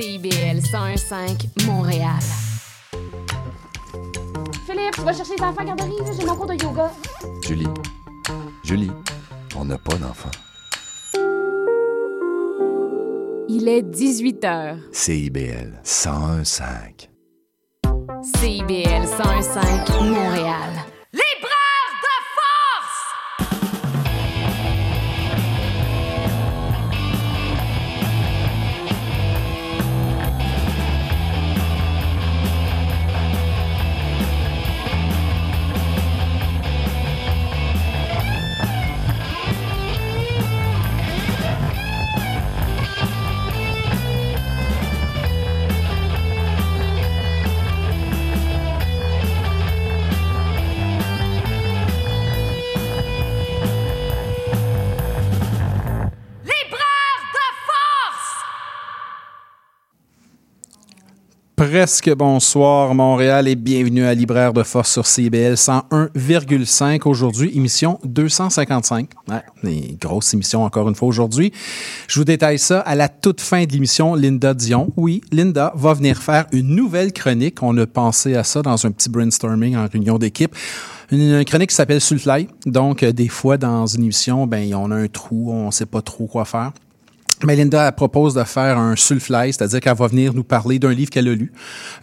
CIBL 0.00 0.60
101.5 0.60 1.66
Montréal. 1.66 2.20
Philippe, 4.64 4.94
tu 4.94 5.00
vas 5.00 5.12
chercher 5.12 5.34
les 5.36 5.42
enfants 5.42 5.62
à 5.62 5.64
garderie, 5.64 5.90
j'ai 6.16 6.24
mon 6.24 6.36
cours 6.36 6.46
de 6.46 6.54
yoga. 6.54 6.92
Julie, 7.44 7.66
Julie, 8.62 8.92
on 9.56 9.64
n'a 9.64 9.76
pas 9.76 9.96
d'enfant. 9.96 10.30
Il 13.48 13.66
est 13.66 13.82
18 13.82 14.44
h. 14.44 14.78
CIBL 14.92 15.80
101.5. 15.82 17.08
CIBL 18.22 19.04
101.5 19.04 20.10
Montréal. 20.10 20.97
Presque 61.78 62.12
bonsoir 62.12 62.92
Montréal 62.92 63.46
et 63.46 63.54
bienvenue 63.54 64.04
à 64.04 64.12
Libraire 64.12 64.52
de 64.52 64.64
Force 64.64 64.90
sur 64.90 65.06
CBL 65.06 65.54
101,5 65.54 67.02
aujourd'hui, 67.08 67.52
émission 67.54 68.00
255. 68.02 69.10
Ouais, 69.28 69.84
grosse 70.00 70.34
émission 70.34 70.64
encore 70.64 70.88
une 70.88 70.96
fois 70.96 71.06
aujourd'hui. 71.06 71.52
Je 72.08 72.18
vous 72.18 72.24
détaille 72.24 72.58
ça 72.58 72.80
à 72.80 72.96
la 72.96 73.08
toute 73.08 73.40
fin 73.40 73.62
de 73.64 73.70
l'émission 73.70 74.16
Linda 74.16 74.54
Dion. 74.54 74.92
Oui, 74.96 75.20
Linda 75.30 75.72
va 75.76 75.94
venir 75.94 76.20
faire 76.20 76.46
une 76.50 76.74
nouvelle 76.74 77.12
chronique. 77.12 77.62
On 77.62 77.78
a 77.78 77.86
pensé 77.86 78.34
à 78.34 78.42
ça 78.42 78.60
dans 78.60 78.84
un 78.84 78.90
petit 78.90 79.08
brainstorming 79.08 79.76
en 79.76 79.86
réunion 79.86 80.18
d'équipe 80.18 80.56
une 81.12 81.44
chronique 81.44 81.70
qui 81.70 81.76
s'appelle 81.76 82.00
Sulfly. 82.00 82.48
Donc, 82.66 83.02
euh, 83.02 83.12
des 83.12 83.28
fois, 83.28 83.56
dans 83.56 83.86
une 83.86 84.02
émission, 84.02 84.46
ben, 84.46 84.74
on 84.74 84.90
a 84.90 84.96
un 84.96 85.08
trou, 85.08 85.50
on 85.52 85.66
ne 85.66 85.70
sait 85.70 85.86
pas 85.86 86.02
trop 86.02 86.26
quoi 86.26 86.44
faire. 86.44 86.72
Melinda 87.44 87.86
elle 87.86 87.94
propose 87.94 88.34
de 88.34 88.42
faire 88.42 88.78
un 88.78 88.96
sulfly, 88.96 89.52
c'est-à-dire 89.52 89.80
qu'elle 89.80 89.96
va 89.96 90.06
venir 90.08 90.34
nous 90.34 90.44
parler 90.44 90.78
d'un 90.78 90.92
livre 90.92 91.10
qu'elle 91.10 91.28
a 91.28 91.34
lu. 91.34 91.52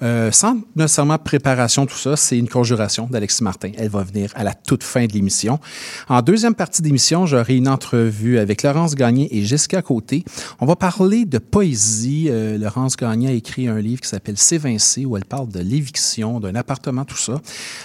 Euh, 0.02 0.31
sans 0.31 0.58
nécessairement 0.75 1.17
préparation, 1.17 1.86
tout 1.86 1.97
ça, 1.97 2.16
c'est 2.16 2.38
une 2.38 2.47
conjuration 2.47 3.08
d'Alexis 3.09 3.44
Martin. 3.44 3.72
Elle 3.78 3.89
va 3.89 4.03
venir 4.03 4.31
à 4.36 4.44
la 4.44 4.53
toute 4.53 4.83
fin 4.83 5.06
de 5.06 5.13
l'émission. 5.13 5.59
En 6.08 6.22
deuxième 6.22 6.56
partie 6.56 6.81
d'émission, 6.81 7.25
j'aurai 7.25 7.58
une 7.58 7.67
entrevue 7.67 8.38
avec 8.38 8.63
Laurence 8.63 8.95
Gagné 8.95 9.36
et 9.38 9.44
Jessica 9.44 9.81
Côté. 9.81 10.23
On 10.61 10.66
va 10.66 10.75
parler 10.75 11.25
de 11.25 11.38
poésie. 11.38 12.28
Euh, 12.30 12.58
Laurence 12.58 12.95
Gagné 12.95 13.30
a 13.30 13.33
écrit 13.33 13.67
un 13.67 13.80
livre 13.80 14.02
qui 14.02 14.08
s'appelle 14.08 14.38
S'évincer, 14.38 15.06
où 15.06 15.17
elle 15.17 15.25
parle 15.25 15.50
de 15.50 15.59
l'éviction 15.59 16.39
d'un 16.39 16.56
appartement, 16.56 17.03
tout 17.03 17.17
ça. 17.17 17.41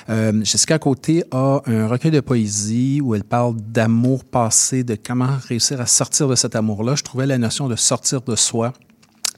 Euh, 0.08 0.32
Jessica 0.44 0.78
Côté 0.78 1.24
a 1.32 1.62
un 1.66 1.88
recueil 1.88 2.12
de 2.12 2.20
poésie 2.20 3.00
où 3.02 3.14
elle 3.14 3.24
parle 3.24 3.56
d'amour 3.56 4.24
passé, 4.24 4.84
de 4.84 4.96
comment 4.96 5.36
réussir 5.48 5.80
à 5.80 5.86
sortir 5.86 6.28
de 6.28 6.36
cet 6.36 6.54
amour-là. 6.54 6.94
Je 6.94 7.02
trouvais 7.02 7.26
la 7.26 7.39
notion 7.40 7.68
de 7.68 7.76
sortir 7.76 8.22
de 8.22 8.36
soi 8.36 8.72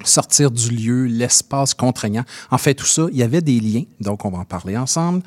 sortir 0.05 0.51
du 0.51 0.71
lieu, 0.71 1.05
l'espace 1.05 1.75
contraignant. 1.75 2.25
En 2.51 2.59
fait, 2.59 2.75
tout 2.75 2.87
ça, 2.87 3.07
il 3.11 3.17
y 3.17 3.23
avait 3.23 3.41
des 3.41 3.61
liens, 3.61 3.85
donc 4.01 4.25
on 4.25 4.31
va 4.31 4.39
en 4.39 4.45
parler 4.45 4.77
ensemble. 4.77 5.23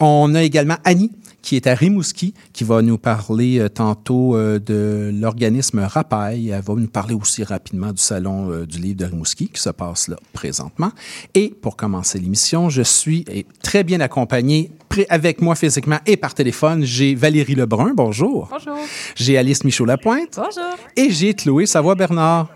On 0.00 0.34
a 0.34 0.42
également 0.42 0.76
Annie, 0.84 1.12
qui 1.44 1.56
est 1.56 1.66
à 1.66 1.74
Rimouski, 1.74 2.32
qui 2.54 2.64
va 2.64 2.80
nous 2.80 2.96
parler 2.96 3.58
euh, 3.58 3.68
tantôt 3.68 4.34
euh, 4.34 4.58
de 4.58 5.10
l'organisme 5.12 5.80
Rapaille. 5.80 6.48
Elle 6.48 6.62
va 6.62 6.74
nous 6.74 6.88
parler 6.88 7.14
aussi 7.14 7.44
rapidement 7.44 7.92
du 7.92 8.00
Salon 8.00 8.50
euh, 8.50 8.66
du 8.66 8.78
livre 8.78 8.96
de 8.96 9.04
Rimouski, 9.04 9.48
qui 9.48 9.60
se 9.60 9.68
passe 9.68 10.08
là 10.08 10.16
présentement. 10.32 10.90
Et 11.34 11.50
pour 11.50 11.76
commencer 11.76 12.18
l'émission, 12.18 12.70
je 12.70 12.80
suis 12.80 13.26
très 13.62 13.84
bien 13.84 14.00
accompagné 14.00 14.70
avec 15.10 15.42
moi 15.42 15.54
physiquement 15.54 15.98
et 16.06 16.16
par 16.16 16.32
téléphone, 16.32 16.82
j'ai 16.82 17.14
Valérie 17.14 17.54
Lebrun. 17.54 17.92
Bonjour. 17.94 18.48
Bonjour. 18.50 18.78
J'ai 19.14 19.36
Alice 19.36 19.64
Michaud-Lapointe. 19.64 20.36
Bonjour. 20.36 20.76
Et 20.96 21.10
j'ai 21.10 21.34
Chloé 21.34 21.66
Savoie-Bernard. 21.66 22.48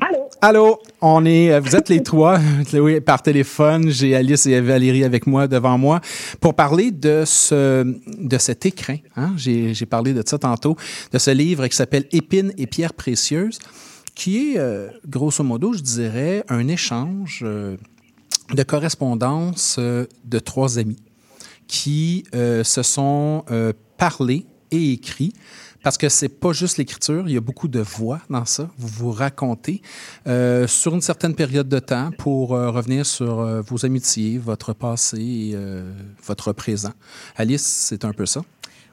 Allô? 0.00 0.23
Allô, 0.40 0.78
on 1.00 1.24
est, 1.24 1.58
vous 1.60 1.74
êtes 1.74 1.88
les 1.88 2.02
trois, 2.02 2.38
Chloé 2.68 3.00
par 3.00 3.22
téléphone. 3.22 3.90
J'ai 3.90 4.14
Alice 4.14 4.46
et 4.46 4.60
Valérie 4.60 5.04
avec 5.04 5.26
moi 5.26 5.48
devant 5.48 5.78
moi 5.78 6.00
pour 6.40 6.54
parler 6.54 6.90
de 6.90 7.24
ce, 7.26 7.82
de 8.18 8.38
cet 8.38 8.66
écrin. 8.66 8.96
Hein? 9.16 9.32
J'ai, 9.36 9.74
parlé 9.86 10.12
de 10.12 10.22
ça 10.26 10.38
tantôt, 10.38 10.76
de 11.12 11.18
ce 11.18 11.30
livre 11.30 11.66
qui 11.66 11.76
s'appelle 11.76 12.06
Épines 12.12 12.52
et 12.58 12.66
pierres 12.66 12.94
précieuses, 12.94 13.58
qui 14.14 14.52
est, 14.52 14.58
euh, 14.58 14.88
grosso 15.06 15.42
modo, 15.42 15.72
je 15.72 15.80
dirais, 15.80 16.44
un 16.48 16.68
échange 16.68 17.40
euh, 17.42 17.76
de 18.52 18.62
correspondance 18.62 19.76
euh, 19.78 20.06
de 20.24 20.38
trois 20.38 20.78
amis 20.78 20.98
qui 21.66 22.24
euh, 22.34 22.62
se 22.64 22.82
sont 22.82 23.44
euh, 23.50 23.72
parlés 23.96 24.46
et 24.70 24.92
écrits. 24.92 25.32
Parce 25.84 25.98
que 25.98 26.08
c'est 26.08 26.30
pas 26.30 26.52
juste 26.52 26.78
l'écriture, 26.78 27.28
il 27.28 27.34
y 27.34 27.36
a 27.36 27.42
beaucoup 27.42 27.68
de 27.68 27.80
voix 27.80 28.20
dans 28.30 28.46
ça. 28.46 28.70
Vous 28.78 28.88
vous 28.88 29.12
racontez 29.12 29.82
euh, 30.26 30.66
sur 30.66 30.94
une 30.94 31.02
certaine 31.02 31.34
période 31.34 31.68
de 31.68 31.78
temps 31.78 32.10
pour 32.16 32.54
euh, 32.54 32.70
revenir 32.70 33.04
sur 33.04 33.40
euh, 33.40 33.60
vos 33.60 33.84
amitiés, 33.84 34.38
votre 34.38 34.72
passé 34.72 35.18
et 35.18 35.50
euh, 35.54 35.92
votre 36.24 36.54
présent. 36.54 36.92
Alice, 37.36 37.66
c'est 37.66 38.06
un 38.06 38.12
peu 38.14 38.24
ça? 38.24 38.40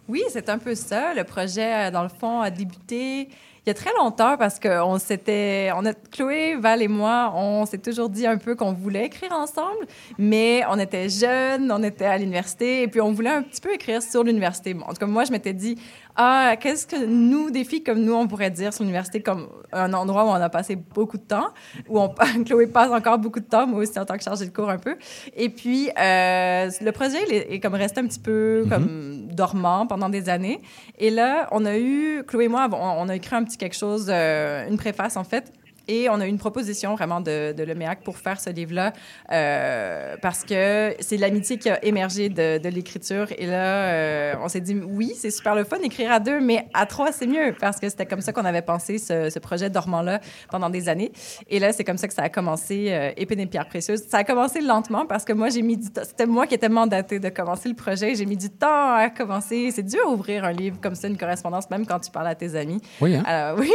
Oui, 0.09 0.21
c'est 0.29 0.49
un 0.49 0.57
peu 0.57 0.75
ça. 0.75 1.13
Le 1.13 1.23
projet, 1.23 1.89
dans 1.91 2.03
le 2.03 2.09
fond, 2.09 2.41
a 2.41 2.51
débuté 2.51 3.29
il 3.65 3.69
y 3.69 3.71
a 3.71 3.75
très 3.75 3.93
longtemps 3.95 4.37
parce 4.37 4.57
que 4.57 4.81
on 4.81 4.97
s'était, 4.97 5.69
on 5.75 5.85
a, 5.85 5.93
Chloé, 5.93 6.55
Val 6.55 6.81
et 6.81 6.87
moi, 6.87 7.31
on 7.35 7.67
s'est 7.67 7.77
toujours 7.77 8.09
dit 8.09 8.25
un 8.25 8.37
peu 8.37 8.55
qu'on 8.55 8.73
voulait 8.73 9.05
écrire 9.05 9.31
ensemble, 9.33 9.85
mais 10.17 10.63
on 10.67 10.79
était 10.79 11.09
jeunes, 11.09 11.71
on 11.71 11.83
était 11.83 12.05
à 12.05 12.17
l'université 12.17 12.81
et 12.81 12.87
puis 12.87 13.01
on 13.01 13.11
voulait 13.11 13.29
un 13.29 13.43
petit 13.43 13.61
peu 13.61 13.71
écrire 13.71 14.01
sur 14.01 14.23
l'université. 14.23 14.73
Bon, 14.73 14.85
en 14.85 14.89
tout 14.89 14.95
cas, 14.95 15.05
moi, 15.05 15.25
je 15.25 15.31
m'étais 15.31 15.53
dit, 15.53 15.77
ah, 16.15 16.55
qu'est-ce 16.59 16.87
que 16.87 17.05
nous, 17.05 17.51
des 17.51 17.63
filles 17.63 17.83
comme 17.83 17.99
nous, 17.99 18.13
on 18.13 18.27
pourrait 18.27 18.49
dire 18.49 18.73
sur 18.73 18.83
l'université 18.83 19.21
comme 19.21 19.47
un 19.71 19.93
endroit 19.93 20.25
où 20.25 20.29
on 20.29 20.33
a 20.33 20.49
passé 20.49 20.75
beaucoup 20.75 21.17
de 21.17 21.23
temps, 21.23 21.49
où 21.87 21.99
on, 21.99 22.09
Chloé 22.45 22.65
passe 22.65 22.91
encore 22.91 23.19
beaucoup 23.19 23.39
de 23.39 23.45
temps, 23.45 23.67
moi 23.67 23.81
aussi 23.81 23.99
en 23.99 24.05
tant 24.05 24.17
que 24.17 24.23
chargée 24.23 24.45
de 24.45 24.51
cours 24.51 24.71
un 24.71 24.79
peu. 24.79 24.97
Et 25.35 25.49
puis, 25.49 25.89
euh, 25.99 26.69
le 26.81 26.91
projet 26.91 27.19
il 27.27 27.33
est, 27.33 27.53
est, 27.53 27.59
comme 27.59 27.75
resté 27.75 27.99
un 28.01 28.07
petit 28.07 28.19
peu 28.19 28.63
Mhm. 28.63 28.69
comme 28.69 29.10
dormant 29.31 29.87
pendant 29.87 30.09
des 30.09 30.29
années. 30.29 30.61
Et 30.97 31.09
là, 31.09 31.47
on 31.51 31.65
a 31.65 31.77
eu, 31.77 32.23
Chloé 32.27 32.45
et 32.45 32.47
moi, 32.47 32.69
on, 32.71 33.09
a 33.09 33.15
écrit 33.15 33.35
un 33.35 33.43
petit 33.43 33.57
quelque 33.57 33.75
chose, 33.75 34.07
euh, 34.09 34.67
une 34.69 34.77
préface 34.77 35.17
en 35.17 35.23
fait. 35.23 35.51
Et 35.87 36.09
on 36.09 36.19
a 36.19 36.25
eu 36.25 36.29
une 36.29 36.37
proposition 36.37 36.95
vraiment 36.95 37.21
de, 37.21 37.53
de 37.53 37.63
l'EMEAC 37.63 38.01
pour 38.03 38.17
faire 38.17 38.39
ce 38.39 38.49
livre-là 38.49 38.93
euh, 39.31 40.15
parce 40.21 40.43
que 40.43 40.95
c'est 40.99 41.17
l'amitié 41.17 41.57
qui 41.57 41.69
a 41.69 41.83
émergé 41.83 42.29
de, 42.29 42.57
de 42.59 42.69
l'écriture. 42.69 43.27
Et 43.37 43.45
là, 43.45 43.85
euh, 43.91 44.33
on 44.41 44.47
s'est 44.47 44.61
dit, 44.61 44.75
oui, 44.75 45.13
c'est 45.17 45.31
super 45.31 45.55
le 45.55 45.63
fun 45.63 45.79
d'écrire 45.79 46.11
à 46.11 46.19
deux, 46.19 46.39
mais 46.39 46.67
à 46.73 46.85
trois, 46.85 47.11
c'est 47.11 47.27
mieux 47.27 47.55
parce 47.59 47.79
que 47.79 47.89
c'était 47.89 48.05
comme 48.05 48.21
ça 48.21 48.31
qu'on 48.33 48.45
avait 48.45 48.61
pensé 48.61 48.97
ce, 48.97 49.29
ce 49.29 49.39
projet 49.39 49.69
dormant-là 49.69 50.21
pendant 50.49 50.69
des 50.69 50.89
années. 50.89 51.11
Et 51.49 51.59
là, 51.59 51.73
c'est 51.73 51.83
comme 51.83 51.97
ça 51.97 52.07
que 52.07 52.13
ça 52.13 52.23
a 52.23 52.29
commencé, 52.29 52.87
euh, 52.89 53.11
Épine 53.17 53.39
et 53.39 53.45
pierres 53.47 53.67
précieuses. 53.67 54.03
Ça 54.07 54.19
a 54.19 54.23
commencé 54.23 54.61
lentement 54.61 55.05
parce 55.05 55.25
que 55.25 55.33
moi, 55.33 55.49
j'ai 55.49 55.61
mis 55.61 55.77
du 55.77 55.89
temps. 55.89 56.01
C'était 56.05 56.25
moi 56.25 56.47
qui 56.47 56.55
étais 56.55 56.69
mandatée 56.69 57.19
de 57.19 57.29
commencer 57.29 57.69
le 57.69 57.75
projet. 57.75 58.15
J'ai 58.15 58.25
mis 58.25 58.37
du 58.37 58.49
temps 58.49 58.93
à 58.93 59.09
commencer. 59.09 59.71
C'est 59.71 59.83
dur 59.83 60.07
ouvrir 60.07 60.45
un 60.45 60.51
livre 60.51 60.77
comme 60.81 60.95
ça, 60.95 61.07
une 61.07 61.17
correspondance, 61.17 61.69
même 61.69 61.85
quand 61.85 61.99
tu 61.99 62.11
parles 62.11 62.27
à 62.27 62.35
tes 62.35 62.55
amis. 62.55 62.81
Oui, 62.99 63.15
hein? 63.15 63.23
Alors, 63.25 63.59
oui. 63.59 63.71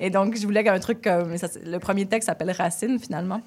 Et 0.00 0.10
donc, 0.10 0.36
je 0.36 0.44
voulais 0.46 0.66
un 0.68 0.78
truc 0.78 1.02
comme. 1.02 1.25
Le 1.26 1.78
premier 1.78 2.06
texte 2.06 2.26
s'appelle 2.26 2.50
Racine, 2.50 2.98
finalement. 2.98 3.40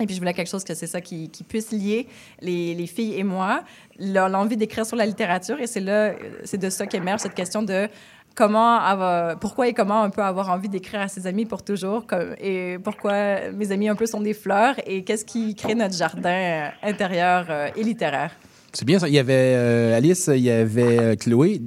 Et 0.00 0.06
puis, 0.06 0.14
je 0.14 0.20
voulais 0.20 0.34
quelque 0.34 0.50
chose 0.50 0.64
que 0.64 0.74
c'est 0.74 0.88
ça 0.88 1.00
qui, 1.00 1.30
puisse 1.48 1.70
lier 1.70 2.08
les, 2.40 2.74
les, 2.74 2.86
filles 2.86 3.14
et 3.14 3.22
moi, 3.22 3.62
l'envie 3.98 4.56
d'écrire 4.56 4.84
sur 4.84 4.96
la 4.96 5.06
littérature. 5.06 5.60
Et 5.60 5.68
c'est 5.68 5.80
là, 5.80 6.14
c'est 6.44 6.58
de 6.58 6.68
ça 6.68 6.86
qu'émerge 6.86 7.20
cette 7.20 7.34
question 7.34 7.62
de 7.62 7.88
comment 8.34 8.78
avoir, 8.78 9.38
pourquoi 9.38 9.68
et 9.68 9.72
comment 9.72 10.02
on 10.02 10.10
peut 10.10 10.22
avoir 10.22 10.50
envie 10.50 10.68
d'écrire 10.68 11.00
à 11.00 11.08
ses 11.08 11.26
amis 11.26 11.46
pour 11.46 11.62
toujours 11.62 12.04
et 12.40 12.78
pourquoi 12.82 13.50
mes 13.52 13.70
amis 13.70 13.88
un 13.88 13.94
peu 13.94 14.06
sont 14.06 14.20
des 14.20 14.34
fleurs 14.34 14.74
et 14.86 15.04
qu'est-ce 15.04 15.24
qui 15.24 15.54
crée 15.54 15.74
notre 15.74 15.94
jardin 15.94 16.70
intérieur 16.82 17.46
euh, 17.48 17.68
et 17.76 17.82
littéraire. 17.82 18.32
C'est 18.72 18.84
bien 18.84 18.98
ça. 18.98 19.08
Il 19.08 19.14
y 19.14 19.18
avait 19.18 19.54
euh, 19.54 19.96
Alice, 19.96 20.28
il 20.32 20.42
y 20.42 20.50
avait 20.50 20.98
euh, 20.98 21.16
Chloé 21.16 21.62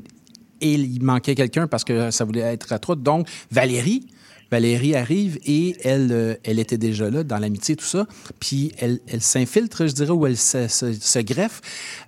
et 0.60 0.74
il 0.74 1.02
manquait 1.02 1.36
quelqu'un 1.36 1.68
parce 1.68 1.84
que 1.84 2.12
ça 2.12 2.26
voulait 2.26 2.42
être 2.42 2.74
à 2.74 2.80
trois. 2.80 2.96
Donc, 2.96 3.28
Valérie. 3.50 4.08
Valérie 4.52 4.96
arrive 4.96 5.40
et 5.46 5.76
elle, 5.84 6.12
euh, 6.12 6.36
elle 6.44 6.60
était 6.60 6.78
déjà 6.78 7.10
là 7.10 7.24
dans 7.24 7.38
l'amitié, 7.38 7.76
tout 7.76 7.86
ça. 7.86 8.06
Puis 8.40 8.72
elle, 8.80 9.00
elle 9.08 9.22
s'infiltre, 9.22 9.88
je 9.88 9.94
dirais, 9.94 10.12
ou 10.12 10.26
elle 10.26 10.38
se, 10.38 10.68
se, 10.68 10.94
se 10.94 11.20
greffe 11.20 11.62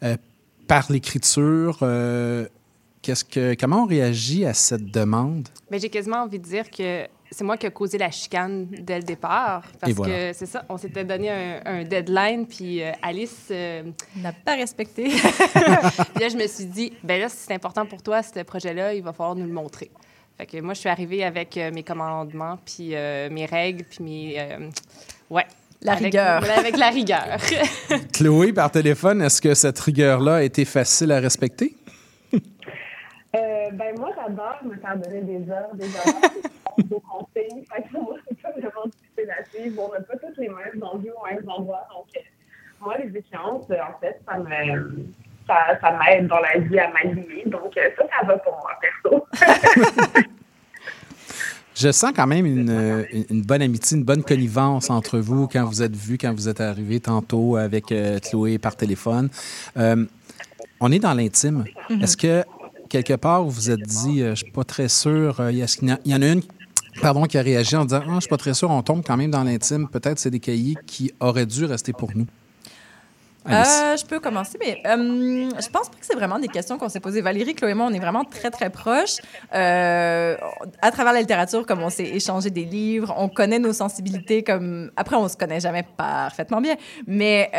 euh, 0.03 0.17
par 0.67 0.91
l'écriture. 0.91 1.79
Euh, 1.81 2.47
qu'est-ce 3.01 3.25
que, 3.25 3.55
comment 3.59 3.83
on 3.83 3.87
réagit 3.87 4.45
à 4.45 4.53
cette 4.53 4.91
demande? 4.91 5.47
Ben, 5.69 5.79
j'ai 5.79 5.89
quasiment 5.89 6.23
envie 6.23 6.39
de 6.39 6.45
dire 6.45 6.69
que 6.69 7.07
c'est 7.31 7.43
moi 7.43 7.57
qui 7.57 7.65
ai 7.65 7.71
causé 7.71 7.97
la 7.97 8.09
chicane 8.09 8.65
dès 8.65 8.97
le 8.97 9.03
départ. 9.03 9.63
Parce 9.79 9.93
voilà. 9.93 10.31
que 10.31 10.37
c'est 10.37 10.45
ça, 10.45 10.65
on 10.69 10.77
s'était 10.77 11.03
donné 11.03 11.29
un, 11.29 11.61
un 11.65 11.83
deadline, 11.83 12.47
puis 12.47 12.81
euh, 12.81 12.91
Alice. 13.01 13.47
euh, 13.51 13.83
n'a 14.15 14.33
pas 14.33 14.55
respecté. 14.55 15.09
puis 15.09 16.23
là, 16.23 16.29
je 16.29 16.37
me 16.37 16.47
suis 16.47 16.65
dit, 16.65 16.93
ben 17.03 17.19
là, 17.19 17.29
si 17.29 17.37
c'est 17.37 17.53
important 17.53 17.85
pour 17.85 18.01
toi, 18.01 18.23
ce 18.23 18.41
projet-là, 18.41 18.93
il 18.93 19.03
va 19.03 19.13
falloir 19.13 19.35
nous 19.35 19.45
le 19.45 19.53
montrer. 19.53 19.91
Fait 20.39 20.45
que 20.45 20.61
moi, 20.61 20.73
je 20.73 20.79
suis 20.79 20.87
arrivée 20.89 21.25
avec 21.25 21.57
euh, 21.57 21.69
mes 21.69 21.83
commandements, 21.83 22.57
puis 22.65 22.95
euh, 22.95 23.29
mes 23.29 23.45
règles, 23.45 23.83
puis 23.83 24.01
mes. 24.01 24.39
euh, 24.39 24.69
ouais. 25.29 25.45
La 25.81 25.91
Avec- 25.93 26.05
rigueur. 26.05 26.43
avec 26.57 26.77
la 26.77 26.89
rigueur. 26.89 27.37
Chloé, 28.13 28.53
par 28.53 28.71
téléphone, 28.71 29.21
est-ce 29.21 29.41
que 29.41 29.53
cette 29.53 29.79
rigueur-là 29.79 30.35
a 30.35 30.41
été 30.43 30.63
facile 30.63 31.11
à 31.11 31.19
respecter? 31.19 31.75
Euh, 32.33 33.69
ben 33.73 33.95
moi, 33.97 34.09
j'adore 34.15 34.59
me 34.63 34.75
faire 34.77 34.97
donner 34.97 35.21
des 35.21 35.51
heures, 35.51 35.73
des 35.75 35.85
heures, 35.85 36.31
des 36.77 36.95
consignes. 37.01 37.63
Fait 37.71 37.83
que 37.83 37.93
moi, 38.01 38.15
c'est 38.27 38.41
pas 38.41 38.51
vraiment 38.51 38.85
difficile 38.85 39.31
à 39.37 39.45
suivre. 39.45 39.83
On 39.89 39.93
n'a 39.93 39.99
pas 40.01 40.15
tous 40.17 40.39
les 40.41 40.47
mêmes 40.49 40.83
enjeux 40.83 41.13
aux 41.21 41.25
mêmes 41.33 41.47
endroits. 41.49 41.85
Donc, 41.93 42.07
euh, 42.17 42.19
moi, 42.81 42.97
les 42.97 43.09
échéances, 43.17 43.69
euh, 43.69 43.75
en 43.87 43.99
fait, 43.99 44.19
ça 44.27 44.37
me 44.39 45.05
ça, 45.49 45.77
ça 45.81 45.91
m'aide 45.97 46.27
dans 46.27 46.39
la 46.39 46.57
vie 46.59 46.79
à 46.79 46.89
m'aligner. 46.91 47.43
Donc, 47.47 47.75
euh, 47.77 47.89
ça, 47.97 48.03
ça 48.19 48.25
va 48.25 48.37
pour 48.37 48.53
moi, 48.53 48.71
perso. 48.79 49.25
Je 51.75 51.91
sens 51.93 52.11
quand 52.15 52.27
même 52.27 52.45
une, 52.45 52.69
euh, 52.69 53.03
une- 53.29 53.41
bonne 53.41 53.61
amitié, 53.61 53.95
une 53.97 54.03
bonne 54.03 54.23
connivence 54.23 54.89
entre 54.89 55.17
vous 55.19 55.47
quand 55.47 55.63
vous 55.63 55.81
êtes 55.81 55.95
vus, 55.95 56.17
quand 56.17 56.33
vous 56.33 56.49
êtes 56.49 56.59
arrivés 56.59 56.99
tantôt 56.99 57.55
avec 57.55 57.91
euh, 57.93 58.19
Chloé 58.19 58.57
par 58.57 58.75
téléphone. 58.75 59.29
Euh, 59.77 60.05
on 60.81 60.91
est 60.91 60.99
dans 60.99 61.13
l'intime. 61.13 61.63
Est-ce 62.01 62.17
que 62.17 62.43
quelque 62.89 63.13
part 63.13 63.43
vous 63.43 63.51
vous 63.51 63.71
êtes 63.71 63.81
dit, 63.81 64.21
euh, 64.21 64.31
je 64.31 64.43
suis 64.43 64.51
pas 64.51 64.65
très 64.65 64.89
sûr, 64.89 65.41
il 65.49 65.55
y, 65.57 66.09
y 66.09 66.13
en 66.15 66.21
a 66.21 66.27
une 66.27 66.41
pardon, 67.01 67.23
qui 67.23 67.37
a 67.37 67.41
réagi 67.41 67.77
en 67.77 67.85
disant, 67.85 68.01
ah, 68.05 68.15
je 68.15 68.19
suis 68.21 68.29
pas 68.29 68.35
très 68.37 68.53
sûr, 68.53 68.69
on 68.69 68.81
tombe 68.81 69.01
quand 69.05 69.15
même 69.15 69.31
dans 69.31 69.43
l'intime. 69.45 69.87
Peut-être 69.87 70.19
c'est 70.19 70.31
des 70.31 70.41
cahiers 70.41 70.75
qui 70.85 71.13
auraient 71.21 71.45
dû 71.45 71.63
rester 71.63 71.93
pour 71.93 72.09
nous. 72.13 72.25
Euh, 73.47 73.97
je 73.97 74.05
peux 74.05 74.19
commencer, 74.19 74.57
mais 74.59 74.81
euh, 74.85 75.49
je 75.59 75.69
pense 75.69 75.89
pas 75.89 75.97
que 75.97 76.05
c'est 76.05 76.15
vraiment 76.15 76.39
des 76.39 76.49
questions 76.49 76.77
qu'on 76.77 76.89
s'est 76.89 76.99
posées. 76.99 77.21
Valérie, 77.21 77.55
Chloé 77.55 77.71
et 77.71 77.73
moi, 77.73 77.87
on 77.89 77.93
est 77.93 77.99
vraiment 77.99 78.25
très, 78.25 78.51
très 78.51 78.69
proches. 78.69 79.17
Euh, 79.53 80.35
à 80.81 80.91
travers 80.91 81.13
la 81.13 81.21
littérature, 81.21 81.65
comme 81.65 81.81
on 81.81 81.89
s'est 81.89 82.07
échangé 82.07 82.49
des 82.49 82.65
livres, 82.65 83.13
on 83.17 83.29
connaît 83.29 83.59
nos 83.59 83.73
sensibilités 83.73 84.43
comme... 84.43 84.91
Après, 84.97 85.15
on 85.15 85.27
se 85.27 85.37
connaît 85.37 85.61
jamais 85.61 85.83
parfaitement 85.97 86.61
bien, 86.61 86.75
mais 87.07 87.49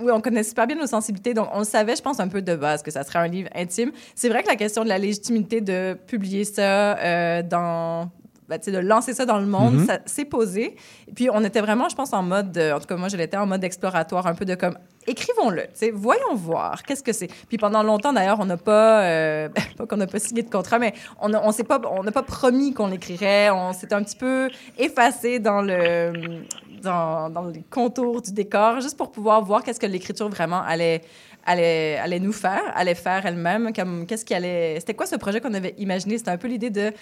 oui, 0.00 0.10
on 0.12 0.20
connaît 0.20 0.42
super 0.42 0.66
bien 0.66 0.76
nos 0.76 0.86
sensibilités, 0.86 1.32
donc 1.32 1.48
on 1.52 1.64
savait, 1.64 1.96
je 1.96 2.02
pense, 2.02 2.20
un 2.20 2.28
peu 2.28 2.42
de 2.42 2.54
base 2.54 2.82
que 2.82 2.90
ça 2.90 3.04
serait 3.04 3.20
un 3.20 3.28
livre 3.28 3.48
intime. 3.54 3.92
C'est 4.14 4.28
vrai 4.28 4.42
que 4.42 4.48
la 4.48 4.56
question 4.56 4.82
de 4.82 4.88
la 4.88 4.98
légitimité 4.98 5.60
de 5.60 5.96
publier 6.06 6.44
ça 6.44 7.42
dans 7.42 8.10
ben, 8.48 8.58
sais, 8.60 8.72
de 8.72 8.78
lancer 8.78 9.12
ça 9.14 9.26
dans 9.26 9.38
le 9.38 9.46
monde, 9.46 9.74
Mhm. 9.74 9.86
ça 9.86 9.98
s'est 10.06 10.24
posé. 10.24 10.76
Puis, 11.14 11.28
on 11.32 11.44
était 11.44 11.60
vraiment, 11.60 11.88
je 11.88 11.94
pense, 11.94 12.12
en 12.12 12.22
mode, 12.22 12.52
de- 12.52 12.72
en 12.72 12.80
tout 12.80 12.86
cas, 12.86 12.96
moi, 12.96 13.08
je 13.08 13.16
l'étais 13.16 13.36
en 13.36 13.46
mode 13.46 13.62
exploratoire, 13.64 14.26
un 14.26 14.34
peu 14.34 14.44
de 14.44 14.54
comme, 14.54 14.76
écrivons-le, 15.06 15.64
voyons 15.94 16.34
voir, 16.34 16.82
qu'est-ce 16.82 17.02
que 17.02 17.12
c'est. 17.12 17.28
Puis 17.48 17.56
pendant 17.58 17.82
longtemps, 17.82 18.12
d'ailleurs, 18.12 18.38
on 18.40 18.44
n'a 18.46 18.56
pas, 18.56 19.02
euh, 19.04 19.48
pas 19.78 19.86
qu'on 19.86 19.96
n'a 19.96 20.06
pas 20.06 20.18
signé 20.18 20.42
de 20.42 20.50
contrat, 20.50 20.78
mais 20.78 20.92
on 21.20 21.32
a- 21.34 21.42
on 21.42 21.52
s'est 21.52 21.64
pas, 21.64 21.80
on 21.90 22.02
n'a 22.02 22.12
pas 22.12 22.22
promis 22.22 22.74
qu'on 22.74 22.88
l'écrirait. 22.88 23.50
On 23.50 23.72
s'était 23.72 23.94
un 23.94 24.02
petit 24.02 24.16
peu 24.16 24.50
effacé 24.78 25.38
dans 25.38 25.62
le, 25.62 26.42
dans, 26.82 27.30
dans 27.30 27.44
les 27.44 27.62
contours 27.70 28.22
du 28.22 28.32
décor, 28.32 28.80
juste 28.80 28.96
pour 28.96 29.10
pouvoir 29.10 29.42
voir 29.42 29.62
qu'est-ce 29.62 29.80
que 29.80 29.86
l'écriture 29.86 30.28
vraiment 30.28 30.62
allait 30.62 31.02
allait, 31.46 31.96
allait 31.96 32.20
nous 32.20 32.32
faire, 32.32 32.60
allait 32.74 32.94
faire 32.94 33.24
elle-même. 33.24 33.72
Comme, 33.72 34.04
qu'est-ce 34.06 34.22
qui 34.26 34.34
allait... 34.34 34.78
C'était 34.80 34.92
quoi 34.92 35.06
ce 35.06 35.16
projet 35.16 35.40
qu'on 35.40 35.54
avait 35.54 35.74
imaginé? 35.78 36.18
C'était 36.18 36.30
un 36.32 36.36
peu 36.36 36.46
l'idée 36.46 36.68
de, 36.68 36.92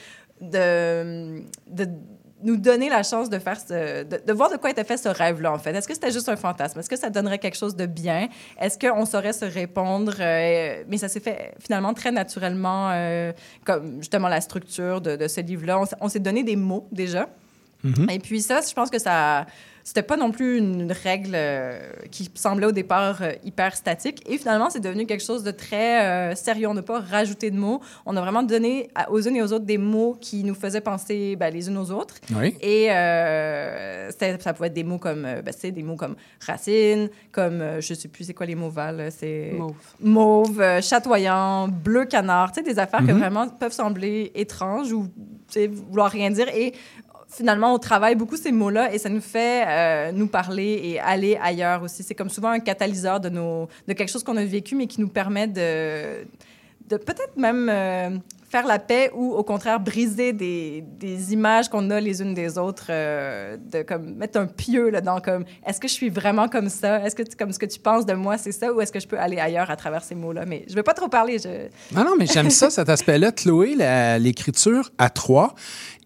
de, 0.41 1.43
de 1.69 1.89
nous 2.43 2.57
donner 2.57 2.89
la 2.89 3.03
chance 3.03 3.31
de 3.31 3.39
faire 3.39 3.59
ce, 3.59 4.05
de, 4.05 4.21
de 4.25 4.33
voir 4.33 4.51
de 4.51 4.57
quoi 4.57 4.71
était 4.71 4.85
fait 4.85 4.97
ce 4.97 5.09
rêve-là, 5.09 5.53
en 5.53 5.59
fait. 5.59 5.75
Est-ce 5.75 5.89
que 5.89 5.95
c'était 5.95 6.13
juste 6.13 6.29
un 6.29 6.37
fantasme? 6.37 6.79
Est-ce 6.79 6.91
que 6.91 6.97
ça 6.97 7.11
donnerait 7.11 7.39
quelque 7.39 7.57
chose 7.57 7.75
de 7.75 7.87
bien? 7.87 8.29
Est-ce 8.61 8.79
qu'on 8.79 9.07
saurait 9.07 9.33
se 9.33 9.45
répondre? 9.45 10.15
euh, 10.21 10.85
mais 10.89 10.99
ça 10.99 11.09
s'est 11.09 11.21
fait 11.21 11.55
finalement 11.61 11.95
très 11.95 12.13
naturellement, 12.13 12.91
euh, 12.93 13.33
comme 13.65 13.99
justement 13.99 14.29
la 14.29 14.41
structure 14.41 15.01
de, 15.01 15.17
de 15.17 15.29
ce 15.29 15.41
livre-là. 15.41 15.81
On, 16.01 16.09
s'est 16.09 16.21
donné 16.21 16.45
des 16.45 16.57
mots 16.57 16.87
déjà. 16.93 17.29
Mhm. 17.83 18.11
Et 18.11 18.19
puis 18.19 18.43
ça, 18.43 18.61
je 18.67 18.75
pense 18.75 18.91
que 18.91 18.99
ça, 18.99 19.47
c'était 19.89 20.03
pas 20.03 20.17
non 20.17 20.33
plus 20.33 20.59
une 20.59 20.91
règle 20.91 21.31
euh, 21.37 21.79
qui 22.11 22.29
semblait 22.35 22.67
au 22.67 22.73
départ 22.73 23.23
euh, 23.23 23.31
hyper 23.45 23.77
statique. 23.77 24.21
Et 24.29 24.37
finalement, 24.37 24.69
c'est 24.69 24.81
devenu 24.81 25.07
quelque 25.07 25.23
chose 25.23 25.45
de 25.45 25.53
très 25.53 26.05
euh, 26.05 26.35
sérieux. 26.35 26.67
On 26.67 26.75
n'a 26.75 26.83
pas 26.83 26.99
rajouté 26.99 27.53
de 27.53 27.57
mots. 27.57 27.81
On 28.05 28.17
a 28.17 28.21
vraiment 28.21 28.43
donné 28.43 28.91
à- 28.97 29.13
aux 29.13 29.21
unes 29.21 29.37
et 29.37 29.43
aux 29.43 29.53
autres 29.53 29.65
des 29.65 29.79
mots 29.79 30.17
qui 30.21 30.43
nous 30.43 30.57
faisaient 30.57 30.81
penser 30.81 31.37
ben, 31.37 31.55
les 31.55 31.69
unes 31.69 31.79
aux 31.79 31.93
autres. 31.93 32.17
Oui. 32.35 32.57
Et 32.61 32.91
euh, 32.91 34.11
ça 34.11 34.53
pouvait 34.55 34.67
être 34.67 34.75
des 34.75 34.83
mots 34.83 34.99
comme, 34.99 35.23
ben, 35.23 35.55
c'est 35.57 35.71
des 35.71 35.85
mots 35.85 35.95
comme 35.97 36.17
racine, 36.45 37.09
comme, 37.31 37.63
je 37.81 37.95
sais 37.95 38.09
plus 38.09 38.25
c'est 38.25 38.35
quoi 38.35 38.47
les 38.47 38.57
mots 38.57 38.71
Val, 38.71 38.97
là, 38.97 39.11
c'est 39.13 39.53
Mauve. 39.57 39.75
mauve, 40.01 40.61
euh, 40.61 40.81
chatoyant, 40.81 41.69
bleu 41.69 42.07
canard, 42.07 42.51
tu 42.51 42.57
sais, 42.61 42.69
des 42.69 42.79
affaires 42.81 43.07
que 43.07 43.13
Mhm. 43.13 43.19
vraiment 43.21 43.49
peuvent 43.49 43.73
sembler 43.73 44.33
étranges 44.35 44.93
ou 44.93 45.07
vouloir 45.89 46.11
rien 46.11 46.31
dire. 46.31 46.49
Et 46.49 46.75
finalement, 47.29 47.75
on 47.75 47.79
travaille 47.79 48.15
beaucoup 48.15 48.37
ces 48.37 48.53
mots-là 48.53 48.93
et 48.93 48.99
ça 48.99 49.09
nous 49.09 49.21
fait 49.21 49.65
euh, 49.67 50.13
nous 50.13 50.27
parler 50.27 50.81
et 50.83 51.01
aller 51.01 51.39
ailleurs 51.43 51.83
aussi. 51.83 52.03
C'est 52.03 52.15
comme 52.15 52.31
souvent 52.31 52.51
un 52.51 52.61
catalyseur 52.61 53.21
de, 53.21 53.29
nos, 53.29 53.69
de 53.87 53.93
quelque 53.93 54.11
chose 54.11 54.23
qu'on 54.23 54.37
a 54.37 54.45
vécu, 54.45 54.75
mais 54.75 54.87
qui 54.87 55.01
nous 55.01 55.09
permet 55.09 55.47
de, 55.47 56.25
peut-être 56.89 57.37
même 57.37 57.69
euh, 57.71 58.11
faire 58.49 58.67
la 58.67 58.79
paix 58.79 59.11
ou 59.15 59.33
au 59.35 59.43
contraire 59.43 59.81
briser 59.81 60.33
des, 60.33 60.85
des 61.01 61.33
images 61.33 61.69
qu'on 61.69 61.91
a 61.91 62.01
les 62.01 62.23
unes 62.23 62.33
des 62.35 62.59
autres, 62.59 62.87
euh, 62.91 63.57
de 63.57 63.83
comme 63.83 64.15
mettre 64.15 64.39
un 64.39 64.47
pieu 64.47 64.91
là, 64.91 65.01
dans 65.01 65.21
comme 65.21 65.45
est-ce 65.67 65.81
que 65.81 65.89
je 65.89 65.93
suis 65.93 66.11
vraiment 66.11 66.49
comme 66.49 66.69
ça? 66.69 67.05
Est-ce 67.05 67.17
que 67.17 67.23
tu- 67.23 67.37
comme 67.37 67.53
ce 67.53 67.59
que 67.59 67.67
tu 67.67 67.79
penses 67.81 68.07
de 68.07 68.15
moi, 68.15 68.39
c'est 68.39 68.53
ça? 68.53 68.73
Ou 68.73 68.81
est-ce 68.81 68.93
que 68.93 69.01
je 69.01 69.09
peux 69.09 69.19
aller 69.19 69.39
ailleurs 69.39 69.71
à 69.71 69.77
travers 69.77 70.05
ces 70.05 70.15
mots-là? 70.15 70.45
Mais 70.47 70.65
je 70.67 70.73
ne 70.73 70.77
vais 70.77 70.83
pas 70.83 70.95
trop 70.95 71.09
parler. 71.09 71.39
Je... 71.39 71.69
Non, 71.95 72.05
non, 72.05 72.15
mais 72.19 72.27
j'aime 72.27 72.51
ça, 72.51 72.71
cet 72.71 72.89
aspect-là. 72.89 73.33
Chloé, 73.33 73.75
l'écriture 74.21 74.91
à 74.99 75.11
trois 75.11 75.55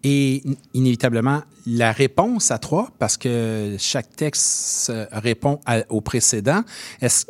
et 0.03 0.41
in- 0.47 0.53
inévitablement 0.73 1.41
la 1.67 1.91
réponse 1.91 2.49
à 2.49 2.57
trois, 2.57 2.89
parce 2.97 3.17
que 3.17 3.75
chaque 3.77 4.15
texte 4.15 4.91
répond 5.11 5.59
à- 5.65 5.83
au 5.89 6.01
précédent. 6.01 6.61
Est-ce 7.01 7.25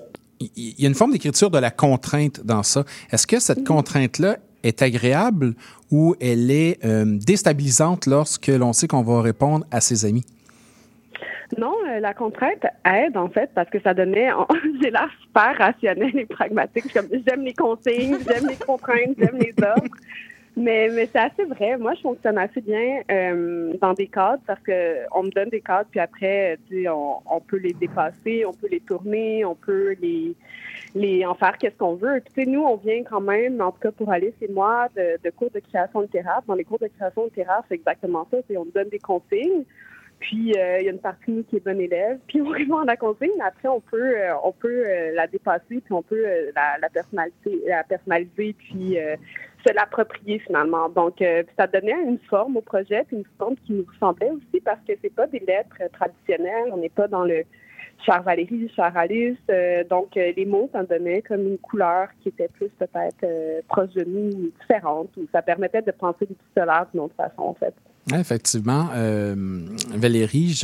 il 0.56 0.74
y 0.82 0.86
a 0.86 0.88
une 0.88 0.96
forme 0.96 1.12
d'écriture 1.12 1.52
de 1.52 1.60
la 1.60 1.70
contrainte 1.70 2.42
dans 2.44 2.64
ça. 2.64 2.84
Est-ce 3.12 3.28
que 3.28 3.40
cette 3.40 3.64
contrainte-là 3.64 4.38
est 4.64 4.82
agréable 4.82 5.54
ou 5.92 6.16
elle 6.22 6.52
est 6.52 6.84
euh, 6.86 7.06
déstabilisante 7.06 8.06
lorsque 8.06 8.48
l'on 8.48 8.74
sait 8.74 8.88
qu'on 8.88 9.02
va 9.02 9.22
répondre 9.22 9.66
à 9.72 9.82
ses 9.82 10.06
amis? 10.06 10.26
Non, 11.58 11.76
euh, 11.88 12.00
la 12.00 12.14
contrainte 12.14 12.66
aide 12.86 13.18
en 13.18 13.28
fait 13.28 13.50
parce 13.54 13.70
que 13.70 13.82
ça 13.82 13.94
donnait. 13.94 14.30
J'ai 14.82 14.90
l'air 14.90 15.10
super 15.22 15.58
rationnel 15.58 16.18
et 16.18 16.26
pragmatique. 16.26 16.86
J'aime 16.94 17.42
les 17.44 17.54
consignes, 17.54 18.18
j'aime 18.28 18.48
les 18.48 18.56
contraintes, 18.56 19.16
j'aime 19.18 19.38
les 19.38 19.54
ordres. 19.64 19.96
Mais, 20.58 20.90
mais 20.94 21.08
c'est 21.12 21.20
assez 21.20 21.46
vrai. 21.46 21.78
Moi, 21.78 21.94
je 21.94 22.02
fonctionne 22.02 22.38
assez 22.38 22.60
bien 22.60 23.02
euh, 23.10 23.74
dans 23.80 23.94
des 23.94 24.08
cadres 24.08 24.44
parce 24.46 24.60
que 24.62 24.98
on 25.14 25.24
me 25.24 25.32
donne 25.32 25.50
des 25.50 25.62
cadres, 25.62 25.88
puis 25.90 26.00
après, 26.02 26.60
tu 26.68 26.84
sais, 26.84 26.90
on, 26.90 27.22
on 27.26 27.40
peut 27.40 27.58
les 27.58 27.74
dépasser, 27.74 28.46
on 28.46 28.52
peut 28.52 28.68
les 28.70 28.82
tourner, 28.82 29.46
on 29.46 29.56
peut 29.56 29.96
les, 30.02 30.36
les 30.94 31.26
en 31.26 31.36
faire 31.36 31.58
qu'est-ce 31.58 31.78
qu'on 31.78 31.96
veut. 31.96 32.20
Puis, 32.20 32.34
tu 32.34 32.44
sais, 32.44 32.50
nous, 32.50 32.64
on 32.64 32.76
vient 32.76 33.02
quand 33.04 33.22
même, 33.22 33.62
en 33.62 33.72
tout 33.72 33.80
cas 33.80 33.92
pour 33.92 34.12
Alice 34.12 34.34
et 34.42 34.50
moi, 34.50 34.90
de, 34.96 35.18
de 35.24 35.30
cours 35.30 35.52
de 35.52 35.60
création 35.60 36.02
littéraire. 36.02 36.42
Dans 36.46 36.56
les 36.56 36.66
cours 36.66 36.80
de 36.80 36.88
création 36.88 37.24
littéraire, 37.26 37.64
c'est 37.70 37.76
exactement 37.76 38.28
ça. 38.30 38.38
On 38.50 38.66
nous 38.66 38.72
donne 38.72 38.90
des 38.90 39.00
consignes. 39.00 39.64
Puis 40.22 40.54
euh, 40.56 40.78
il 40.80 40.86
y 40.86 40.88
a 40.88 40.92
une 40.92 41.00
partie 41.00 41.32
nous 41.32 41.44
qui 41.44 41.58
est 41.58 41.66
bonne 41.66 41.82
élève, 41.82 42.20
puis 42.28 42.42
on 42.42 42.50
répond 42.50 42.78
à 42.78 42.86
la 42.86 42.96
consigne, 42.96 43.42
après 43.44 43.68
on 43.68 43.82
peut 43.82 44.18
euh, 44.18 44.34
on 44.44 44.52
peut 44.52 44.84
euh, 44.88 45.12
la 45.14 45.28
dépasser, 45.28 45.82
puis 45.82 45.92
on 45.92 46.04
peut 46.04 46.24
euh, 46.26 46.52
la, 46.56 46.78
la 46.80 46.90
personnalité 46.90 47.60
la 47.68 47.84
personnaliser, 47.84 48.56
puis 48.58 49.00
euh, 49.00 49.16
se 49.66 49.74
l'approprier 49.74 50.40
finalement. 50.40 50.90
Donc 50.90 51.22
euh, 51.22 51.44
ça 51.58 51.68
donnait 51.68 52.02
une 52.06 52.20
forme 52.30 52.58
au 52.58 52.62
projet, 52.62 53.04
puis 53.08 53.18
une 53.18 53.26
forme 53.38 53.56
qui 53.66 53.74
nous 53.74 53.86
ressemblait 53.92 54.32
aussi 54.32 54.62
parce 54.62 54.80
que 54.88 54.94
c'est 55.02 55.14
pas 55.14 55.28
des 55.28 55.40
lettres 55.40 55.78
euh, 55.82 55.88
traditionnelles, 55.92 56.70
on 56.72 56.78
n'est 56.78 56.90
pas 56.90 57.08
dans 57.08 57.24
le 57.24 57.44
cher 58.06 58.24
Valérie, 58.24 58.72
cher 58.76 58.92
Alice, 58.96 59.38
euh, 59.50 59.84
donc 59.84 60.18
euh, 60.18 60.32
les 60.36 60.46
mots 60.46 60.70
ça 60.72 60.84
donnait 60.84 61.22
comme 61.22 61.48
une 61.48 61.58
couleur 61.58 62.10
qui 62.22 62.30
était 62.30 62.48
plus 62.48 62.70
peut-être 62.70 63.24
euh, 63.24 63.62
proche 63.68 63.92
de 63.92 64.04
nous, 64.04 64.30
ou 64.30 64.52
différente, 64.60 65.10
ou 65.18 65.28
ça 65.32 65.42
permettait 65.42 65.82
de 65.82 65.92
penser 65.92 66.26
l'épistolaire 66.28 66.88
d'une 66.92 67.02
autre 67.02 67.16
façon 67.16 67.42
en 67.42 67.54
fait. 67.54 67.74
Effectivement. 68.14 68.90
Euh, 68.94 69.66
Valérie, 69.94 70.60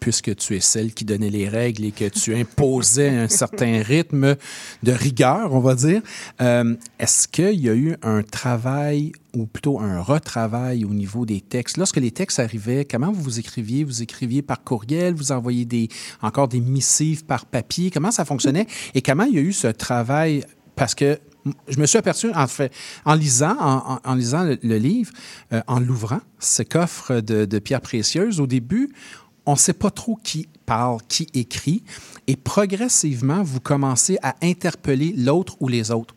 puisque 0.00 0.34
tu 0.36 0.56
es 0.56 0.60
celle 0.60 0.94
qui 0.94 1.04
donnait 1.04 1.30
les 1.30 1.48
règles 1.48 1.84
et 1.84 1.90
que 1.90 2.08
tu 2.08 2.34
imposais 2.34 3.10
un 3.10 3.28
certain 3.28 3.82
rythme 3.82 4.36
de 4.82 4.92
rigueur, 4.92 5.52
on 5.52 5.60
va 5.60 5.74
dire, 5.74 6.00
euh, 6.40 6.74
est-ce 6.98 7.28
qu'il 7.28 7.60
y 7.60 7.68
a 7.68 7.74
eu 7.74 7.96
un 8.02 8.22
travail 8.22 9.12
ou 9.36 9.46
plutôt 9.46 9.78
un 9.78 10.00
retravail 10.00 10.84
au 10.84 10.94
niveau 10.94 11.26
des 11.26 11.42
textes? 11.42 11.76
Lorsque 11.76 11.98
les 11.98 12.10
textes 12.10 12.40
arrivaient, 12.40 12.86
comment 12.86 13.12
vous 13.12 13.22
vous 13.22 13.38
écriviez? 13.38 13.84
Vous 13.84 14.02
écriviez 14.02 14.40
par 14.40 14.64
courriel? 14.64 15.14
Vous 15.14 15.30
envoyiez 15.30 15.66
des, 15.66 15.88
encore 16.22 16.48
des 16.48 16.60
missives 16.60 17.24
par 17.24 17.44
papier? 17.44 17.90
Comment 17.90 18.10
ça 18.10 18.24
fonctionnait? 18.24 18.66
Et 18.94 19.02
comment 19.02 19.24
il 19.24 19.34
y 19.34 19.38
a 19.38 19.42
eu 19.42 19.52
ce 19.52 19.68
travail? 19.68 20.44
Parce 20.74 20.94
que 20.94 21.18
je 21.68 21.78
me 21.78 21.86
suis 21.86 21.98
aperçu, 21.98 22.30
en 23.04 23.14
lisant, 23.14 23.56
en, 24.04 24.14
lisant 24.14 24.44
le, 24.44 24.76
livre, 24.76 25.12
euh, 25.52 25.60
en 25.66 25.80
l'ouvrant, 25.80 26.20
ce 26.38 26.62
coffre 26.62 27.20
de, 27.20 27.58
pierres 27.58 27.80
précieuses, 27.80 28.40
au 28.40 28.46
début, 28.46 28.92
on 29.46 29.52
ne 29.52 29.58
sait 29.58 29.72
pas 29.72 29.90
trop 29.90 30.18
qui 30.22 30.48
parle, 30.66 30.98
qui 31.08 31.26
écrit, 31.34 31.82
et 32.26 32.36
progressivement, 32.36 33.42
vous 33.42 33.60
commencez 33.60 34.18
à 34.22 34.34
interpeller 34.42 35.14
l'autre 35.16 35.56
ou 35.60 35.68
les 35.68 35.90
autres. 35.90 36.14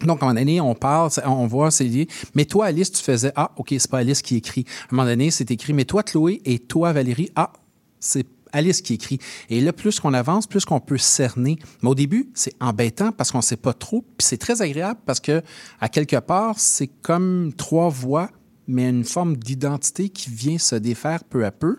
Donc, 0.00 0.22
à 0.22 0.26
un 0.26 0.28
moment 0.28 0.40
donné, 0.40 0.60
on 0.60 0.74
parle, 0.74 1.10
on 1.24 1.46
voit, 1.46 1.70
c'est 1.70 1.84
lié. 1.84 2.08
Mais 2.34 2.44
toi, 2.44 2.66
Alice, 2.66 2.90
tu 2.90 3.02
faisais 3.02 3.32
Ah, 3.36 3.52
OK, 3.56 3.68
c'est 3.70 3.90
pas 3.90 3.98
Alice 3.98 4.22
qui 4.22 4.36
écrit. 4.36 4.64
À 4.66 4.92
un 4.92 4.96
moment 4.96 5.08
donné, 5.08 5.30
c'est 5.30 5.50
écrit 5.50 5.72
Mais 5.72 5.84
toi, 5.84 6.02
Chloé, 6.02 6.42
et 6.44 6.58
toi, 6.58 6.92
Valérie, 6.92 7.30
Ah, 7.36 7.52
c'est 8.00 8.26
Alice 8.54 8.80
qui 8.80 8.94
écrit. 8.94 9.18
Et 9.50 9.60
là, 9.60 9.72
plus 9.72 10.00
qu'on 10.00 10.14
avance, 10.14 10.46
plus 10.46 10.64
qu'on 10.64 10.80
peut 10.80 10.96
cerner. 10.96 11.58
Mais 11.82 11.88
au 11.90 11.94
début, 11.94 12.30
c'est 12.34 12.54
embêtant 12.60 13.12
parce 13.12 13.30
qu'on 13.30 13.38
ne 13.38 13.42
sait 13.42 13.56
pas 13.56 13.74
trop. 13.74 14.02
Puis 14.02 14.26
c'est 14.26 14.38
très 14.38 14.62
agréable 14.62 15.00
parce 15.04 15.20
que, 15.20 15.42
à 15.80 15.88
quelque 15.88 16.16
part, 16.16 16.58
c'est 16.58 16.86
comme 16.86 17.52
trois 17.56 17.88
voix, 17.88 18.30
mais 18.68 18.88
une 18.88 19.04
forme 19.04 19.36
d'identité 19.36 20.08
qui 20.08 20.30
vient 20.30 20.58
se 20.58 20.76
défaire 20.76 21.24
peu 21.24 21.44
à 21.44 21.50
peu. 21.50 21.78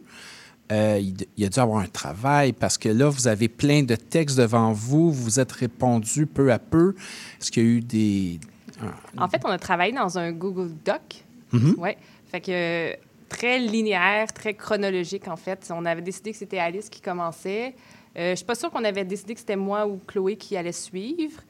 Euh, 0.72 1.00
il, 1.00 1.16
il 1.38 1.46
a 1.46 1.50
dû 1.50 1.60
avoir 1.60 1.80
un 1.80 1.88
travail 1.88 2.52
parce 2.52 2.78
que 2.78 2.90
là, 2.90 3.08
vous 3.08 3.28
avez 3.28 3.48
plein 3.48 3.84
de 3.84 3.96
textes 3.96 4.38
devant 4.38 4.74
vous, 4.74 5.12
vous 5.12 5.40
êtes 5.40 5.52
répondu 5.52 6.26
peu 6.26 6.52
à 6.52 6.60
peu. 6.60 6.96
Est-ce 7.40 7.52
qu'il 7.52 7.64
y 7.64 7.66
a 7.66 7.70
eu 7.70 7.82
des. 7.82 8.40
En 9.18 9.30
fait, 9.30 9.42
on 9.46 9.50
a 9.50 9.58
travaillé 9.58 9.94
dans 9.94 10.18
un 10.18 10.32
Google 10.32 10.72
Doc. 10.84 11.24
Ouais. 11.78 11.98
Fait 12.32 12.42
que 12.42 12.98
très 13.30 13.60
linéaire, 13.60 14.32
très 14.34 14.54
chronologique, 14.54 15.28
en 15.28 15.36
fait. 15.36 15.72
On 15.74 15.86
avait 15.86 16.02
décidé 16.02 16.32
que 16.32 16.38
c'était 16.38 16.60
Alice 16.60 16.90
qui 16.90 17.02
commençait. 17.02 17.76
Euh, 18.18 18.32
je 18.32 18.36
suis 18.36 18.46
pas 18.46 18.56
sûre 18.56 18.72
qu'on 18.72 18.84
avait 18.84 19.04
décidé 19.04 19.34
que 19.34 19.40
c'était 19.40 19.56
moi 19.56 19.86
ou 19.88 20.00
Chloé 20.08 20.38
qui 20.38 20.56
allait 20.56 20.72
suivre. 20.72 21.42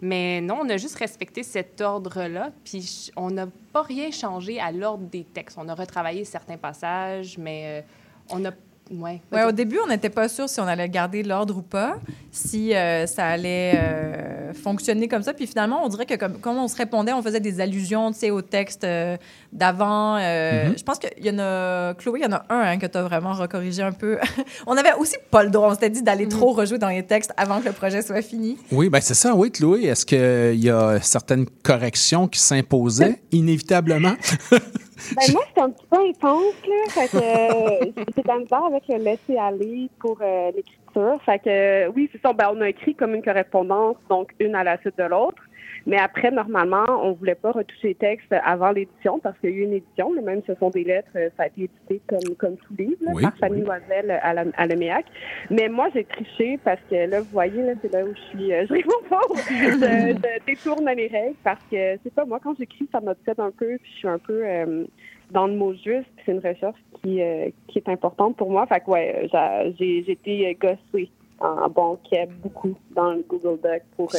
Mais 0.00 0.40
non, 0.40 0.60
on 0.62 0.68
a 0.68 0.76
juste 0.76 0.96
respecté 0.96 1.42
cet 1.42 1.80
ordre-là. 1.80 2.50
Puis 2.64 3.10
on 3.16 3.30
n'a 3.30 3.46
pas 3.72 3.82
rien 3.82 4.10
changé 4.10 4.60
à 4.60 4.72
l'ordre 4.72 5.04
des 5.04 5.24
textes. 5.24 5.56
On 5.60 5.68
a 5.68 5.74
retravaillé 5.74 6.24
certains 6.24 6.56
passages, 6.56 7.38
mais 7.38 7.82
euh, 7.82 7.82
on 8.30 8.44
a. 8.44 8.50
Ouais. 8.90 9.20
Ouais, 9.32 9.44
au 9.44 9.52
début, 9.52 9.78
on 9.82 9.88
n'était 9.88 10.10
pas 10.10 10.28
sûr 10.28 10.48
si 10.48 10.60
on 10.60 10.66
allait 10.66 10.88
garder 10.88 11.22
l'ordre 11.22 11.56
ou 11.56 11.62
pas, 11.62 11.96
si 12.30 12.74
euh, 12.74 13.06
ça 13.06 13.26
allait 13.26 13.72
euh, 13.76 14.52
fonctionner 14.52 15.08
comme 15.08 15.22
ça. 15.22 15.32
Puis 15.32 15.46
finalement, 15.46 15.84
on 15.84 15.88
dirait 15.88 16.04
que 16.04 16.14
comme, 16.16 16.38
comme 16.38 16.58
on 16.58 16.68
se 16.68 16.76
répondait, 16.76 17.12
on 17.12 17.22
faisait 17.22 17.40
des 17.40 17.60
allusions 17.60 18.12
tu 18.12 18.18
sais, 18.18 18.30
au 18.30 18.42
texte 18.42 18.84
euh, 18.84 19.16
d'avant. 19.52 20.16
Euh, 20.16 20.54
Mhm. 20.54 20.78
Je 20.78 20.82
pense 20.84 20.98
qu'il 20.98 21.24
y 21.24 21.30
en 21.30 21.38
a... 21.38 21.94
Chloé, 21.94 22.20
il 22.20 22.22
y 22.22 22.26
en 22.26 22.32
a 22.32 22.44
un 22.48 22.60
hein, 22.60 22.78
que 22.78 22.86
tu 22.86 22.98
as 22.98 23.02
vraiment 23.02 23.32
recorrigé 23.32 23.82
un 23.82 23.92
peu. 23.92 24.18
on 24.66 24.76
avait 24.76 24.92
aussi 24.94 25.16
pas 25.30 25.42
le 25.42 25.50
droit. 25.50 25.68
On 25.68 25.74
s'était 25.74 25.90
dit 25.90 26.02
d'aller 26.02 26.28
trop 26.28 26.52
rejouer 26.52 26.78
dans 26.78 26.88
les 26.88 27.02
textes 27.02 27.32
avant 27.36 27.60
que 27.60 27.66
le 27.66 27.72
projet 27.72 28.02
soit 28.02 28.22
fini. 28.22 28.58
Oui, 28.70 28.88
ben 28.88 29.00
c'est 29.00 29.14
ça, 29.14 29.34
oui, 29.34 29.50
Chloé. 29.50 29.84
Est-ce 29.84 30.06
qu'il 30.06 30.62
y 30.62 30.70
a 30.70 31.00
certaines 31.00 31.46
corrections 31.62 32.28
qui 32.28 32.40
s'imposaient 32.40 33.20
inévitablement? 33.32 34.14
Ben 35.12 35.32
moi, 35.32 35.42
c'était 35.48 35.60
un 35.60 35.70
petit 35.70 35.86
peu 35.90 35.98
intense, 35.98 36.54
là. 36.66 36.74
Fait 36.88 37.08
que 37.08 37.16
euh, 37.16 37.84
de 37.86 38.22
la 38.26 38.38
misère 38.38 38.64
avec 38.64 38.84
le 38.88 38.96
laisser 38.96 39.36
aller 39.36 39.90
pour 39.98 40.18
euh, 40.20 40.50
l'écriture. 40.54 41.18
Fait 41.24 41.38
que 41.38 41.48
euh, 41.48 41.92
oui, 41.94 42.08
c'est 42.12 42.20
ça. 42.22 42.32
Ben, 42.32 42.50
on 42.54 42.60
a 42.60 42.68
écrit 42.68 42.94
comme 42.94 43.14
une 43.14 43.22
correspondance, 43.22 43.96
donc 44.08 44.32
une 44.40 44.54
à 44.54 44.64
la 44.64 44.78
suite 44.78 44.96
de 44.98 45.04
l'autre. 45.04 45.42
Mais 45.86 45.98
après, 45.98 46.30
normalement, 46.30 46.84
on 46.88 47.12
voulait 47.12 47.34
pas 47.34 47.52
retoucher 47.52 47.88
les 47.88 47.94
textes 47.94 48.32
avant 48.44 48.70
l'édition 48.70 49.18
parce 49.18 49.38
qu'il 49.38 49.50
y 49.50 49.52
a 49.52 49.56
eu 49.56 49.62
une 49.64 49.74
édition, 49.74 50.10
mais 50.14 50.22
même 50.22 50.40
si 50.40 50.46
ce 50.46 50.54
sont 50.54 50.70
des 50.70 50.82
lettres, 50.84 51.10
euh, 51.16 51.28
ça 51.36 51.42
a 51.42 51.46
été 51.48 51.64
édité 51.64 52.00
comme, 52.06 52.34
comme 52.36 52.56
tout 52.56 52.74
livre 52.78 52.96
là, 53.02 53.10
Oui, 53.14 53.22
par 53.22 53.36
Fanny 53.36 53.56
oui. 53.60 53.66
Loisel 53.66 54.10
à, 54.22 54.32
la, 54.32 54.44
à 54.56 54.66
l'EMEAC. 54.66 55.04
Mais 55.50 55.68
moi, 55.68 55.88
j'ai 55.94 56.04
triché 56.04 56.58
parce 56.64 56.80
que 56.90 56.94
là, 57.10 57.20
vous 57.20 57.28
voyez, 57.32 57.62
là, 57.62 57.72
c'est 57.82 57.92
là 57.92 58.02
où 58.04 58.14
je 58.14 58.20
suis. 58.38 58.52
euh, 58.52 58.64
je 58.66 58.72
réponds 58.72 58.92
pas. 59.10 59.20
Je, 59.50 60.14
je 60.16 60.44
détourne 60.46 60.86
les 60.96 61.06
règles 61.08 61.36
parce 61.44 61.60
que 61.70 61.96
c'est 62.02 62.14
pas 62.14 62.24
moi, 62.24 62.40
quand 62.42 62.56
j'écris, 62.58 62.88
ça 62.90 63.00
m'obsède 63.00 63.38
un 63.40 63.50
peu, 63.50 63.76
puis 63.82 63.90
je 63.92 63.98
suis 63.98 64.08
un 64.08 64.18
peu 64.18 64.42
euh, 64.44 64.84
dans 65.32 65.46
le 65.46 65.54
mot 65.54 65.72
juste, 65.74 66.08
puis 66.16 66.22
c'est 66.26 66.32
une 66.32 66.38
recherche 66.38 66.78
qui, 67.02 67.20
euh, 67.22 67.48
qui 67.68 67.78
est 67.78 67.88
importante 67.88 68.36
pour 68.36 68.50
moi. 68.50 68.66
Fait 68.66 68.80
que 68.80 68.90
ouais, 68.90 69.28
j'a- 69.32 69.70
j'ai 69.72 70.02
j'ai 70.04 70.12
été 70.12 70.54
gossée 70.60 71.10
en 71.40 71.68
banquet 71.68 72.28
beaucoup 72.42 72.74
dans 72.94 73.12
le 73.12 73.24
Google 73.28 73.60
Doc 73.60 73.82
pour 73.96 74.14
euh, 74.14 74.18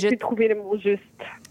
Je- 0.00 0.08
de 0.08 0.14
trouver 0.16 0.48
le 0.48 0.56
mot 0.56 0.76
juste. 0.78 1.02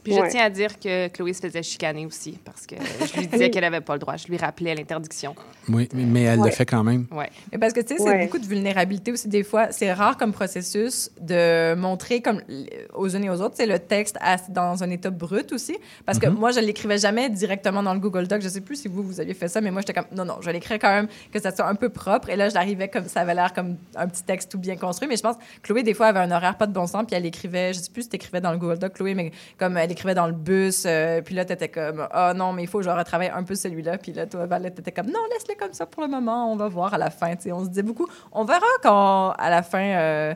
Puis 0.03 0.13
je 0.13 0.29
tiens 0.31 0.45
à 0.45 0.49
dire 0.49 0.79
que 0.79 1.09
Chloé 1.09 1.31
se 1.33 1.41
faisait 1.41 1.61
chicaner 1.61 2.07
aussi 2.07 2.39
parce 2.43 2.65
que 2.65 2.75
je 3.05 3.19
lui 3.19 3.27
disais 3.27 3.51
qu'elle 3.51 3.61
n'avait 3.61 3.81
pas 3.81 3.93
le 3.93 3.99
droit. 3.99 4.17
Je 4.17 4.27
lui 4.27 4.37
rappelais 4.37 4.73
l'interdiction. 4.73 5.35
Oui, 5.69 5.87
mais 5.93 6.23
elle 6.23 6.37
le 6.39 6.45
Ouais. 6.45 6.51
fait 6.51 6.65
quand 6.65 6.83
même. 6.83 7.05
Ouais. 7.11 7.29
Mais 7.51 7.59
parce 7.59 7.71
que, 7.71 7.81
tu 7.81 7.89
sais, 7.89 7.97
c'est 7.99 8.09
Ouais. 8.09 8.25
beaucoup 8.25 8.39
de 8.39 8.45
vulnérabilité 8.47 9.11
aussi. 9.11 9.27
Des 9.27 9.43
fois, 9.43 9.67
c'est 9.71 9.93
rare 9.93 10.17
comme 10.17 10.31
processus 10.33 11.11
de 11.21 11.75
montrer 11.75 12.21
comme 12.21 12.41
aux 12.95 13.15
uns 13.15 13.21
et 13.21 13.29
aux 13.29 13.41
autres, 13.41 13.53
c'est 13.57 13.67
le 13.67 13.77
texte 13.77 14.17
à- 14.21 14.37
dans 14.49 14.83
un 14.83 14.89
état 14.89 15.11
brut 15.11 15.51
aussi. 15.51 15.77
Parce 16.07 16.17
que 16.17 16.25
Mhm. 16.27 16.33
moi, 16.35 16.49
je 16.49 16.61
l'écrivais 16.61 16.97
jamais 16.97 17.29
directement 17.29 17.83
dans 17.83 17.93
le 17.93 17.99
Google 17.99 18.27
Doc. 18.27 18.41
Je 18.41 18.49
sais 18.49 18.61
plus 18.61 18.77
si 18.81 18.87
vous, 18.87 19.03
vous 19.03 19.19
aviez 19.19 19.35
fait 19.35 19.49
ça, 19.49 19.61
mais 19.61 19.69
moi, 19.69 19.81
j'étais 19.81 19.93
comme, 19.93 20.17
non, 20.17 20.25
non, 20.25 20.37
je 20.41 20.47
vais 20.47 20.53
l'écrire 20.53 20.79
quand 20.79 20.91
même, 20.91 21.07
que 21.31 21.39
ça 21.39 21.55
soit 21.55 21.67
un 21.67 21.75
peu 21.75 21.89
propre. 21.89 22.29
Et 22.31 22.35
là, 22.35 22.49
je 22.49 22.55
l'arrivais 22.55 22.87
comme 22.87 23.05
ça 23.05 23.21
avait 23.21 23.35
l'air 23.35 23.53
comme 23.53 23.77
un 23.95 24.07
petit 24.07 24.23
texte 24.23 24.51
tout 24.51 24.57
bien 24.57 24.77
construit. 24.77 25.07
Mais 25.07 25.15
je 25.17 25.21
pense 25.21 25.35
que 25.35 25.41
Chloé, 25.61 25.83
des 25.83 25.93
fois, 25.93 26.07
avait 26.07 26.19
un 26.19 26.31
horaire 26.31 26.57
pas 26.57 26.65
de 26.65 26.73
bon 26.73 26.87
sens, 26.87 27.03
puis 27.07 27.15
elle 27.15 27.25
écrivait, 27.27 27.71
je 27.73 27.79
sais 27.81 27.91
plus 27.91 28.01
si 28.03 28.09
t'écrivais 28.31 28.41
dans 28.41 28.51
le 28.51 28.57
Google 28.57 28.79
Doc, 28.79 28.93
Chloé, 28.93 29.13
mais 29.13 29.31
comme 29.57 29.77
elle 29.77 29.91
écrivait 29.91 30.15
dans 30.15 30.27
le 30.27 30.33
bus, 30.33 30.83
euh, 30.85 31.21
puis 31.21 31.35
là, 31.35 31.45
t'étais 31.45 31.69
comme, 31.69 32.07
ah 32.11 32.33
non, 32.33 32.53
mais 32.53 32.63
il 32.63 32.67
faut 32.67 32.79
que 32.79 32.85
je 32.85 32.89
retravaille 32.89 33.31
un 33.33 33.43
peu 33.43 33.55
celui-là. 33.55 33.97
Puis 33.97 34.13
là, 34.13 34.25
toi, 34.25 34.45
Valette, 34.45 34.75
t'étais 34.75 34.91
comme, 34.91 35.07
non, 35.07 35.19
laisse-le 35.31 35.55
comme 35.59 35.73
ça 35.73 35.85
pour 35.85 36.01
le 36.03 36.09
moment, 36.09 36.51
on 36.51 36.55
va 36.55 36.67
voir 36.67 36.93
à 36.93 36.97
la 36.97 37.09
fin. 37.09 37.35
Tu 37.35 37.43
sais, 37.43 37.51
on 37.51 37.63
se 37.63 37.69
disait 37.69 37.83
beaucoup, 37.83 38.07
on 38.31 38.45
verra 38.45 38.61
quand, 38.81 39.31
à 39.37 39.49
la 39.49 39.61
fin, 39.63 39.83
euh, 39.83 40.33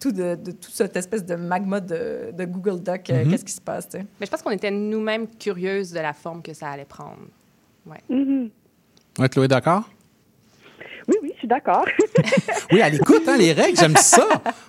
tout 0.00 0.12
de, 0.12 0.34
de 0.34 0.50
toute 0.52 0.70
cette 0.74 0.96
espèce 0.96 1.24
de 1.24 1.34
magma 1.36 1.80
de, 1.80 2.30
de 2.32 2.44
Google 2.44 2.80
Doc, 2.82 3.08
euh, 3.10 3.24
Mhm. 3.24 3.30
qu'est-ce 3.30 3.44
qui 3.44 3.52
se 3.52 3.60
passe, 3.60 3.88
tu 3.88 3.98
sais. 3.98 4.06
Mais 4.20 4.26
je 4.26 4.30
pense 4.30 4.42
qu'on 4.42 4.50
était 4.50 4.70
nous-mêmes 4.70 5.26
curieuses 5.28 5.90
de 5.92 6.00
la 6.00 6.12
forme 6.12 6.42
que 6.42 6.52
ça 6.52 6.68
allait 6.70 6.84
prendre. 6.84 7.16
Mhm. 8.08 8.50
Oui, 9.18 9.28
Chloé, 9.30 9.48
d'accord? 9.48 9.88
Oui, 11.90 11.98
oui, 11.98 12.08
suis 12.08 12.26
d'accord. 12.26 12.64
Oui, 12.72 12.80
elle 12.82 12.94
écoute, 12.94 13.22
hein, 13.26 13.36
les 13.36 13.52
règles, 13.52 13.78
j'aime 13.78 13.96
ça. 13.96 14.26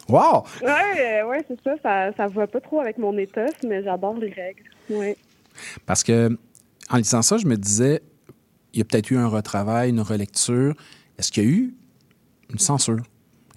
Wow! 0.08 0.44
ouais, 0.62 1.22
euh, 1.22 1.28
ouais, 1.28 1.46
c'est 1.48 1.62
ça, 1.64 1.76
ça. 1.82 2.12
Ça 2.16 2.28
va 2.28 2.48
pas 2.48 2.62
trop 2.62 2.80
avec 2.80 2.98
mon 2.98 3.18
étoffe, 3.18 3.62
mais 3.64 3.84
j'adore 3.84 4.18
les 4.18 4.32
règles. 4.32 4.64
Ouais. 4.90 5.18
Parce 5.86 6.04
que, 6.04 6.38
en 6.90 6.98
lisant 6.98 7.22
ça, 7.22 7.38
je 7.38 7.46
me 7.46 7.56
disais, 7.58 8.02
il 8.74 8.80
y 8.80 8.82
a 8.82 8.86
peut-être 8.86 9.12
eu 9.12 9.18
un 9.18 9.28
retravail, 9.28 9.90
une 9.90 10.02
relecture. 10.02 10.74
Est-ce 11.18 11.32
qu'il 11.32 11.44
y 11.44 11.48
a 11.48 11.50
eu 11.50 11.74
une 12.52 12.60
censure? 12.60 13.04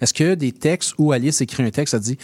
Est-ce 0.01 0.13
qu'il 0.13 0.27
y 0.27 0.29
a 0.29 0.35
des 0.35 0.51
textes 0.51 0.95
où 0.97 1.11
Alice 1.11 1.39
écrit 1.41 1.63
un 1.63 1.71
texte, 1.71 1.93
elle 1.93 2.01
dit 2.01 2.17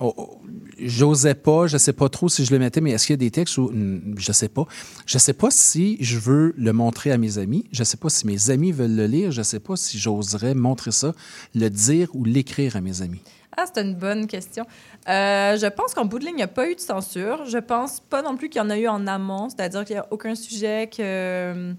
Oh, 0.00 0.12
oh, 0.16 0.40
J'osais 0.78 1.34
pas, 1.34 1.66
je 1.68 1.76
sais 1.78 1.92
pas 1.92 2.08
trop 2.08 2.28
si 2.28 2.44
je 2.44 2.52
le 2.52 2.58
mettais, 2.58 2.80
mais 2.80 2.90
est-ce 2.90 3.06
qu'il 3.06 3.12
y 3.14 3.14
a 3.14 3.18
des 3.18 3.30
textes 3.30 3.58
où 3.58 3.70
Hmm, 3.70 4.14
je 4.18 4.32
sais 4.32 4.48
pas. 4.48 4.66
Je 5.06 5.18
sais 5.18 5.32
pas 5.34 5.50
si 5.50 5.96
je 6.00 6.18
veux 6.18 6.52
le 6.56 6.72
montrer 6.72 7.12
à 7.12 7.18
mes 7.18 7.38
amis, 7.38 7.64
je 7.72 7.84
sais 7.84 7.96
pas 7.96 8.08
si 8.08 8.26
mes 8.26 8.50
amis 8.50 8.72
veulent 8.72 8.96
le 8.96 9.06
lire, 9.06 9.30
je 9.30 9.42
sais 9.42 9.60
pas 9.60 9.76
si 9.76 9.98
j'oserais 9.98 10.54
montrer 10.54 10.90
ça, 10.90 11.12
le 11.54 11.68
dire 11.68 12.08
ou 12.14 12.24
l'écrire 12.24 12.74
à 12.76 12.80
mes 12.80 13.02
amis. 13.02 13.20
Ah, 13.56 13.66
c'est 13.72 13.82
une 13.82 13.94
bonne 13.94 14.26
question. 14.26 14.64
Euh, 15.08 15.56
je 15.56 15.66
pense 15.68 15.94
qu'en 15.94 16.06
bout 16.06 16.18
de 16.18 16.24
ligne, 16.24 16.34
il 16.34 16.38
n'y 16.38 16.42
a 16.42 16.48
pas 16.48 16.68
eu 16.68 16.74
de 16.74 16.80
censure. 16.80 17.44
Je 17.46 17.58
pense 17.58 18.00
pas 18.00 18.20
non 18.20 18.36
plus 18.36 18.48
qu'il 18.48 18.60
y 18.60 18.64
en 18.64 18.70
a 18.70 18.76
eu 18.76 18.88
en 18.88 19.06
amont, 19.06 19.48
c'est-à-dire 19.48 19.84
qu'il 19.84 19.94
n'y 19.94 20.00
a 20.00 20.08
aucun 20.10 20.34
sujet 20.34 20.88
que. 20.88 21.00
euh, 21.00 21.72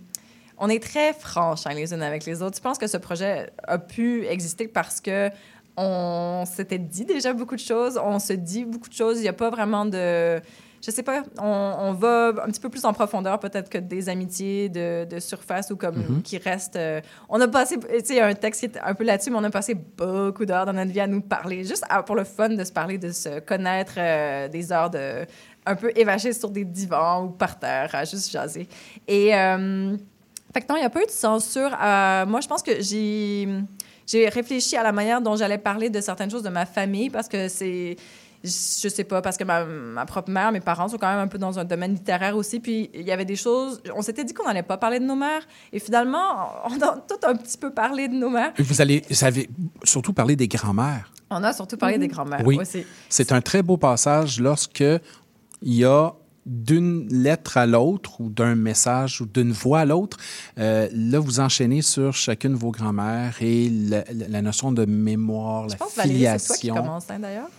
On 0.58 0.70
est 0.70 0.82
très 0.82 1.12
franches 1.12 1.68
hein, 1.68 1.74
les 1.74 1.94
unes 1.94 2.02
avec 2.02 2.26
les 2.26 2.42
autres. 2.42 2.56
Je 2.56 2.62
pense 2.62 2.78
que 2.78 2.88
ce 2.88 2.96
projet 2.96 3.50
a 3.68 3.78
pu 3.78 4.26
exister 4.26 4.70
parce 4.70 5.02
que 5.02 5.30
on 5.78 6.44
s'était 6.46 6.78
dit 6.80 7.06
déjà 7.06 7.34
beaucoup 7.34 7.56
de 7.56 7.60
choses, 7.62 8.00
on 8.04 8.20
se 8.20 8.34
dit 8.34 8.66
beaucoup 8.66 8.90
de 8.90 8.94
choses. 8.94 9.18
Il 9.20 9.24
n'y 9.24 9.28
a 9.28 9.34
pas 9.34 9.50
vraiment 9.50 9.86
de. 9.86 10.40
Je 10.86 10.92
sais 10.92 11.02
pas, 11.02 11.24
on, 11.40 11.44
on 11.80 11.94
va 11.94 12.28
un 12.44 12.48
petit 12.52 12.60
peu 12.60 12.70
plus 12.70 12.86
en 12.86 12.94
profondeur 12.94 13.40
peut-être 13.40 13.70
que 13.70 13.80
des 13.80 14.08
amitiés 14.08 14.70
de, 14.70 15.06
de 15.06 15.20
surface 15.20 15.72
ou 15.72 15.78
comme 15.78 15.96
Mhm. 15.96 16.22
qui 16.22 16.38
restent. 16.38 16.76
euh, 16.76 17.02
on 17.28 17.42
a 17.42 17.48
passé, 17.48 17.80
tu 17.80 17.86
sais, 17.88 18.14
il 18.14 18.16
y 18.18 18.20
a 18.20 18.28
un 18.28 18.36
texte 18.36 18.60
qui 18.60 18.66
est 18.68 18.80
un 18.84 18.94
peu 18.94 19.04
là-dessus, 19.04 19.32
mais 19.32 19.38
on 19.40 19.44
a 19.44 19.50
passé 19.50 19.74
beaucoup 19.74 20.46
d'heures 20.46 20.68
dans 20.68 20.74
notre 20.74 20.92
vie 20.92 21.00
à 21.00 21.08
nous 21.08 21.22
parler, 21.22 21.64
juste 21.64 21.84
à- 21.90 22.04
pour 22.04 22.16
le 22.16 22.24
fun 22.24 22.50
de 22.50 22.64
se 22.64 22.72
parler, 22.72 23.00
de 23.00 23.12
se 23.12 23.40
connaître, 23.40 23.94
euh, 23.98 24.48
des 24.48 24.72
heures 24.72 24.92
de 24.92 25.26
un 25.66 25.76
peu 25.76 25.92
évachées 25.96 26.34
sur 26.34 26.52
des 26.52 26.64
divans 26.66 27.24
ou 27.24 27.30
par 27.30 27.58
terre, 27.58 27.90
à 27.96 28.06
juste 28.06 28.30
jaser. 28.30 28.68
Et 29.08 29.34
euh, 29.36 29.98
fait 30.54 30.62
que 30.62 30.68
non, 30.70 30.76
il 30.76 30.82
n'y 30.82 30.86
a 30.86 30.90
pas 30.92 31.02
eu 31.02 31.08
de 31.08 31.10
censure. 31.10 31.72
Moi, 31.72 32.42
je 32.42 32.48
pense 32.48 32.62
que 32.62 32.80
j'ai 32.80 33.48
j'ai 34.06 34.30
réfléchi 34.30 34.76
à 34.78 34.84
la 34.84 34.92
manière 34.92 35.22
dont 35.22 35.36
j'allais 35.36 35.58
parler 35.58 35.90
de 35.90 36.02
certaines 36.02 36.30
choses 36.32 36.44
de 36.44 36.50
ma 36.50 36.66
famille 36.66 37.10
parce 37.10 37.28
que 37.28 37.48
c'est 37.48 37.96
je 38.44 38.90
sais 38.90 39.04
pas, 39.06 39.24
parce 39.24 39.38
que 39.38 39.44
ma, 39.44 39.66
ma 39.66 40.06
propre 40.06 40.30
mère, 40.30 40.52
mes 40.52 40.60
parents 40.60 40.88
sont 40.88 40.98
quand 41.00 41.10
même 41.10 41.20
un 41.20 41.28
peu 41.28 41.40
dans 41.40 41.58
un 41.58 41.64
domaine 41.64 41.94
littéraire 41.94 42.38
aussi. 42.38 42.60
Puis 42.60 42.92
il 42.94 43.02
y 43.02 43.12
avait 43.12 43.26
des 43.26 43.36
choses. 43.36 43.82
On 43.96 44.04
s'était 44.04 44.24
dit 44.24 44.34
qu'on 44.36 44.46
n'allait 44.46 44.62
pas 44.62 44.78
parler 44.78 45.00
de 45.00 45.06
nos 45.06 45.16
mères. 45.16 45.42
Et 45.74 45.80
finalement, 45.80 46.50
on 46.66 46.76
a 46.80 46.98
tout 47.08 47.28
un 47.28 47.36
petit 47.36 47.58
peu 47.58 47.72
parlé 47.72 48.08
de 48.08 48.14
nos 48.14 48.30
mères. 48.30 48.54
Vous 48.60 48.82
allez, 48.82 49.04
vous 49.10 49.24
avez 49.24 49.50
surtout 49.84 50.14
parlé 50.14 50.36
des 50.36 50.48
grands-mères. 50.48 51.12
On 51.32 51.44
a 51.44 51.54
surtout 51.54 51.78
parlé 51.78 51.98
des 51.98 52.08
grands-mères 52.08 52.44
Oui. 52.46 52.60
aussi. 52.60 52.86
C'est 53.10 53.32
un 53.32 53.42
très 53.42 53.64
beau 53.64 53.78
passage 53.78 54.40
lorsque 54.40 54.82
il 54.82 55.74
y 55.74 55.84
a 55.84 56.14
d'une 56.46 57.08
lettre 57.10 57.58
à 57.58 57.66
l'autre 57.66 58.22
ou 58.22 58.30
d'un 58.30 58.56
message 58.56 59.22
ou 59.22 59.26
d'une 59.26 59.52
voix 59.52 59.80
à 59.80 59.86
l'autre, 59.86 60.18
euh, 60.60 60.88
là, 60.94 61.20
vous 61.20 61.40
enchaînez 61.40 61.82
sur 61.82 62.14
chacune 62.14 62.52
de 62.52 62.58
vos 62.58 62.72
grands-mères 62.72 63.36
et 63.42 63.70
la, 63.70 64.04
la- 64.14 64.28
la 64.28 64.42
notion 64.42 64.72
de 64.72 64.86
mémoire, 64.86 65.68
Je 65.70 65.74
la 65.74 65.78
pense, 65.78 65.96
Valérie, 65.96 66.40
c'est 66.40 66.48
toi 66.48 66.56
qui 66.56 66.62
filiation. 66.62 66.76
commence, 66.84 67.10
hein, 67.10 67.20
d'ailleurs? 67.20 67.50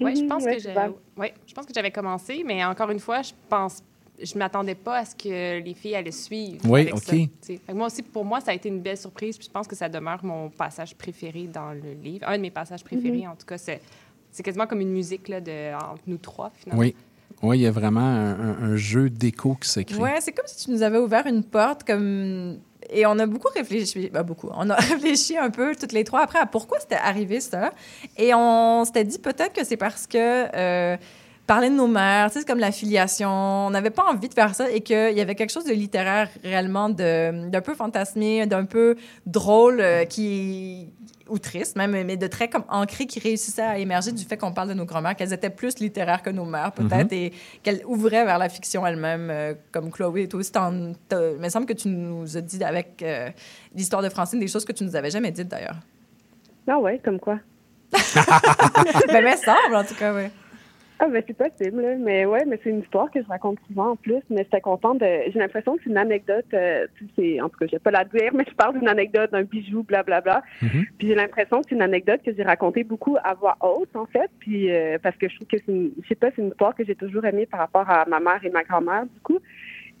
Oui, 0.00 0.14
je 0.14 0.22
Mhm, 0.22 0.28
pense 0.28 0.44
ouais, 0.44 0.54
que 0.56 0.62
c'est 0.62 0.68
j'ai. 0.68 0.74
ça. 0.74 0.88
Oui, 1.16 1.26
je 1.46 1.52
pense 1.54 1.66
que 1.66 1.72
j'avais 1.74 1.90
commencé, 1.90 2.44
mais 2.46 2.64
encore 2.64 2.90
une 2.90 3.00
fois, 3.00 3.22
je 3.22 3.32
pense 3.48 3.82
je 4.20 4.36
m'attendais 4.36 4.74
pas 4.74 4.98
à 4.98 5.04
ce 5.04 5.14
que 5.14 5.60
les 5.62 5.74
filles 5.74 5.94
allaient 5.94 6.10
suivre. 6.10 6.58
Oui, 6.68 6.80
avec 6.80 6.94
OK. 6.96 7.02
ça, 7.04 7.72
moi 7.72 7.86
aussi, 7.86 8.02
pour 8.02 8.24
moi, 8.24 8.40
ça 8.40 8.50
a 8.50 8.54
été 8.54 8.68
une 8.68 8.80
belle 8.80 8.96
surprise. 8.96 9.38
Puis 9.38 9.46
je 9.46 9.52
pense 9.52 9.68
que 9.68 9.76
ça 9.76 9.88
demeure 9.88 10.24
mon 10.24 10.50
passage 10.50 10.96
préféré 10.96 11.46
dans 11.46 11.70
le 11.70 11.92
livre. 12.02 12.26
Un 12.28 12.36
de 12.36 12.42
mes 12.42 12.50
passages 12.50 12.82
préférés, 12.82 13.28
en 13.28 13.36
tout 13.36 13.46
cas, 13.46 13.58
c'est, 13.58 13.80
c'est 14.32 14.42
quasiment 14.42 14.66
comme 14.66 14.80
une 14.80 14.90
musique 14.90 15.28
là, 15.28 15.40
de, 15.40 15.72
entre 15.72 16.02
nous 16.08 16.16
trois, 16.18 16.50
finalement. 16.56 16.80
Oui. 16.82 16.96
Oui, 17.42 17.58
il 17.58 17.62
y 17.62 17.66
a 17.66 17.70
vraiment 17.70 18.00
un, 18.00 18.76
jeu 18.76 19.10
d'écho 19.10 19.56
qui 19.60 19.68
s'écrit. 19.68 19.98
Ouais, 19.98 20.20
c'est 20.20 20.32
comme 20.32 20.46
si 20.46 20.64
tu 20.64 20.72
nous 20.72 20.82
avais 20.82 20.98
ouvert 20.98 21.26
une 21.26 21.44
porte 21.44 21.84
comme 21.84 22.58
et 22.90 23.06
on 23.06 23.18
a 23.18 23.26
beaucoup 23.26 23.48
réfléchi, 23.54 24.08
ben 24.12 24.22
beaucoup, 24.22 24.48
on 24.54 24.70
a 24.70 24.74
réfléchi 24.76 25.36
un 25.36 25.50
peu 25.50 25.74
toutes 25.76 25.92
les 25.92 26.04
trois 26.04 26.22
après 26.22 26.38
à 26.38 26.46
pourquoi 26.46 26.80
c'était 26.80 26.96
arrivé 26.96 27.40
ça. 27.40 27.72
Et 28.16 28.32
on 28.34 28.84
s'était 28.84 29.04
dit 29.04 29.18
peut-être 29.18 29.52
que 29.52 29.64
c'est 29.64 29.76
parce 29.76 30.06
que 30.06 30.16
euh, 30.16 30.96
parler 31.48 31.70
de 31.70 31.74
nos 31.74 31.86
mères, 31.88 32.26
tu 32.28 32.34
sais, 32.34 32.40
c'est 32.40 32.46
comme 32.46 32.58
la 32.60 32.70
filiation, 32.70 33.28
on 33.30 33.70
n'avait 33.70 33.90
pas 33.90 34.04
envie 34.04 34.28
de 34.28 34.34
faire 34.34 34.54
ça 34.54 34.70
et 34.70 34.82
qu'il 34.82 35.14
y 35.16 35.20
avait 35.20 35.34
quelque 35.34 35.50
chose 35.50 35.64
de 35.64 35.72
littéraire 35.72 36.28
réellement 36.44 36.90
de- 36.90 37.48
d'un 37.48 37.60
peu 37.62 37.74
fantasmé, 37.74 38.46
d'un 38.46 38.66
peu 38.66 38.96
drôle 39.26 39.80
euh, 39.80 40.04
qui 40.04 40.92
ou 41.30 41.38
triste 41.38 41.76
même, 41.76 41.90
mais 41.90 42.16
de 42.16 42.26
très 42.26 42.48
comme 42.48 42.64
ancré 42.70 43.06
qui 43.06 43.18
réussissait 43.20 43.62
à 43.62 43.78
émerger 43.78 44.12
du 44.12 44.24
fait 44.24 44.36
qu'on 44.38 44.52
parle 44.52 44.68
de 44.68 44.74
nos 44.74 44.86
grand-mères, 44.86 45.14
qu'elles 45.16 45.32
étaient 45.34 45.50
plus 45.50 45.78
littéraires 45.78 46.22
que 46.22 46.30
nos 46.30 46.46
mères 46.46 46.72
peut-être 46.72 47.12
et 47.12 47.32
qu'elles 47.62 47.82
ouvraient 47.86 48.24
vers 48.24 48.38
la 48.38 48.48
fiction 48.48 48.86
elle-même, 48.86 49.28
euh, 49.30 49.52
comme 49.72 49.90
Chloé. 49.90 50.26
Toi 50.28 50.40
aussi, 50.40 50.52
il 50.54 51.38
me 51.38 51.48
semble 51.50 51.66
que 51.66 51.74
tu 51.74 51.88
nous 51.88 52.36
as 52.36 52.40
dit 52.40 52.62
avec 52.64 53.02
euh, 53.02 53.28
l'histoire 53.74 54.00
de 54.02 54.08
Francine 54.08 54.38
des 54.38 54.48
choses 54.48 54.64
que 54.64 54.72
tu 54.72 54.84
nous 54.84 54.96
avais 54.96 55.10
jamais 55.10 55.30
dites 55.30 55.48
d'ailleurs. 55.48 55.76
Ah 56.66 56.78
ouais, 56.78 56.98
comme 57.04 57.20
quoi? 57.20 57.38
ben, 57.92 59.24
mais 59.24 59.36
semble 59.36 59.74
en 59.76 59.84
tout 59.84 59.94
cas, 59.96 60.14
oui. 60.14 60.28
Ah 61.00 61.06
ben 61.08 61.22
c'est 61.26 61.36
possible, 61.36 61.80
là. 61.80 61.94
mais 61.96 62.26
ouais, 62.26 62.44
mais 62.44 62.58
c'est 62.62 62.70
une 62.70 62.80
histoire 62.80 63.08
que 63.10 63.22
je 63.22 63.26
raconte 63.28 63.58
souvent 63.68 63.90
en 63.90 63.96
plus, 63.96 64.20
mais 64.30 64.38
j'étais 64.42 64.60
contente 64.60 64.98
de... 64.98 65.06
J'ai 65.32 65.38
l'impression 65.38 65.76
que 65.76 65.82
c'est 65.84 65.90
une 65.90 65.96
anecdote, 65.96 66.44
euh, 66.54 66.86
sais, 67.16 67.40
en 67.40 67.48
tout 67.48 67.56
cas, 67.58 67.66
je 67.66 67.72
vais 67.72 67.78
pas 67.78 67.92
la 67.92 68.04
dire, 68.04 68.32
mais 68.34 68.44
je 68.48 68.54
parle 68.54 68.78
d'une 68.78 68.88
anecdote, 68.88 69.30
d'un 69.30 69.44
bijou, 69.44 69.84
blablabla. 69.84 70.42
Mhm. 70.60 70.86
Puis 70.98 71.08
j'ai 71.08 71.14
l'impression 71.14 71.60
que 71.60 71.66
c'est 71.68 71.74
une 71.76 71.82
anecdote 71.82 72.20
que 72.24 72.32
j'ai 72.34 72.42
racontée 72.42 72.82
beaucoup 72.82 73.16
à 73.22 73.34
voix 73.34 73.56
haute, 73.60 73.94
en 73.94 74.06
fait, 74.06 74.28
puis 74.40 74.72
euh, 74.74 74.98
parce 75.00 75.16
que 75.16 75.28
je 75.28 75.36
trouve 75.36 75.46
que 75.48 75.58
c'est 75.58 75.72
une... 75.72 75.92
Je 76.02 76.08
sais 76.08 76.14
pas, 76.16 76.30
c'est 76.34 76.42
une 76.42 76.48
histoire 76.48 76.74
que 76.74 76.84
j'ai 76.84 76.96
toujours 76.96 77.24
aimée 77.24 77.46
par 77.46 77.60
rapport 77.60 77.88
à 77.88 78.04
ma 78.06 78.18
mère 78.18 78.44
et 78.44 78.50
ma 78.50 78.64
grand-mère, 78.64 79.04
du 79.06 79.20
coup. 79.20 79.38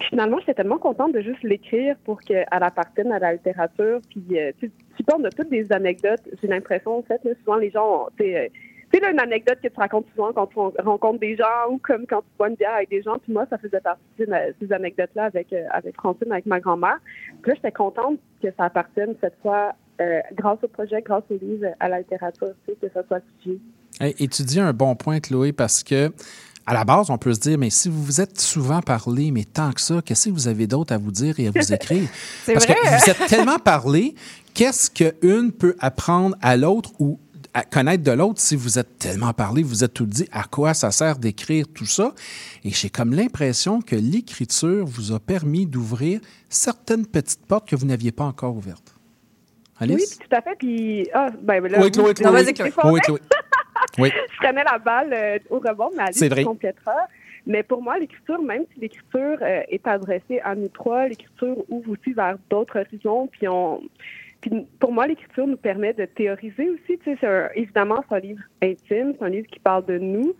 Puis 0.00 0.08
finalement, 0.10 0.38
j'étais 0.40 0.54
tellement 0.54 0.78
contente 0.78 1.12
de 1.12 1.20
juste 1.20 1.42
l'écrire 1.42 1.96
pour 2.04 2.20
qu'elle 2.20 2.46
appartienne 2.50 3.10
à 3.12 3.18
la 3.18 3.32
littérature. 3.32 4.00
Puis, 4.10 4.38
euh, 4.38 4.52
tu 4.60 4.70
tu 4.96 5.04
on 5.14 5.22
a 5.24 5.30
toutes 5.30 5.48
des 5.50 5.70
anecdotes. 5.72 6.22
J'ai 6.40 6.48
l'impression, 6.48 6.98
en 6.98 7.02
fait, 7.02 7.20
là, 7.24 7.30
souvent 7.40 7.56
les 7.56 7.70
gens, 7.70 8.04
ont- 8.06 8.08
tu 8.18 8.24
sais, 8.24 8.36
euh, 8.36 8.48
tu 8.90 8.98
sais, 8.98 9.02
là, 9.04 9.10
une 9.10 9.20
anecdote 9.20 9.58
que 9.62 9.68
tu 9.68 9.76
racontes 9.78 10.06
souvent 10.14 10.32
quand 10.32 10.46
tu 10.46 10.58
ren- 10.58 10.72
rencontres 10.84 11.20
des 11.20 11.36
gens 11.36 11.70
ou 11.70 11.78
comme 11.78 12.06
quand 12.06 12.20
tu 12.20 12.28
bois 12.38 12.48
une 12.48 12.54
bière 12.54 12.74
avec 12.74 12.88
des 12.90 13.02
gens. 13.02 13.18
Puis 13.22 13.32
moi, 13.32 13.44
ça 13.50 13.58
faisait 13.58 13.80
partie 13.80 14.00
de 14.18 14.26
ces 14.60 14.72
anecdotes-là 14.72 15.24
avec, 15.24 15.52
euh, 15.52 15.64
avec 15.72 15.94
Francine, 15.96 16.32
avec 16.32 16.46
ma 16.46 16.60
grand-mère. 16.60 16.98
Puis 17.42 17.50
là, 17.50 17.54
j'étais 17.56 17.72
contente 17.72 18.18
que 18.42 18.48
ça 18.56 18.64
appartienne 18.64 19.14
cette 19.20 19.34
fois, 19.42 19.72
euh, 20.00 20.20
grâce 20.34 20.58
au 20.62 20.68
projet, 20.68 21.02
grâce 21.02 21.24
au 21.30 21.34
livre, 21.34 21.66
à 21.80 21.88
la 21.88 21.98
littérature, 21.98 22.52
tu 22.66 22.72
sais, 22.72 22.78
que 22.80 22.92
ça 22.94 23.02
soit 23.06 23.20
figé. 23.42 23.58
Hey, 24.00 24.14
Et 24.18 24.28
tu 24.28 24.42
dis 24.42 24.60
un 24.60 24.72
bon 24.72 24.94
point, 24.94 25.20
Chloé, 25.20 25.52
parce 25.52 25.82
que 25.82 26.10
à 26.66 26.74
la 26.74 26.84
base, 26.84 27.08
on 27.08 27.16
peut 27.16 27.32
se 27.32 27.40
dire, 27.40 27.56
mais 27.58 27.70
si 27.70 27.88
vous 27.88 28.02
vous 28.02 28.20
êtes 28.20 28.38
souvent 28.38 28.82
parlé, 28.82 29.30
mais 29.30 29.44
tant 29.44 29.72
que 29.72 29.80
ça, 29.80 30.02
qu'est-ce 30.04 30.28
que 30.28 30.34
vous 30.34 30.48
avez 30.48 30.66
d'autre 30.66 30.92
à 30.92 30.98
vous 30.98 31.10
dire 31.10 31.40
et 31.40 31.48
à 31.48 31.50
vous 31.50 31.72
écrire? 31.72 32.06
C'est 32.44 32.52
Parce 32.52 32.66
vrai. 32.66 32.74
que 32.74 32.88
vous 33.04 33.10
êtes 33.10 33.26
tellement 33.28 33.58
parlé, 33.58 34.14
qu'est-ce 34.52 34.90
qu'une 34.90 35.50
peut 35.50 35.74
apprendre 35.80 36.36
à 36.42 36.58
l'autre 36.58 36.90
ou 36.98 37.18
à 37.54 37.62
connaître 37.64 38.04
de 38.04 38.12
l'autre 38.12 38.40
si 38.40 38.56
vous 38.56 38.78
êtes 38.78 38.98
tellement 38.98 39.32
parlé, 39.32 39.62
vous 39.62 39.84
êtes 39.84 39.94
tout 39.94 40.06
dit 40.06 40.28
à 40.32 40.44
quoi 40.44 40.74
ça 40.74 40.90
sert 40.90 41.18
d'écrire 41.18 41.66
tout 41.72 41.86
ça. 41.86 42.14
Et 42.64 42.70
j'ai 42.70 42.90
comme 42.90 43.12
l'impression 43.12 43.80
que 43.80 43.96
l'écriture 43.96 44.84
vous 44.86 45.12
a 45.12 45.20
permis 45.20 45.66
d'ouvrir 45.66 46.20
certaines 46.48 47.06
petites 47.06 47.44
portes 47.46 47.68
que 47.68 47.76
vous 47.76 47.86
n'aviez 47.86 48.12
pas 48.12 48.24
encore 48.24 48.56
ouvertes. 48.56 48.94
Oui, 49.80 49.92
Alice? 49.92 50.16
puis 50.16 50.28
tout 50.28 50.36
à 50.36 50.42
fait. 50.42 50.56
Puis, 50.58 51.08
ah, 51.12 51.30
ben, 51.40 51.66
là, 51.66 51.78
Oui, 51.80 51.90
Chloé, 51.90 52.14
Chloé. 52.14 52.44
Oui, 52.84 53.00
Chloé. 53.00 53.20
Oui. 53.96 54.10
je 54.32 54.36
prenais 54.38 54.64
la 54.64 54.78
balle 54.78 55.12
euh, 55.12 55.38
au 55.50 55.60
rebond, 55.60 55.90
mais 55.96 56.04
Alice 56.04 56.22
vrai. 56.22 56.44
complétera. 56.44 56.94
Mais 57.46 57.62
pour 57.62 57.80
moi, 57.80 57.98
l'écriture, 57.98 58.42
même 58.42 58.64
si 58.72 58.80
l'écriture 58.80 59.38
euh, 59.40 59.62
est 59.68 59.86
adressée 59.86 60.40
à 60.44 60.54
nous 60.54 60.68
trois, 60.68 61.08
l'écriture 61.08 61.56
ouvre 61.68 61.92
aussi 61.92 62.12
vers 62.12 62.36
d'autres 62.50 62.78
horizons. 62.80 63.28
Puis, 63.28 63.48
on, 63.48 63.80
puis 64.40 64.66
pour 64.78 64.92
moi, 64.92 65.06
l'écriture 65.06 65.46
nous 65.46 65.56
permet 65.56 65.92
de 65.92 66.04
théoriser 66.04 66.70
aussi. 66.70 66.98
Tu 66.98 67.04
sais, 67.04 67.16
c'est 67.20 67.26
un- 67.26 67.48
évidemment, 67.54 68.04
c'est 68.08 68.14
un 68.16 68.20
livre 68.20 68.42
intime, 68.62 69.14
c'est 69.18 69.24
un 69.24 69.28
livre 69.28 69.46
qui 69.48 69.58
parle 69.58 69.84
de 69.86 69.98
nous. 69.98 70.34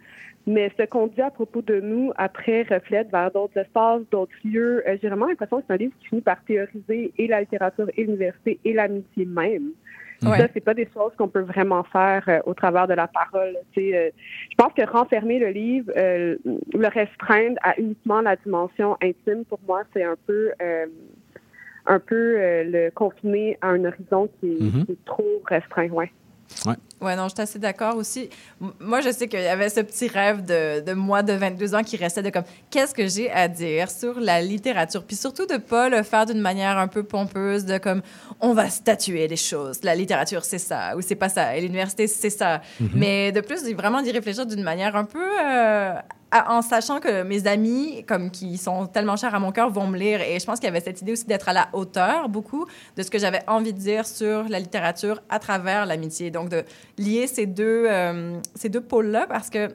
Mais 0.47 0.73
ce 0.79 0.85
qu'on 0.85 1.09
dit 1.09 1.21
à 1.21 1.31
propos 1.31 1.61
de 1.61 1.79
nous, 1.79 2.11
après, 2.17 2.63
reflète 2.63 3.11
vers 3.11 3.31
d'autres 3.31 3.59
espaces, 3.59 4.01
d'autres 4.11 4.33
lieux. 4.45 4.83
Euh, 4.89 4.97
J'ai 5.03 5.09
vraiment 5.09 5.27
l'impression 5.27 5.59
que 5.59 5.65
c'est 5.67 5.75
un 5.75 5.77
livre 5.77 5.93
qui 6.01 6.09
finit 6.09 6.23
par 6.23 6.43
théoriser 6.45 7.13
et 7.19 7.27
la 7.27 7.41
littérature 7.41 7.89
et 7.97 8.05
l'université 8.05 8.59
et 8.65 8.73
l'amitié 8.73 9.27
même. 9.27 9.73
Ouais. 10.23 10.39
Ça, 10.39 10.49
c'est 10.55 10.65
pas 10.65 10.75
des 10.75 10.89
choses 10.93 11.13
qu'on 11.17 11.29
peut 11.29 11.43
vraiment 11.43 11.85
faire 11.85 12.25
euh, 12.29 12.41
au 12.47 12.55
travers 12.55 12.89
de 12.89 12.95
la 12.95 13.07
parole. 13.09 13.57
Tu 13.73 13.91
sais, 13.91 13.97
euh, 13.97 14.11
je 14.51 14.55
pense 14.57 14.73
que 14.73 14.83
renfermer 14.91 15.39
le 15.39 15.49
livre, 15.49 15.93
euh, 15.97 16.37
le 16.45 16.89
restreindre 16.89 17.57
à 17.63 17.79
uniquement 17.79 18.23
la 18.23 18.35
dimension 18.37 18.97
intime, 19.03 19.45
pour 19.45 19.61
moi, 19.69 19.83
c'est 19.93 20.03
un 20.03 20.17
peu, 20.27 20.51
un 21.89 21.99
peu 21.99 22.15
euh, 22.39 22.65
le 22.65 22.91
confiner 22.91 23.59
à 23.63 23.69
un 23.69 23.85
horizon 23.85 24.29
qui 24.39 24.47
est, 24.53 24.61
Mhm. 24.63 24.87
qui 24.87 24.93
est 24.93 25.05
trop 25.05 25.43
restreint. 25.47 25.89
Ouais. 25.89 26.11
Ouais, 27.03 27.15
non, 27.15 27.25
je 27.29 27.35
suis 27.35 27.43
assez 27.43 27.59
d'accord 27.59 27.97
aussi. 27.97 28.31
Moi, 28.81 29.03
je 29.03 29.11
sais 29.11 29.29
qu'il 29.29 29.41
y 29.41 29.47
avait 29.47 29.69
ce 29.69 29.81
petit 29.81 30.09
rêve 30.09 30.45
de, 30.47 30.81
de 30.81 30.93
moi 30.95 31.23
de 31.23 31.35
22 31.35 31.75
ans 31.75 31.83
qui 31.83 31.97
restait 31.99 32.23
de 32.23 32.31
comme 32.31 32.43
qu'est-ce 32.71 32.95
que 32.95 33.07
j'ai 33.07 33.31
à 33.31 33.49
dire 33.49 33.91
sur 33.91 34.19
la 34.19 34.41
littérature, 34.41 35.05
puis 35.05 35.15
surtout 35.15 35.45
de 35.47 35.59
pas 35.59 35.91
le 35.91 36.03
faire 36.03 36.25
d'une 36.25 36.41
manière 36.41 36.79
un 36.79 36.89
peu 36.89 37.03
pompeuse, 37.05 37.67
de 37.67 37.77
comme 37.77 38.01
on 38.41 38.55
va 38.55 38.71
statuer 38.71 39.29
les 39.29 39.37
choses. 39.37 39.85
La 39.85 39.95
littérature, 39.95 40.43
c'est 40.45 40.59
ça, 40.59 40.97
ou 40.97 41.03
c'est 41.03 41.17
pas 41.17 41.29
ça. 41.29 41.55
Et 41.55 41.61
l'université, 41.61 42.07
c'est 42.07 42.31
ça. 42.31 42.63
Mais 42.95 43.31
de 43.31 43.43
plus, 43.43 43.71
vraiment 43.75 44.01
d'y 44.01 44.11
réfléchir 44.11 44.47
d'une 44.47 44.63
manière 44.65 44.97
un 44.97 45.05
peu 45.05 45.21
euh, 45.45 45.93
en 46.33 46.63
sachant 46.63 47.01
que 47.01 47.23
mes 47.23 47.47
amis, 47.47 48.05
comme 48.07 48.31
qui 48.31 48.59
sont 48.59 48.87
tellement 48.87 49.17
chers 49.17 49.35
à 49.35 49.39
mon 49.39 49.53
cœur, 49.53 49.71
vont 49.71 49.87
me 49.87 49.99
lire. 49.99 50.21
Et 50.21 50.39
je 50.39 50.45
pense 50.45 50.59
qu'il 50.59 50.67
y 50.67 50.71
avait 50.71 50.81
cette 50.81 51.01
idée 51.01 51.13
aussi 51.13 51.25
d'être 51.25 51.49
à 51.49 51.53
la 51.53 51.69
hauteur, 51.73 52.29
beaucoup, 52.29 52.67
de 52.97 53.03
ce 53.03 53.11
que 53.11 53.19
j'avais 53.19 53.43
envie 53.47 53.73
de 53.73 53.79
dire 53.79 54.07
sur 54.07 54.45
la 54.49 54.59
littérature 54.59 55.23
à 55.29 55.39
travers 55.39 55.87
l'amitié. 55.87 56.31
Donc, 56.31 56.51
de 56.51 56.65
lier 56.99 57.27
ces 57.27 57.47
deux, 57.47 57.85
euh, 57.87 58.41
deux 58.65 58.81
pôles-là, 58.81 59.27
parce 59.27 59.49
que 59.49 59.71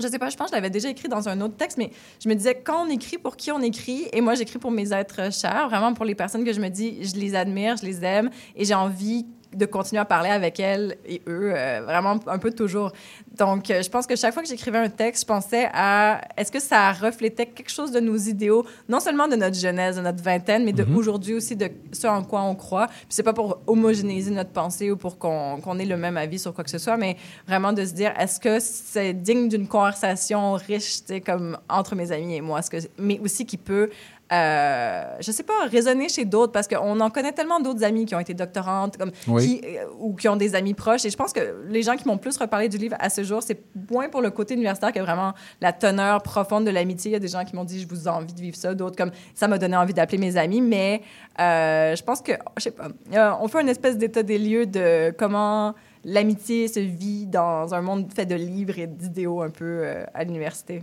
je 0.00 0.08
sais 0.08 0.18
pas, 0.18 0.28
je 0.28 0.36
pense 0.36 0.46
que 0.46 0.56
je 0.56 0.56
l'avais 0.56 0.70
déjà 0.70 0.88
écrit 0.88 1.08
dans 1.08 1.28
un 1.28 1.40
autre 1.40 1.56
texte, 1.56 1.78
mais 1.78 1.90
je 2.22 2.28
me 2.28 2.34
disais, 2.34 2.60
quand 2.64 2.84
on 2.84 2.90
écrit, 2.90 3.18
pour 3.18 3.36
qui 3.36 3.52
on 3.52 3.60
écrit? 3.60 4.08
Et 4.12 4.20
moi, 4.20 4.34
j'écris 4.34 4.58
pour 4.58 4.70
mes 4.70 4.92
êtres 4.92 5.32
chers, 5.32 5.68
vraiment 5.68 5.94
pour 5.94 6.04
les 6.04 6.14
personnes 6.14 6.44
que 6.44 6.52
je 6.52 6.60
me 6.60 6.68
dis, 6.68 7.04
je 7.04 7.14
les 7.16 7.34
admire, 7.34 7.76
je 7.76 7.84
les 7.84 8.04
aime, 8.04 8.30
et 8.56 8.64
j'ai 8.64 8.74
envie 8.74 9.26
de 9.54 9.66
continuer 9.66 10.00
à 10.00 10.04
parler 10.04 10.30
avec 10.30 10.60
elles 10.60 10.96
et 11.06 11.22
eux, 11.26 11.52
euh, 11.54 11.82
vraiment 11.84 12.18
un 12.26 12.38
peu 12.38 12.50
toujours. 12.50 12.92
Donc, 13.38 13.70
euh, 13.70 13.82
je 13.82 13.90
pense 13.90 14.06
que 14.06 14.16
chaque 14.16 14.32
fois 14.32 14.42
que 14.42 14.48
j'écrivais 14.48 14.78
un 14.78 14.88
texte, 14.88 15.22
je 15.22 15.26
pensais 15.26 15.68
à 15.72 16.20
est-ce 16.36 16.52
que 16.52 16.60
ça 16.60 16.92
reflétait 16.92 17.46
quelque 17.46 17.70
chose 17.70 17.90
de 17.90 18.00
nos 18.00 18.16
idéaux, 18.16 18.64
non 18.88 19.00
seulement 19.00 19.28
de 19.28 19.36
notre 19.36 19.56
jeunesse, 19.56 19.96
de 19.96 20.00
notre 20.00 20.22
vingtaine, 20.22 20.64
mais 20.64 20.72
de 20.72 20.84
aujourd'hui 20.94 21.34
aussi, 21.34 21.56
de 21.56 21.68
ce 21.92 22.06
en 22.06 22.22
quoi 22.22 22.42
on 22.42 22.54
croit. 22.54 22.86
Puis 22.86 23.06
c'est 23.10 23.22
pas 23.22 23.32
pour 23.32 23.58
homogénéiser 23.66 24.30
notre 24.30 24.50
pensée 24.50 24.90
ou 24.90 24.96
pour 24.96 25.18
qu'on 25.18 25.78
ait 25.78 25.84
le 25.84 25.96
même 25.96 26.16
avis 26.16 26.38
sur 26.38 26.54
quoi 26.54 26.64
que 26.64 26.70
ce 26.70 26.78
soit, 26.78 26.96
mais 26.96 27.16
vraiment 27.46 27.72
de 27.72 27.84
se 27.84 27.92
dire 27.92 28.12
est-ce 28.18 28.38
que 28.38 28.58
c'est 28.60 29.12
digne 29.12 29.48
d'une 29.48 29.66
conversation 29.66 30.52
riche, 30.54 31.00
tu 31.00 31.06
sais, 31.06 31.20
comme 31.20 31.58
entre 31.68 31.94
mes 31.94 32.12
amis 32.12 32.36
et 32.36 32.40
moi, 32.40 32.60
est-ce 32.60 32.70
que, 32.70 32.76
mais 32.98 33.18
aussi 33.20 33.46
qui 33.46 33.56
peut 33.56 33.90
euh, 34.34 35.16
je 35.20 35.30
sais 35.30 35.42
pas, 35.44 35.52
résonner 35.70 36.08
chez 36.08 36.24
d'autres 36.24 36.52
parce 36.52 36.66
qu'on 36.66 36.98
en 37.00 37.10
connaît 37.10 37.32
tellement 37.32 37.60
d'autres 37.60 37.84
amis 37.84 38.04
qui 38.04 38.14
ont 38.14 38.20
été 38.20 38.34
doctorantes 38.34 38.96
comme, 38.96 39.12
Oui. 39.28 39.60
qui, 39.60 39.66
euh, 39.66 39.84
ou 40.00 40.14
qui 40.14 40.28
ont 40.28 40.36
des 40.36 40.54
amis 40.54 40.74
proches. 40.74 41.04
Et 41.04 41.10
je 41.10 41.16
pense 41.16 41.32
que 41.32 41.40
les 41.68 41.82
gens 41.82 41.96
qui 41.96 42.08
m'ont 42.08 42.18
plus 42.18 42.36
reparlé 42.36 42.68
du 42.68 42.76
livre 42.78 42.96
à 42.98 43.10
ce 43.10 43.22
jour, 43.22 43.42
c'est 43.42 43.60
moins 43.90 44.08
pour 44.08 44.22
le 44.22 44.30
côté 44.30 44.54
universitaire 44.54 44.92
que 44.92 45.00
vraiment 45.00 45.34
la 45.60 45.72
teneur 45.72 46.22
profonde 46.22 46.64
de 46.64 46.70
l'amitié. 46.70 47.10
Il 47.10 47.14
y 47.14 47.16
a 47.16 47.20
des 47.20 47.28
gens 47.28 47.44
qui 47.44 47.54
m'ont 47.54 47.64
dit, 47.64 47.80
je 47.80 47.88
vous 47.88 48.06
ai 48.06 48.08
envie 48.10 48.32
de 48.34 48.40
vivre 48.40 48.56
ça. 48.56 48.74
D'autres, 48.74 48.96
comme 48.96 49.12
ça 49.34 49.46
m'a 49.46 49.58
donné 49.58 49.76
envie 49.76 49.94
d'appeler 49.94 50.18
mes 50.18 50.36
amis. 50.36 50.60
Mais 50.60 51.02
euh, 51.40 51.94
je 51.94 52.02
pense 52.02 52.20
que, 52.20 52.32
je 52.56 52.62
sais 52.64 52.70
pas, 52.72 52.88
euh, 53.12 53.30
on 53.40 53.48
fait 53.48 53.60
une 53.60 53.68
espèce 53.68 53.96
d'état 53.98 54.22
des 54.22 54.38
lieux 54.38 54.66
de 54.66 55.12
comment 55.16 55.74
l'amitié 56.04 56.68
se 56.68 56.80
vit 56.80 57.26
dans 57.26 57.72
un 57.72 57.80
monde 57.80 58.12
fait 58.14 58.26
de 58.26 58.34
livres 58.34 58.78
et 58.78 58.86
d'idéaux 58.86 59.42
un 59.42 59.50
peu 59.50 59.84
à 60.12 60.24
l'université. 60.24 60.82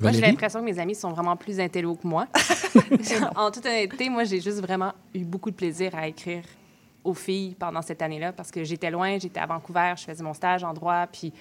Moi, 0.00 0.12
j'ai 0.12 0.20
l'impression 0.20 0.60
que 0.60 0.64
mes 0.64 0.78
amis 0.78 0.94
sont 0.94 1.10
vraiment 1.10 1.36
plus 1.36 1.58
intello 1.60 1.94
que 1.94 2.06
moi. 2.06 2.26
en 3.36 3.50
toute 3.50 3.66
honnêteté, 3.66 4.08
moi, 4.08 4.24
j'ai 4.24 4.40
juste 4.40 4.60
vraiment 4.60 4.92
eu 5.14 5.24
beaucoup 5.24 5.50
de 5.50 5.56
plaisir 5.56 5.94
à 5.94 6.06
écrire 6.06 6.42
aux 7.06 7.14
filles 7.14 7.54
pendant 7.58 7.82
cette 7.82 8.02
année-là 8.02 8.32
parce 8.32 8.50
que 8.50 8.64
j'étais 8.64 8.90
loin, 8.90 9.18
j'étais 9.18 9.40
à 9.40 9.46
Vancouver, 9.46 9.94
je 9.96 10.04
faisais 10.04 10.22
mon 10.22 10.34
stage 10.34 10.64
en 10.64 10.74
droit, 10.74 11.06
puis 11.06 11.32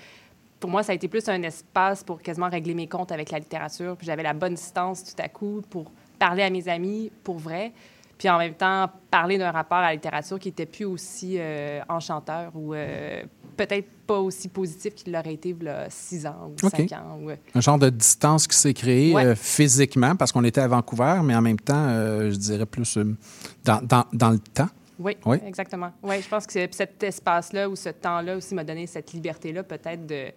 pour 0.60 0.70
moi, 0.70 0.84
ça 0.84 0.92
a 0.92 0.96
été 0.96 1.08
plus 1.08 1.28
un 1.28 1.42
espace 1.44 2.04
pour 2.04 2.22
quasiment 2.22 2.50
régler 2.50 2.74
mes 2.74 2.88
comptes 2.88 3.12
avec 3.12 3.32
la 3.32 3.40
littérature, 3.40 3.98
puis 3.98 4.06
j'avais 4.06 4.24
la 4.24 4.34
bonne 4.34 4.54
distance 4.54 5.04
tout 5.04 5.22
à 5.22 5.28
coup 5.28 5.62
pour 5.70 5.92
parler 6.18 6.44
à 6.44 6.50
mes 6.50 6.68
amis 6.70 7.12
pour 7.24 7.38
vrai, 7.38 7.74
puis 8.18 8.30
en 8.30 8.38
même 8.38 8.54
temps 8.54 8.90
parler 9.12 9.38
d'un 9.38 9.52
rapport 9.52 9.80
à 9.80 9.88
la 9.88 9.94
littérature 9.94 10.40
qui 10.40 10.50
était 10.50 10.66
plus 10.66 10.86
aussi 10.86 11.36
euh, 11.38 11.82
enchanteur 11.90 12.52
ou 12.56 12.74
euh, 12.74 13.24
peut-être 13.56 13.88
pas 14.06 14.20
aussi 14.20 14.48
positif 14.48 14.94
qu'il 14.96 15.12
l'aurait 15.14 15.34
été 15.34 15.50
il 15.60 15.64
y 15.66 15.68
a 15.70 15.88
six 15.90 16.26
ans 16.26 16.36
ou 16.52 16.66
OK. 16.66 16.72
cinq 16.76 16.92
ans. 16.94 17.20
ou- 17.22 17.30
Un 17.54 17.62
genre 17.62 17.80
de 17.80 17.90
distance 17.90 18.48
qui 18.48 18.56
s'est 18.58 18.74
créée 18.74 19.14
Ouais. 19.14 19.26
euh, 19.26 19.36
physiquement 19.36 20.16
parce 20.16 20.32
qu'on 20.32 20.44
était 20.44 20.62
à 20.62 20.68
Vancouver, 20.68 21.20
mais 21.24 21.36
en 21.36 21.42
même 21.42 21.60
temps, 21.60 21.74
euh, 21.88 22.32
je 22.32 22.36
dirais 22.36 22.66
plus 22.66 22.98
euh, 22.98 23.16
dans, 23.64 23.82
dans- 23.86 24.06
dans 24.14 24.30
le 24.30 24.40
temps. 24.40 24.70
Oui, 25.00 25.18
Oui. 25.26 25.38
exactement. 25.46 25.92
Oui, 26.04 26.22
je 26.22 26.28
pense 26.30 26.46
que 26.46 26.54
c'est- 26.54 26.74
cet 26.74 27.04
espace-là 27.04 27.68
ou 27.70 27.76
ce 27.76 27.90
temps-là 27.90 28.38
aussi 28.38 28.56
m'a 28.56 28.64
donné 28.64 28.88
cette 28.88 29.12
liberté-là, 29.14 29.64
peut-être 29.64 30.06
de 30.06 30.28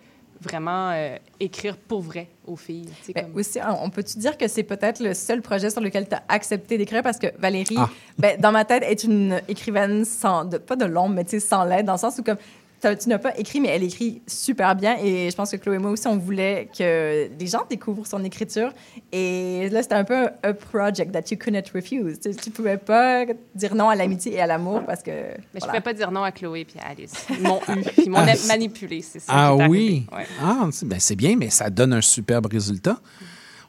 vraiment 0.41 0.91
euh, 0.93 1.17
écrire 1.41 1.77
pour 1.77 2.01
vrai 2.01 2.29
aux 2.47 2.55
filles. 2.55 2.89
tu 3.01 3.07
sais, 3.07 3.13
Ben, 3.13 3.25
comme- 3.27 3.37
aussi, 3.37 3.59
on 3.83 3.91
peut-tu 3.91 4.19
dire 4.19 4.39
que 4.39 4.47
c'est 4.47 4.63
peut-être 4.63 5.01
le 5.01 5.13
seul 5.13 5.43
projet 5.43 5.69
sur 5.69 5.81
lequel 5.81 6.09
tu 6.09 6.15
as 6.15 6.23
accepté 6.29 6.79
d'écrire? 6.79 7.03
Parce 7.03 7.19
que 7.19 7.27
Valérie, 7.41 7.75
Ah. 7.77 7.89
ben, 8.19 8.41
dans 8.41 8.53
ma 8.53 8.65
tête, 8.65 8.85
est 8.85 9.03
une 9.03 9.41
écrivaine 9.49 10.05
sans, 10.05 10.45
de, 10.45 10.59
pas 10.59 10.77
de 10.77 10.85
l'ombre, 10.85 11.17
mais 11.17 11.25
tu 11.25 11.31
sais, 11.31 11.41
sans 11.41 11.65
l'aide, 11.65 11.87
dans 11.87 11.95
le 11.95 11.99
sens 11.99 12.19
où 12.19 12.23
comme 12.23 12.37
tu 12.81 13.09
n'as 13.09 13.19
pas 13.19 13.37
écrit, 13.39 13.61
mais 13.61 13.69
elle 13.69 13.83
écrit 13.83 14.23
super 14.27 14.75
bien. 14.77 14.97
Et 15.03 15.31
je 15.31 15.37
pense 15.37 15.51
que 15.51 15.57
Chloé 15.57 15.77
et 15.77 15.79
moi 15.79 15.91
aussi, 15.91 16.07
on 16.07 16.17
voulait 16.17 16.69
que 16.77 17.29
les 17.39 17.47
gens 17.47 17.63
découvrent 17.69 18.07
son 18.07 18.23
écriture. 18.25 18.73
Et 19.13 19.69
là, 19.71 19.83
c'était 19.83 19.95
un 19.97 20.05
peu 20.05 20.15
un, 20.15 20.31
a 20.43 20.53
project 20.55 21.13
that 21.13 21.25
you 21.31 21.37
couldn't 21.39 21.71
refuse. 21.75 22.21
Tu, 22.21 22.35
tu 22.37 22.51
pouvais 22.51 22.77
pas 22.77 23.25
dire 23.55 23.75
non 23.75 23.89
à 23.89 23.97
l'amitié 23.97 24.35
et 24.35 24.41
à 24.41 24.47
l'amour 24.47 24.83
parce 24.87 25.03
que. 25.03 25.11
Mais 25.11 25.17
je 25.17 25.57
ne 25.57 25.61
voilà. 25.61 25.67
pouvais 25.73 25.81
pas 25.81 25.93
dire 25.95 26.11
non 26.11 26.23
à 26.23 26.31
Chloé 26.33 26.65
puis 26.65 26.79
à 26.81 26.91
Alice. 26.91 27.27
Ils 27.31 27.43
m'ont 27.43 27.61
eu, 27.69 27.83
puis 27.83 28.03
ils 28.07 28.11
m'ont 28.11 28.19
Ah, 28.19 28.35
manipulé, 28.47 29.03
c'est 29.03 29.19
ça. 29.21 29.33
Ah 29.35 29.57
oui. 29.57 30.07
Ouais. 30.17 30.27
Ah, 30.43 30.69
ben, 30.83 31.01
c'est 31.01 31.17
bien, 31.17 31.37
mais 31.37 31.51
ça 31.51 31.71
donne 31.71 31.93
un 31.93 32.01
superbe 32.01 32.47
résultat. 32.47 32.99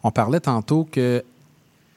On 0.03 0.11
parlait 0.11 0.39
tantôt 0.39 0.87
que, 0.89 1.23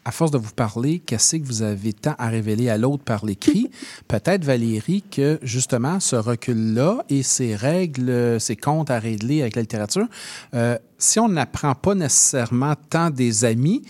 à 0.04 0.10
force 0.10 0.30
de 0.30 0.38
vous 0.38 0.52
parler, 0.52 0.98
qu'est-ce 0.98 1.36
que 1.36 1.44
vous 1.44 1.62
avez 1.62 1.92
tant 1.92 2.14
à 2.18 2.28
révéler 2.28 2.68
à 2.68 2.76
l'autre 2.76 3.04
par 3.04 3.24
l'écrit? 3.24 3.70
Peut-être, 4.08 4.44
Valérie, 4.44 5.02
que 5.02 5.38
justement, 5.42 6.00
ce 6.00 6.16
recul-là 6.16 7.04
et 7.08 7.22
ces 7.22 7.54
règles, 7.54 8.40
ces 8.40 8.56
comptes 8.56 8.90
à 8.90 8.98
régler 8.98 9.42
avec 9.42 9.54
la 9.54 9.62
littérature, 9.62 10.06
euh, 10.54 10.76
si 10.98 11.20
on 11.20 11.28
n'apprend 11.28 11.74
pas 11.74 11.94
nécessairement 11.94 12.74
tant 12.90 13.10
des 13.10 13.44
amis, 13.44 13.82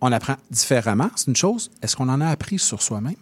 on 0.00 0.12
apprend 0.12 0.36
différemment, 0.50 1.10
c'est 1.14 1.28
une 1.28 1.36
chose. 1.36 1.70
Est-ce 1.82 1.96
qu'on 1.96 2.08
en 2.08 2.20
a 2.20 2.28
appris 2.28 2.58
sur 2.58 2.80
soi-même? 2.82 3.14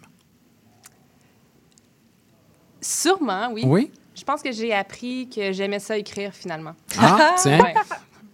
Sûrement, 2.81 3.49
oui. 3.51 3.63
Oui? 3.65 3.91
Je 4.15 4.23
pense 4.23 4.41
que 4.41 4.51
j'ai 4.51 4.73
appris 4.73 5.29
que 5.29 5.51
j'aimais 5.51 5.79
ça 5.79 5.97
écrire 5.97 6.33
finalement. 6.33 6.75
Ah, 6.97 7.35
tiens. 7.41 7.59
Ouais. 7.63 7.73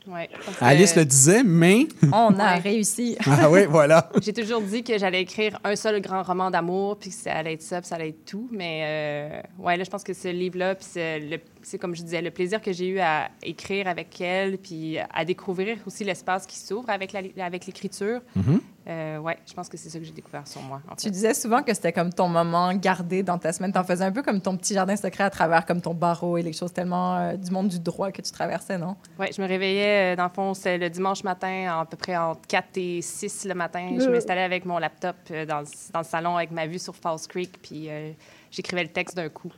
Ouais, 0.10 0.30
Alice 0.62 0.96
le 0.96 1.06
disait, 1.06 1.44
mais... 1.44 1.88
On 2.12 2.38
a 2.40 2.56
Ouais. 2.56 2.60
réussi. 2.60 3.16
Ah 3.28 3.50
oui, 3.50 3.62
voilà. 3.70 4.10
J'ai 4.22 4.34
toujours 4.34 4.62
dit 4.62 4.84
que 4.84 4.98
j'allais 4.98 5.22
écrire 5.22 5.60
un 5.64 5.76
seul 5.76 6.02
grand 6.02 6.24
roman 6.24 6.50
d'amour, 6.50 6.98
puis 6.98 7.10
que 7.12 7.16
ça 7.16 7.34
allait 7.34 7.54
être 7.54 7.62
ça, 7.62 7.80
puis 7.82 7.88
ça 7.88 7.96
allait 7.96 8.10
être 8.10 8.26
tout. 8.26 8.48
Mais 8.52 8.82
euh, 8.84 9.64
ouais, 9.64 9.78
là, 9.78 9.84
je 9.84 9.90
pense 9.90 10.04
que 10.04 10.14
ce 10.14 10.30
livre-là, 10.30 10.76
puis 10.76 10.88
c'est, 10.90 11.20
le- 11.20 11.38
c'est 11.62 11.78
comme 11.78 11.96
je 11.96 12.02
disais, 12.04 12.22
le 12.22 12.32
plaisir 12.32 12.62
que 12.62 12.72
j'ai 12.72 12.88
eu 12.88 13.00
à 13.00 13.30
écrire 13.44 13.88
avec 13.88 14.20
elle, 14.22 14.58
puis 14.58 14.98
à 15.00 15.26
découvrir 15.26 15.78
aussi 15.86 16.04
l'espace 16.04 16.46
qui 16.46 16.58
s'ouvre 16.58 16.90
avec, 16.90 17.12
la, 17.14 17.22
avec 17.46 17.66
l'écriture. 17.66 18.22
Euh, 18.88 19.20
ouais, 19.20 19.38
je 19.46 19.54
pense 19.54 19.70
que 19.70 19.78
c'est 19.78 19.90
ça 19.90 20.00
que 20.00 20.06
j'ai 20.06 20.12
découvert 20.12 20.48
sur 20.48 20.62
moi. 20.64 20.82
En 20.90 20.96
Tu 20.96 21.04
fait. 21.04 21.12
disais 21.12 21.34
souvent 21.36 21.62
que 21.62 21.72
c'était 21.76 21.94
comme 21.94 22.12
ton 22.12 22.28
moment 22.28 22.74
gardé 22.74 23.22
dans 23.22 23.38
ta 23.38 23.54
semaine. 23.54 23.72
T'en 23.72 23.84
faisais 23.84 24.04
un 24.04 24.12
peu 24.12 24.24
comme 24.24 24.42
ton 24.42 24.58
petit 24.58 24.74
jardin 24.74 24.96
secret 24.96 25.26
à 25.26 25.30
travers 25.30 25.66
comme 25.66 25.80
ton 25.80 25.94
barreau 25.94 26.38
et 26.38 26.42
les 26.42 26.54
choses 26.54 26.74
tellement 26.74 27.16
euh, 27.18 27.34
du 27.36 27.52
monde 27.52 27.68
du 27.68 27.80
droit 27.80 28.12
que 28.12 28.22
tu 28.24 28.32
traversais, 28.32 28.80
non? 28.80 28.96
Ouais, 29.20 29.30
je 29.36 29.40
me 29.42 29.48
réveillais, 29.48 30.14
euh, 30.14 30.16
dans 30.16 30.24
le 30.24 30.30
fond, 30.32 30.54
c'est 30.56 30.80
le 30.80 30.90
dimanche 30.90 31.24
matin, 31.24 31.80
à 31.82 31.86
peu 31.86 31.98
près 31.98 32.18
entre 32.18 32.42
4 32.48 32.66
et 32.78 33.02
6 33.04 33.46
le 33.46 33.54
matin. 33.54 33.96
Je 34.00 34.10
m'installais 34.10 34.42
avec 34.44 34.66
mon 34.66 34.80
laptop 34.80 35.18
dans, 35.30 35.60
le- 35.60 35.92
dans 35.94 36.00
le 36.00 36.06
salon 36.06 36.38
avec 36.38 36.50
ma 36.50 36.66
vue 36.66 36.80
sur 36.80 36.96
Falls 36.96 37.20
Creek, 37.28 37.62
puis 37.62 37.90
euh, 37.90 38.12
j'écrivais 38.50 38.84
le 38.84 38.90
texte 38.90 39.16
d'un 39.16 39.30
coup. 39.30 39.52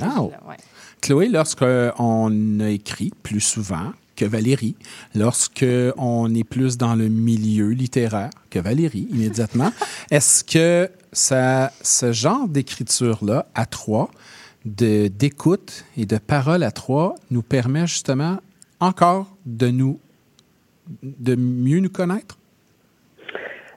Ah, 0.00 0.22
ouais. 0.22 0.56
Chloé, 1.00 1.28
lorsqu'on 1.28 2.60
a 2.60 2.68
écrit 2.70 3.12
plus 3.22 3.40
souvent 3.40 3.92
que 4.16 4.24
Valérie, 4.24 4.74
lorsqu'on 5.14 6.34
est 6.34 6.44
plus 6.44 6.76
dans 6.76 6.94
le 6.96 7.08
milieu 7.08 7.68
littéraire 7.70 8.30
que 8.50 8.58
Valérie, 8.58 9.06
immédiatement, 9.12 9.70
est-ce 10.10 10.42
que 10.44 10.90
ça, 11.12 11.70
ce 11.82 12.12
genre 12.12 12.48
d'écriture-là, 12.48 13.46
à 13.54 13.66
trois, 13.66 14.10
de- 14.64 15.06
d'écoute 15.08 15.84
et 15.96 16.04
de 16.04 16.18
parole 16.18 16.62
à 16.64 16.72
trois, 16.72 17.14
nous 17.30 17.42
permet 17.42 17.86
justement 17.86 18.38
encore 18.80 19.28
de 19.46 19.68
nous 19.68 20.00
de 21.02 21.34
mieux 21.36 21.80
nous 21.80 21.90
connaître? 21.90 22.38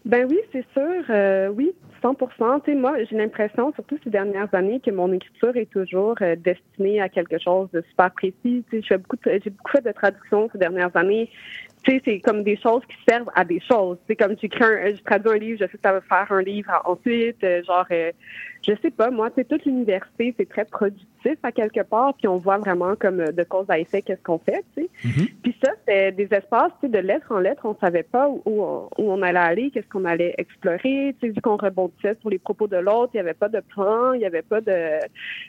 Ben 0.05 0.25
oui, 0.29 0.37
c'est 0.51 0.65
sûr. 0.73 1.03
euh, 1.09 1.49
oui, 1.49 1.71
100 2.01 2.15
Tu 2.15 2.25
sais, 2.71 2.75
moi, 2.75 2.95
j'ai 3.03 3.17
l'impression, 3.17 3.71
surtout 3.73 3.97
ces 4.03 4.09
dernières 4.09 4.53
années, 4.53 4.79
que 4.79 4.91
mon 4.91 5.11
écriture 5.11 5.55
est 5.55 5.69
toujours 5.69 6.15
euh, 6.21 6.35
destinée 6.35 7.01
à 7.01 7.09
quelque 7.09 7.37
chose 7.39 7.69
de 7.71 7.81
super 7.89 8.11
précis. 8.11 8.35
Tu 8.43 8.63
sais, 8.71 8.81
je 8.81 8.87
fais 8.87 8.97
beaucoup, 8.97 9.17
j'ai 9.25 9.49
beaucoup 9.49 9.71
fait 9.71 9.83
de 9.83 9.91
traductions 9.91 10.49
ces 10.51 10.57
dernières 10.57 10.95
années. 10.95 11.29
Tu 11.83 11.91
sais, 11.91 12.01
c'est 12.05 12.19
comme 12.19 12.43
des 12.43 12.57
choses 12.57 12.83
qui 12.85 12.95
servent 13.07 13.31
à 13.35 13.43
des 13.43 13.59
choses. 13.59 13.97
C'est 14.07 14.15
comme 14.15 14.35
j'écris 14.39 14.63
un, 14.63 14.95
je 14.95 15.01
traduis 15.03 15.31
un 15.31 15.37
livre, 15.37 15.57
je 15.61 15.65
sais 15.65 15.77
que 15.77 15.83
ça 15.83 15.93
va 15.93 16.01
faire 16.01 16.31
un 16.31 16.41
livre 16.41 16.71
ensuite. 16.85 17.43
euh, 17.43 17.63
genre, 17.63 17.85
euh, 17.91 18.11
je 18.67 18.73
sais 18.81 18.91
pas, 18.91 19.09
moi, 19.09 19.29
c'est 19.35 19.47
toute 19.47 19.65
l'université, 19.65 20.35
c'est 20.37 20.47
très 20.47 20.65
productif 20.65 21.37
à 21.43 21.51
quelque 21.51 21.81
part, 21.81 22.13
puis 22.15 22.27
on 22.27 22.37
voit 22.37 22.57
vraiment 22.57 22.95
comme 22.95 23.19
euh, 23.19 23.31
de 23.31 23.43
cause 23.43 23.65
à 23.69 23.79
effet 23.79 24.01
qu'est-ce 24.01 24.21
qu'on 24.21 24.37
fait, 24.39 24.63
tu 24.75 24.83
sais. 24.83 24.89
Mhm. 25.03 25.27
Puis 25.41 25.55
ça, 25.63 25.71
c'est 25.87 26.11
des 26.11 26.27
espaces, 26.31 26.71
tu 26.79 26.87
sais, 26.87 26.89
de 26.89 26.99
lettre 26.99 27.31
en 27.31 27.39
lettre, 27.39 27.61
on 27.65 27.75
savait 27.79 28.03
pas 28.03 28.27
où, 28.27 28.41
où 28.45 28.63
on, 28.63 28.89
où 28.97 29.11
on 29.11 29.21
allait 29.21 29.39
aller, 29.39 29.71
qu'est-ce 29.71 29.87
qu'on 29.87 30.05
allait 30.05 30.35
explorer. 30.37 31.15
Tu 31.19 31.27
sais, 31.27 31.27
vu 31.29 31.41
qu'on 31.41 31.57
rebondissait 31.57 32.15
sur 32.21 32.29
les 32.29 32.39
propos 32.39 32.67
de 32.67 32.77
l'autre, 32.77 33.11
il 33.13 33.17
y 33.17 33.19
avait 33.19 33.33
pas 33.33 33.49
de 33.49 33.59
plan, 33.59 34.13
il 34.13 34.21
y 34.21 34.25
avait 34.25 34.41
pas 34.43 34.61
de, 34.61 34.99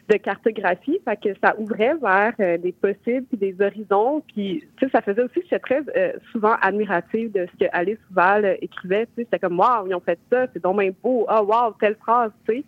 de 0.08 0.16
cartographie, 0.16 1.00
fait 1.04 1.16
que 1.20 1.38
ça 1.42 1.54
ouvrait 1.58 1.94
vers 2.00 2.32
euh, 2.40 2.56
des 2.58 2.72
possibles 2.72 3.26
puis 3.26 3.36
des 3.38 3.56
horizons. 3.60 4.22
Puis, 4.34 4.64
tu 4.78 4.86
sais, 4.86 4.90
ça 4.90 5.02
faisait 5.02 5.22
aussi, 5.22 5.40
j'étais 5.42 5.58
très 5.58 5.82
euh, 5.96 6.12
souvent 6.30 6.54
admirative 6.60 7.32
de 7.32 7.46
ce 7.52 7.64
que 7.64 7.70
Alice 7.72 7.98
Val 8.10 8.44
euh, 8.44 8.54
écrivait. 8.60 9.06
Tu 9.06 9.12
sais, 9.16 9.22
c'était 9.24 9.38
comme, 9.38 9.58
waouh, 9.58 9.86
ils 9.86 9.94
ont 9.94 10.00
fait 10.00 10.18
ça, 10.30 10.46
c'est 10.52 10.62
donc 10.62 10.78
bien 10.80 10.90
beau. 11.02 11.24
Ah, 11.28 11.42
waouh, 11.42 11.72
telle 11.80 11.96
phrase, 11.96 12.30
tu 12.48 12.56
sais. 12.56 12.64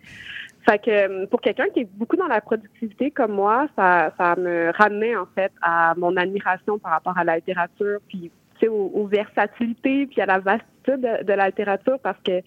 Fait 0.68 0.78
que 0.78 0.90
euh, 0.90 1.26
pour 1.26 1.40
quelqu'un 1.42 1.66
qui 1.74 1.80
est 1.80 1.88
beaucoup 1.92 2.16
dans 2.16 2.26
la 2.26 2.40
productivité 2.40 3.10
comme 3.10 3.32
moi, 3.32 3.68
ça, 3.76 4.12
ça 4.16 4.34
me 4.36 4.70
ramenait 4.74 5.14
en 5.14 5.26
fait 5.34 5.52
à 5.60 5.94
mon 5.96 6.16
admiration 6.16 6.78
par 6.78 6.92
rapport 6.92 7.18
à 7.18 7.24
la 7.24 7.36
littérature, 7.36 7.98
puis 8.08 8.30
tu 8.54 8.60
sais, 8.60 8.68
aux, 8.68 8.90
aux 8.94 9.06
versatilités, 9.06 10.06
puis 10.06 10.20
à 10.22 10.26
la 10.26 10.38
vastitude 10.38 11.00
de, 11.02 11.24
de 11.24 11.32
la 11.34 11.46
littérature, 11.48 11.98
parce 12.02 12.16
que 12.24 12.40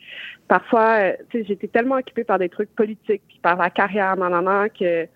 parfois, 0.47 0.97
euh, 0.99 1.13
tu 1.29 1.39
sais, 1.39 1.45
j'étais 1.47 1.67
tellement 1.67 1.95
occupée 1.95 2.23
par 2.23 2.39
des 2.39 2.49
trucs 2.49 2.73
politiques, 2.75 3.21
puis 3.27 3.39
par 3.41 3.55
la 3.57 3.69
carrière, 3.69 4.15
nan, 4.17 4.31
nan, 4.31 4.45
nan, 4.45 4.69
que 4.69 5.07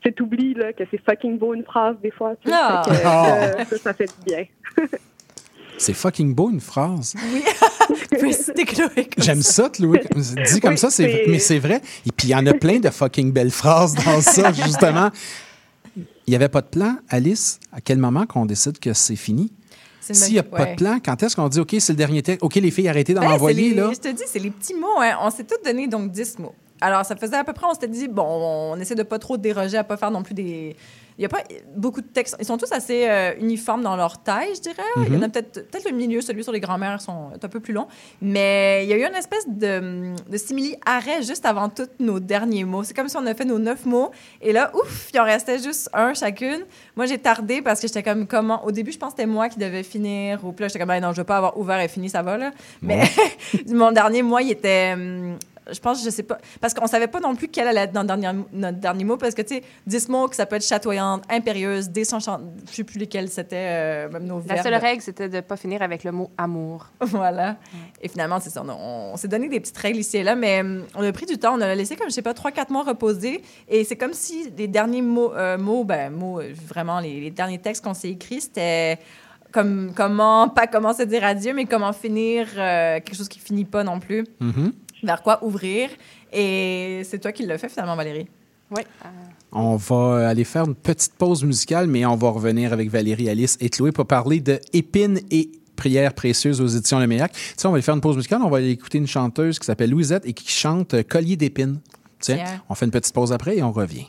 tu 0.00 0.12
t'oublies 0.14 0.54
là 0.54 0.72
que 0.72 0.84
c'est 0.90 1.02
fucking 1.04 1.36
beau 1.38 1.52
une 1.52 1.64
phrase 1.64 1.96
des 2.00 2.10
fois. 2.12 2.36
tu 2.36 2.48
sais. 2.48 2.56
Ah. 2.58 2.82
Que, 2.86 2.90
Ah. 3.04 3.26
euh, 3.60 3.64
ça, 3.64 3.76
ça 3.76 3.92
fait 3.92 4.06
du 4.06 4.24
bien. 4.34 4.44
C'est 5.78 5.92
fucking 5.94 6.34
beau, 6.34 6.50
une 6.50 6.60
phrase. 6.60 7.14
Comme 8.10 8.32
J'aime 9.18 9.42
ça, 9.42 9.68
Chloé. 9.68 10.00
Dit 10.50 10.60
comme 10.60 10.72
Oui, 10.72 10.78
ça, 10.78 10.90
c'est, 10.90 11.24
mais 11.28 11.38
c'est 11.38 11.58
vrai. 11.58 11.80
Et 12.06 12.10
puis, 12.12 12.28
il 12.28 12.30
y 12.30 12.34
en 12.34 12.44
a 12.46 12.54
plein 12.54 12.78
de 12.78 12.90
fucking 12.90 13.32
belles 13.32 13.50
phrases 13.50 13.94
dans 13.94 14.20
ça, 14.20 14.52
justement. 14.64 15.10
Il 15.96 16.30
n'y 16.30 16.34
avait 16.34 16.48
pas 16.48 16.62
de 16.62 16.66
plan, 16.66 16.96
Alice? 17.08 17.60
À 17.72 17.80
quel 17.80 17.98
moment 17.98 18.26
qu'on 18.26 18.46
décide 18.46 18.78
que 18.78 18.92
c'est 18.92 19.16
fini? 19.16 19.52
S'il 20.00 20.34
n'y 20.34 20.38
a 20.38 20.42
pas 20.44 20.62
ouais. 20.62 20.70
de 20.72 20.76
plan, 20.76 20.98
quand 21.04 21.20
est-ce 21.22 21.34
qu'on 21.36 21.48
dit, 21.48 21.58
OK, 21.60 21.74
c'est 21.78 21.92
le 21.92 21.96
dernier 21.96 22.22
texte? 22.22 22.42
OK, 22.44 22.54
les 22.56 22.70
filles, 22.70 22.88
arrêtez 22.88 23.12
d'en 23.14 23.22
Ben, 23.22 23.32
envoyer, 23.32 23.70
les- 23.70 23.74
là. 23.74 23.90
Je 23.92 23.98
te 23.98 24.08
dis, 24.08 24.22
c'est 24.26 24.38
les 24.38 24.50
petits 24.50 24.74
mots. 24.74 25.00
hein. 25.00 25.16
On 25.22 25.30
s'est 25.30 25.44
tous 25.44 25.58
donné 25.64 25.88
donc 25.88 26.12
10 26.12 26.38
mots. 26.38 26.54
Alors, 26.80 27.04
ça 27.04 27.16
faisait 27.16 27.36
à 27.36 27.44
peu 27.44 27.52
près, 27.52 27.66
on 27.66 27.74
s'était 27.74 27.88
dit, 27.88 28.08
bon, 28.08 28.72
on 28.72 28.76
essaie 28.78 28.94
de 28.94 29.02
pas 29.02 29.18
trop 29.18 29.36
déroger, 29.36 29.78
à 29.78 29.84
pas 29.84 29.96
faire 29.96 30.10
non 30.10 30.22
plus 30.22 30.34
des. 30.34 30.76
Il 31.18 31.22
n'y 31.22 31.24
a 31.24 31.30
pas 31.30 31.42
beaucoup 31.74 32.02
de 32.02 32.06
textes. 32.06 32.36
Ils 32.38 32.44
sont 32.44 32.58
tous 32.58 32.70
assez 32.72 33.08
euh, 33.08 33.32
uniformes 33.40 33.80
dans 33.80 33.96
leur 33.96 34.22
taille, 34.22 34.54
je 34.54 34.60
dirais. 34.60 34.82
Il 35.06 35.14
y 35.14 35.16
en 35.16 35.22
a 35.22 35.30
peut-être 35.30 35.66
peut-être 35.70 35.88
le 35.88 35.96
milieu, 35.96 36.20
celui 36.20 36.44
sur 36.44 36.52
les 36.52 36.60
grands-mères, 36.60 37.00
sont 37.00 37.30
est 37.34 37.42
un 37.42 37.48
peu 37.48 37.58
plus 37.58 37.72
long. 37.72 37.86
Mais 38.20 38.84
il 38.84 38.90
y 38.90 38.92
a 38.92 38.98
eu 38.98 39.08
une 39.08 39.16
espèce 39.16 39.48
de, 39.48 40.12
de 40.28 40.36
simili-arrêt 40.36 41.22
juste 41.22 41.46
avant 41.46 41.70
tous 41.70 41.88
nos 42.00 42.20
derniers 42.20 42.64
mots. 42.64 42.84
C'est 42.84 42.92
comme 42.92 43.08
si 43.08 43.16
on 43.16 43.24
a 43.24 43.32
fait 43.32 43.46
nos 43.46 43.58
neuf 43.58 43.86
mots. 43.86 44.10
Et 44.42 44.52
là, 44.52 44.70
ouf, 44.74 45.08
il 45.14 45.18
en 45.18 45.24
restait 45.24 45.58
juste 45.58 45.88
un 45.94 46.12
chacune. 46.12 46.66
Moi, 46.96 47.06
j'ai 47.06 47.16
tardé 47.16 47.62
parce 47.62 47.80
que 47.80 47.86
j'étais 47.86 48.02
comme, 48.02 48.26
comment? 48.26 48.62
Au 48.66 48.70
début, 48.70 48.92
je 48.92 48.98
pense 48.98 49.14
que 49.14 49.16
c'était 49.16 49.30
moi 49.30 49.48
qui 49.48 49.58
devais 49.58 49.84
finir. 49.84 50.44
Ou 50.44 50.52
puis 50.52 50.64
là, 50.64 50.68
j'étais 50.68 50.80
comme, 50.80 50.88
Ben 50.88 51.00
non, 51.00 51.12
je 51.12 51.16
veux 51.16 51.24
pas 51.24 51.38
avoir 51.38 51.56
ouvert 51.56 51.80
et 51.80 51.88
fini, 51.88 52.10
ça 52.10 52.22
va, 52.22 52.36
là. 52.36 52.52
Mais 52.82 53.04
mon 53.68 53.90
dernier 53.90 54.20
mois, 54.20 54.42
il 54.42 54.50
était. 54.50 54.92
hum, 54.92 55.38
je 55.70 55.80
pense, 55.80 56.04
je 56.04 56.10
sais 56.10 56.22
pas. 56.22 56.38
Parce 56.60 56.74
qu'on 56.74 56.86
savait 56.86 57.08
pas 57.08 57.20
non 57.20 57.34
plus 57.34 57.48
quel 57.48 57.66
allait 57.68 57.82
être 57.82 57.92
dernier, 57.92 58.30
notre 58.52 58.78
dernier 58.78 59.04
mot. 59.04 59.16
Parce 59.16 59.34
que, 59.34 59.42
tu 59.42 59.56
sais, 59.56 59.62
10 59.86 60.08
mots 60.08 60.28
que 60.28 60.36
ça 60.36 60.46
peut 60.46 60.56
être 60.56 60.64
chatoyante, 60.64 61.22
impérieuse, 61.28 61.90
désenchante. 61.90 62.42
Je 62.70 62.74
sais 62.76 62.84
plus 62.84 62.98
lesquels 62.98 63.28
c'était, 63.28 63.56
euh, 63.56 64.08
même 64.10 64.24
nos 64.24 64.38
La 64.40 64.54
verbes. 64.54 64.66
seule 64.66 64.74
règle, 64.74 65.02
c'était 65.02 65.28
de 65.28 65.36
ne 65.36 65.40
pas 65.40 65.56
finir 65.56 65.82
avec 65.82 66.04
le 66.04 66.12
mot 66.12 66.30
amour. 66.36 66.86
Voilà. 67.16 67.56
Et 68.02 68.08
finalement, 68.08 68.40
c'est 68.40 68.50
ça. 68.50 68.62
On, 68.62 69.16
s'est 69.16 69.28
donné 69.28 69.48
des 69.48 69.60
petites 69.60 69.78
règles 69.78 69.98
ici 69.98 70.18
et 70.18 70.22
là, 70.22 70.34
mais 70.36 70.60
hum, 70.60 70.84
on 70.94 71.02
a 71.02 71.12
pris 71.12 71.26
du 71.26 71.38
temps. 71.38 71.56
On 71.56 71.60
a 71.60 71.74
laissé, 71.74 71.96
comme 71.96 72.08
je 72.08 72.14
sais 72.14 72.22
pas, 72.22 72.32
3-4 72.32 72.70
mois 72.70 72.84
reposer. 72.84 73.42
Et 73.68 73.84
c'est 73.84 73.96
comme 73.96 74.12
si 74.12 74.50
les 74.56 74.68
derniers 74.68 75.02
mots, 75.02 75.32
euh, 75.34 75.56
mots, 75.56 75.84
ben, 75.84 76.12
mots, 76.12 76.40
euh, 76.40 76.52
vraiment, 76.66 77.00
les, 77.00 77.20
les 77.20 77.30
derniers 77.30 77.58
textes 77.58 77.82
qu'on 77.82 77.94
s'est 77.94 78.10
écrits, 78.10 78.42
c'était 78.42 78.98
comme 79.56 79.92
comment, 79.94 80.48
pas 80.48 80.66
comment 80.66 80.92
se 80.92 81.02
dire 81.02 81.24
adieu, 81.24 81.54
mais 81.54 81.64
comment 81.64 81.92
finir 81.94 82.46
euh, 82.56 82.96
quelque 82.96 83.14
chose 83.14 83.28
qui 83.28 83.38
finit 83.38 83.64
pas 83.64 83.84
non 83.84 84.00
plus. 84.00 84.24
Mhm. 84.40 84.72
Vers 85.02 85.22
quoi 85.22 85.44
ouvrir. 85.44 85.90
Et 86.32 87.02
c'est 87.04 87.18
toi 87.20 87.32
qui 87.32 87.44
l'as 87.46 87.58
fait 87.58 87.68
finalement, 87.68 87.96
Valérie. 87.96 88.26
Oui. 88.70 88.82
euh, 89.04 89.08
On 89.52 89.76
va 89.76 90.28
aller 90.28 90.44
faire 90.44 90.64
une 90.64 90.74
petite 90.74 91.14
pause 91.14 91.44
musicale, 91.44 91.86
mais 91.86 92.04
on 92.04 92.16
va 92.16 92.30
revenir 92.30 92.72
avec 92.72 92.90
Valérie, 92.90 93.28
Alice 93.28 93.56
et 93.60 93.68
Chloé 93.70 93.92
pour 93.92 94.06
parler 94.06 94.40
de 94.40 94.58
Épines 94.72 95.20
et 95.30 95.50
prières 95.76 96.14
précieuses 96.14 96.60
aux 96.60 96.66
éditions 96.66 96.98
Le 96.98 97.06
Méac. 97.06 97.32
Tu 97.32 97.38
sais, 97.56 97.66
on 97.66 97.70
va 97.70 97.76
aller 97.76 97.82
faire 97.82 97.94
une 97.94 98.00
pause 98.00 98.16
musicale. 98.16 98.40
On 98.42 98.48
va 98.50 98.56
aller 98.58 98.70
écouter 98.70 98.98
une 98.98 99.06
chanteuse 99.06 99.58
qui 99.58 99.66
s'appelle 99.66 99.90
Louisette 99.90 100.26
et 100.26 100.32
qui 100.32 100.48
chante 100.50 101.00
Collier 101.04 101.36
d'épines. 101.36 101.80
Tiens, 102.18 102.36
Tiens. 102.36 102.62
on 102.68 102.74
fait 102.74 102.86
une 102.86 102.90
petite 102.90 103.12
pause 103.14 103.32
après 103.32 103.58
et 103.58 103.62
on 103.62 103.72
revient. 103.72 104.06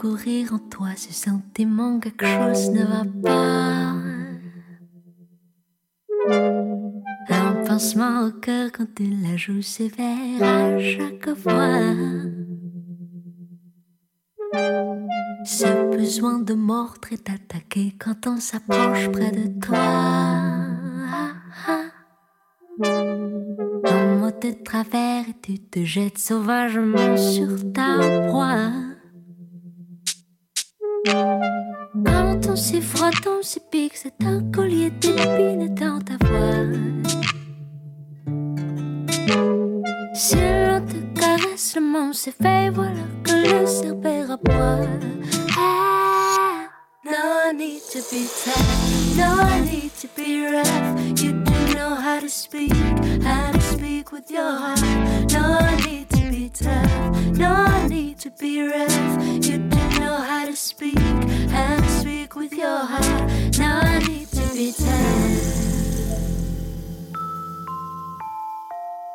Courir 0.00 0.54
en 0.54 0.58
toi 0.58 0.88
ce 0.96 1.12
sentiment 1.12 2.00
que 2.00 2.08
quelque 2.08 2.24
chose 2.26 2.70
ne 2.70 2.84
va 2.84 3.04
pas. 3.22 3.92
Un 7.28 7.64
pincement 7.66 8.26
au 8.26 8.30
cœur 8.30 8.70
quand 8.72 8.86
tu 8.94 9.04
la 9.04 9.36
joues 9.36 9.60
sévère 9.60 10.42
à 10.42 10.78
chaque 10.78 11.34
fois. 11.34 11.92
Ce 15.44 15.90
besoin 15.94 16.38
de 16.38 16.54
mordre 16.54 17.12
et 17.12 17.16
d'attaquer 17.16 17.94
quand 17.98 18.26
on 18.26 18.38
s'approche 18.38 19.10
près 19.10 19.32
de 19.32 19.60
toi. 19.60 19.76
Un 23.84 24.16
mot 24.16 24.30
de 24.30 24.64
travers 24.64 25.28
et 25.28 25.34
tu 25.42 25.58
te 25.58 25.84
jettes 25.84 26.16
sauvagement 26.16 27.18
sur 27.18 27.70
ta 27.74 27.98
proie. 28.28 28.89
On 31.06 32.56
s'y 32.56 32.80
frotte, 32.82 33.26
on 33.26 33.42
s'y 33.42 33.60
pique, 33.60 33.96
c'est 33.96 34.22
un 34.24 34.42
collier 34.50 34.90
d'épines 34.90 35.74
dans 35.74 35.98
ta 36.00 36.16
voix. 36.26 36.66
Si 40.14 40.36
l'on 40.36 40.80
te 40.84 41.18
caresse, 41.18 41.76
le 41.76 41.80
monde 41.80 42.14
s'éveille, 42.14 42.70
voilà 42.74 43.04
que 43.24 43.32
le 43.32 43.66
cerbère 43.66 44.32
aboie. 44.32 44.86
Ah, 45.56 46.68
no 47.04 47.52
need 47.56 47.80
to 47.90 48.00
be 48.10 48.26
tough, 48.44 49.16
no 49.16 49.44
need 49.64 49.92
to 50.00 50.08
be 50.16 50.46
rough. 50.52 51.22
You 51.22 51.32
do 51.32 51.74
know 51.74 51.94
how 51.94 52.20
to 52.20 52.28
speak, 52.28 52.74
how 53.22 53.52
to 53.52 53.60
speak 53.60 54.12
with 54.12 54.30
your 54.30 54.42
heart. 54.42 54.82
No 55.32 55.60
need 55.86 56.08
to 56.10 56.30
be 56.30 56.50
tough, 56.50 57.38
no 57.38 57.86
need 57.88 58.18
to 58.18 58.30
be 58.38 58.62
rough. 58.68 59.46
You 59.46 59.58
do 59.58 59.79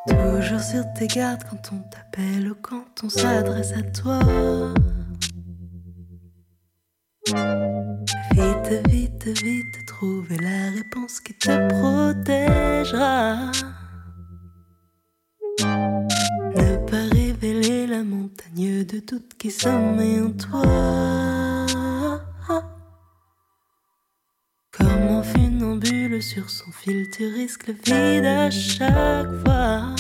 Toujours 0.08 0.60
sur 0.60 0.84
tes 0.94 1.06
gardes 1.06 1.44
quand 1.48 1.72
on 1.72 1.80
t'appelle 1.90 2.52
ou 2.52 2.56
quand 2.60 3.04
on 3.04 3.10
s'adresse 3.10 3.74
à 3.74 3.84
toi. 3.84 4.20
Vite, 8.32 8.88
vite, 8.90 9.28
vite, 9.44 9.86
trouver 9.88 10.38
la 10.38 10.72
réponse 10.72 11.20
qui 11.20 11.34
te 11.36 11.68
protégera. 11.68 13.52
Ne 16.56 16.78
pas 16.90 17.16
révéler 17.16 17.86
la 17.86 18.04
montagne 18.04 18.86
de 18.86 19.00
doute 19.00 19.34
qui 19.38 19.52
sommeille 19.52 20.22
en 20.22 20.32
toi. 20.32 21.35
Comme 25.06 25.18
un 25.18 25.24
funambule 25.24 26.22
sur 26.22 26.50
son 26.50 26.72
fil, 26.72 27.08
tu 27.12 27.28
risques 27.28 27.68
le 27.68 27.74
vide 27.74 28.26
à 28.26 28.50
chaque 28.50 29.30
fois. 29.46 29.96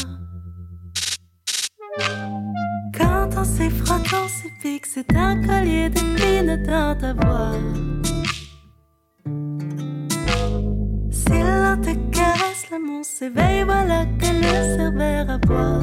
Quand 2.97 3.29
on 3.37 3.43
s'effrotte, 3.43 4.07
on 4.13 4.27
s'épique, 4.27 4.85
c'est 4.87 5.15
un 5.15 5.41
collier 5.45 5.89
d'épines 5.89 6.63
dans 6.63 6.97
ta 6.97 7.13
voix. 7.13 7.51
Si 11.11 11.33
l'on 11.33 11.77
te 11.81 11.93
caresse, 12.11 12.69
l'amour 12.71 13.05
s'éveille, 13.05 13.63
voilà 13.63 14.05
que 14.19 14.25
le 14.25 14.75
cerbère 14.75 15.29
aboie. 15.29 15.81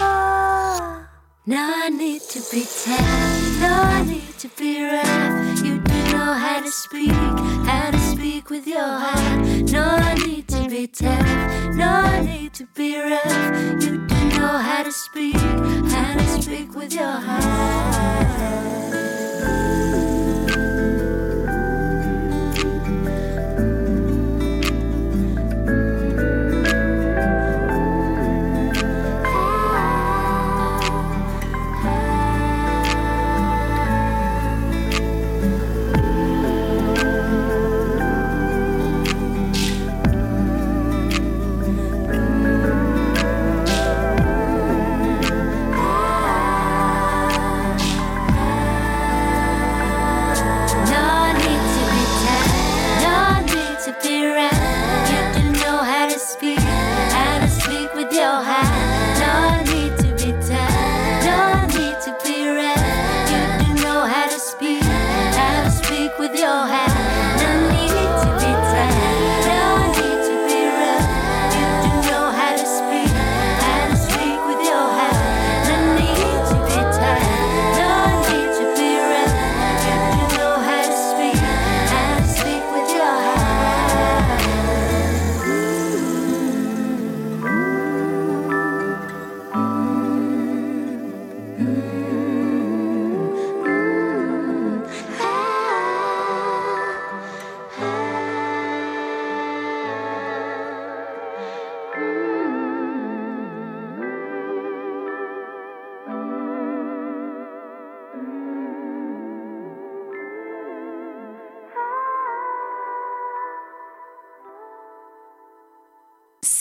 Ah. 0.00 0.36
No 1.48 1.88
need 1.88 2.22
to 2.22 2.40
tough, 2.40 3.60
no 3.60 4.02
need 4.02 4.36
to 4.40 4.48
be 4.58 4.82
rough. 4.82 5.62
You 5.62 5.78
do 5.78 5.94
know 6.10 6.34
how 6.34 6.60
to 6.60 6.70
speak, 6.72 7.12
how 7.12 7.92
to 7.92 8.05
with 8.50 8.66
your 8.66 8.82
heart. 8.82 9.40
No 9.72 10.14
need 10.14 10.48
to 10.48 10.68
be 10.68 10.86
tough, 10.86 11.74
no 11.74 12.22
need 12.22 12.52
to 12.54 12.66
be 12.74 12.98
rough. 12.98 13.82
You 13.82 14.06
do 14.06 14.28
know 14.38 14.58
how 14.58 14.82
to 14.82 14.92
speak, 14.92 15.36
how 15.36 16.14
to 16.14 16.42
speak 16.42 16.74
with 16.74 16.92
your 16.92 17.04
heart. 17.04 19.05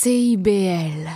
CIBL. 0.06 1.10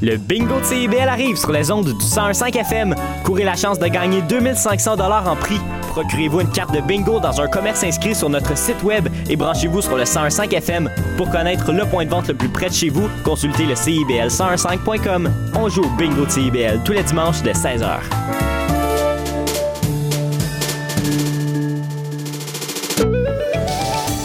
Le 0.00 0.16
bingo 0.16 0.58
de 0.58 0.64
CIBL 0.64 1.06
arrive 1.06 1.36
sur 1.36 1.52
les 1.52 1.70
ondes 1.70 1.92
du 1.92 2.02
101.5 2.02 2.56
FM. 2.60 2.94
Courez 3.24 3.44
la 3.44 3.56
chance 3.56 3.78
de 3.78 3.88
gagner 3.88 4.22
2500 4.22 4.96
dollars 4.96 5.30
en 5.30 5.36
prix. 5.36 5.60
Procurez-vous 5.90 6.40
une 6.40 6.50
carte 6.50 6.74
de 6.74 6.80
bingo 6.80 7.20
dans 7.20 7.42
un 7.42 7.46
commerce 7.46 7.84
inscrit 7.84 8.14
sur 8.14 8.30
notre 8.30 8.56
site 8.56 8.82
web 8.82 9.06
et 9.28 9.36
branchez-vous 9.36 9.82
sur 9.82 9.98
le 9.98 10.04
101.5 10.04 10.54
FM. 10.54 10.90
Pour 11.18 11.28
connaître 11.28 11.70
le 11.72 11.84
point 11.84 12.06
de 12.06 12.10
vente 12.10 12.28
le 12.28 12.34
plus 12.34 12.48
près 12.48 12.70
de 12.70 12.74
chez 12.74 12.88
vous, 12.88 13.06
consultez 13.22 13.66
le 13.66 13.74
CIBL1015.com. 13.74 15.30
On 15.56 15.68
joue 15.68 15.82
au 15.82 15.90
bingo 15.98 16.24
de 16.24 16.30
CIBL 16.30 16.80
tous 16.86 16.92
les 16.92 17.02
dimanches 17.02 17.42
dès 17.42 17.52
16h. 17.52 17.98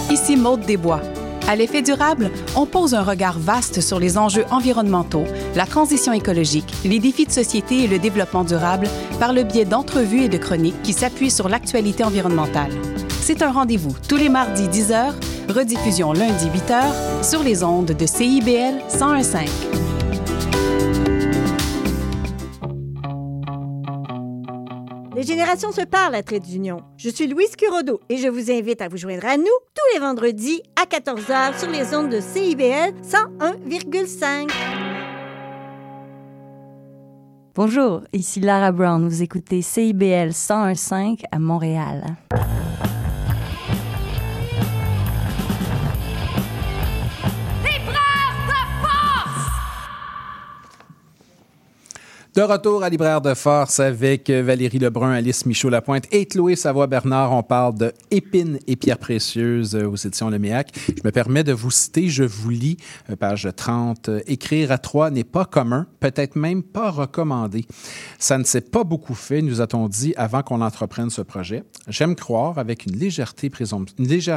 Ici 0.10 0.38
Maude 0.38 0.62
Desbois. 0.62 1.02
À 1.45 1.58
l'effet 1.58 1.82
durable, 1.82 2.32
on 2.56 2.65
pose 2.65 2.93
un 2.93 3.03
regard 3.03 3.38
vaste 3.38 3.82
sur 3.82 3.99
les 3.99 4.17
enjeux 4.17 4.45
environnementaux, 4.49 5.25
la 5.56 5.65
transition 5.65 6.13
écologique, 6.13 6.73
les 6.86 6.99
défis 6.99 7.25
de 7.25 7.32
société 7.32 7.84
et 7.84 7.88
le 7.88 7.99
développement 7.99 8.45
durable 8.45 8.88
par 9.19 9.34
le 9.34 9.43
biais 9.43 9.65
d'entrevues 9.65 10.23
et 10.23 10.29
de 10.29 10.38
chroniques 10.38 10.82
qui 10.84 10.93
s'appuient 10.93 11.32
sur 11.32 11.49
l'actualité 11.49 12.06
environnementale. 12.06 12.71
C'est 13.21 13.41
un 13.41 13.51
rendez-vous 13.51 13.95
tous 14.08 14.17
les 14.17 14.29
mardis 14.29 14.67
10h, 14.67 15.13
rediffusion 15.49 16.13
lundi 16.13 16.47
8h 16.47 17.23
sur 17.23 17.43
les 17.43 17.63
ondes 17.63 17.91
de 17.91 18.06
CIBL 18.06 18.75
1015. 18.93 19.92
Les 25.15 25.23
générations 25.23 25.71
se 25.71 25.82
parlent 25.82 26.15
à 26.15 26.23
Trait 26.23 26.39
d'Union. 26.39 26.78
Je 26.97 27.10
suis 27.10 27.28
Louise 27.28 27.56
Curodo 27.56 27.99
et 28.10 28.17
je 28.17 28.28
vous 28.28 28.49
invite 28.52 28.82
à 28.82 28.88
vous 28.88 28.97
joindre 28.97 29.28
à 29.28 29.38
nous 29.38 29.43
tous 29.43 29.93
les 29.93 29.99
vendredis 29.99 30.63
à 30.76 30.86
14h 30.86 31.60
sur 31.60 31.69
les 31.69 31.95
ondes 31.95 32.10
de 32.10 32.19
CIBL 32.19 32.93
101,5. 33.04 34.49
Bonjour, 37.54 38.02
ici 38.12 38.39
Lara 38.39 38.71
Brown. 38.71 39.08
Vous 39.08 39.21
écoutez 39.21 39.62
CIBL 39.62 40.30
101.5 40.30 41.26
à 41.32 41.38
Montréal. 41.38 42.17
De 52.36 52.41
retour 52.41 52.82
à 52.82 52.89
Libraire 52.89 53.22
de 53.22 53.36
Force 53.36 53.80
avec 53.80 54.32
Valérie 54.32 54.80
Lebrun, 54.80 55.12
Alice 55.12 55.46
Michaud-Lapointe 55.46 56.06
et 56.12 56.26
Chloé 56.26 56.56
Savoie-Bernard. 56.56 57.32
On 57.32 57.43
parle 57.43 57.78
de 57.78 57.93
Épines 58.10 58.58
et 58.65 58.76
pierres 58.76 58.98
précieuses 58.98 59.76
aux 59.76 59.96
éditions 59.96 60.32
Leméac. 60.32 60.72
Je 60.88 61.04
me 61.06 61.12
permets 61.12 61.43
de 61.43 61.54
vous 61.54 61.69
citer, 61.69 62.10
je 62.10 62.24
vous 62.24 62.50
lis, 62.50 62.78
euh, 63.12 63.15
page 63.15 63.48
30. 63.56 64.10
Écrire 64.26 64.72
à 64.72 64.80
trois 64.80 65.12
n'est 65.12 65.24
pas 65.24 65.46
commun, 65.46 65.86
peut-être 66.00 66.36
même 66.36 66.63
pas 66.63 66.89
recommandé. 66.89 67.67
Ça 68.17 68.39
ne 68.39 68.46
s'est 68.46 68.62
pas 68.62 68.84
beaucoup 68.84 69.13
fait, 69.13 69.43
nous 69.43 69.62
a-t-on 69.62 69.88
dit, 69.88 70.15
avant 70.17 70.41
qu'on 70.41 70.62
entreprenne 70.62 71.12
ce 71.12 71.22
projet. 71.22 71.63
J'aime 71.88 72.15
croire, 72.15 72.58
avec 72.58 72.88
une, 72.88 72.98
légère 72.98 73.36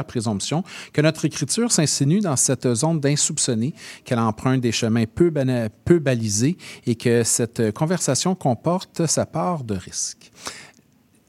présomption, 0.05 0.63
que 0.93 1.01
notre 1.01 1.25
écriture 1.25 1.71
s'insinue 1.71 2.19
dans 2.19 2.35
cette 2.35 2.71
zone 2.75 2.99
d'insoupçonné, 2.99 3.73
qu'elle 4.05 4.19
emprunte 4.19 4.61
des 4.61 4.71
chemins 4.71 5.05
peu 5.07 5.31
balisés 5.99 6.57
et 6.85 6.93
que 6.93 7.23
cette 7.23 7.71
conversation 7.87 8.35
comporte 8.35 9.05
sa 9.05 9.25
part 9.25 9.63
de 9.63 9.73
risque. 9.73 10.29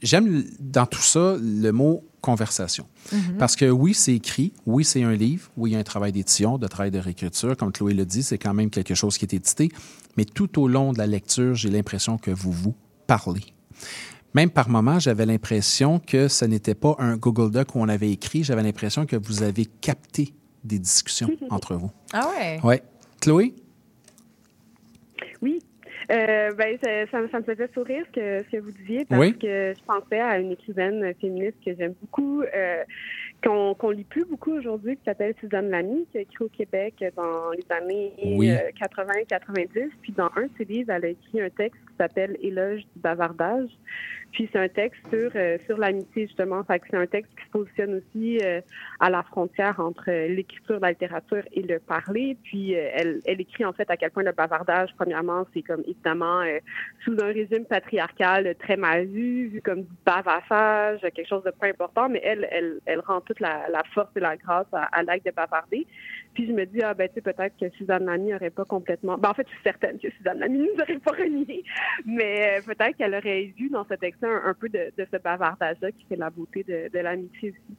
J'aime 0.02 0.44
dans 0.58 0.86
tout 0.86 1.00
ça 1.00 1.36
le 1.40 1.70
mot 1.70 2.04
conversation. 2.20 2.84
Mhm. 3.12 3.36
Parce 3.38 3.54
que 3.54 3.70
oui, 3.70 3.94
c'est 3.94 4.14
écrit, 4.14 4.52
oui, 4.66 4.84
c'est 4.84 5.04
un 5.04 5.14
livre, 5.14 5.48
oui, 5.56 5.70
il 5.70 5.72
y 5.74 5.76
a 5.76 5.78
un 5.78 5.84
travail 5.84 6.10
d'édition, 6.10 6.58
de 6.58 6.66
travail 6.66 6.90
de 6.90 6.98
réécriture. 6.98 7.56
Comme 7.56 7.70
Chloé 7.70 7.94
le 7.94 8.04
dit, 8.04 8.24
c'est 8.24 8.38
quand 8.38 8.54
même 8.54 8.70
quelque 8.70 8.96
chose 8.96 9.18
qui 9.18 9.24
est 9.24 9.34
édité. 9.34 9.70
Mais 10.16 10.24
tout 10.24 10.60
au 10.60 10.66
long 10.66 10.92
de 10.92 10.98
la 10.98 11.06
lecture, 11.06 11.54
j'ai 11.54 11.70
l'impression 11.70 12.18
que 12.18 12.32
vous 12.32 12.50
vous 12.50 12.74
parlez. 13.06 13.44
Même 14.34 14.50
par 14.50 14.68
moments, 14.68 14.98
j'avais 14.98 15.26
l'impression 15.26 16.00
que 16.00 16.26
ce 16.26 16.44
n'était 16.44 16.74
pas 16.74 16.96
un 16.98 17.16
Google 17.16 17.52
Doc 17.52 17.76
où 17.76 17.78
on 17.78 17.88
avait 17.88 18.10
écrit, 18.10 18.42
j'avais 18.42 18.64
l'impression 18.64 19.06
que 19.06 19.14
vous 19.14 19.44
avez 19.44 19.64
capté 19.64 20.34
des 20.64 20.80
discussions 20.80 21.30
entre 21.50 21.76
vous. 21.76 21.92
Ah 22.12 22.28
ouais? 22.30 22.60
Oui. 22.64 22.76
Chloé? 23.20 23.54
Euh, 26.10 26.52
ben, 26.54 26.78
ça, 26.82 27.06
ça 27.10 27.20
me- 27.20 27.28
ça 27.28 27.38
me 27.40 27.44
faisait 27.44 27.68
sourire 27.74 28.02
ce 28.06 28.12
que, 28.12 28.42
ce 28.44 28.56
que 28.56 28.62
vous 28.62 28.70
disiez 28.70 29.04
parce 29.04 29.20
Oui. 29.20 29.34
que 29.38 29.74
je 29.76 29.82
pensais 29.84 30.18
à 30.20 30.38
une 30.38 30.52
écrivaine 30.52 31.12
féministe 31.20 31.56
que 31.64 31.74
j'aime 31.76 31.92
beaucoup, 32.00 32.42
euh, 32.42 32.82
qu'on 33.44 33.74
qu'on 33.74 33.90
lit 33.90 34.04
plus 34.04 34.24
beaucoup 34.24 34.52
aujourd'hui, 34.52 34.96
qui 34.96 35.04
s'appelle 35.04 35.34
Suzanne 35.38 35.68
Lamy, 35.70 36.06
qui 36.10 36.18
a 36.18 36.20
écrit 36.22 36.44
au 36.44 36.48
Québec 36.48 37.04
dans 37.14 37.50
les 37.50 37.64
années 37.76 38.12
Oui. 38.36 38.50
80-90. 38.80 39.90
Puis 40.02 40.12
dans 40.16 40.30
un 40.36 40.44
de 40.44 40.50
ses 40.56 40.64
livres, 40.64 40.92
elle 40.92 41.04
a 41.04 41.08
écrit 41.08 41.40
un 41.42 41.50
texte 41.50 41.80
qui 41.90 41.96
s'appelle 41.98 42.36
Éloge 42.40 42.80
du 42.80 43.00
bavardage. 43.02 43.68
Puis 44.32 44.48
c'est 44.52 44.58
un 44.58 44.68
texte 44.68 45.00
sur, 45.10 45.30
euh, 45.34 45.58
sur 45.66 45.78
l'amitié, 45.78 46.26
justement. 46.26 46.62
Fait 46.64 46.82
c'est 46.90 46.96
un 46.96 47.06
texte 47.06 47.32
qui 47.36 47.44
se 47.44 47.50
positionne 47.50 47.94
aussi 47.94 48.38
euh, 48.42 48.60
à 49.00 49.10
la 49.10 49.22
frontière 49.22 49.80
entre 49.80 50.04
euh, 50.08 50.28
l'écriture, 50.28 50.78
la 50.80 50.90
littérature 50.90 51.42
et 51.52 51.62
le 51.62 51.78
parler. 51.78 52.36
Puis 52.42 52.76
euh, 52.76 52.90
elle, 52.92 53.20
elle 53.26 53.40
écrit 53.40 53.64
en 53.64 53.72
fait 53.72 53.90
à 53.90 53.96
quel 53.96 54.10
point 54.10 54.22
le 54.22 54.32
bavardage, 54.32 54.90
premièrement, 54.96 55.46
c'est 55.54 55.62
comme 55.62 55.82
évidemment 55.86 56.40
euh, 56.40 56.58
sous 57.04 57.16
un 57.20 57.26
régime 57.26 57.64
patriarcal 57.64 58.54
très 58.58 58.76
mal 58.76 59.06
vu, 59.06 59.48
vu 59.48 59.62
comme 59.62 59.82
du 59.82 59.96
bavassage, 60.04 61.00
quelque 61.00 61.28
chose 61.28 61.44
de 61.44 61.50
pas 61.50 61.66
important, 61.66 62.08
mais 62.08 62.20
elle, 62.22 62.46
elle, 62.50 62.80
elle 62.86 63.00
rend 63.00 63.20
toute 63.20 63.40
la, 63.40 63.68
la 63.70 63.82
force 63.94 64.10
et 64.16 64.20
la 64.20 64.36
grâce 64.36 64.66
à, 64.72 64.84
à 64.92 65.02
l'acte 65.02 65.26
de 65.26 65.32
bavarder. 65.32 65.86
Puis 66.38 66.46
je 66.46 66.52
me 66.52 66.64
dis, 66.66 66.80
ah 66.84 66.94
ben 66.94 67.08
tu 67.08 67.14
sais, 67.14 67.20
peut-être 67.20 67.56
que 67.58 67.68
Suzanne 67.76 68.04
Lamy 68.04 68.32
aurait 68.32 68.50
pas 68.50 68.64
complètement... 68.64 69.18
Ben, 69.18 69.30
en 69.30 69.34
fait, 69.34 69.44
je 69.48 69.54
suis 69.54 69.62
certaine 69.64 69.98
que 69.98 70.08
Suzanne 70.18 70.38
Lamy 70.38 70.58
nous 70.58 70.80
aurait 70.80 71.00
pas 71.00 71.10
renié, 71.10 71.64
mais 72.06 72.60
euh, 72.60 72.62
peut-être 72.64 72.96
qu'elle 72.96 73.16
aurait 73.16 73.52
vu 73.58 73.68
dans 73.70 73.84
ce 73.90 73.94
texte-là 73.94 74.42
un, 74.44 74.54
peu 74.54 74.68
de, 74.68 74.92
ce 74.96 75.16
bavardage-là 75.16 75.90
qui 75.90 76.06
fait 76.08 76.14
la 76.14 76.30
beauté 76.30 76.62
de, 76.62 76.96
de 76.96 76.98
l'amitié 77.00 77.50
aussi. 77.50 77.76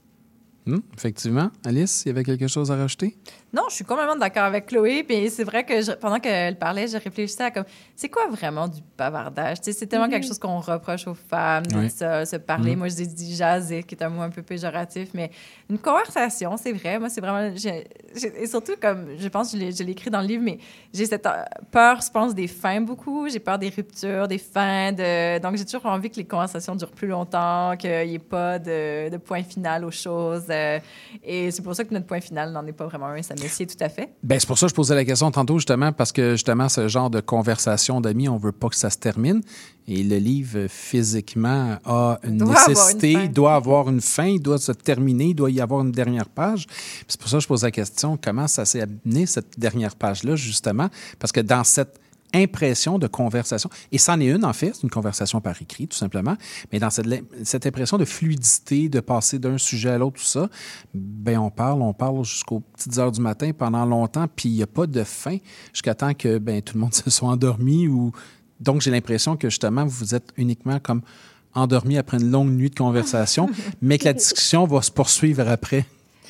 Hmm, 0.65 0.81
effectivement. 0.93 1.51
Alice, 1.65 2.03
il 2.05 2.09
y 2.09 2.11
avait 2.11 2.25
quelque 2.25 2.49
chose 2.49 2.69
à 2.69 2.75
rajouter? 2.75 3.15
Non, 3.51 3.63
je 3.69 3.75
suis 3.75 3.83
complètement 3.85 4.15
d'accord 4.15 4.43
avec 4.43 4.67
Chloé. 4.67 5.03
Puis 5.03 5.29
c'est 5.31 5.43
vrai 5.43 5.63
que 5.63 5.81
je- 5.81 5.91
pendant 5.93 6.19
qu'elle 6.19 6.55
parlait, 6.57 6.87
je 6.87 6.97
réfléchissais 6.97 7.43
à 7.45 7.51
comme, 7.51 7.63
c'est 7.95 8.09
quoi 8.09 8.27
vraiment 8.27 8.67
du 8.67 8.79
bavardage? 8.97 9.57
C'est 9.61 9.87
tellement 9.87 10.05
Mhm. 10.05 10.11
quelque 10.11 10.27
chose 10.27 10.37
qu'on 10.37 10.59
reproche 10.59 11.07
aux 11.07 11.15
femmes, 11.15 11.65
de 11.65 11.77
Oui. 11.79 11.89
se, 11.89 12.25
se 12.25 12.35
parler. 12.35 12.71
Mhm. 12.73 12.77
Moi, 12.79 12.87
je 12.89 12.95
dis 13.03 13.35
jaser, 13.35 13.81
qui 13.83 13.95
est 13.95 14.03
un 14.03 14.09
mot 14.09 14.21
un 14.21 14.29
peu 14.29 14.43
péjoratif, 14.43 15.09
mais 15.15 15.31
une 15.69 15.79
conversation, 15.79 16.57
c'est 16.57 16.73
vrai. 16.73 16.99
Moi, 16.99 17.09
c'est 17.09 17.21
vraiment. 17.21 17.51
j'ai- 17.55 17.87
j'ai- 18.15 18.43
et 18.43 18.45
surtout, 18.47 18.73
comme 18.79 19.17
je 19.17 19.27
pense, 19.29 19.51
je 19.51 19.57
l'ai 19.57 19.91
écrit 19.91 20.11
dans 20.11 20.21
le 20.21 20.27
livre, 20.27 20.43
mais 20.43 20.59
j'ai 20.93 21.05
cette 21.07 21.25
euh, 21.25 21.43
peur, 21.71 22.01
je 22.01 22.11
pense, 22.11 22.35
des 22.35 22.47
fins 22.47 22.81
beaucoup. 22.81 23.27
J'ai 23.29 23.39
peur 23.39 23.57
des 23.57 23.69
ruptures, 23.69 24.27
des 24.27 24.37
fins. 24.37 24.91
De... 24.91 25.39
Donc, 25.39 25.55
j'ai 25.55 25.65
toujours 25.65 25.87
envie 25.87 26.09
que 26.11 26.17
les 26.17 26.25
conversations 26.25 26.75
durent 26.75 26.91
plus 26.91 27.07
longtemps, 27.07 27.75
qu'il 27.77 27.89
n'y 28.07 28.15
ait 28.15 28.19
pas 28.19 28.59
de, 28.59 29.09
de 29.09 29.17
point 29.17 29.41
final 29.43 29.85
aux 29.85 29.91
choses. 29.91 30.45
euh, 30.49 30.79
et 31.23 31.49
c'est 31.51 31.63
pour 31.63 31.73
ça 31.75 31.83
que 31.83 31.93
notre 31.93 32.05
point 32.05 32.21
final 32.21 32.51
n'en 32.51 32.65
est 32.67 32.73
pas 32.73 32.85
vraiment 32.85 33.07
un. 33.07 33.21
Ça 33.23 33.33
me 33.43 33.47
sied 33.47 33.67
tout 33.67 33.83
à 33.83 33.89
fait? 33.89 34.13
Ben, 34.23 34.39
c'est 34.39 34.47
pour 34.47 34.57
ça 34.57 34.65
que 34.65 34.71
je 34.71 34.75
posais 34.75 34.95
la 34.95 35.05
question 35.05 35.31
tantôt, 35.31 35.57
justement, 35.57 35.91
parce 35.91 36.11
que 36.11 36.31
justement, 36.31 36.69
ce 36.69 36.87
genre 36.87 37.09
de 37.09 37.19
conversation 37.19 38.01
d'amis, 38.01 38.29
on 38.29 38.37
veut 38.37 38.51
pas 38.51 38.69
que 38.69 38.75
ça 38.75 38.89
se 38.89 38.97
termine. 38.97 39.41
Et 39.87 40.03
le 40.03 40.17
livre, 40.17 40.67
physiquement, 40.67 41.77
a 41.83 42.19
une 42.23 42.37
Doit 42.37 42.49
avoir 42.49 42.67
une 42.67 42.73
nécessité, 42.75 43.27
doit 43.27 43.55
avoir 43.55 43.89
une 43.89 44.01
fin, 44.01 44.27
il 44.27 44.39
doit 44.39 44.59
se 44.59 44.71
terminer, 44.71 45.29
il 45.29 45.35
doit 45.35 45.49
y 45.49 45.61
avoir 45.61 45.81
une 45.81 45.91
dernière 45.91 46.29
page. 46.29 46.67
C'est 47.07 47.19
pour 47.19 47.29
ça 47.29 47.37
que 47.37 47.43
je 47.43 47.47
pose 47.47 47.63
la 47.63 47.71
question, 47.71 48.17
comment 48.21 48.47
ça 48.47 48.65
s'est 48.65 48.81
amené, 48.81 49.25
cette 49.25 49.59
dernière 49.59 49.95
page-là, 49.95 50.35
justement? 50.35 50.89
Parce 51.17 51.31
que 51.31 51.39
dans 51.39 51.63
cette 51.63 51.99
impression 52.33 52.99
de 52.99 53.07
conversation, 53.07 53.69
et 53.91 53.97
c'en 53.97 54.19
est 54.19 54.27
une, 54.27 54.45
en 54.45 54.53
fait, 54.53 54.71
c'est 54.73 54.83
une 54.83 54.89
conversation 54.89 55.41
par 55.41 55.59
écrit, 55.61 55.87
tout 55.87 55.97
simplement, 55.97 56.35
mais 56.71 56.79
dans 56.79 56.89
cette, 56.89 57.07
cette 57.43 57.65
impression 57.65 57.97
de 57.97 58.05
fluidité, 58.05 58.89
de 58.89 58.99
passer 58.99 59.39
d'un 59.39 59.57
sujet 59.57 59.89
à 59.89 59.97
l'autre, 59.97 60.19
tout 60.19 60.25
ça, 60.25 60.49
ben 60.93 61.37
on 61.39 61.49
parle, 61.49 61.81
on 61.81 61.93
parle 61.93 62.23
jusqu'aux 62.23 62.59
petites 62.59 62.97
heures 62.97 63.11
du 63.11 63.21
matin 63.21 63.51
pendant 63.57 63.85
longtemps, 63.85 64.27
puis 64.33 64.49
il 64.49 64.55
n'y 64.55 64.63
a 64.63 64.67
pas 64.67 64.87
de 64.87 65.03
fin 65.03 65.37
jusqu'à 65.73 65.95
temps 65.95 66.13
que 66.13 66.37
ben, 66.37 66.61
tout 66.61 66.75
le 66.75 66.81
monde 66.81 66.93
se 66.93 67.09
soit 67.09 67.29
endormi. 67.29 67.87
Ou... 67.87 68.11
Donc, 68.59 68.81
j'ai 68.81 68.91
l'impression 68.91 69.37
que 69.37 69.49
justement, 69.49 69.85
vous 69.85 70.15
êtes 70.15 70.29
uniquement 70.37 70.79
comme 70.79 71.01
endormi 71.53 71.97
après 71.97 72.17
une 72.17 72.29
longue 72.29 72.51
nuit 72.51 72.69
de 72.69 72.75
conversation, 72.75 73.49
mais 73.81 73.97
que 73.97 74.05
la 74.05 74.13
discussion 74.13 74.65
va 74.65 74.81
se 74.81 74.91
poursuivre 74.91 75.47
après. 75.47 75.85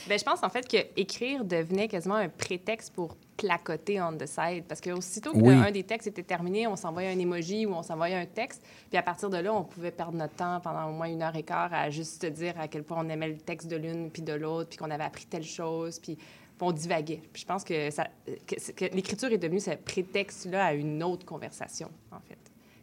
Ben, 0.07 0.17
je 0.17 0.23
pense 0.23 0.43
en 0.43 0.49
fait 0.49 0.67
que 0.67 0.77
écrire 0.95 1.43
devenait 1.43 1.87
quasiment 1.87 2.15
un 2.15 2.29
prétexte 2.29 2.93
pour 2.93 3.15
placoter 3.37 4.01
on 4.01 4.13
the 4.17 4.25
side. 4.25 4.65
Parce 4.67 4.81
que 4.81 4.89
aussitôt 4.91 5.31
Oui. 5.33 5.43
qu'un 5.55 5.71
des 5.71 5.83
textes 5.83 6.07
était 6.07 6.23
terminé, 6.23 6.67
on 6.67 6.75
s'envoyait 6.75 7.09
un 7.11 7.19
emoji 7.19 7.65
ou 7.65 7.73
on 7.73 7.83
s'envoyait 7.83 8.15
un 8.15 8.25
texte. 8.25 8.61
Puis 8.89 8.97
à 8.97 9.01
partir 9.03 9.29
de 9.29 9.37
là, 9.37 9.53
on 9.53 9.63
pouvait 9.63 9.91
perdre 9.91 10.17
notre 10.17 10.35
temps 10.35 10.59
pendant 10.61 10.89
au 10.89 10.93
moins 10.93 11.07
une 11.07 11.21
heure 11.21 11.35
et 11.35 11.43
quart 11.43 11.73
à 11.73 11.89
juste 11.89 12.25
dire 12.25 12.53
à 12.59 12.67
quel 12.67 12.83
point 12.83 12.97
on 13.03 13.09
aimait 13.09 13.29
le 13.29 13.37
texte 13.37 13.67
de 13.67 13.75
l'une 13.77 14.11
puis 14.11 14.21
de 14.21 14.33
l'autre, 14.33 14.69
puis 14.69 14.77
qu'on 14.77 14.91
avait 14.91 15.03
appris 15.05 15.25
telle 15.25 15.43
chose, 15.45 15.99
puis 15.99 16.17
on 16.61 16.73
divaguait. 16.73 17.21
Puis 17.31 17.43
je 17.43 17.47
pense 17.47 17.63
que, 17.63 17.89
ça- 17.89 18.09
que, 18.45 18.71
que 18.73 18.85
l'écriture 18.93 19.31
est 19.31 19.37
devenue 19.37 19.61
ce 19.61 19.71
prétexte-là 19.71 20.65
à 20.65 20.73
une 20.73 21.01
autre 21.03 21.25
conversation, 21.25 21.89
en 22.11 22.19
fait, 22.19 22.37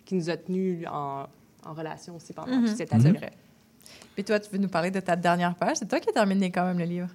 qui 0.06 0.14
nous 0.14 0.30
a 0.30 0.36
tenus 0.38 0.86
en, 0.90 1.26
en 1.66 1.72
relation 1.74 2.16
aussi 2.16 2.32
pendant 2.32 2.58
toute 2.60 2.68
cette 2.76 2.88
C'est 2.88 2.94
année. 2.94 3.12
vrai. 3.18 3.32
Puis 4.14 4.24
toi, 4.24 4.38
tu 4.40 4.50
veux 4.50 4.58
nous 4.58 4.68
parler 4.68 4.90
de 4.90 5.00
ta 5.00 5.16
dernière 5.16 5.54
page? 5.54 5.76
C'est 5.78 5.88
toi 5.88 6.00
qui 6.00 6.08
as 6.08 6.12
terminé 6.12 6.50
quand 6.50 6.64
même 6.64 6.78
le 6.78 6.84
livre. 6.84 7.08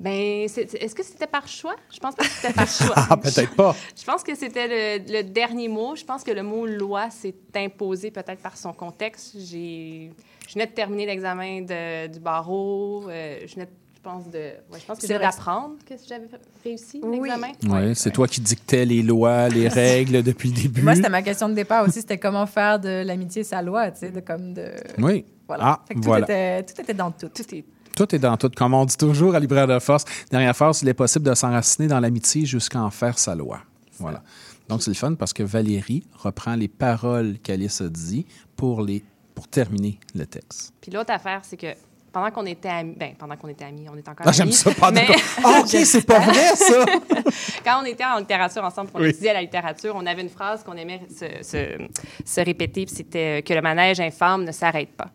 Ben, 0.00 0.12
est-ce 0.44 0.94
que 0.94 1.02
c'était 1.04 1.26
par 1.28 1.46
choix? 1.46 1.76
Je 1.92 1.98
pense 2.00 2.16
pas 2.16 2.24
que 2.24 2.30
c'était 2.30 2.52
par 2.52 2.68
choix. 2.68 2.94
Ah, 3.10 3.16
peut-être 3.16 3.54
pas. 3.54 3.76
Je 3.96 4.04
pense 4.04 4.24
que 4.24 4.34
c'était 4.34 4.98
le, 4.98 5.12
le 5.12 5.22
dernier 5.22 5.68
mot. 5.68 5.94
Je 5.94 6.04
pense 6.04 6.24
que 6.24 6.32
le 6.32 6.42
mot 6.42 6.66
loi 6.66 7.10
s'est 7.10 7.34
imposé 7.56 8.10
peut-être 8.10 8.40
par 8.42 8.56
son 8.56 8.72
contexte. 8.72 9.36
J'ai, 9.38 10.10
je 10.48 10.52
venais 10.54 10.66
de 10.66 10.72
terminer 10.72 11.06
l'examen 11.06 11.62
de- 11.62 12.08
du 12.08 12.18
barreau. 12.18 13.08
euh, 13.08 13.38
je 13.46 13.54
venais, 13.54 13.66
de- 13.66 13.70
pense, 14.04 14.28
de, 14.30 14.38
ouais, 14.38 14.78
je 14.78 14.84
pense 14.84 14.98
que 14.98 15.06
d'apprendre 15.06 15.74
que 15.86 15.94
j'avais 16.08 16.28
réussi 16.62 17.00
Oui. 17.02 17.18
l'examen. 17.18 17.52
Oui, 17.64 17.94
c'est 17.96 18.10
toi 18.12 18.28
qui 18.28 18.40
dictais 18.40 18.84
les 18.84 19.02
lois, 19.02 19.48
les 19.48 19.66
règles 19.82 20.22
depuis 20.22 20.50
le 20.50 20.62
début. 20.62 20.82
Moi, 20.82 20.94
c'était 20.94 21.08
ma 21.08 21.22
question 21.22 21.48
de 21.48 21.54
départ 21.54 21.84
aussi. 21.84 22.00
C'était 22.00 22.18
comment 22.18 22.46
faire 22.46 22.78
de 22.78 23.02
l'amitié 23.04 23.42
sa 23.42 23.62
loi, 23.62 23.90
tu 23.90 24.00
sais, 24.00 24.10
de 24.10 24.20
comme 24.20 24.54
de. 24.54 24.70
Oui. 24.98 25.24
Voilà. 25.48 25.64
Ah, 25.66 25.80
Fait 25.88 25.94
que 25.94 26.00
tout, 26.00 26.06
voilà. 26.06 26.24
était, 26.24 26.62
tout 26.62 26.80
était 26.80 26.94
dans 26.94 27.10
tout. 27.10 27.28
Tout 27.28 27.54
est 27.54 27.64
Tout 27.96 28.14
est 28.14 28.18
dans 28.18 28.36
tout, 28.36 28.50
comme 28.56 28.74
on 28.74 28.84
dit 28.84 28.96
toujours 28.96 29.34
à 29.34 29.40
Libraire 29.40 29.66
de 29.66 29.78
Force. 29.78 30.04
Dernière 30.30 30.54
phrase, 30.54 30.82
il 30.82 30.88
est 30.88 30.94
possible 30.94 31.26
de 31.26 31.34
s'enraciner 31.34 31.88
dans 31.88 32.00
l'amitié 32.00 32.46
jusqu'à 32.46 32.80
en 32.82 32.90
faire 32.90 33.18
sa 33.18 33.34
loi. 33.34 33.60
Voilà. 33.98 34.22
Donc, 34.68 34.82
c'est 34.82 34.90
le 34.90 34.96
fun 34.96 35.14
parce 35.14 35.32
que 35.32 35.42
Valérie 35.42 36.06
reprend 36.14 36.54
les 36.56 36.68
paroles 36.68 37.38
qu'Alice 37.42 37.80
a 37.82 37.88
dit 37.88 38.26
pour, 38.56 38.80
les, 38.82 39.04
pour 39.34 39.46
terminer 39.48 39.98
le 40.14 40.24
texte. 40.26 40.72
Puis 40.80 40.90
l'autre 40.90 41.12
affaire, 41.12 41.40
c'est 41.42 41.56
que 41.58 41.66
pendant 42.14 42.30
qu'on 42.30 42.46
était 42.46 42.68
amis, 42.68 42.94
ben, 42.96 43.12
pendant 43.18 43.36
qu'on 43.36 43.48
était 43.48 43.64
amis, 43.64 43.86
on 43.92 43.96
est 43.96 44.08
encore 44.08 44.24
Ah, 44.24 44.28
amis. 44.28 44.36
j'aime 44.36 44.52
ça, 44.52 44.70
pendant 44.72 44.92
mais- 45.02 45.16
Ah, 45.44 45.58
OK, 45.60 45.66
c'est 45.84 46.06
pas 46.06 46.20
vrai, 46.20 46.54
ça! 46.54 46.86
Quand 47.64 47.82
on 47.82 47.84
était 47.84 48.04
en 48.04 48.18
littérature 48.18 48.62
ensemble, 48.64 48.90
qu'on 48.90 49.00
Oui. 49.00 49.08
étudiait 49.10 49.34
la 49.34 49.42
littérature, 49.42 49.94
on 49.96 50.06
avait 50.06 50.22
une 50.22 50.30
phrase 50.30 50.62
qu'on 50.64 50.76
aimait 50.76 51.02
se, 51.10 51.26
se- 51.42 51.88
se 52.24 52.40
répéter, 52.40 52.86
puis 52.86 52.94
c'était 52.94 53.38
euh, 53.38 53.42
que 53.42 53.52
le 53.52 53.60
manège 53.60 53.98
infâme 54.00 54.44
ne 54.44 54.52
s'arrête 54.52 54.90
pas. 54.96 55.10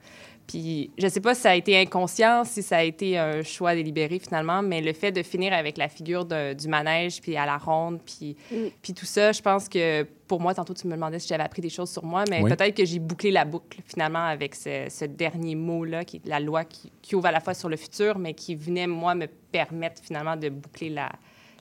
Puis 0.49 0.89
je 0.97 1.07
sais 1.07 1.21
pas 1.21 1.35
si 1.35 1.41
ça 1.41 1.51
a 1.51 1.55
été 1.55 1.77
inconscient, 1.79 2.43
si 2.43 2.63
ça 2.63 2.77
a 2.77 2.83
été 2.83 3.19
un 3.19 3.43
choix 3.43 3.75
délibéré 3.75 4.17
finalement, 4.17 4.63
mais 4.63 4.81
le 4.81 4.93
fait 4.93 5.11
de 5.11 5.21
finir 5.21 5.53
avec 5.53 5.77
la 5.77 5.87
figure 5.87 6.25
de- 6.25 6.53
du 6.53 6.67
manège, 6.67 7.21
puis 7.21 7.37
à 7.37 7.45
la 7.45 7.57
ronde, 7.59 7.99
puis, 8.03 8.35
puis 8.81 8.93
tout 8.95 9.05
ça, 9.05 9.31
je 9.31 9.41
pense 9.43 9.69
que 9.69 10.03
pour 10.27 10.41
moi, 10.41 10.55
tantôt 10.55 10.73
tu 10.73 10.87
me 10.87 10.93
demandais 10.93 11.19
si 11.19 11.27
j'avais 11.27 11.43
appris 11.43 11.61
des 11.61 11.69
choses 11.69 11.91
sur 11.91 12.03
moi, 12.03 12.23
mais 12.31 12.41
Oui. 12.41 12.49
peut-être 12.49 12.75
que 12.75 12.83
j'ai 12.83 12.97
bouclé 12.97 13.29
la 13.29 13.45
boucle 13.45 13.79
finalement 13.85 14.25
avec 14.25 14.55
ce, 14.55 14.87
ce 14.89 15.05
dernier 15.05 15.53
mot-là, 15.53 16.03
qui 16.03 16.17
est 16.17 16.27
la 16.27 16.39
loi 16.39 16.63
qui, 16.65 16.91
qui 17.03 17.13
ouvre 17.15 17.27
à 17.27 17.31
la 17.31 17.41
fois 17.41 17.53
sur 17.53 17.69
le 17.69 17.77
futur, 17.77 18.17
mais 18.17 18.33
qui 18.33 18.55
venait, 18.55 18.87
moi, 18.87 19.13
me 19.13 19.27
permettre 19.27 20.01
finalement 20.03 20.35
de 20.35 20.49
boucler 20.49 20.89
la, 20.89 21.11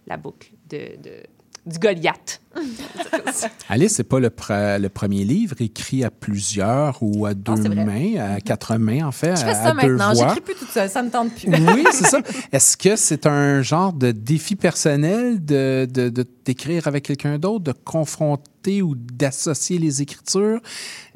la 0.07 0.17
boucle 0.17 0.49
de, 0.71 0.97
de- 0.97 1.23
du 1.67 1.79
Goliath. 1.79 2.41
Alice, 3.69 3.93
c'est 3.95 4.05
pas 4.05 4.19
le, 4.21 4.31
pre- 4.31 4.81
le 4.81 4.89
premier 4.89 5.25
livre 5.25 5.57
écrit 5.61 6.03
à 6.05 6.11
plusieurs 6.11 6.99
ou 7.03 7.27
à 7.27 7.35
deux 7.35 7.55
c'est 7.57 7.69
vrai. 7.69 7.85
mains, 7.85 8.35
à 8.37 8.41
quatre 8.41 8.77
mains, 8.77 9.07
en 9.07 9.13
fait, 9.13 9.37
Je 9.37 9.43
à, 9.43 9.47
fais 9.47 9.55
ça 9.55 9.65
à 9.69 9.71
deux 9.73 9.97
maintenant. 9.97 10.15
J'écris 10.15 10.41
plus 10.41 10.55
toute 10.55 10.71
seule. 10.71 10.89
Ça 10.91 11.03
me 11.03 11.11
tente 11.11 11.33
plus. 11.35 11.49
Oui, 11.49 11.85
c'est 11.93 12.07
ça. 12.07 12.21
Est-ce 12.53 12.77
que 12.77 12.97
c'est 12.97 13.27
un 13.27 13.63
genre 13.63 13.93
de 13.93 14.11
défi 14.11 14.57
personnel 14.57 15.45
de, 15.45 15.87
de, 15.91 16.09
de- 16.09 16.27
d'écrire 16.45 16.87
avec 16.89 17.05
quelqu'un 17.05 17.39
d'autre, 17.39 17.65
de 17.65 17.73
confronter 17.73 18.83
ou 18.83 18.95
d'associer 18.97 19.79
les 19.79 20.03
écritures? 20.03 20.61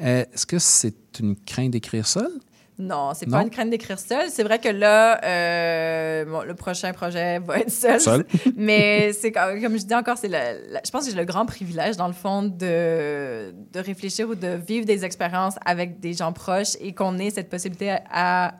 Euh, 0.01 0.25
est-ce 0.33 0.47
que 0.47 0.59
c'est 0.59 0.95
une 1.21 1.35
crainte 1.37 1.71
d'écrire 1.71 2.07
seul? 2.07 2.31
Non, 2.83 3.13
c'est 3.15 3.29
pas 3.31 3.43
une 3.43 3.51
crainte 3.51 3.71
d'écrire 3.71 3.99
seul. 3.99 4.29
C'est 4.29 4.43
vrai 4.43 4.59
que 4.59 4.69
là, 4.69 5.21
euh, 5.25 6.25
bon, 6.25 6.43
le 6.43 6.55
prochain 6.55 6.93
projet 6.93 7.39
va 7.39 7.59
être 7.59 7.71
seul. 7.71 8.01
Seul. 8.01 8.25
Mais 8.57 9.13
c'est 9.13 9.31
comme, 9.33 9.59
je 9.61 9.85
dis 9.85 9.95
encore, 9.95 10.19
c'est 10.19 10.31
je 10.31 10.91
pense 10.91 11.05
que 11.05 11.11
j'ai 11.11 11.17
le 11.17 11.25
grand 11.25 11.47
privilège, 11.47 11.97
dans 11.97 12.07
le 12.09 12.13
fond, 12.13 12.43
de, 12.43 13.53
de 13.73 13.81
réfléchir 13.81 14.29
ou 14.29 14.35
de 14.35 14.49
vivre 14.49 14.85
des 14.87 15.05
expériences 15.05 15.55
avec 15.65 16.01
des 16.01 16.13
gens 16.13 16.33
proches 16.33 16.77
et 16.81 16.93
qu'on 16.95 17.19
ait 17.19 17.31
cette 17.31 17.49
possibilité 17.49 17.97
à, 18.11 18.55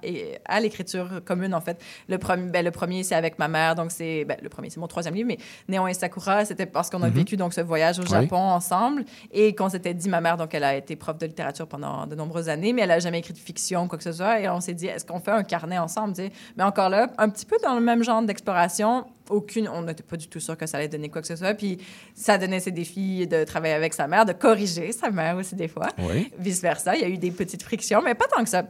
à, 0.47 0.61
l'écriture 0.61 1.21
commune, 1.25 1.55
en 1.55 1.61
fait. 1.61 1.81
Le, 2.09 2.19
premier 2.19 2.51
ben, 2.51 2.65
le 2.65 2.71
premier, 2.71 3.03
c'est 3.03 3.15
avec 3.15 3.39
ma 3.39 3.49
mère. 3.49 3.75
Donc, 3.75 3.91
c'est 3.91 4.25
ben, 4.25 4.37
le 4.43 4.49
premier, 4.49 4.71
c'est 4.71 4.81
mon 4.81 4.87
troisième 4.89 5.15
livre, 5.15 5.29
mais 5.29 5.39
Néon 5.69 5.87
et 5.89 5.95
Sakura, 5.95 6.45
c'était 6.45 6.67
parce 6.67 6.91
qu'on 6.91 7.03
a 7.03 7.09
Mhm. 7.09 7.15
vécu 7.15 7.37
donc 7.37 7.53
ce 7.55 7.61
voyage 7.61 7.99
au 7.99 8.03
Oui. 8.03 8.09
Japon 8.09 8.37
ensemble 8.37 9.05
et 9.33 9.55
qu'on 9.55 9.69
s'était 9.69 9.95
dit, 9.95 10.09
ma 10.09 10.21
mère, 10.21 10.37
donc 10.37 10.55
elle 10.55 10.65
a 10.65 10.77
été 10.77 10.97
prof 10.97 11.19
de 11.19 11.27
littérature 11.27 11.67
pendant 11.67 12.07
de 12.07 12.15
nombreuses 12.15 12.49
années, 12.49 12.73
mais 12.73 12.83
elle 12.83 12.91
a 12.91 12.99
jamais 13.01 13.19
écrit 13.19 13.33
de 13.35 13.39
fiction, 13.39 13.89
quoi 13.89 13.99
que 13.99 14.05
ce 14.05 14.12
Et 14.21 14.49
on 14.49 14.61
s'est 14.61 14.75
dit, 14.75 14.87
est-ce 14.87 15.05
qu'on 15.05 15.21
fait 15.21 15.31
un 15.31 15.43
carnet 15.43 15.79
ensemble? 15.79 16.15
Mais 16.57 16.65
encore 16.65 16.89
là, 16.89 17.11
un 17.19 17.29
petit 17.29 17.47
peu 17.47 17.57
dans 17.63 17.75
le 17.75 17.81
même 17.81 18.03
genre 18.03 18.23
d'exploration. 18.23 19.07
Aucune, 19.31 19.69
on 19.69 19.83
n'était 19.83 20.03
pas 20.03 20.17
du 20.17 20.29
tout 20.29 20.41
sûr 20.41 20.57
que 20.59 20.67
ça 20.67 20.77
allait 20.77 20.89
donner 20.89 21.09
quoi 21.09 21.23
que 21.23 21.29
ce 21.29 21.37
soit. 21.37 21.55
Puis 21.55 21.79
ça 22.15 22.39
donnait 22.39 22.61
ses 22.61 22.73
défis 22.73 23.27
de 23.27 23.45
travailler 23.45 23.75
avec 23.75 23.95
sa 23.95 24.07
mère, 24.07 24.27
de 24.27 24.33
corriger 24.33 24.93
sa 24.93 25.11
mère 25.11 25.37
aussi 25.37 25.55
des 25.55 25.69
fois. 25.69 25.89
Oui. 25.99 26.31
Vice-versa. 26.39 26.97
Il 26.97 27.01
y 27.01 27.05
a 27.05 27.09
eu 27.09 27.19
des 27.19 27.31
petites 27.31 27.63
frictions, 27.63 28.03
mais 28.03 28.15
pas 28.15 28.27
tant 28.27 28.43
que 28.43 28.51
ça. 28.51 28.65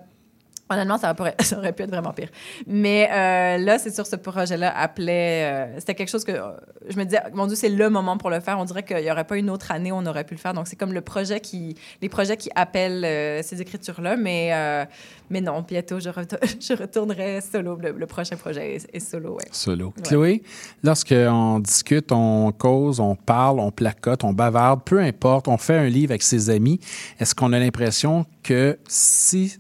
Honnêtement, 0.73 0.99
ça, 0.99 1.13
pourrait- 1.15 1.35
ça 1.41 1.59
aurait 1.59 1.73
pu 1.73 1.83
être 1.83 1.91
vraiment 1.91 2.13
pire. 2.13 2.29
Mais 2.67 3.09
euh, 3.11 3.59
là, 3.59 3.79
c'est 3.79 3.95
sur 3.95 4.07
ce 4.07 4.17
projet-là, 4.17 4.77
appelait. 4.77 5.45
euh, 5.45 5.79
C'était 5.79 5.95
quelque 5.95 6.11
chose 6.11 6.25
que 6.25 6.33
euh, 6.33 6.51
je 6.89 6.97
me 6.97 7.05
disais, 7.05 7.21
mon 7.35 7.47
Dieu, 7.47 7.57
c'est 7.57 7.69
le 7.69 7.91
moment 7.91 8.17
pour 8.17 8.31
le 8.31 8.41
faire. 8.41 8.59
On 8.59 8.65
dirait 8.65 8.83
qu'il 8.83 8.97
n'y 8.99 9.11
aurait 9.11 9.25
pas 9.25 9.37
une 9.37 9.51
autre 9.51 9.71
année 9.71 9.93
où 9.93 9.97
on 9.97 10.07
aurait 10.07 10.25
pu 10.25 10.35
le 10.35 10.41
faire. 10.41 10.55
Donc, 10.55 10.67
c'est 10.69 10.77
comme 10.77 10.93
le 10.93 11.01
projet 11.01 11.41
qui, 11.41 11.77
les 12.01 12.09
projets 12.09 12.37
qui 12.37 12.51
appellent 12.55 13.05
euh, 13.05 13.43
ces 13.43 13.61
écritures-là. 13.61 14.17
Mais, 14.17 14.51
euh, 14.53 14.85
mais 15.31 15.41
non, 15.41 15.63
bientôt, 15.67 16.01
je, 16.01 16.09
retour- 16.09 16.39
je 16.61 16.73
retournerai 16.75 17.41
solo. 17.41 17.77
Le, 17.77 17.93
le 17.93 18.07
prochain 18.07 18.37
projet 18.37 18.77
est, 18.77 18.89
est 18.95 19.01
solo, 19.01 19.35
ouais. 19.35 19.45
Solo. 19.51 19.93
Ouais. 19.97 20.03
Chloé, 20.03 20.43
lorsqu'on 20.83 21.59
discute, 21.59 22.13
on 22.13 22.53
cause, 22.53 23.01
on 23.01 23.15
parle, 23.17 23.61
on 23.61 23.71
placote, 23.71 24.25
on 24.25 24.33
bavarde, 24.33 24.83
peu 24.85 25.01
importe, 25.01 25.49
on 25.49 25.57
fait 25.59 25.77
un 25.77 25.89
livre 25.89 26.13
avec 26.13 26.23
ses 26.23 26.51
amis, 26.51 26.81
est-ce 27.21 27.35
qu'on 27.35 27.53
a 27.53 27.59
l'impression 27.59 28.27
que 28.43 28.79
si 28.89 29.57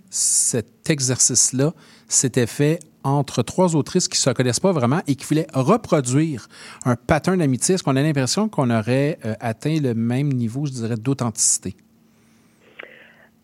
cet 0.82 0.90
exercice-là 0.90 1.72
s'était 2.08 2.46
fait 2.46 2.80
entre 3.04 3.42
trois 3.42 3.74
autrices 3.76 4.08
qui 4.08 4.16
ne 4.16 4.30
se 4.30 4.30
connaissent 4.30 4.60
pas 4.60 4.72
vraiment 4.72 5.00
et 5.06 5.14
qui 5.14 5.24
voulaient 5.26 5.46
reproduire 5.54 6.48
un 6.84 6.96
pattern 6.96 7.38
d'amitié, 7.38 7.74
est-ce 7.74 7.82
qu'on 7.82 7.96
a 7.96 8.02
l'impression 8.02 8.48
qu'on 8.48 8.70
aurait 8.70 9.18
euh, 9.24 9.34
atteint 9.40 9.76
le 9.80 9.94
même 9.94 10.32
niveau, 10.32 10.66
je 10.66 10.72
dirais, 10.72 10.96
d'authenticité? 10.96 11.74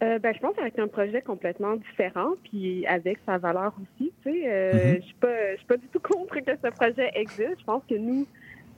Euh, 0.01 0.21
ben, 0.21 0.33
je 0.33 0.39
pense 0.41 0.57
avec 0.59 0.79
un 0.79 0.87
projet 0.87 1.23
complètement 1.23 1.75
différent, 1.75 2.31
puis 2.45 2.87
avec 2.87 3.19
sa 3.27 3.39
valeur 3.39 3.73
aussi. 3.83 4.13
Tu 4.23 4.31
sais, 4.31 4.43
euh, 4.47 4.73
Mhm. 4.93 5.01
je 5.01 5.05
suis 5.07 5.15
pas, 5.15 5.53
je 5.53 5.57
suis 5.57 5.67
pas 5.67 5.77
du 5.77 5.87
tout 5.89 5.99
contre 6.01 6.35
que 6.37 6.53
ce 6.65 6.71
projet 6.71 7.11
existe. 7.15 7.59
Je 7.59 7.65
pense 7.65 7.83
que 7.89 7.97
nous, 7.97 8.25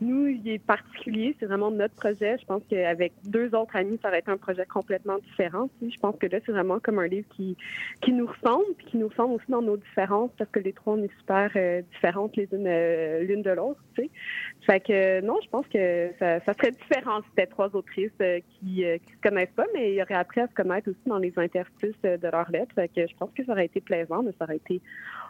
nous, 0.01 0.26
il 0.28 0.48
est 0.48 0.59
particulier. 0.59 1.36
C'est 1.38 1.46
vraiment 1.46 1.70
notre 1.70 1.94
projet. 1.94 2.36
Je 2.40 2.46
pense 2.46 2.62
qu'avec 2.68 3.12
deux 3.24 3.55
autres 3.55 3.76
amis, 3.76 3.98
ça 4.03 4.09
aurait 4.09 4.20
été 4.20 4.30
un 4.30 4.36
projet 4.36 4.64
complètement 4.66 5.18
différent. 5.18 5.68
Je 5.82 5.98
pense 6.01 6.16
que 6.16 6.26
là, 6.26 6.38
c'est 6.44 6.53
vraiment 6.53 6.80
comme 6.80 6.98
un 6.98 7.07
livre 7.07 7.26
qui, 7.36 7.57
qui 8.01 8.12
nous 8.12 8.26
ressemble, 8.26 8.64
puis 8.78 8.86
qui 8.86 8.96
nous 8.96 9.09
ressemble 9.09 9.34
aussi 9.34 9.51
dans 9.51 9.62
nos 9.62 9.76
différences, 9.76 10.30
parce 10.38 10.51
que 10.51 10.61
les 10.61 10.72
trois, 10.72 10.94
on 10.94 11.03
est 11.03 11.18
super 11.18 11.51
euh, 11.57 11.82
différentes 11.92 12.36
les 12.36 12.48
unes 12.53 12.66
euh, 12.66 13.22
l'une 13.22 13.42
de 13.42 13.51
l'autre. 13.51 13.80
Tu 13.94 14.03
sais. 14.03 14.11
Fait 14.66 14.80
que 14.80 14.92
euh, 14.92 15.20
non, 15.20 15.38
je 15.42 15.48
pense 15.48 15.66
que 15.68 16.11
ça, 16.18 16.40
ça 16.40 16.55
serait 16.55 16.72
différent 16.72 17.20
si 17.22 17.28
c'était 17.30 17.46
trois 17.46 17.74
autrices 17.74 18.11
euh, 18.20 18.40
qui, 18.40 18.84
euh, 18.84 18.98
qui 18.98 19.12
se 19.12 19.20
connaissent 19.22 19.55
pas, 19.57 19.66
mais 19.74 19.92
il 19.92 19.96
y 19.96 20.03
aurait 20.03 20.14
appris 20.14 20.40
à 20.40 20.48
se 20.48 20.55
connaître 20.55 20.90
aussi 20.90 21.01
dans 21.07 21.18
les 21.18 21.32
interstices 21.36 21.94
euh, 22.05 22.16
de 22.16 22.28
leurs 22.28 22.51
lettres. 22.51 22.74
Fait 22.74 22.88
que 22.88 23.07
je 23.07 23.16
pense 23.16 23.30
que 23.34 23.44
ça 23.44 23.53
aurait 23.53 23.66
été 23.66 23.80
plaisant, 23.80 24.22
mais 24.22 24.32
ça 24.38 24.44
aurait 24.44 24.57
été 24.57 24.80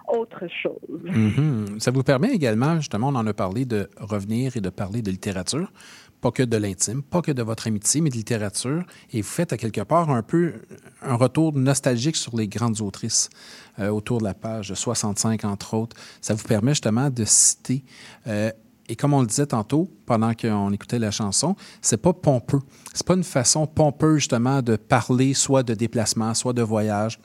autre 0.09 0.45
chose. 0.63 1.01
Mhm. 1.05 1.81
Ça 1.81 1.91
vous 1.91 2.03
permet 2.03 2.33
également, 2.33 2.77
justement, 2.77 3.09
on 3.09 3.15
en 3.15 3.27
a 3.27 3.33
parlé, 3.33 3.65
de 3.65 3.89
revenir 3.99 4.57
et 4.57 4.61
de 4.61 4.71
parler 4.71 5.03
de 5.03 5.11
littérature, 5.11 5.73
pas 6.21 6.31
que 6.31 6.43
de 6.43 6.57
l'intime, 6.57 7.03
pas 7.03 7.23
que 7.23 7.33
de 7.33 7.43
votre 7.43 7.67
amitié, 7.67 8.01
mais 8.01 8.11
de 8.11 8.17
littérature. 8.17 8.85
Et 9.13 9.23
vous 9.23 9.29
faites 9.29 9.53
à 9.53 9.57
quelque 9.57 9.81
part 9.81 10.11
un 10.11 10.23
peu 10.23 10.55
un 11.03 11.15
retour 11.15 11.55
nostalgique 11.55 12.17
sur 12.17 12.37
les 12.37 12.49
grandes 12.49 12.81
autrices 12.81 13.31
euh, 13.79 13.89
autour 13.89 14.19
de 14.19 14.25
la 14.25 14.35
page 14.35 14.75
65, 14.75 15.45
entre 15.45 15.75
autres. 15.75 15.97
Ça 16.21 16.35
vous 16.35 16.45
permet 16.45 16.73
justement 16.73 17.11
de 17.11 17.25
citer. 17.25 17.85
euh, 18.27 18.51
et 18.91 18.97
comme 18.97 19.15
on 19.15 19.21
le 19.21 19.29
disait 19.29 19.47
tantôt, 19.47 19.89
pendant 20.05 20.35
qu'on 20.35 20.73
écoutait 20.73 20.99
la 20.99 21.13
chanson, 21.13 21.55
c'est 21.81 22.03
pas 22.03 22.13
pompeux. 22.13 22.59
C'est 22.93 23.07
pas 23.07 23.15
une 23.15 23.23
façon 23.23 23.65
pompeuse, 23.69 24.17
justement, 24.17 24.63
de 24.63 24.75
parler 24.75 25.33
soit 25.33 25.63
de 25.63 25.75
déplacement, 25.75 26.35
soit 26.35 26.53
de 26.53 26.63
voyage, 26.63 27.21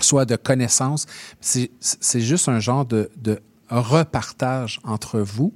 soit 0.00 0.24
de 0.24 0.36
connaissances. 0.36 1.06
C'est 1.40 1.70
juste 2.20 2.48
un 2.48 2.60
genre 2.60 2.84
de, 2.84 3.10
repartage 3.70 4.80
entre 4.84 5.20
vous. 5.20 5.52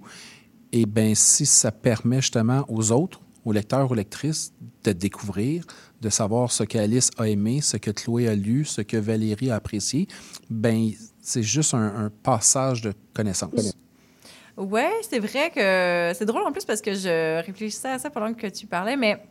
Et 0.72 0.86
bien, 0.86 1.14
si 1.14 1.46
ça 1.46 1.70
permet 1.70 2.20
justement 2.20 2.64
aux 2.68 2.90
autres, 2.90 3.20
aux 3.44 3.52
lecteurs, 3.52 3.90
aux 3.90 3.94
lectrices, 3.94 4.52
de 4.84 4.92
découvrir, 4.92 5.64
de 6.00 6.08
savoir 6.08 6.50
ce 6.50 6.64
qu'Alice 6.64 7.10
a 7.18 7.28
aimé, 7.28 7.60
ce 7.60 7.76
que 7.76 7.90
Chloé 7.90 8.28
a 8.28 8.34
lu, 8.34 8.64
ce 8.64 8.80
que 8.82 8.96
Valérie 8.96 9.50
a 9.50 9.56
apprécié, 9.56 10.08
ben 10.50 10.90
c'est 11.20 11.42
juste 11.42 11.74
un, 11.74 12.06
un 12.06 12.10
passage 12.22 12.82
de 12.82 12.92
connaissances. 13.14 13.74
Ouais, 14.56 14.90
c'est 15.08 15.20
vrai 15.20 15.50
que 15.50 16.12
c'est 16.18 16.24
drôle 16.24 16.42
en 16.42 16.50
plus 16.50 16.64
parce 16.64 16.80
que 16.80 16.92
je 16.92 17.40
réfléchissais 17.44 17.88
à 17.88 17.98
ça 17.98 18.10
pendant 18.10 18.34
que 18.34 18.48
tu 18.48 18.66
parlais, 18.66 18.96
mais 18.96 19.22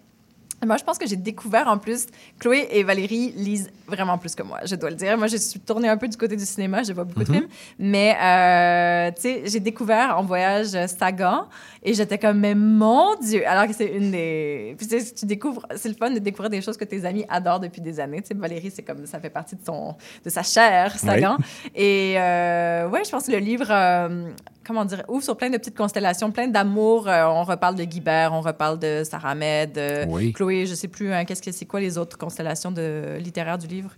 moi, 0.66 0.78
je 0.78 0.84
pense 0.84 0.98
que 0.98 1.08
j'ai 1.08 1.16
découvert 1.16 1.68
en 1.68 1.78
plus, 1.78 2.08
Chloé 2.40 2.68
et 2.72 2.84
Valérie 2.84 3.32
lisent 3.36 3.70
vraiment 3.88 4.18
plus 4.18 4.34
que 4.36 4.44
moi, 4.44 4.60
je 4.66 4.76
dois 4.76 4.90
le 4.90 4.96
dire. 4.96 5.18
Moi, 5.18 5.28
je 5.28 5.38
suis 5.38 5.60
tournée 5.60 5.88
un 5.88 5.98
peu 5.98 6.08
du 6.08 6.18
côté 6.18 6.36
du 6.36 6.46
cinéma, 6.46 6.84
je 6.84 6.94
vois 6.94 7.04
beaucoup 7.04 7.24
de 7.24 7.30
Mhm. 7.32 7.36
films, 7.38 7.48
mais 7.80 8.16
euh, 8.22 9.12
tu 9.16 9.22
sais, 9.22 9.42
j'ai 9.46 9.60
découvert 9.60 10.18
en 10.18 10.24
voyage 10.24 10.74
euh, 10.76 10.88
Sagan 10.88 11.48
et 11.84 11.94
j'étais 11.94 12.18
comme, 12.18 12.40
mais 12.40 12.56
mon 12.56 13.16
Dieu! 13.22 13.48
Alors 13.48 13.68
que 13.68 13.74
c'est 13.74 13.86
une 13.86 14.12
des. 14.12 14.76
Puis 14.78 14.88
tu 14.88 15.00
sais, 15.00 15.14
tu 15.14 15.26
découvres, 15.26 15.66
c'est 15.76 15.90
le 15.90 15.96
fun 15.96 16.10
de 16.10 16.20
découvrir 16.20 16.50
des 16.50 16.62
choses 16.62 16.76
que 16.78 16.86
tes 16.86 17.06
amis 17.06 17.24
adorent 17.30 17.60
depuis 17.60 17.82
des 17.82 18.00
années. 18.00 18.22
Tu 18.22 18.30
sais, 18.30 18.34
Valérie, 18.34 18.72
c'est 18.74 18.84
comme, 18.84 19.06
ça 19.06 19.20
fait 19.20 19.30
partie 19.30 19.56
de, 19.56 19.62
son, 19.66 19.96
de 20.26 20.30
sa 20.30 20.44
chair, 20.44 20.98
Sagan. 20.98 21.38
Et 21.76 22.16
euh, 22.18 22.90
ouais, 22.90 23.04
je 23.06 23.12
pense 23.12 23.28
que 23.28 23.32
le 23.32 23.38
livre. 23.40 23.68
euh, 23.70 24.30
comment 24.68 24.86
dire, 24.86 25.04
ouvre 25.08 25.24
sur 25.24 25.38
plein 25.38 25.50
de 25.50 25.58
petites 25.58 25.78
constellations, 25.78 26.32
plein 26.32 26.48
d'amour. 26.48 27.08
Euh, 27.08 27.26
on 27.26 27.44
reparle 27.44 27.76
de 27.76 27.84
Guibert, 27.86 28.34
on 28.34 28.42
reparle 28.42 28.78
de 28.78 29.04
Sarah 29.04 29.32
Ahmed, 29.32 29.78
euh, 29.78 30.06
Oui. 30.10 30.34
Chloé, 30.34 30.66
je 30.66 30.76
sais 30.76 30.90
plus, 30.90 31.14
hein, 31.14 31.24
qu'est-ce 31.26 31.42
que 31.42 31.52
c'est 31.52 31.66
quoi 31.66 31.80
les 31.80 31.98
autres 31.98 32.18
constellations 32.18 32.72
de 32.72 33.18
littéraires 33.20 33.58
du 33.58 33.68
livre? 33.68 33.92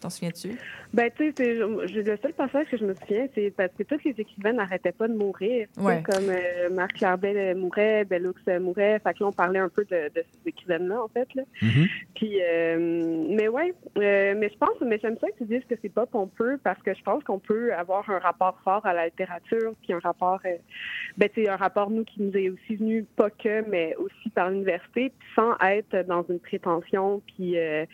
T'en 0.00 0.10
souviens-tu? 0.10 0.58
Ben, 0.94 1.10
tu 1.16 1.26
sais, 1.26 1.32
c'est- 1.36 1.56
je- 1.56 2.00
le 2.08 2.16
seul 2.18 2.32
passage 2.34 2.68
que 2.68 2.76
je 2.76 2.84
me 2.84 2.94
souviens, 2.94 3.26
c'est 3.34 3.50
parce 3.50 3.72
que 3.76 3.82
toutes 3.82 4.04
les 4.04 4.14
écrivaines 4.16 4.56
n'arrêtaient 4.56 4.92
pas 4.92 5.08
de 5.08 5.14
mourir. 5.14 5.66
Ouais. 5.76 6.02
Comme 6.04 6.28
euh, 6.28 6.70
Marc-Claire 6.70 7.18
Bell 7.18 7.36
euh, 7.36 7.54
mourait, 7.56 8.04
Bellux 8.04 8.32
euh, 8.48 8.60
mourait. 8.60 9.00
Fait 9.00 9.12
que 9.14 9.24
là, 9.24 9.26
on 9.28 9.32
parlait 9.32 9.58
un 9.58 9.68
peu 9.68 9.84
de, 9.84 10.08
de 10.14 10.22
ces 10.22 10.48
écrivaines-là, 10.50 11.02
en 11.02 11.08
fait. 11.08 11.26
Là. 11.34 11.42
Puis, 12.14 12.38
euh, 12.40 13.26
mais 13.28 13.48
ouais, 13.48 13.74
euh, 13.98 14.34
mais 14.36 14.48
je 14.48 14.56
pense, 14.56 14.80
mais 14.86 14.98
j'aime 15.02 15.16
ça 15.20 15.26
que 15.28 15.38
tu 15.38 15.44
dises 15.44 15.64
que 15.68 15.74
c'est 15.82 15.92
pas 15.92 16.06
pompeux 16.06 16.58
parce 16.62 16.80
que 16.82 16.94
je 16.94 17.02
pense 17.02 17.24
qu'on 17.24 17.40
peut 17.40 17.74
avoir 17.74 18.08
un 18.08 18.18
rapport 18.20 18.56
fort 18.62 18.86
à 18.86 18.94
la 18.94 19.06
littérature, 19.06 19.74
puis 19.82 19.92
un 19.92 19.98
rapport, 19.98 20.38
euh, 20.46 20.56
ben, 21.18 21.28
tu 21.28 21.42
sais, 21.42 21.48
un 21.48 21.56
rapport, 21.56 21.90
nous, 21.90 22.04
qui 22.04 22.22
nous 22.22 22.36
est 22.36 22.50
aussi 22.50 22.76
venu, 22.76 23.04
pas 23.16 23.30
que, 23.30 23.68
mais 23.68 23.96
aussi 23.96 24.30
par 24.30 24.48
l'université, 24.50 25.10
puis 25.18 25.28
sans 25.34 25.54
être 25.66 26.06
dans 26.06 26.24
une 26.28 26.38
prétention, 26.38 27.20
puis 27.34 27.58
euh, 27.58 27.84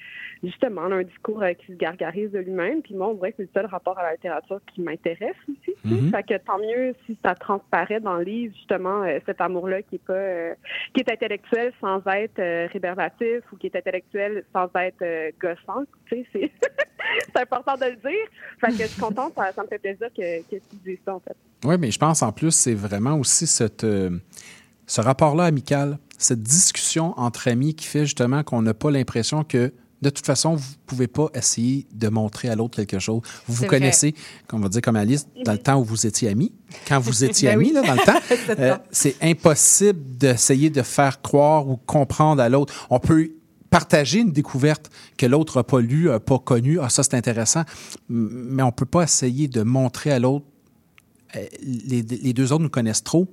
justement, 0.45 0.83
un 0.83 1.03
discours 1.03 1.43
euh, 1.43 1.55
qui 1.55 1.69
se 1.73 1.77
gargarise 1.79 2.31
de 2.31 2.41
lui-même. 2.41 2.83
Puis 2.91 3.01
on 3.01 3.15
dirait 3.15 3.31
que 3.31 3.37
c'est 3.37 3.43
le 3.45 3.49
seul 3.55 3.67
rapport 3.67 3.97
à 3.99 4.03
la 4.03 4.13
littérature 4.13 4.61
qui 4.75 4.81
m'intéresse 4.81 5.37
aussi. 5.49 5.77
Fait 6.11 6.23
que 6.25 6.39
tant 6.39 6.59
mieux 6.59 6.93
si 7.07 7.17
ça 7.25 7.37
transparaît 7.37 8.01
dans 8.01 8.17
le 8.17 8.25
livre, 8.25 8.55
justement, 8.57 9.03
euh, 9.05 9.21
cet 9.27 9.41
amour-là 9.41 9.83
qui 9.83 9.95
est 9.95 10.05
pas, 10.05 10.13
euh, 10.13 10.55
qui 10.93 11.01
est 11.01 11.13
intellectuel 11.13 11.73
sans 11.81 12.01
être 12.07 12.41
euh, 12.41 12.67
réverbatif 12.73 13.45
ou 13.53 13.57
qui 13.57 13.69
est 13.69 13.77
intellectuel 13.77 14.45
sans 14.53 14.69
être 14.75 15.03
euh, 15.03 15.31
gossant. 15.41 15.85
Tu 16.07 16.17
sais, 16.17 16.27
c'est 16.33 16.51
c'est 17.33 17.43
important 17.43 17.75
de 17.77 17.85
le 17.85 17.97
dire. 17.97 18.27
Fait 18.61 18.73
que 18.73 18.83
je 18.83 18.89
suis 18.89 19.01
contente, 19.01 19.35
ça, 19.37 19.53
ça 19.53 19.63
me 19.63 19.69
fait 19.69 19.79
plaisir 19.79 20.09
que, 20.09 20.43
que 20.43 20.57
tu 20.57 20.77
dises 20.85 20.99
ça, 21.05 21.15
en 21.15 21.21
fait. 21.21 21.37
Oui, 21.65 21.77
mais 21.79 21.93
je 21.93 21.99
pense 21.99 22.23
en 22.23 22.33
plus, 22.33 22.51
c'est 22.51 22.75
vraiment 22.75 23.17
aussi 23.17 23.47
cette, 23.47 23.83
ce 23.85 25.01
rapport-là 25.01 25.45
amical, 25.45 25.99
cette 26.19 26.43
discussion 26.43 27.15
entre 27.17 27.47
amis 27.47 27.77
qui 27.77 27.87
fait 27.87 28.01
justement 28.01 28.43
qu'on 28.43 28.63
n'a 28.63 28.75
pas 28.75 28.91
l'impression 28.91 29.45
que 29.45 29.73
de 30.03 30.11
toute 30.11 30.25
façon, 30.25 30.55
vous 30.55 30.71
ne 30.71 30.87
pouvez 30.87 31.07
pas 31.07 31.29
essayer 31.35 31.87
de 31.93 32.09
montrer 32.09 32.49
à 32.49 32.57
l'autre 32.57 32.77
quelque 32.77 32.99
chose. 32.99 33.21
Vous 33.47 33.55
vous 33.55 33.67
vrai. 33.67 33.67
connaissez, 33.67 34.15
on 34.53 34.59
va 34.59 34.69
dire 34.69 34.81
comme 34.81 34.97
Alice, 34.97 35.27
dans 35.45 35.53
le 35.53 35.59
temps 35.63 35.79
où 35.79 35.85
vous 35.85 36.07
étiez 36.07 36.29
amis. 36.29 36.53
Quand 36.89 36.99
vous 37.01 37.25
étiez 37.25 37.49
Ben 37.49 37.55
amis, 37.55 37.69
oui. 37.69 37.75
là, 37.75 37.83
dans 37.83 37.95
le 37.95 38.07
temps, 38.07 38.21
C'est 38.47 38.61
euh, 38.61 38.77
c'est 38.91 39.17
impossible 39.23 40.01
d'essayer 40.17 40.71
de 40.71 40.83
faire 40.83 41.21
croire 41.21 41.69
ou 41.69 41.77
comprendre 41.77 42.43
à 42.43 42.49
l'autre. 42.49 42.87
On 42.91 42.99
peut 42.99 43.31
partager 43.69 44.21
une 44.21 44.33
découverte 44.33 44.91
que 45.17 45.27
l'autre 45.27 45.59
n'a 45.59 45.65
pas 45.65 45.81
lue, 45.81 46.09
n'a 46.09 46.19
pas 46.21 46.39
connue. 46.39 46.79
Ah, 46.81 46.89
ça, 46.89 47.03
c'est 47.03 47.15
intéressant. 47.15 47.63
Mais 48.09 48.63
on 48.63 48.67
ne 48.67 48.73
peut 48.73 48.87
pas 48.87 49.03
essayer 49.03 49.49
de 49.49 49.63
montrer 49.63 50.11
à 50.11 50.19
l'autre 50.19 50.47
euh, 51.37 51.47
les, 51.63 52.03
les 52.03 52.33
deux 52.33 52.53
autres 52.53 52.63
nous 52.63 52.71
connaissent 52.71 53.05
trop. 53.05 53.29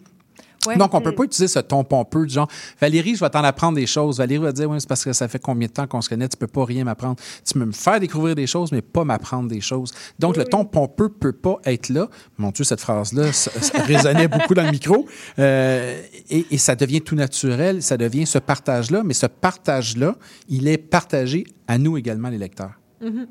Ouais. 0.66 0.78
Donc, 0.78 0.94
on 0.94 1.00
ne 1.00 1.04
peut 1.04 1.14
pas 1.14 1.24
utiliser 1.24 1.48
ce 1.48 1.60
ton 1.60 1.84
pompeux 1.84 2.26
du 2.26 2.34
genre 2.34 2.48
Valérie, 2.82 3.16
je 3.16 3.24
vais 3.24 3.30
t'en 3.30 3.44
apprendre 3.44 3.76
des 3.76 3.86
choses. 3.86 4.18
Valérie 4.18 4.44
va 4.44 4.52
dire 4.52 4.70
Oui, 4.70 4.78
c'est 4.80 4.90
parce 4.90 5.04
que 5.04 5.14
ça 5.14 5.28
fait 5.28 5.40
combien 5.40 5.68
de 5.68 5.74
temps 5.74 5.88
qu'on 5.88 6.02
se 6.02 6.10
connaît, 6.10 6.28
tu 6.28 6.38
peux 6.38 6.48
pas 6.48 6.66
rien 6.66 6.84
m'apprendre. 6.84 7.18
Tu 7.46 7.54
peux 7.54 7.66
me 7.66 7.72
faire 7.72 8.00
découvrir 8.00 8.36
des 8.36 8.48
choses, 8.48 8.72
mais 8.72 8.82
pas 8.82 9.04
m'apprendre 9.04 9.50
des 9.50 9.62
choses. 9.62 9.94
Donc, 10.20 10.38
le 10.38 10.46
ton 10.46 10.66
pompeux 10.66 11.10
peut 11.10 11.34
pas 11.34 11.58
être 11.66 11.90
là. 11.90 12.08
Mon 12.38 12.52
Dieu, 12.52 12.64
cette 12.64 12.82
phrase-là 12.82 13.32
ça, 13.32 13.52
ça 13.62 13.82
résonnait 13.84 14.28
beaucoup 14.28 14.54
dans 14.54 14.64
le 14.64 14.72
micro. 14.72 15.06
Euh, 15.40 16.02
et, 16.30 16.46
et 16.52 16.58
ça 16.58 16.76
devient 16.76 17.02
tout 17.02 17.16
naturel, 17.16 17.82
ça 17.82 17.98
devient 17.98 18.26
ce 18.26 18.40
partage-là, 18.40 19.04
mais 19.04 19.14
ce 19.14 19.26
partage-là, 19.26 20.16
il 20.50 20.68
est 20.68 20.78
partagé 20.78 21.46
à 21.68 21.78
nous 21.78 21.98
également, 21.98 22.30
les 22.30 22.38
lecteurs. 22.38 22.80
Mhm. 23.02 23.28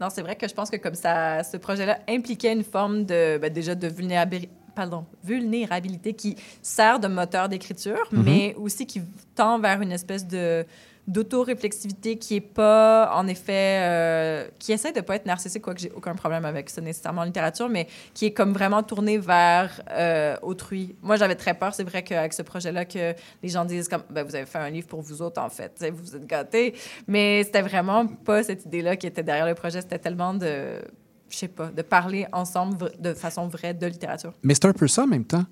Non, 0.00 0.08
c'est 0.10 0.22
vrai 0.22 0.36
que 0.36 0.46
je 0.46 0.54
pense 0.54 0.70
que 0.70 0.76
comme 0.76 0.94
ça, 0.94 1.42
ce 1.42 1.56
projet-là 1.56 1.98
impliquait 2.08 2.52
une 2.52 2.62
forme 2.62 3.04
de, 3.04 3.38
ben, 3.38 3.52
déjà 3.52 3.74
de 3.74 3.88
vulnérabilité. 3.88 4.52
Pardon, 4.78 5.06
vulnérabilité 5.24 6.14
qui 6.14 6.36
sert 6.62 7.00
de 7.00 7.08
moteur 7.08 7.48
d'écriture, 7.48 8.06
Mhm. 8.12 8.22
mais 8.22 8.54
aussi 8.56 8.86
qui 8.86 9.02
tend 9.34 9.58
vers 9.58 9.80
une 9.82 9.90
espèce 9.90 10.24
de 10.24 10.64
d'auto-réflexivité 11.08 12.18
qui 12.18 12.36
est 12.36 12.40
pas, 12.42 13.10
en 13.14 13.26
effet, 13.28 13.80
euh, 13.80 14.46
qui 14.58 14.72
essaie 14.72 14.92
de 14.92 15.00
pas 15.00 15.16
être 15.16 15.24
narcissique, 15.24 15.62
quoique 15.62 15.80
j'ai 15.80 15.90
aucun 15.96 16.14
problème 16.14 16.44
avec 16.44 16.68
ça 16.68 16.82
nécessairement 16.82 17.22
en 17.22 17.24
littérature, 17.24 17.68
mais 17.70 17.88
qui 18.12 18.26
est 18.26 18.32
comme 18.32 18.52
vraiment 18.52 18.82
tourné 18.82 19.16
vers 19.16 19.80
euh, 19.90 20.36
autrui. 20.42 20.94
Moi, 21.02 21.16
j'avais 21.16 21.34
très 21.34 21.54
peur, 21.54 21.74
c'est 21.74 21.82
vrai 21.82 22.02
qu'avec 22.02 22.34
ce 22.34 22.42
projet-là, 22.42 22.84
que 22.84 23.14
les 23.42 23.48
gens 23.48 23.64
disent 23.64 23.88
comme, 23.88 24.02
ben, 24.10 24.22
vous 24.22 24.34
avez 24.36 24.44
fait 24.46 24.58
un 24.58 24.68
livre 24.68 24.86
pour 24.86 25.00
vous 25.00 25.22
autres, 25.22 25.40
en 25.40 25.48
fait, 25.48 25.82
vous 25.90 26.04
vous 26.04 26.14
êtes 26.16 26.26
gâtés, 26.26 26.74
mais 27.06 27.42
c'était 27.42 27.62
vraiment 27.62 28.06
pas 28.06 28.42
cette 28.42 28.66
idée-là 28.66 28.96
qui 28.96 29.06
était 29.06 29.22
derrière 29.22 29.46
le 29.46 29.54
projet, 29.54 29.80
c'était 29.80 29.98
tellement 29.98 30.34
de, 30.34 30.82
je 31.30 31.36
sais 31.36 31.48
pas, 31.48 31.68
de 31.70 31.82
parler 31.82 32.26
ensemble 32.32 32.92
de 33.00 33.12
façon 33.14 33.48
vraie 33.48 33.74
de 33.74 33.86
littérature. 33.86 34.32
Mais 34.42 34.54
c'est 34.54 34.66
un 34.66 34.72
peu 34.72 34.88
ça 34.88 35.04
en 35.04 35.06
même 35.06 35.24
temps. 35.24 35.44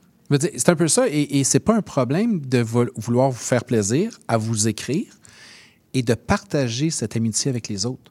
C'est 0.57 0.69
un 0.71 0.75
peu 0.77 0.89
ça, 0.89 1.07
et, 1.09 1.39
et 1.39 1.45
c'est 1.45 1.61
pas 1.61 1.77
un 1.77 1.83
problème 1.83 2.41
de 2.41 2.59
vo- 2.59 2.91
vouloir 2.97 3.31
vous 3.31 3.39
faire 3.39 3.65
plaisir 3.65 4.19
à 4.27 4.37
vous 4.37 4.67
écrire 4.67 5.07
et 5.95 6.03
de 6.03 6.15
partager 6.15 6.91
cette 6.91 7.15
amitié 7.17 7.49
avec 7.49 7.69
les 7.69 7.87
autres. 7.87 8.11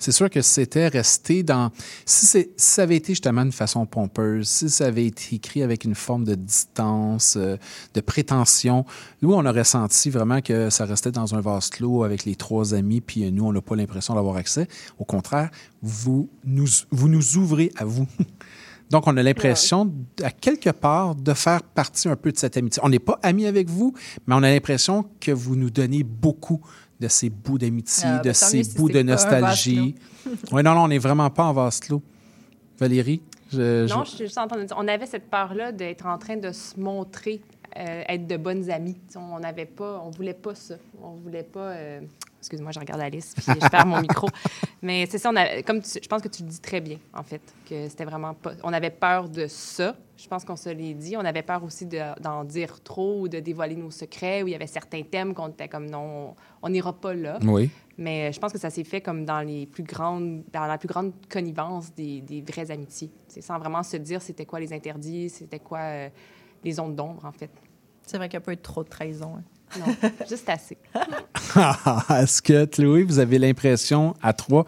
C'est 0.00 0.12
sûr 0.12 0.28
que 0.28 0.42
c'était 0.42 0.88
resté 0.88 1.42
dans. 1.42 1.70
Si 2.04 2.48
ça 2.56 2.82
avait 2.82 2.96
été 2.96 3.12
justement 3.12 3.42
une 3.42 3.52
façon 3.52 3.86
pompeuse, 3.86 4.48
si 4.48 4.70
ça 4.70 4.86
avait 4.86 5.06
été 5.06 5.36
écrit 5.36 5.62
avec 5.62 5.84
une 5.84 5.94
forme 5.94 6.24
de 6.24 6.34
distance, 6.34 7.36
euh, 7.36 7.56
de 7.94 8.00
prétention, 8.00 8.84
nous, 9.22 9.32
on 9.32 9.46
aurait 9.46 9.64
senti 9.64 10.10
vraiment 10.10 10.40
que 10.40 10.70
ça 10.70 10.84
restait 10.84 11.12
dans 11.12 11.34
un 11.34 11.40
vase 11.40 11.70
clos 11.70 12.04
avec 12.04 12.24
les 12.24 12.34
trois 12.34 12.74
amis, 12.74 13.00
puis 13.00 13.24
euh, 13.24 13.30
nous, 13.30 13.44
on 13.44 13.52
n'a 13.52 13.62
pas 13.62 13.76
l'impression 13.76 14.14
d'avoir 14.14 14.36
accès. 14.36 14.68
Au 14.98 15.04
contraire, 15.04 15.50
vous 15.82 16.28
nous, 16.44 16.68
vous 16.90 17.08
nous 17.08 17.36
ouvrez 17.36 17.72
à 17.76 17.84
vous. 17.84 18.06
Donc, 18.90 19.06
on 19.06 19.16
a 19.16 19.22
l'impression, 19.22 19.92
à 20.22 20.30
quelque 20.30 20.70
part, 20.70 21.14
de 21.14 21.32
faire 21.32 21.62
partie 21.62 22.08
un 22.08 22.16
peu 22.16 22.30
de 22.30 22.38
cette 22.38 22.56
amitié. 22.56 22.82
On 22.84 22.88
n'est 22.88 22.98
pas 22.98 23.18
amis 23.22 23.46
avec 23.46 23.68
vous, 23.68 23.94
mais 24.26 24.34
on 24.34 24.42
a 24.42 24.50
l'impression 24.50 25.06
que 25.20 25.32
vous 25.32 25.56
nous 25.56 25.70
donnez 25.70 26.04
beaucoup 26.04 26.60
de 27.04 27.08
ces 27.08 27.28
bouts 27.30 27.58
d'amitié, 27.58 28.04
Ah, 28.06 28.18
de 28.18 28.24
ben, 28.24 28.32
ces 28.34 28.58
mieux 28.58 28.64
bouts 28.76 28.88
de 28.88 29.02
nostalgie. 29.02 29.94
Oui, 30.52 30.62
non, 30.62 30.74
non, 30.74 30.84
on 30.84 30.88
n'est 30.88 30.98
vraiment 30.98 31.28
pas 31.30 31.44
en 31.44 31.52
vase 31.52 31.80
clos. 31.80 32.02
Valérie? 32.78 33.20
je- 33.52 33.86
je- 33.86 33.94
Non, 33.94 34.04
je 34.04 34.10
suis 34.10 34.24
juste 34.24 34.38
en 34.38 34.48
train 34.48 34.58
de 34.58 34.64
dire, 34.64 34.76
on 34.78 34.88
avait 34.88 35.06
cette 35.06 35.28
peur-là 35.30 35.70
d'être 35.70 36.06
en 36.06 36.18
train 36.18 36.36
de 36.36 36.50
se 36.50 36.78
montrer, 36.80 37.40
euh, 37.76 38.02
être 38.08 38.26
de 38.26 38.36
bonnes 38.36 38.70
amies. 38.70 38.96
On 39.16 39.38
n'avait 39.38 39.66
pas, 39.66 40.02
on 40.04 40.10
voulait 40.10 40.34
pas 40.34 40.54
ça. 40.54 40.74
On 41.02 41.12
voulait 41.12 41.42
pas. 41.44 41.70
euh, 41.72 42.00
Excuse-moi, 42.44 42.72
je 42.72 42.78
regarde 42.78 43.00
Alice, 43.00 43.32
puis 43.34 43.44
je 43.60 43.68
perds 43.68 43.86
mon 43.86 44.02
micro. 44.02 44.28
Mais 44.82 45.06
c'est 45.06 45.16
ça, 45.16 45.30
on 45.32 45.36
a, 45.36 45.62
comme 45.62 45.80
tu- 45.80 45.98
je 46.02 46.06
pense 46.06 46.20
que 46.20 46.28
tu 46.28 46.42
le 46.42 46.48
dis 46.50 46.60
très 46.60 46.82
bien, 46.82 46.98
en 47.14 47.22
fait, 47.22 47.40
que 47.68 47.88
c'était 47.88 48.04
vraiment 48.04 48.34
pas. 48.34 48.52
On 48.62 48.72
avait 48.72 48.90
peur 48.90 49.28
de 49.30 49.46
ça. 49.46 49.96
Je 50.18 50.28
pense 50.28 50.44
qu'on 50.44 50.56
se 50.56 50.68
l'est 50.68 50.92
dit. 50.94 51.16
On 51.16 51.24
avait 51.24 51.42
peur 51.42 51.64
aussi 51.64 51.86
de- 51.86 52.20
d'en 52.20 52.44
dire 52.44 52.82
trop 52.82 53.22
ou 53.22 53.28
de 53.28 53.40
dévoiler 53.40 53.76
nos 53.76 53.90
secrets. 53.90 54.42
Où 54.42 54.48
il 54.48 54.50
y 54.50 54.54
avait 54.54 54.66
certains 54.66 55.02
thèmes 55.02 55.32
qu'on 55.32 55.48
était 55.48 55.68
comme 55.68 55.86
non, 55.88 56.34
on 56.62 56.68
n'ira 56.68 56.92
pas 56.92 57.14
là. 57.14 57.38
Oui. 57.42 57.70
Mais 57.96 58.30
je 58.32 58.38
pense 58.38 58.52
que 58.52 58.58
ça 58.58 58.68
s'est 58.70 58.84
fait 58.84 59.00
comme 59.00 59.24
dans 59.24 59.40
les 59.40 59.64
plus 59.66 59.82
grandes, 59.84 60.42
dans 60.52 60.66
la 60.66 60.76
plus 60.78 60.88
grande 60.88 61.12
connivence 61.30 61.94
des, 61.94 62.20
des 62.20 62.42
vraies 62.42 62.70
amitiés. 62.70 63.10
C'est 63.26 63.40
sans 63.40 63.58
vraiment 63.58 63.82
se 63.82 63.96
dire 63.96 64.20
c'était 64.20 64.44
quoi 64.46 64.60
les 64.60 64.72
interdits, 64.72 65.30
c'était 65.30 65.60
quoi 65.60 65.78
euh, 65.78 66.08
les 66.62 66.78
ondes 66.78 66.94
d'ombre, 66.94 67.24
en 67.24 67.32
fait. 67.32 67.50
C'est 68.06 68.18
vrai 68.18 68.28
qu'il 68.28 68.38
n'y 68.38 68.42
a 68.42 68.46
pas 68.46 68.52
eu 68.52 68.58
trop 68.58 68.84
de 68.84 68.88
trahison. 68.90 69.36
hein. 69.38 69.42
Non, 69.78 69.86
juste 70.28 70.48
assez. 70.48 70.76
Est-ce 72.10 72.42
que, 72.42 72.64
Chloé, 72.66 73.04
vous 73.04 73.18
avez 73.18 73.38
l'impression, 73.38 74.14
à 74.22 74.32
trois, 74.32 74.64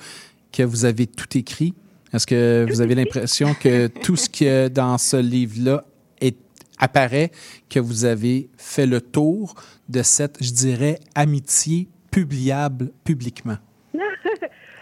que 0.52 0.62
vous 0.62 0.84
avez 0.84 1.06
tout 1.06 1.36
écrit? 1.36 1.74
Est-ce 2.12 2.26
que 2.26 2.66
vous 2.68 2.80
avez 2.80 2.94
l'impression 2.94 3.54
que 3.54 3.88
tout 3.88 4.16
ce 4.16 4.28
qu'il 4.28 4.46
y 4.46 4.50
a 4.50 4.68
dans 4.68 4.96
ce 4.96 5.16
livre-là 5.16 5.84
est, 6.20 6.36
apparaît, 6.78 7.30
que 7.68 7.80
vous 7.80 8.04
avez 8.04 8.48
fait 8.56 8.86
le 8.86 9.00
tour 9.00 9.54
de 9.88 10.02
cette, 10.02 10.42
je 10.42 10.52
dirais, 10.52 10.98
amitié 11.14 11.88
publiable 12.10 12.92
publiquement? 13.04 13.58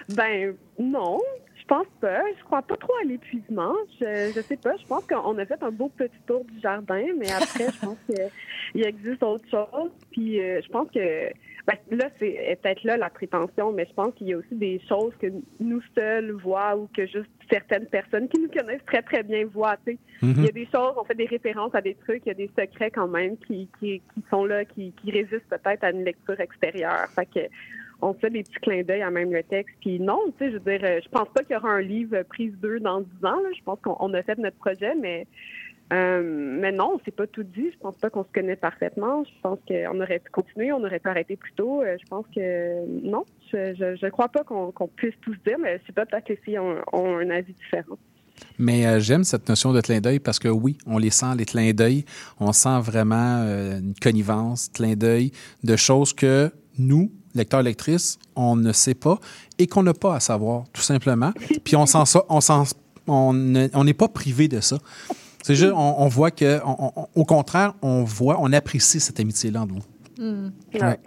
ben 0.08 0.54
non, 0.78 1.18
je 1.64 1.74
pense 1.74 1.86
pas. 2.00 2.20
Je 2.38 2.44
crois 2.44 2.62
pas 2.62 2.76
trop 2.76 2.92
à 3.00 3.04
l'épuisement. 3.04 3.74
Je, 3.98 4.32
je 4.34 4.40
sais 4.42 4.56
pas. 4.56 4.76
Je 4.76 4.86
pense 4.86 5.06
qu'on 5.06 5.38
a 5.38 5.46
fait 5.46 5.62
un 5.62 5.70
beau 5.70 5.88
petit 5.88 6.20
tour 6.26 6.44
du 6.44 6.60
jardin, 6.60 7.04
mais 7.18 7.30
après, 7.32 7.68
je 7.72 7.86
pense 7.86 7.98
qu'il 8.06 8.86
existe 8.86 9.22
autre 9.22 9.48
chose. 9.50 9.90
Puis 10.10 10.40
euh, 10.40 10.60
je 10.62 10.68
pense 10.68 10.88
que 10.90 11.30
ben, 11.66 11.76
là, 11.90 12.10
c'est 12.18 12.58
peut-être 12.60 12.84
là 12.84 12.98
la 12.98 13.08
prétention, 13.08 13.72
mais 13.72 13.86
je 13.88 13.94
pense 13.94 14.12
qu'il 14.14 14.28
y 14.28 14.34
a 14.34 14.36
aussi 14.36 14.54
des 14.54 14.78
choses 14.86 15.14
que 15.18 15.28
nous 15.58 15.80
seuls 15.96 16.32
voient 16.32 16.76
ou 16.76 16.88
que 16.94 17.06
juste 17.06 17.30
certaines 17.50 17.86
personnes 17.86 18.28
qui 18.28 18.40
nous 18.40 18.50
connaissent 18.50 18.84
très 18.86 19.00
très 19.00 19.22
bien 19.22 19.46
voient. 19.46 19.78
tu 19.86 19.92
sais. 19.92 19.98
Mhm. 20.20 20.34
Il 20.36 20.44
y 20.44 20.48
a 20.48 20.52
des 20.52 20.66
choses, 20.66 20.94
on 20.98 21.04
fait 21.04 21.14
des 21.14 21.26
références 21.26 21.74
à 21.74 21.80
des 21.80 21.94
trucs, 21.94 22.22
il 22.26 22.28
y 22.28 22.32
a 22.32 22.34
des 22.34 22.50
secrets 22.58 22.90
quand 22.90 23.08
même 23.08 23.38
qui, 23.38 23.70
qui, 23.80 24.02
qui 24.12 24.24
sont 24.30 24.44
là, 24.44 24.66
qui, 24.66 24.92
qui 24.92 25.10
résistent 25.10 25.48
peut-être 25.48 25.84
à 25.84 25.90
une 25.90 26.04
lecture 26.04 26.38
extérieure. 26.38 27.08
Fait 27.14 27.26
que 27.26 27.40
on 28.02 28.14
fait 28.14 28.30
des 28.30 28.42
petits 28.42 28.60
clins 28.60 28.82
d'œil 28.82 29.02
à 29.02 29.10
même 29.10 29.32
le 29.32 29.42
texte. 29.42 29.74
Puis 29.80 30.00
non, 30.00 30.20
tu 30.38 30.44
sais, 30.44 30.52
je 30.52 30.58
veux 30.58 30.78
dire, 30.78 31.00
je 31.02 31.08
pense 31.08 31.28
pas 31.28 31.42
qu'il 31.42 31.54
y 31.54 31.56
aura 31.56 31.70
un 31.70 31.80
livre 31.80 32.22
prise 32.22 32.54
2 32.60 32.80
dans 32.80 33.00
10 33.00 33.06
ans. 33.24 33.40
Je 33.56 33.62
pense 33.64 33.78
qu'on 33.80 33.96
on 34.00 34.12
a 34.14 34.22
fait 34.22 34.38
notre 34.38 34.56
projet, 34.56 34.94
mais 35.00 35.26
euh, 35.92 36.22
mais 36.22 36.72
non, 36.72 36.98
c'est 37.04 37.14
pas 37.14 37.26
tout 37.26 37.42
dit. 37.42 37.70
Je 37.72 37.78
pense 37.78 37.96
pas 37.96 38.10
qu'on 38.10 38.24
se 38.24 38.32
connaît 38.32 38.56
parfaitement. 38.56 39.24
Je 39.24 39.40
pense 39.42 39.58
qu'on 39.68 40.00
aurait 40.00 40.18
pu 40.18 40.30
continuer, 40.30 40.72
on 40.72 40.82
aurait 40.82 40.98
pu 40.98 41.08
arrêter 41.08 41.36
plus 41.36 41.52
tôt. 41.52 41.82
Euh, 41.82 41.96
Je 42.00 42.06
pense 42.08 42.24
que 42.34 42.86
non, 43.06 43.24
je, 43.52 43.74
je, 43.74 43.96
je 43.96 44.06
crois 44.08 44.28
pas 44.28 44.44
qu'on 44.44 44.72
qu'on 44.72 44.88
puisse 44.88 45.14
tout 45.20 45.34
se 45.34 45.40
dire, 45.46 45.58
mais 45.58 45.80
c'est 45.86 45.94
pas 45.94 46.06
peut-être 46.06 46.24
que 46.24 46.32
les 46.32 46.38
filles 46.38 46.58
ont 46.58 47.18
un 47.18 47.30
avis 47.30 47.52
différent. 47.52 47.96
Mais 48.58 48.86
euh, 48.86 49.00
j'aime 49.00 49.24
cette 49.24 49.48
notion 49.48 49.72
de 49.72 49.80
clin 49.80 50.00
d'œil 50.00 50.20
parce 50.20 50.38
que 50.38 50.48
oui, 50.48 50.78
on 50.86 50.98
les 50.98 51.10
sent, 51.10 51.34
les 51.36 51.44
clins 51.44 51.72
d'œil. 51.72 52.04
On 52.40 52.52
sent 52.52 52.80
vraiment 52.80 53.42
euh, 53.42 53.78
une 53.78 53.94
connivence, 53.94 54.68
clin 54.68 54.94
d'œil 54.94 55.32
de 55.62 55.76
choses 55.76 56.12
que 56.12 56.50
nous, 56.78 57.10
lecteurs, 57.34 57.62
lectrices, 57.62 58.18
on 58.36 58.56
ne 58.56 58.72
sait 58.72 58.94
pas 58.94 59.18
et 59.58 59.66
qu'on 59.66 59.82
n'a 59.82 59.94
pas 59.94 60.16
à 60.16 60.20
savoir, 60.20 60.64
tout 60.72 60.82
simplement. 60.82 61.32
Puis 61.64 61.76
on 61.76 61.86
s'en 61.86 62.04
sort- 62.04 62.26
on 62.28 62.40
s'en- 62.40 62.64
on 63.06 63.32
ne- 63.32 63.68
on 63.74 63.84
n'est 63.84 63.94
pas 63.94 64.08
privé 64.08 64.48
de 64.48 64.60
ça. 64.60 64.78
C'est 65.42 65.54
juste, 65.54 65.72
on, 65.74 65.96
on 66.02 66.08
voit 66.08 66.30
que, 66.30 66.60
on- 66.64 66.92
on- 66.96 67.06
au 67.14 67.24
contraire, 67.24 67.74
on 67.82 68.02
voit, 68.04 68.38
on 68.40 68.52
apprécie 68.52 68.98
cette 69.00 69.20
amitié-là 69.20 69.62
entre 69.62 69.74
vous. 69.74 69.82
Hmm. 70.16 70.50
Ouais. 70.74 71.00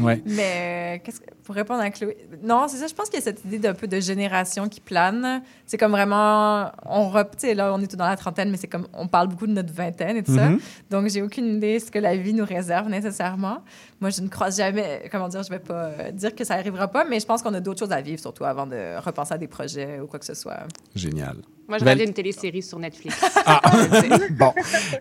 Ouais. 0.00 0.22
Mais 0.26 0.96
euh, 0.96 1.02
qu'est-ce 1.04 1.20
que- 1.20 1.26
pour 1.44 1.54
répondre 1.54 1.82
à 1.82 1.90
Chloé, 1.90 2.16
non, 2.42 2.64
c'est 2.66 2.78
ça. 2.78 2.86
Je 2.86 2.94
pense 2.94 3.10
qu'il 3.10 3.18
y 3.18 3.22
a 3.22 3.24
cette 3.24 3.44
idée 3.44 3.58
d'un 3.58 3.74
peu 3.74 3.86
de 3.86 4.00
génération 4.00 4.66
qui 4.70 4.80
plane. 4.80 5.42
C'est 5.66 5.76
comme 5.76 5.90
vraiment, 5.92 6.70
on 6.86 7.10
rep- 7.10 7.32
tu 7.36 7.46
sais, 7.48 7.54
là, 7.54 7.74
on 7.74 7.80
est 7.82 7.86
tout 7.86 7.96
dans 7.96 8.06
la 8.06 8.16
trentaine, 8.16 8.50
mais 8.50 8.56
c'est 8.56 8.66
comme, 8.66 8.86
on 8.94 9.06
parle 9.06 9.28
beaucoup 9.28 9.46
de 9.46 9.52
notre 9.52 9.70
vingtaine 9.72 10.16
et 10.16 10.22
tout 10.22 10.34
ça. 10.34 10.48
Mhm. 10.48 10.58
Donc, 10.90 11.08
j'ai 11.10 11.20
aucune 11.20 11.56
idée 11.58 11.78
de 11.78 11.84
ce 11.84 11.90
que 11.90 11.98
la 11.98 12.16
vie 12.16 12.32
nous 12.32 12.46
réserve 12.46 12.88
nécessairement. 12.88 13.58
Moi, 14.04 14.10
je 14.10 14.20
ne 14.20 14.28
croise 14.28 14.58
jamais, 14.58 15.08
comment 15.10 15.28
dire, 15.28 15.42
je 15.42 15.48
vais 15.48 15.58
pas 15.58 15.84
euh, 15.86 16.10
dire 16.10 16.34
que 16.34 16.44
ça 16.44 16.56
arrivera 16.56 16.88
pas, 16.88 17.06
mais 17.08 17.18
je 17.20 17.24
pense 17.24 17.40
qu'on 17.40 17.54
a 17.54 17.60
d'autres 17.60 17.78
choses 17.78 17.90
à 17.92 18.02
vivre, 18.02 18.20
surtout 18.20 18.44
avant 18.44 18.66
de 18.66 19.00
repenser 19.02 19.32
à 19.32 19.38
des 19.38 19.46
projets 19.46 19.98
ou 19.98 20.06
quoi 20.06 20.18
que 20.18 20.26
ce 20.26 20.34
soit. 20.34 20.58
Génial. 20.94 21.36
Moi, 21.66 21.78
je 21.78 21.84
Val- 21.84 21.94
regardais 21.94 22.04
une 22.04 22.12
télésérie 22.12 22.60
sur 22.62 22.78
Netflix. 22.78 23.16
Ah, 23.46 23.62
bon. 24.32 24.52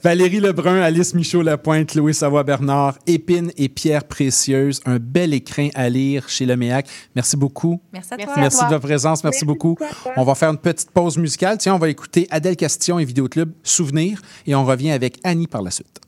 Valérie 0.01 0.39
Lebrun, 0.39 0.80
Alice 0.82 1.14
Michaud-Lapointe, 1.14 1.95
Louis 1.95 2.14
Savoie-Bernard, 2.14 2.97
Épine 3.06 3.51
et 3.58 3.68
Pierre 3.68 4.06
Précieuse. 4.06 4.80
Un 4.86 4.99
bel 4.99 5.34
écrin 5.34 5.68
à 5.76 5.89
lire 5.89 6.30
chez 6.30 6.45
le 6.45 6.56
MEAC. 6.56 6.88
Merci 7.14 7.36
beaucoup. 7.36 7.82
Merci 7.91 8.14
à 8.14 8.18
toi. 8.20 8.34
Merci 8.38 8.64
de 8.64 8.70
votre 8.70 8.88
présence. 8.88 9.22
Merci, 9.26 9.43
beaucoup. 9.43 9.78
On 10.16 10.24
va 10.24 10.34
faire 10.34 10.49
une 10.51 10.58
petite 10.58 10.91
pause 10.91 11.18
musicale. 11.18 11.58
Tiens, 11.58 11.76
on 11.76 11.80
va 11.80 11.89
écouter 11.89 12.26
Adèle 12.32 12.56
Castillon 12.56 12.99
et 12.99 13.04
Vidéoclub 13.04 13.51
Souvenir 13.64 14.22
et 14.47 14.56
on 14.56 14.64
revient 14.64 14.91
avec 14.91 15.20
Annie 15.26 15.47
par 15.47 15.62
la 15.62 15.72
suite. 15.72 15.99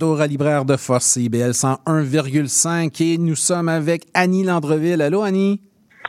Retour 0.00 0.22
à 0.22 0.26
Libraire 0.26 0.64
de 0.64 0.76
Force 0.78 1.04
CIBL 1.04 1.50
101,5 1.50 3.02
et 3.04 3.18
nous 3.18 3.34
sommes 3.34 3.68
avec 3.68 4.04
Annie 4.14 4.44
Landreville. 4.44 5.02
Allô, 5.02 5.20
Annie? 5.20 5.60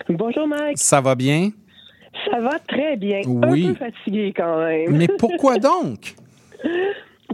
Bonjour, 0.07 0.47
Mike. 0.47 0.77
Ça 0.77 1.01
va 1.01 1.13
bien? 1.15 1.49
Ça 2.31 2.39
va 2.39 2.57
très 2.69 2.95
bien. 2.95 3.19
Oui. 3.25 3.67
Un 3.67 3.73
peu 3.73 3.79
fatigué 3.79 4.33
quand 4.33 4.59
même. 4.59 4.95
Mais 4.95 5.07
pourquoi 5.19 5.57
donc? 5.57 6.15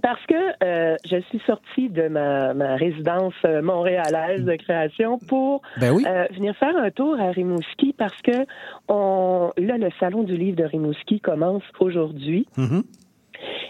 Parce 0.01 0.25
que 0.25 0.63
euh, 0.63 0.95
je 1.05 1.21
suis 1.29 1.39
sortie 1.45 1.89
de 1.89 2.07
ma, 2.07 2.55
ma 2.55 2.75
résidence 2.75 3.35
euh, 3.45 3.61
montréalaise 3.61 4.43
de 4.43 4.55
création 4.55 5.19
pour 5.27 5.61
Ben 5.79 5.91
oui. 5.91 6.05
euh, 6.07 6.25
venir 6.33 6.55
faire 6.55 6.75
un 6.75 6.89
tour 6.89 7.19
à 7.19 7.29
Rimouski 7.29 7.93
parce 7.95 8.19
que 8.23 8.47
on, 8.87 9.51
là, 9.57 9.77
le 9.77 9.89
Salon 9.99 10.23
du 10.23 10.35
livre 10.35 10.57
de 10.57 10.63
Rimouski 10.63 11.19
commence 11.19 11.63
aujourd'hui. 11.79 12.47
Mhm. 12.57 12.81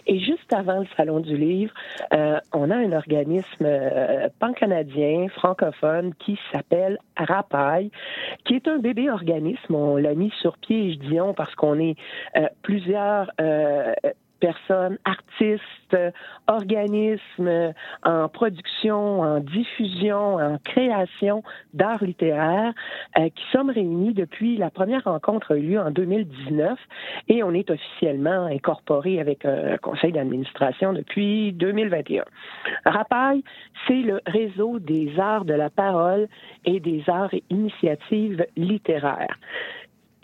Et 0.07 0.19
juste 0.19 0.53
avant 0.53 0.79
le 0.79 0.87
Salon 0.95 1.19
du 1.19 1.35
Livre, 1.35 1.73
euh, 2.13 2.39
on 2.53 2.71
a 2.71 2.75
un 2.75 2.93
organisme 2.93 3.65
euh, 3.65 4.29
pan-canadien, 4.39 5.27
francophone, 5.35 6.13
qui 6.15 6.39
s'appelle 6.51 6.97
Rapaille, 7.17 7.91
qui 8.45 8.55
est 8.55 8.67
un 8.69 8.77
bébé 8.77 9.09
organisme. 9.09 9.75
On 9.75 9.97
l'a 9.97 10.15
mis 10.15 10.31
sur 10.41 10.57
pied, 10.57 10.93
je 10.93 10.99
dis 10.99 11.19
on, 11.19 11.33
parce 11.33 11.53
qu'on 11.55 11.77
est 11.79 11.95
euh, 12.37 12.47
plusieurs 12.61 13.29
euh, 13.41 13.93
personnes 14.39 14.97
artistes, 15.05 15.63
euh, 15.93 16.11
organismes 16.47 17.47
euh, 17.47 17.71
en 18.03 18.29
production, 18.29 19.21
en 19.21 19.39
diffusion, 19.39 20.35
en 20.35 20.57
création 20.63 21.43
d'art 21.73 22.03
littéraire 22.03 22.73
euh, 23.17 23.29
qui 23.29 23.43
sommes 23.51 23.69
réunis 23.69 24.13
depuis 24.13 24.57
la 24.57 24.69
première 24.69 25.03
rencontre 25.03 25.53
a 25.53 25.57
eu 25.57 25.61
lieu 25.61 25.79
en 25.79 25.91
2019 25.91 26.79
et 27.27 27.43
on 27.43 27.53
est 27.53 27.69
officiellement 27.69 28.45
incorporé 28.45 29.19
avec 29.19 29.45
un 29.45 29.77
conseil 29.77 30.11
d'administration 30.11 30.93
depuis 30.93 31.53
2021. 31.53 32.23
Rapaille, 32.85 33.43
c'est 33.87 34.01
le 34.01 34.21
réseau 34.25 34.79
des 34.79 35.19
arts 35.19 35.45
de 35.45 35.53
la 35.53 35.69
parole 35.69 36.27
et 36.65 36.79
des 36.79 37.03
arts 37.07 37.33
et 37.33 37.43
initiatives 37.49 38.45
littéraires. 38.55 39.37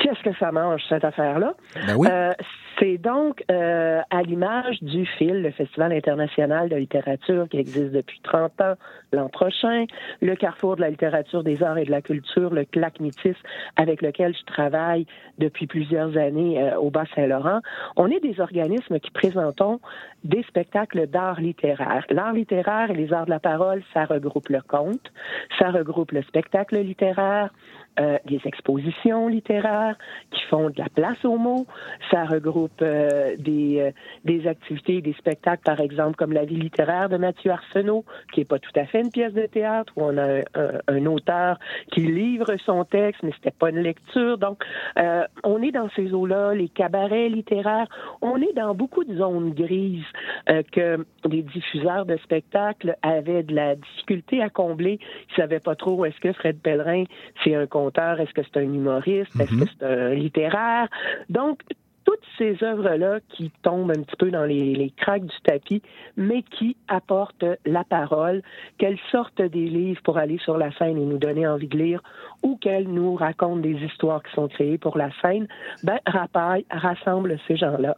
Qu'est-ce 0.03 0.21
que 0.21 0.35
ça 0.37 0.51
mange, 0.51 0.81
cette 0.89 1.05
affaire-là? 1.05 1.53
Ben 1.87 1.95
oui. 1.97 2.09
Euh, 2.11 2.33
c'est 2.77 2.97
donc 2.97 3.41
euh, 3.49 4.01
à 4.09 4.21
l'image 4.23 4.83
du 4.83 5.05
FIL, 5.05 5.41
le 5.41 5.51
Festival 5.51 5.93
international 5.93 6.67
de 6.67 6.75
littérature 6.75 7.47
qui 7.49 7.57
existe 7.57 7.91
depuis 7.91 8.19
30 8.23 8.59
ans 8.59 8.73
l'an 9.13 9.29
prochain, 9.29 9.85
le 10.21 10.35
Carrefour 10.35 10.75
de 10.75 10.81
la 10.81 10.89
littérature, 10.89 11.43
des 11.43 11.63
arts 11.63 11.77
et 11.77 11.85
de 11.85 11.91
la 11.91 12.01
culture, 12.01 12.53
le 12.53 12.65
CLAC 12.65 12.99
Métis, 12.99 13.37
avec 13.77 14.01
lequel 14.01 14.35
je 14.35 14.43
travaille 14.43 15.05
depuis 15.37 15.67
plusieurs 15.67 16.17
années 16.17 16.61
euh, 16.61 16.77
au 16.77 16.89
Bas-Saint-Laurent. 16.89 17.61
On 17.95 18.09
est 18.09 18.19
des 18.19 18.41
organismes 18.41 18.99
qui 18.99 19.11
présentons 19.11 19.79
des 20.25 20.43
spectacles 20.43 21.07
d'art 21.07 21.39
littéraire. 21.39 22.05
L'art 22.09 22.33
littéraire 22.33 22.91
et 22.91 22.95
les 22.95 23.13
arts 23.13 23.25
de 23.25 23.31
la 23.31 23.39
parole, 23.39 23.83
ça 23.93 24.03
regroupe 24.03 24.49
le 24.49 24.61
conte, 24.61 25.13
ça 25.59 25.69
regroupe 25.69 26.11
le 26.11 26.23
spectacle 26.23 26.77
littéraire, 26.79 27.51
euh, 27.99 28.17
des 28.25 28.39
expositions 28.45 29.27
littéraires 29.27 29.97
qui 30.31 30.41
font 30.49 30.69
de 30.69 30.79
la 30.79 30.89
place 30.89 31.23
aux 31.25 31.37
mots. 31.37 31.65
Ça 32.11 32.25
regroupe 32.25 32.81
euh, 32.81 33.35
des, 33.37 33.79
euh, 33.79 33.91
des 34.25 34.47
activités, 34.47 35.01
des 35.01 35.13
spectacles, 35.13 35.63
par 35.63 35.79
exemple, 35.79 36.15
comme 36.15 36.33
La 36.33 36.45
vie 36.45 36.55
littéraire 36.55 37.09
de 37.09 37.17
Mathieu 37.17 37.51
Arsenault, 37.51 38.05
qui 38.33 38.41
est 38.41 38.45
pas 38.45 38.59
tout 38.59 38.71
à 38.75 38.85
fait 38.85 39.01
une 39.01 39.11
pièce 39.11 39.33
de 39.33 39.45
théâtre, 39.45 39.93
où 39.95 40.03
on 40.03 40.17
a 40.17 40.39
un, 40.39 40.79
un- 40.87 41.05
auteur 41.05 41.59
qui 41.91 42.01
livre 42.01 42.55
son 42.65 42.85
texte, 42.85 43.21
mais 43.23 43.31
c'était 43.35 43.51
pas 43.51 43.69
une 43.69 43.79
lecture. 43.79 44.37
Donc, 44.37 44.63
euh, 44.97 45.25
on 45.43 45.61
est 45.61 45.71
dans 45.71 45.89
ces 45.95 46.13
eaux-là, 46.13 46.53
les 46.53 46.69
cabarets 46.69 47.29
littéraires. 47.29 47.87
On 48.21 48.37
est 48.37 48.53
dans 48.55 48.73
beaucoup 48.73 49.03
de 49.03 49.15
zones 49.15 49.51
grises 49.53 50.05
euh, 50.49 50.63
que 50.71 51.05
les 51.29 51.41
diffuseurs 51.43 52.05
de 52.05 52.17
spectacles 52.17 52.95
avaient 53.01 53.43
de 53.43 53.53
la 53.53 53.75
difficulté 53.75 54.41
à 54.41 54.49
combler. 54.49 54.99
Ils 55.29 55.35
savaient 55.35 55.59
pas 55.59 55.75
trop 55.75 56.05
est-ce 56.05 56.19
que 56.19 56.31
Fred 56.33 56.59
Pellerin, 56.61 57.03
c'est 57.43 57.55
un 57.55 57.67
conteur, 57.84 58.19
est-ce 58.19 58.34
que 58.34 58.41
c'est 58.43 58.59
un 58.59 58.63
humoriste, 58.63 59.39
est-ce 59.39 59.59
que 59.59 59.69
c'est 59.79 59.86
un 59.86 60.13
littéraire? 60.13 60.88
Donc, 61.29 61.59
toutes 62.05 62.23
ces 62.38 62.63
œuvres-là 62.63 63.19
qui 63.29 63.51
tombent 63.61 63.91
un 63.91 64.01
petit 64.01 64.15
peu 64.17 64.29
dans 64.29 64.43
les, 64.43 64.73
les 64.75 64.89
craques 64.91 65.25
du 65.25 65.41
tapis, 65.43 65.81
mais 66.17 66.41
qui 66.43 66.75
apportent 66.88 67.45
la 67.65 67.84
parole, 67.84 68.41
qu'elles 68.77 68.99
sortent 69.11 69.41
des 69.41 69.67
livres 69.67 70.01
pour 70.03 70.17
aller 70.17 70.38
sur 70.39 70.57
la 70.57 70.71
scène 70.73 70.97
et 70.97 71.05
nous 71.05 71.17
donner 71.17 71.47
envie 71.47 71.67
de 71.67 71.77
lire, 71.77 72.01
ou 72.41 72.57
qu'elles 72.57 72.89
nous 72.89 73.15
racontent 73.15 73.61
des 73.61 73.77
histoires 73.84 74.21
qui 74.23 74.34
sont 74.34 74.47
créées 74.47 74.77
pour 74.77 74.97
la 74.97 75.09
scène, 75.21 75.47
ben, 75.84 75.99
Rapaille 76.05 76.65
rassemble 76.69 77.39
ces 77.47 77.55
gens-là. 77.55 77.95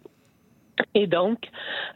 Et 0.93 1.07
donc, 1.07 1.39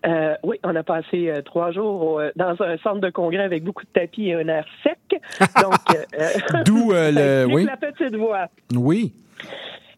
euh, 0.06 0.36
oui, 0.44 0.58
on 0.64 0.76
a 0.76 0.84
passé 0.84 1.30
euh, 1.30 1.42
trois 1.42 1.72
jours 1.72 2.02
au- 2.02 2.20
euh, 2.20 2.32
dans 2.36 2.56
un 2.62 2.78
centre 2.78 3.00
de 3.02 3.10
congrès 3.10 3.44
avec 3.44 3.64
beaucoup 3.64 3.84
de 3.84 3.90
tapis 3.90 4.30
et 4.30 4.36
un 4.36 4.48
air 4.48 4.66
sec. 4.84 4.98
Donc, 5.62 5.74
euh, 5.96 6.64
D'où, 6.66 6.92
le- 6.94 7.46
oui. 7.46 7.66
la 7.66 7.78
petite 7.78 8.16
voix. 8.16 8.48
Oui. 8.74 9.14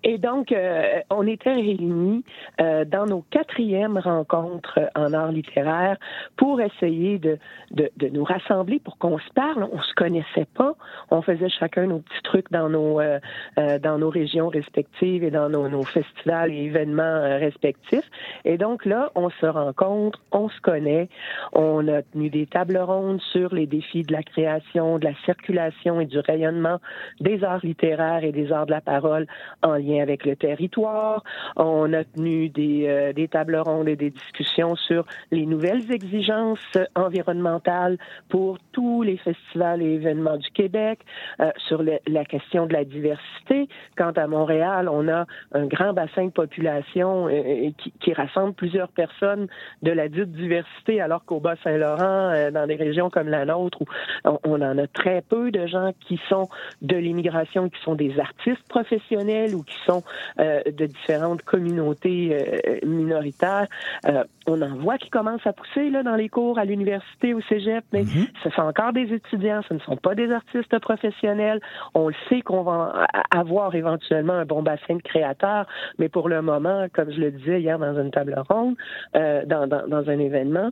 Et 0.03 0.17
donc, 0.17 0.51
euh, 0.51 0.99
on 1.09 1.27
était 1.27 1.53
réunis 1.53 2.23
euh, 2.59 2.85
dans 2.85 3.05
nos 3.05 3.23
quatrièmes 3.29 3.97
rencontres 3.97 4.79
en 4.95 5.13
art 5.13 5.31
littéraire 5.31 5.97
pour 6.37 6.59
essayer 6.61 7.19
de, 7.19 7.37
de, 7.71 7.89
de 7.97 8.07
nous 8.07 8.23
rassembler 8.23 8.79
pour 8.79 8.97
qu'on 8.97 9.19
se 9.19 9.33
parle. 9.33 9.67
On 9.71 9.81
se 9.81 9.93
connaissait 9.95 10.47
pas. 10.55 10.73
On 11.09 11.21
faisait 11.21 11.49
chacun 11.49 11.87
nos 11.87 11.99
petits 11.99 12.23
trucs 12.23 12.51
dans 12.51 12.69
nos 12.69 12.99
euh, 12.99 13.19
euh, 13.59 13.79
dans 13.79 13.97
nos 13.97 14.09
régions 14.09 14.47
respectives 14.47 15.23
et 15.23 15.31
dans 15.31 15.49
nos, 15.49 15.69
nos 15.69 15.83
festivals 15.83 16.51
et 16.51 16.63
événements 16.65 17.03
euh, 17.03 17.37
respectifs. 17.37 18.09
Et 18.45 18.57
donc 18.57 18.85
là, 18.85 19.11
on 19.15 19.29
se 19.29 19.45
rencontre, 19.45 20.19
on 20.31 20.49
se 20.49 20.59
connaît. 20.61 21.09
On 21.53 21.87
a 21.87 22.01
tenu 22.01 22.29
des 22.29 22.47
tables 22.47 22.77
rondes 22.77 23.21
sur 23.31 23.53
les 23.53 23.67
défis 23.67 24.03
de 24.03 24.13
la 24.13 24.23
création, 24.23 24.99
de 24.99 25.05
la 25.05 25.15
circulation 25.25 25.99
et 25.99 26.05
du 26.05 26.19
rayonnement 26.19 26.79
des 27.19 27.43
arts 27.43 27.63
littéraires 27.63 28.23
et 28.23 28.31
des 28.31 28.51
arts 28.51 28.65
de 28.65 28.71
la 28.71 28.81
parole 28.81 29.27
en 29.61 29.75
lien 29.75 29.90
avec 29.99 30.25
le 30.25 30.35
territoire. 30.35 31.23
On 31.57 31.91
a 31.93 32.03
tenu 32.03 32.49
des, 32.49 32.85
euh, 32.87 33.13
des 33.13 33.27
tables 33.27 33.57
rondes 33.57 33.89
et 33.89 33.95
des 33.95 34.11
discussions 34.11 34.75
sur 34.75 35.05
les 35.31 35.45
nouvelles 35.45 35.91
exigences 35.91 36.77
environnementales 36.95 37.97
pour 38.29 38.57
tous 38.71 39.01
les 39.01 39.17
festivals 39.17 39.81
et 39.81 39.95
événements 39.95 40.37
du 40.37 40.49
Québec, 40.51 40.99
euh, 41.39 41.51
sur 41.67 41.83
la 41.83 42.25
question 42.25 42.65
de 42.65 42.73
la 42.73 42.83
diversité. 42.83 43.67
Quant 43.97 44.11
à 44.11 44.27
Montréal, 44.27 44.87
on 44.89 45.07
a 45.07 45.25
un 45.53 45.65
grand 45.65 45.93
bassin 45.93 46.25
de 46.25 46.31
population 46.31 47.27
euh, 47.27 47.69
qui, 47.77 47.91
qui 47.99 48.13
rassemble 48.13 48.53
plusieurs 48.53 48.89
personnes 48.89 49.47
de 49.81 49.91
la 49.91 50.07
dite 50.07 50.31
diversité, 50.31 51.01
alors 51.01 51.25
qu'au 51.25 51.39
Bas-Saint-Laurent, 51.39 52.31
euh, 52.31 52.51
dans 52.51 52.67
des 52.67 52.75
régions 52.75 53.09
comme 53.09 53.29
la 53.29 53.45
nôtre, 53.45 53.81
où 53.81 53.85
on, 54.25 54.39
on 54.43 54.61
en 54.61 54.77
a 54.77 54.87
très 54.87 55.21
peu 55.21 55.51
de 55.51 55.65
gens 55.67 55.91
qui 56.07 56.19
sont 56.29 56.47
de 56.81 56.95
l'immigration, 56.95 57.69
qui 57.69 57.81
sont 57.83 57.95
des 57.95 58.19
artistes 58.19 58.67
professionnels 58.69 59.55
ou 59.55 59.63
qui 59.63 59.75
sont 59.85 60.03
euh, 60.39 60.61
de 60.65 60.85
différentes 60.85 61.41
communautés 61.43 62.35
euh, 62.35 62.85
minoritaires. 62.85 63.67
Euh, 64.07 64.23
on 64.47 64.61
en 64.61 64.75
voit 64.75 64.97
qui 64.97 65.09
commencent 65.09 65.45
à 65.45 65.53
pousser 65.53 65.89
là, 65.89 66.03
dans 66.03 66.15
les 66.15 66.29
cours 66.29 66.57
à 66.57 66.65
l'université, 66.65 67.33
au 67.33 67.41
cégep, 67.41 67.83
mais 67.93 68.03
ce 68.43 68.49
sont 68.49 68.63
encore 68.63 68.93
des 68.93 69.13
étudiants, 69.13 69.61
ce 69.67 69.73
ne 69.73 69.79
sont 69.79 69.97
pas 69.97 70.15
des 70.15 70.31
artistes 70.31 70.79
professionnels. 70.79 71.59
On 71.93 72.07
le 72.07 72.15
sait 72.27 72.41
qu'on 72.41 72.63
va 72.63 73.05
avoir 73.29 73.75
éventuellement 73.75 74.33
un 74.33 74.45
bon 74.45 74.63
bassin 74.63 74.95
de 74.95 75.01
créateurs, 75.01 75.67
mais 75.99 76.09
pour 76.09 76.27
le 76.27 76.41
moment, 76.41 76.87
comme 76.93 77.11
je 77.11 77.19
le 77.19 77.31
disais 77.31 77.61
hier 77.61 77.77
dans 77.77 77.99
une 77.99 78.11
table 78.11 78.35
ronde, 78.49 78.75
dans, 79.13 79.67
dans, 79.67 79.87
dans 79.87 80.09
un 80.09 80.19
événement, 80.19 80.71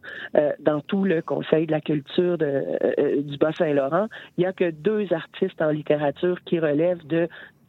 dans 0.59 0.81
tout 0.81 1.03
le 1.03 1.21
Conseil 1.21 1.67
de 1.67 1.71
la 1.71 1.81
culture 1.81 2.37
de, 2.37 3.21
du 3.21 3.37
Bas-Saint-Laurent, 3.37 4.07
il 4.37 4.41
n'y 4.41 4.47
a 4.47 4.53
que 4.53 4.71
deux 4.71 5.11
artistes 5.13 5.61
en 5.61 5.69
littérature 5.69 6.37
qui 6.45 6.59
relèvent 6.59 7.05
de 7.07 7.27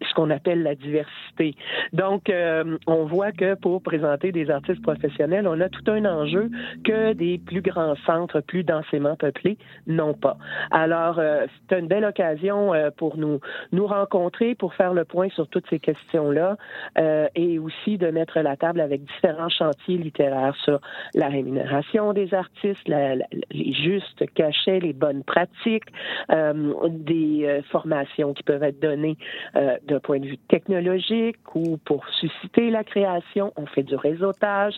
ce 0.09 0.15
qu'on 0.15 0.31
appelle 0.31 0.63
la 0.63 0.75
diversité. 0.75 1.55
Donc, 1.93 2.31
euh, 2.31 2.79
on 2.87 3.05
voit 3.05 3.33
que 3.33 3.55
pour 3.55 3.83
présenter 3.83 4.33
des 4.33 4.51
artistes 4.51 4.83
professionnels, 4.83 5.47
on 5.47 5.61
a 5.61 5.69
tout 5.69 5.85
un 5.91 6.05
enjeu 6.05 6.51
que 6.85 7.13
des 7.13 7.39
plus 7.39 7.61
grands 7.63 7.97
centres, 8.07 8.41
plus 8.41 8.65
densément 8.65 9.17
peuplés, 9.17 9.59
n'ont 9.87 10.15
pas. 10.15 10.37
Alors, 10.71 11.19
euh, 11.19 11.47
c'est 11.69 11.79
une 11.79 11.87
belle 11.89 12.05
occasion 12.05 12.73
euh, 12.75 12.91
pour 12.97 13.17
nous 13.17 13.41
nous 13.73 13.87
rencontrer, 13.87 14.55
pour 14.55 14.75
faire 14.75 14.95
le 14.95 15.05
point 15.05 15.29
sur 15.31 15.49
toutes 15.49 15.69
ces 15.69 15.79
questions-là, 15.79 16.57
euh, 16.99 17.29
et 17.35 17.59
aussi 17.59 17.99
de 17.99 18.09
mettre 18.09 18.41
la 18.41 18.57
table 18.57 18.81
avec 18.81 19.05
différents 19.05 19.49
chantiers 19.49 19.99
littéraires 19.99 20.57
sur 20.65 20.81
la 21.15 21.29
rémunération 21.29 22.13
des 22.13 22.33
artistes, 22.35 22.87
la- 22.89 23.17
la- 23.17 23.27
les 23.51 23.73
justes 23.73 24.25
cachets, 24.35 24.81
les 24.81 24.93
bonnes 24.93 25.25
pratiques, 25.25 25.85
euh, 26.33 26.75
des 26.89 27.45
euh, 27.45 27.63
formations 27.71 28.33
qui 28.35 28.43
peuvent 28.43 28.63
être 28.63 28.81
données 28.81 29.17
d'un 29.91 30.01
point 30.01 30.21
de 30.21 30.27
vue 30.27 30.39
technologique 30.49 31.39
ou 31.55 31.77
pour 31.85 32.07
susciter 32.09 32.71
la 32.71 32.85
création. 32.85 33.53
On 33.57 33.67
fait 33.67 33.83
du 33.83 33.95
réseautage 33.95 34.75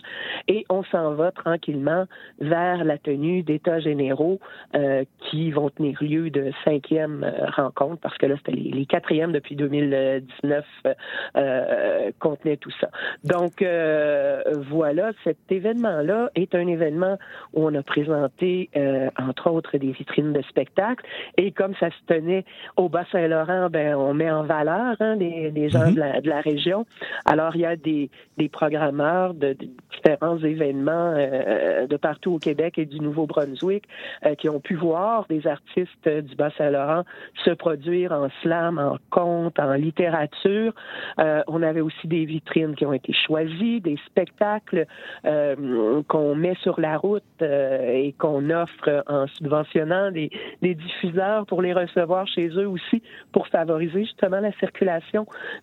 et 0.47 0.65
on 0.69 0.83
s'en 0.83 1.13
va 1.13 1.31
tranquillement 1.31 2.05
vers 2.39 2.83
la 2.83 2.97
tenue 2.97 3.43
d'états 3.43 3.79
généraux 3.79 4.39
euh, 4.75 5.03
qui 5.19 5.51
vont 5.51 5.69
tenir 5.69 6.01
lieu 6.01 6.29
de 6.29 6.51
cinquième 6.65 7.23
euh, 7.23 7.45
rencontre 7.55 8.01
parce 8.01 8.17
que 8.17 8.25
là, 8.25 8.35
c'était 8.37 8.59
les, 8.59 8.85
quatrièmes 8.85 9.31
depuis 9.31 9.55
2019 9.55 10.65
euh, 10.85 10.93
euh, 11.35 12.11
contenaient 12.19 12.57
tout 12.57 12.71
ça. 12.81 12.89
Donc, 13.23 13.61
euh, 13.61 14.41
voilà, 14.69 15.11
cet 15.23 15.37
événement-là 15.49 16.29
est 16.35 16.55
un 16.55 16.67
événement 16.67 17.17
où 17.53 17.65
on 17.65 17.75
a 17.75 17.83
présenté, 17.83 18.69
euh, 18.75 19.09
entre 19.19 19.49
autres, 19.49 19.77
des 19.77 19.91
vitrines 19.91 20.33
de 20.33 20.41
spectacles. 20.43 21.05
Et 21.37 21.51
comme 21.51 21.73
ça 21.79 21.89
se 21.89 22.13
tenait 22.13 22.45
au 22.77 22.89
Bas-Saint-Laurent, 22.89 23.69
ben, 23.69 23.95
on 23.95 24.13
met 24.13 24.31
en 24.31 24.43
valeur 24.43 24.95
les, 25.15 25.51
les 25.51 25.69
gens 25.69 25.91
de, 25.91 25.99
la, 25.99 26.21
de 26.21 26.29
la 26.29 26.41
région. 26.41 26.85
Alors, 27.25 27.55
il 27.55 27.61
y 27.61 27.65
a 27.65 27.75
des, 27.75 28.09
des 28.37 28.49
programmeurs 28.49 29.33
de, 29.33 29.53
de 29.53 29.67
différents 29.93 30.37
événements 30.37 31.13
euh, 31.15 31.87
de 31.87 31.97
partout 31.97 32.33
au 32.33 32.39
Québec 32.39 32.77
et 32.77 32.85
du 32.85 32.99
Nouveau-Brunswick 32.99 33.83
euh, 34.25 34.35
qui 34.35 34.49
ont 34.49 34.59
pu 34.59 34.75
voir 34.75 35.25
des 35.29 35.45
artistes 35.47 36.07
euh, 36.07 36.21
du 36.21 36.35
Bas-Saint-Laurent 36.35 37.03
se 37.45 37.51
produire 37.51 38.11
en 38.11 38.29
slam, 38.41 38.77
en 38.79 38.97
conte, 39.09 39.59
en 39.59 39.73
littérature. 39.73 40.73
Euh, 41.19 41.41
on 41.47 41.61
avait 41.61 41.81
aussi 41.81 42.07
des 42.07 42.25
vitrines 42.25 42.75
qui 42.75 42.85
ont 42.85 42.93
été 42.93 43.13
choisies, 43.13 43.81
des 43.81 43.97
spectacles 44.05 44.85
euh, 45.25 46.01
qu'on 46.07 46.35
met 46.35 46.55
sur 46.61 46.79
la 46.79 46.97
route 46.97 47.23
euh, 47.41 47.91
et 47.91 48.13
qu'on 48.13 48.49
offre 48.49 49.03
en 49.07 49.27
subventionnant 49.27 50.11
des, 50.11 50.29
des 50.61 50.75
diffuseurs 50.75 51.45
pour 51.45 51.61
les 51.61 51.73
recevoir 51.73 52.27
chez 52.27 52.47
eux 52.49 52.67
aussi 52.67 53.01
pour 53.31 53.47
favoriser 53.47 54.03
justement 54.03 54.39
la 54.39 54.51
circulation 54.53 54.92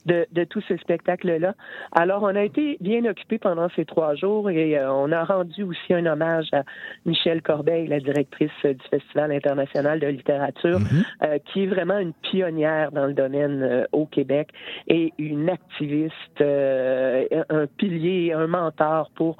de, 0.06 0.26
de 0.32 0.44
tous 0.44 0.62
ces 0.68 0.76
spectacles-là. 0.78 1.54
Alors, 1.92 2.22
on 2.22 2.34
a 2.34 2.42
été 2.42 2.76
bien 2.80 3.04
occupés 3.04 3.38
pendant 3.38 3.68
ces 3.76 3.84
trois 3.84 4.14
jours 4.14 4.50
et 4.50 4.78
euh, 4.78 4.92
on 4.92 5.12
a 5.12 5.24
rendu 5.24 5.62
aussi 5.62 5.94
un 5.94 6.06
hommage 6.06 6.48
à 6.52 6.62
Michel 7.06 7.42
Corbeil, 7.42 7.86
la 7.88 8.00
directrice 8.00 8.50
du 8.64 8.76
Festival 8.90 9.32
international 9.32 10.00
de 10.00 10.06
littérature, 10.06 10.78
euh, 11.22 11.38
qui 11.46 11.64
est 11.64 11.66
vraiment 11.66 11.98
une 11.98 12.12
pionnière 12.12 12.92
dans 12.92 13.06
le 13.06 13.14
domaine 13.14 13.62
euh, 13.62 13.84
au 13.92 14.06
Québec 14.06 14.48
et 14.88 15.12
une 15.18 15.48
activiste, 15.48 16.40
un 16.40 17.66
pilier, 17.76 18.32
un 18.32 18.46
mentor 18.46 19.10
pour 19.14 19.36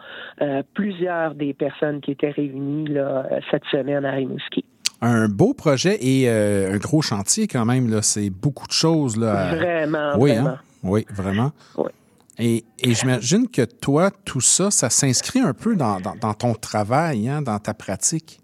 plusieurs 0.74 1.34
des 1.34 1.54
personnes 1.54 2.00
qui 2.00 2.12
étaient 2.12 2.30
réunies 2.30 2.88
là, 2.88 3.26
cette 3.50 3.64
semaine 3.66 4.04
à 4.04 4.12
Rimouski. 4.12 4.64
Un 5.02 5.28
beau 5.28 5.54
projet 5.54 5.96
et 6.04 6.28
euh, 6.28 6.74
un 6.74 6.76
gros 6.78 7.00
chantier 7.02 7.46
quand 7.46 7.64
même. 7.64 7.88
Là. 7.90 8.02
C'est 8.02 8.28
beaucoup 8.30 8.66
de 8.66 8.72
choses. 8.72 9.16
Là, 9.16 9.54
Vraiment, 9.54 10.12
oui, 10.18 10.32
vraiment. 10.32 10.48
hein? 10.50 10.58
Oui, 10.82 11.06
vraiment. 11.10 11.52
Oui. 11.76 11.90
Et, 12.38 12.64
et 12.78 12.94
j'imagine 12.94 13.48
que 13.48 13.62
toi, 13.62 14.10
tout 14.24 14.40
ça, 14.40 14.70
ça 14.70 14.88
s'inscrit 14.88 15.40
un 15.40 15.52
peu 15.52 15.76
dans, 15.76 16.00
dans- 16.00 16.14
dans 16.16 16.32
ton 16.34 16.54
travail, 16.54 17.28
hein, 17.28 17.42
dans 17.42 17.58
ta 17.58 17.74
pratique. 17.74 18.40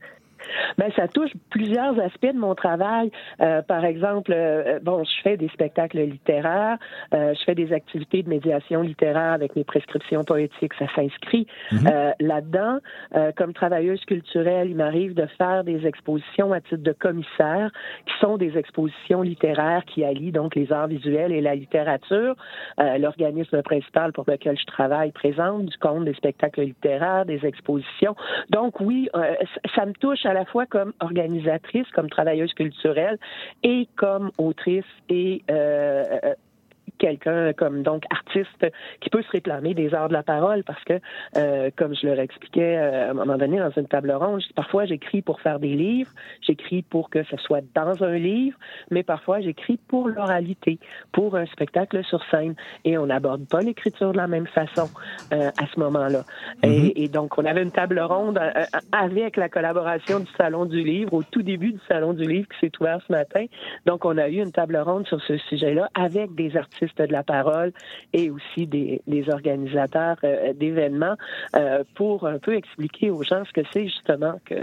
Ben, 0.79 0.91
ça 0.97 1.09
touche 1.09 1.31
plusieurs 1.51 1.99
aspects 2.01 2.33
de 2.33 2.39
mon 2.39 2.55
travail. 2.55 3.11
Euh, 3.41 3.63
par 3.63 3.85
exemple, 3.85 4.33
euh, 4.35 4.79
bon, 4.83 5.05
je 5.05 5.23
fais 5.23 5.37
des 5.37 5.49
spectacles 5.49 5.99
littéraires, 6.01 6.79
euh, 7.15 7.35
je 7.39 7.45
fais 7.45 7.55
des 7.55 7.73
activités 7.73 8.23
de 8.23 8.29
médiation 8.29 8.83
littéraire 8.83 9.33
avec 9.33 9.57
mes 9.57 9.65
prescriptions 9.65 10.25
poétiques, 10.25 10.75
ça 10.79 10.87
s'inscrit 10.95 11.47
euh, 11.73 12.13
là-dedans. 12.21 12.79
Euh, 13.15 13.33
comme 13.37 13.53
travailleuse 13.53 14.05
culturelle, 14.05 14.69
il 14.71 14.77
m'arrive 14.77 15.15
de 15.15 15.27
faire 15.39 15.65
des 15.65 15.87
expositions 15.87 16.53
à 16.53 16.61
titre 16.61 16.83
de 16.83 16.93
commissaire, 16.93 17.71
qui 18.07 18.15
sont 18.21 18.37
des 18.37 18.57
expositions 18.59 19.23
littéraires 19.23 19.85
qui 19.87 20.05
allient 20.05 20.33
donc 20.33 20.55
les 20.55 20.73
arts 20.73 20.89
visuels 20.89 21.33
et 21.33 21.41
la 21.41 21.55
littérature. 21.55 22.35
Euh, 22.81 22.99
L'organisme 22.99 23.63
principal 23.63 24.13
pour 24.13 24.25
lequel 24.27 24.59
je 24.59 24.65
travaille 24.67 25.13
présente 25.13 25.67
du 25.67 25.77
compte 25.79 26.05
des 26.05 26.15
spectacles 26.15 26.63
littéraires, 26.63 27.25
des 27.27 27.45
expositions. 27.47 28.15
Donc 28.51 28.81
oui, 28.81 29.09
euh, 29.15 29.35
ça- 29.55 29.61
ça 29.77 29.87
me 29.87 29.93
touche 29.93 30.25
à 30.27 30.33
la 30.37 30.45
fois 30.45 30.67
comme 30.67 30.93
organisatrice, 31.01 31.89
comme 31.95 32.11
travailleuse 32.11 32.53
culturelle 32.53 33.19
et 33.63 33.89
comme 33.97 34.31
autrice 34.39 34.85
et 35.09 35.43
euh, 35.51 36.05
euh, 36.25 36.35
quelqu'un 36.99 37.53
comme 37.53 37.83
donc 37.83 38.05
artiste 38.11 38.67
qui 39.01 39.11
peut 39.11 39.23
se 39.23 39.31
réclamer 39.31 39.75
des 39.75 39.95
arts 39.95 40.09
de 40.09 40.13
la 40.15 40.23
parole 40.23 40.65
parce 40.65 40.83
que 40.85 41.01
euh, 41.37 41.71
comme 41.77 41.95
je 41.95 42.07
leur 42.07 42.19
expliquais 42.19 42.77
euh, 42.77 43.09
à 43.09 43.11
un 43.11 43.15
moment 43.15 43.37
donné 43.37 43.59
dans 43.59 43.71
une 43.71 43.87
table 43.87 44.13
ronde, 44.13 44.43
parfois 44.55 44.87
j'écris 44.87 45.23
pour 45.23 45.41
faire 45.41 45.59
des 45.59 45.75
livres, 45.75 46.11
j'écris 46.41 46.83
pour 46.83 47.11
que 47.11 47.23
ce 47.25 47.37
soit 47.39 47.63
dans 47.75 48.03
un 48.03 48.17
livre, 48.17 48.59
mais 48.91 49.03
parfois 49.03 49.41
j'écris 49.41 49.79
pour 49.89 50.09
l'oralité, 50.09 50.79
pour 51.13 51.37
un 51.37 51.47
spectacle 51.47 52.05
sur 52.05 52.23
scène 52.31 52.55
et 52.85 52.99
on 52.99 53.07
n'aborde 53.07 53.47
pas 53.47 53.61
l'écriture 53.61 54.13
de 54.13 54.17
la 54.17 54.27
même 54.27 54.47
façon 54.47 54.89
euh, 55.33 55.51
à 55.51 55.67
ce 55.73 55.81
moment-là. 55.81 56.25
et, 56.63 57.05
et 57.05 57.09
donc 57.09 57.39
on 57.39 57.45
avait 57.45 57.63
une 57.63 57.71
table 57.71 58.01
ronde 58.01 58.39
euh, 58.39 58.51
euh, 58.57 58.79
avec 58.93 59.37
la 59.37 59.49
collaboration 59.49 60.21
du 60.21 60.31
salon 60.37 60.65
du 60.65 60.83
livre 60.83 61.15
au 61.15 61.23
tout 61.23 61.43
début 61.43 61.73
du 61.73 61.81
salon 61.89 62.13
du 62.13 62.25
livre 62.25 62.49
qui 62.49 62.59
s'est 62.61 62.73
ouvert 62.81 63.01
ce 63.07 63.13
matin. 63.13 63.47
Donc 63.87 64.05
on 64.05 64.17
a 64.19 64.29
eu 64.29 64.43
une 64.43 64.53
table 64.53 64.77
ronde 64.77 65.07
sur 65.07 65.21
ce 65.23 65.37
sujet-là 65.37 65.89
avec 65.95 66.35
des 66.35 66.57
artistes 66.57 66.86
de 66.95 67.13
la 67.13 67.23
parole 67.23 67.73
et 68.13 68.31
aussi 68.31 68.67
des, 68.67 69.01
organisateurs 69.29 70.17
euh, 70.25 70.53
d'événements 70.53 71.17
euh, 71.55 71.83
pour 71.95 72.27
un 72.27 72.39
peu 72.39 72.55
expliquer 72.55 73.11
aux 73.11 73.23
gens 73.23 73.45
ce 73.45 73.53
que 73.53 73.67
c'est 73.73 73.85
justement 73.85 74.39
que, 74.45 74.55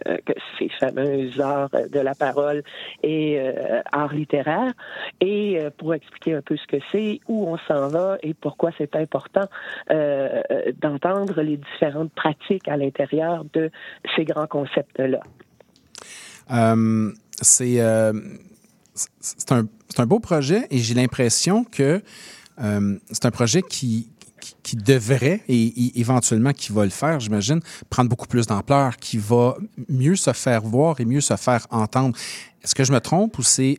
ces 0.57 0.69
fameux 0.79 1.29
arts 1.39 1.69
de 1.91 1.99
la 1.99 2.15
parole 2.15 2.63
et 3.01 3.39
euh, 3.39 3.81
arts 3.91 4.13
littéraires 4.13 4.73
et 5.19 5.59
pour 5.77 5.93
expliquer 5.93 6.35
un 6.35 6.41
peu 6.41 6.55
ce 6.55 6.67
que 6.67 6.77
c'est, 6.91 7.19
où 7.27 7.47
on 7.47 7.57
s'en 7.67 7.87
va 7.87 8.17
et 8.21 8.33
pourquoi 8.33 8.71
c'est 8.77 8.95
important 8.95 9.45
d'entendre 9.89 11.41
les 11.41 11.57
différentes 11.57 12.11
pratiques 12.13 12.67
à 12.67 12.77
l'intérieur 12.77 13.43
de 13.53 13.69
ces 14.15 14.25
grands 14.25 14.47
concepts-là. 14.47 15.19
C'est 17.41 17.79
c'est- 19.19 19.51
un, 19.51 19.67
un 19.97 20.05
beau 20.05 20.19
projet 20.19 20.67
et 20.69 20.79
j'ai 20.79 20.93
l'impression 20.93 21.63
que 21.63 22.01
euh, 22.61 22.99
c'est 23.11 23.25
un 23.25 23.31
projet 23.31 23.61
qui, 23.61 24.09
qui, 24.39 24.55
qui 24.63 24.75
devrait 24.75 25.41
et, 25.47 25.63
et 25.65 25.99
éventuellement 25.99 26.53
qui 26.53 26.71
va 26.71 26.83
le 26.83 26.89
faire, 26.91 27.19
j'imagine, 27.19 27.59
prendre 27.89 28.09
beaucoup 28.09 28.27
plus 28.27 28.45
d'ampleur, 28.47 28.97
qui 28.97 29.17
va 29.17 29.55
mieux 29.89 30.15
se 30.15 30.31
faire 30.33 30.61
voir 30.61 30.99
et 30.99 31.05
mieux 31.05 31.21
se 31.21 31.35
faire 31.35 31.65
entendre. 31.71 32.15
Est-ce 32.63 32.75
que 32.75 32.83
je 32.83 32.91
me 32.91 32.99
trompe 32.99 33.37
ou 33.39 33.43
c'est 33.43 33.77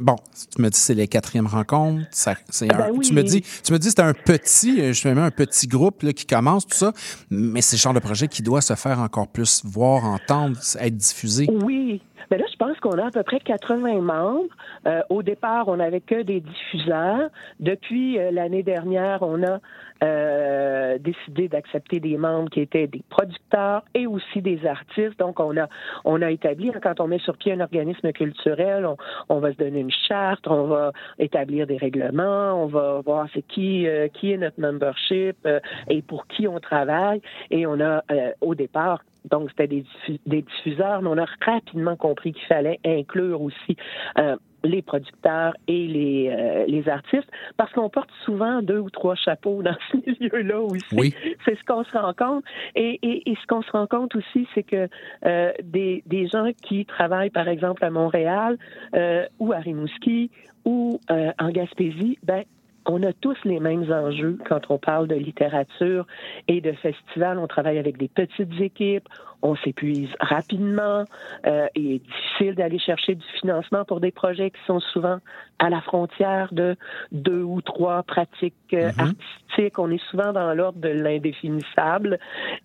bon, 0.00 0.16
tu 0.54 0.62
me 0.62 0.68
dis 0.70 0.78
c'est 0.78 0.94
les 0.94 1.08
quatrièmes 1.08 1.46
rencontres, 1.46 2.06
ça, 2.10 2.34
c'est 2.50 2.66
ben 2.68 2.80
un- 2.80 2.90
oui. 2.90 3.06
tu 3.06 3.14
me 3.14 3.22
dis, 3.22 3.42
tu 3.64 3.72
me 3.72 3.78
dis 3.78 3.90
c'est 3.90 4.00
un 4.00 4.14
petit, 4.14 4.80
euh, 4.80 4.92
mets 5.14 5.20
un 5.20 5.30
petit 5.30 5.66
groupe 5.66 6.02
là, 6.02 6.12
qui 6.12 6.26
commence 6.26 6.66
tout 6.66 6.76
ça, 6.76 6.92
mais 7.30 7.60
c'est 7.60 7.76
le 7.76 7.80
genre 7.80 7.94
de 7.94 8.00
projet 8.00 8.28
qui 8.28 8.42
doit 8.42 8.60
se 8.60 8.74
faire 8.74 8.98
encore 9.00 9.28
plus 9.28 9.62
voir, 9.64 10.04
entendre, 10.04 10.56
être 10.80 10.96
diffusé. 10.96 11.48
Oui. 11.50 12.00
Mais 12.30 12.38
là, 12.38 12.44
je 12.50 12.56
pense 12.56 12.78
qu'on 12.80 12.98
a 12.98 13.08
à 13.08 13.10
peu 13.10 13.22
près 13.22 13.38
80 13.38 14.00
membres. 14.00 14.44
Euh, 14.86 15.02
au 15.10 15.22
départ, 15.22 15.68
on 15.68 15.76
n'avait 15.76 16.00
que 16.00 16.22
des 16.22 16.40
diffuseurs. 16.40 17.28
Depuis 17.60 18.18
euh, 18.18 18.30
l'année 18.30 18.62
dernière, 18.62 19.18
on 19.22 19.42
a 19.42 19.58
euh, 20.02 20.98
décidé 20.98 21.48
d'accepter 21.48 22.00
des 22.00 22.16
membres 22.16 22.50
qui 22.50 22.60
étaient 22.60 22.86
des 22.86 23.02
producteurs 23.08 23.82
et 23.94 24.06
aussi 24.06 24.42
des 24.42 24.66
artistes. 24.66 25.18
Donc, 25.18 25.40
on 25.40 25.56
a, 25.56 25.68
on 26.04 26.20
a 26.22 26.30
établi, 26.30 26.70
hein, 26.70 26.80
quand 26.82 27.00
on 27.00 27.06
met 27.06 27.18
sur 27.18 27.36
pied 27.36 27.52
un 27.52 27.60
organisme 27.60 28.12
culturel, 28.12 28.86
on, 28.86 28.96
on 29.28 29.38
va 29.38 29.52
se 29.52 29.58
donner 29.58 29.80
une 29.80 29.90
charte, 29.90 30.46
on 30.46 30.64
va 30.64 30.92
établir 31.18 31.66
des 31.66 31.76
règlements, 31.76 32.62
on 32.62 32.66
va 32.66 33.00
voir 33.04 33.26
c'est 33.32 33.42
qui, 33.42 33.86
euh, 33.86 34.08
qui 34.08 34.32
est 34.32 34.36
notre 34.36 34.60
membership 34.60 35.36
euh, 35.46 35.60
et 35.88 36.02
pour 36.02 36.26
qui 36.26 36.48
on 36.48 36.60
travaille. 36.60 37.20
Et 37.50 37.66
on 37.66 37.80
a, 37.80 38.02
euh, 38.10 38.32
au 38.40 38.54
départ, 38.54 39.00
donc, 39.30 39.48
c'était 39.50 39.68
des, 39.68 39.82
diffu- 39.82 40.20
des 40.26 40.42
diffuseurs, 40.42 41.00
mais 41.00 41.08
on 41.08 41.16
a 41.16 41.26
rapidement 41.44 41.96
compris 41.96 42.32
qu'il 42.32 42.46
fallait 42.46 42.78
inclure 42.84 43.40
aussi 43.40 43.76
euh, 44.18 44.36
les 44.64 44.82
producteurs 44.82 45.54
et 45.68 45.86
les, 45.86 46.28
euh, 46.30 46.64
les 46.66 46.88
artistes, 46.88 47.30
parce 47.56 47.72
qu'on 47.72 47.88
porte 47.88 48.10
souvent 48.24 48.62
deux 48.62 48.78
ou 48.78 48.90
trois 48.90 49.14
chapeaux 49.14 49.62
dans 49.62 49.76
ce 49.92 49.96
milieu-là 49.96 50.60
aussi. 50.60 50.94
Oui. 50.96 51.14
C'est 51.44 51.56
ce 51.58 51.64
qu'on 51.64 51.84
se 51.84 51.96
rend 51.96 52.14
compte. 52.14 52.44
Et, 52.74 52.98
et, 53.02 53.30
et 53.30 53.34
ce 53.40 53.46
qu'on 53.46 53.62
se 53.62 53.70
rend 53.70 53.86
compte 53.86 54.16
aussi, 54.16 54.48
c'est 54.54 54.62
que 54.62 54.88
euh, 55.24 55.52
des, 55.62 56.02
des 56.06 56.26
gens 56.26 56.50
qui 56.62 56.84
travaillent, 56.86 57.30
par 57.30 57.48
exemple, 57.48 57.84
à 57.84 57.90
Montréal 57.90 58.56
euh, 58.94 59.26
ou 59.38 59.52
à 59.52 59.58
Rimouski 59.58 60.30
ou 60.64 60.98
euh, 61.10 61.30
en 61.38 61.50
Gaspésie, 61.50 62.18
ben 62.22 62.44
on 62.86 63.02
a 63.02 63.12
tous 63.12 63.36
les 63.44 63.60
mêmes 63.60 63.90
enjeux 63.90 64.38
quand 64.48 64.60
on 64.70 64.78
parle 64.78 65.08
de 65.08 65.14
littérature 65.14 66.06
et 66.48 66.60
de 66.60 66.72
festival. 66.72 67.38
On 67.38 67.46
travaille 67.46 67.78
avec 67.78 67.96
des 67.96 68.08
petites 68.08 68.60
équipes, 68.60 69.08
on 69.42 69.56
s'épuise 69.56 70.10
rapidement, 70.20 71.04
euh, 71.46 71.66
et 71.74 71.80
il 71.80 71.92
est 71.94 71.98
difficile 71.98 72.54
d'aller 72.54 72.78
chercher 72.78 73.14
du 73.14 73.26
financement 73.40 73.84
pour 73.84 74.00
des 74.00 74.10
projets 74.10 74.50
qui 74.50 74.60
sont 74.66 74.80
souvent 74.80 75.18
à 75.58 75.70
la 75.70 75.80
frontière 75.80 76.48
de 76.52 76.76
deux 77.12 77.42
ou 77.42 77.60
trois 77.60 78.02
pratiques 78.02 78.54
euh, 78.72 78.90
artistiques. 78.98 79.78
On 79.78 79.90
est 79.90 80.02
souvent 80.10 80.32
dans 80.32 80.52
l'ordre 80.54 80.78
de 80.78 80.88
l'indéfinissable. 80.88 82.18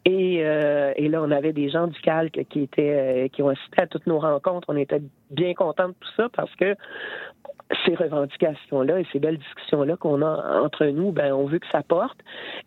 Et, 0.06 0.42
euh, 0.44 0.94
et 0.96 1.08
là, 1.08 1.22
on 1.22 1.32
avait 1.32 1.54
des 1.54 1.70
gens 1.70 1.88
du 1.88 2.00
calque 2.02 2.46
qui 2.50 2.62
étaient 2.62 3.26
euh, 3.26 3.28
qui 3.28 3.42
ont 3.44 3.50
assisté 3.50 3.82
à 3.82 3.88
toutes 3.88 4.08
nos 4.08 4.20
rencontres. 4.20 4.68
On 4.70 4.78
était 4.78 5.02
bien 5.32 5.54
contents 5.54 5.90
de 5.90 5.96
tout 6.00 6.12
ça 6.18 6.30
parce 6.30 6.54
que 6.56 6.76
ces 7.86 7.96
revendications-là 7.96 9.00
et 9.00 9.06
ces 9.12 9.20
belles 9.20 9.38
discussions-là 9.38 9.96
qu'on 9.98 10.22
a 10.22 10.62
entre 10.64 10.86
nous, 10.88 11.12
ben 11.12 11.32
on 11.34 11.46
veut 11.46 11.60
que 11.60 11.68
ça 11.72 11.84
porte. 11.84 12.18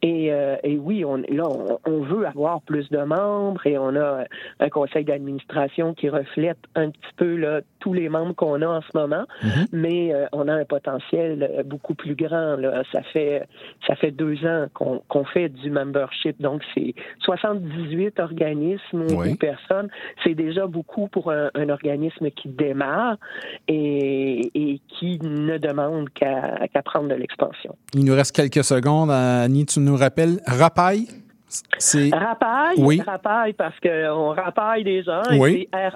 Et, 0.02 0.32
euh, 0.32 0.56
et 0.62 0.78
oui, 0.78 1.04
on, 1.04 1.16
là, 1.16 1.44
on, 1.48 1.78
on 1.86 2.00
veut 2.02 2.26
avoir 2.26 2.60
plus 2.62 2.88
de 2.90 2.98
membres 2.98 3.66
et 3.66 3.76
on 3.78 3.96
a 3.96 4.24
un 4.60 4.68
conseil 4.68 5.04
d'administration 5.04 5.94
qui 5.94 6.08
reflète 6.08 6.58
un 6.74 6.90
petit 6.90 7.12
peu 7.16 7.36
là, 7.36 7.60
tous 7.80 7.92
les 7.94 8.08
membres 8.08 8.34
qu'on 8.34 8.62
a 8.62 8.66
en 8.66 8.80
ce 8.80 8.96
moment, 8.96 9.24
mais 9.72 10.14
euh, 10.14 10.26
on 10.32 10.46
a 10.48 10.54
un 10.54 10.64
potentiel 10.64 11.42
euh, 11.50 11.62
beaucoup 11.64 11.94
plus 11.94 12.14
grand. 12.14 12.56
Là. 12.56 12.82
Ça 12.92 13.02
fait 13.02 13.42
ça 13.86 13.96
fait 13.96 14.12
deux 14.12 14.44
ans 14.46 14.66
qu'on 14.72 15.02
qu'on 15.08 15.24
fait 15.24 15.48
du 15.48 15.70
membership, 15.70 16.40
donc 16.40 16.62
c'est 16.74 16.94
78 17.20 18.20
organismes 18.20 19.02
ou- 19.10 19.20
Oui. 19.20 19.32
ou 19.32 19.36
personnes. 19.36 19.88
C'est 20.24 20.34
déjà 20.34 20.66
beaucoup 20.66 21.08
pour 21.08 21.30
un, 21.32 21.50
un 21.54 21.68
organisme 21.68 22.30
qui 22.30 22.48
démarre 22.48 23.16
et, 23.68 24.50
et 24.54 24.80
qui 24.98 25.18
ne 25.20 25.58
demande 25.58 26.08
qu'à 26.10 26.82
prendre 26.84 27.08
de 27.08 27.14
l'expansion. 27.14 27.76
Il 27.94 28.04
nous 28.04 28.14
reste 28.14 28.34
quelques 28.34 28.64
secondes. 28.64 29.10
Annie, 29.10 29.66
tu 29.66 29.80
nous 29.80 29.96
rappelles 29.96 30.40
Rapaille? 30.46 31.06
Rapaille, 32.12 32.76
Oui. 32.78 33.00
rapaille 33.04 33.52
parce 33.52 33.78
qu'on 33.80 34.30
rapaille 34.30 34.84
des 34.84 35.02
gens. 35.02 35.22
Oui. 35.38 35.68
C'est 35.72 35.88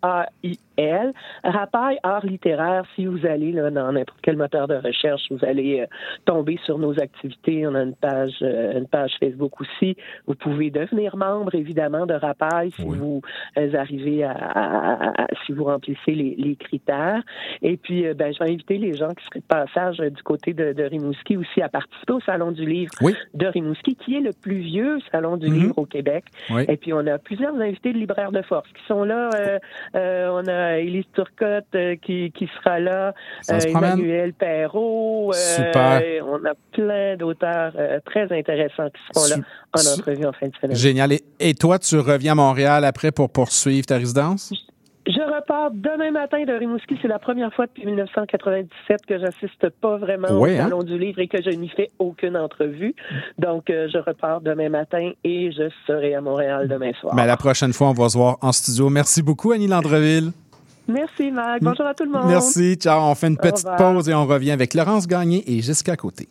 R-A-P-A-I-L. 0.00 1.12
Rapaille, 1.44 1.98
art 2.02 2.24
littéraire. 2.24 2.84
Si 2.96 3.06
vous 3.06 3.24
allez 3.26 3.52
là, 3.52 3.70
dans 3.70 3.92
n'importe 3.92 4.18
quel 4.22 4.36
moteur 4.36 4.66
de 4.68 4.74
recherche, 4.76 5.22
vous 5.30 5.44
allez 5.44 5.80
euh, 5.80 5.86
tomber 6.24 6.58
sur 6.64 6.78
nos 6.78 6.98
activités. 7.00 7.66
On 7.66 7.74
a 7.74 7.82
une 7.82 7.94
page, 7.94 8.36
euh, 8.42 8.78
une 8.78 8.86
page 8.88 9.12
Facebook 9.20 9.60
aussi. 9.60 9.96
Vous 10.26 10.34
pouvez 10.34 10.70
devenir 10.70 11.16
membre, 11.16 11.54
évidemment, 11.54 12.06
de 12.06 12.14
Rapaille 12.14 12.70
si 12.72 12.82
vous 12.82 13.20
euh, 13.58 13.74
arrivez 13.74 14.24
à, 14.24 14.32
à- 14.32 15.22
à- 15.22 15.26
si 15.46 15.52
vous 15.52 15.64
remplissez 15.64 16.12
les, 16.12 16.34
les 16.38 16.56
critères. 16.56 17.22
Et 17.62 17.76
puis, 17.76 18.04
ben, 18.14 18.32
je 18.32 18.38
vais 18.42 18.50
inviter 18.50 18.78
les 18.78 18.94
gens 18.94 19.08
qui 19.08 19.24
seraient 19.26 19.40
de 19.40 19.44
passage 19.44 19.98
du 19.98 20.22
côté 20.22 20.52
de, 20.54 20.72
de 20.72 20.82
Rimouski 20.84 21.36
aussi 21.36 21.60
à 21.62 21.68
participer 21.68 22.12
au 22.14 22.20
Salon 22.20 22.52
du 22.52 22.64
Livre 22.64 22.90
de 23.34 23.46
Rimouski, 23.46 23.96
qui 23.96 24.16
est 24.16 24.20
le 24.20 24.32
plus 24.32 24.58
vieux 24.60 24.89
salon 25.10 25.36
du 25.36 25.48
Mhm. 25.48 25.54
livre 25.60 25.78
au 25.78 25.86
Québec. 25.86 26.24
Oui. 26.50 26.64
Et 26.68 26.76
puis, 26.76 26.92
on 26.92 27.06
a 27.06 27.18
plusieurs 27.18 27.54
invités 27.54 27.92
de 27.92 27.98
libraires 27.98 28.32
de 28.32 28.42
force 28.42 28.68
qui 28.68 28.82
sont 28.88 29.04
là. 29.04 29.30
Euh, 29.34 29.58
euh, 29.94 30.28
on 30.32 30.46
a 30.48 30.78
Élise 30.78 31.04
Turcotte 31.14 31.64
euh, 31.74 31.96
qui, 31.96 32.32
qui 32.32 32.48
sera 32.58 32.78
là. 32.80 33.14
Emmanuel 33.48 34.32
Perrault. 34.32 35.32
Super. 35.32 36.02
on 36.26 36.44
a 36.44 36.54
plein 36.72 37.16
d'auteurs 37.16 37.72
très 38.04 38.30
intéressants 38.36 38.88
qui 38.90 39.00
seront 39.20 39.28
là 39.36 39.44
en 39.76 39.98
entrevue 39.98 40.26
en 40.26 40.32
fin 40.32 40.48
de 40.48 40.52
semaine. 40.60 40.76
Génial. 40.76 41.12
Et, 41.12 41.22
et 41.38 41.54
toi, 41.54 41.78
tu 41.78 41.98
reviens 41.98 42.32
à 42.32 42.36
Montréal 42.36 42.84
après 42.84 43.12
pour 43.12 43.30
poursuivre 43.30 43.86
ta 43.86 43.96
résidence? 43.96 44.52
Je 45.06 45.20
repars 45.34 45.70
demain 45.72 46.10
matin 46.10 46.44
de 46.44 46.52
Rimouski. 46.52 46.98
C'est 47.00 47.08
la 47.08 47.18
première 47.18 47.52
fois 47.54 47.66
depuis 47.66 47.86
1997 47.86 49.06
que 49.06 49.18
j'assiste 49.18 49.70
pas 49.80 49.96
vraiment 49.96 50.28
Ouais, 50.38 50.58
au 50.58 50.60
hein? 50.60 50.64
Salon 50.64 50.82
du 50.82 50.98
Livre 50.98 51.20
et 51.20 51.26
que 51.28 51.40
je 51.42 51.50
n'y 51.50 51.68
fais 51.70 51.90
aucune 51.98 52.36
entrevue. 52.36 52.94
Donc, 53.38 53.70
euh, 53.70 53.88
je 53.92 53.98
repars 53.98 54.40
demain 54.42 54.68
matin 54.68 55.12
et 55.24 55.52
je 55.52 55.70
serai 55.86 56.14
à 56.14 56.20
Montréal 56.20 56.68
demain 56.68 56.92
soir. 57.00 57.14
Mais 57.14 57.26
la 57.26 57.38
prochaine 57.38 57.72
fois, 57.72 57.88
on 57.88 57.92
va 57.94 58.08
se 58.10 58.18
voir 58.18 58.36
en 58.42 58.52
studio. 58.52 58.90
Merci 58.90 59.22
beaucoup, 59.22 59.52
Annie 59.52 59.68
Landreville. 59.68 60.32
Merci, 60.86 61.30
Marc. 61.30 61.60
Bonjour 61.62 61.86
à 61.86 61.94
tout 61.94 62.04
le 62.04 62.10
monde. 62.10 62.26
Merci. 62.26 62.74
Ciao. 62.74 63.00
On 63.00 63.14
fait 63.14 63.28
une 63.28 63.38
petite 63.38 63.68
pause 63.78 64.08
et 64.08 64.14
on 64.14 64.26
revient 64.26 64.50
avec 64.50 64.74
Laurence 64.74 65.06
Gagné 65.06 65.42
et 65.46 65.62
Jessica 65.62 65.96
Côté. 65.96 66.28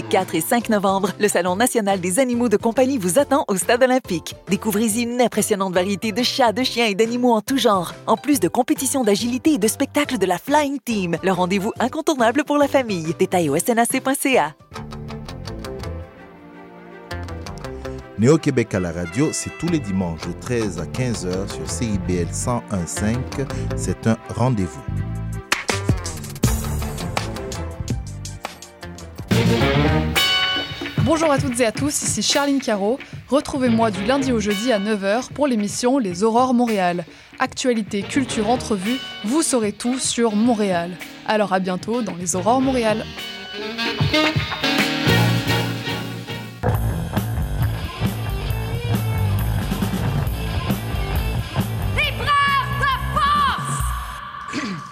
Les 0.00 0.06
4 0.06 0.34
et 0.34 0.40
5 0.40 0.70
novembre, 0.70 1.10
le 1.20 1.28
Salon 1.28 1.56
national 1.56 2.00
des 2.00 2.20
animaux 2.20 2.48
de 2.48 2.56
compagnie 2.56 2.96
vous 2.96 3.18
attend 3.18 3.44
au 3.48 3.56
Stade 3.56 3.82
olympique. 3.82 4.34
Découvrez-y 4.48 5.02
une 5.02 5.20
impressionnante 5.20 5.74
variété 5.74 6.10
de 6.10 6.22
chats, 6.22 6.52
de 6.52 6.62
chiens 6.62 6.86
et 6.86 6.94
d'animaux 6.94 7.34
en 7.34 7.42
tout 7.42 7.58
genre, 7.58 7.92
en 8.06 8.16
plus 8.16 8.40
de 8.40 8.48
compétitions 8.48 9.04
d'agilité 9.04 9.52
et 9.52 9.58
de 9.58 9.68
spectacles 9.68 10.16
de 10.16 10.24
la 10.24 10.38
Flying 10.38 10.78
Team. 10.82 11.18
Le 11.22 11.32
rendez-vous 11.32 11.74
incontournable 11.78 12.44
pour 12.44 12.56
la 12.56 12.66
famille. 12.66 13.14
Détails 13.18 13.50
au 13.50 13.58
snac.ca. 13.58 14.54
Néo-Québec 18.18 18.74
à 18.74 18.80
la 18.80 18.92
radio, 18.92 19.28
c'est 19.32 19.52
tous 19.58 19.68
les 19.68 19.80
dimanches 19.80 20.26
de 20.26 20.32
13 20.40 20.78
à 20.78 20.86
15h 20.86 21.52
sur 21.52 21.70
CIBL 21.70 22.30
101.5. 22.32 23.18
C'est 23.76 24.06
un 24.06 24.16
rendez-vous. 24.34 24.80
Bonjour 31.04 31.32
à 31.32 31.38
toutes 31.38 31.58
et 31.60 31.64
à 31.64 31.72
tous, 31.72 32.02
ici 32.02 32.22
Charline 32.22 32.60
Caro. 32.60 32.98
Retrouvez-moi 33.28 33.90
du 33.90 34.04
lundi 34.04 34.32
au 34.32 34.38
jeudi 34.38 34.70
à 34.70 34.78
9h 34.78 35.32
pour 35.32 35.46
l'émission 35.46 35.98
Les 35.98 36.24
Aurores 36.24 36.52
Montréal. 36.52 37.06
Actualité, 37.38 38.02
culture, 38.02 38.50
entrevue, 38.50 38.98
vous 39.24 39.40
saurez 39.42 39.72
tout 39.72 39.98
sur 39.98 40.36
Montréal. 40.36 40.90
Alors 41.26 41.54
à 41.54 41.58
bientôt 41.58 42.02
dans 42.02 42.14
Les 42.16 42.36
Aurores 42.36 42.60
Montréal. 42.60 43.04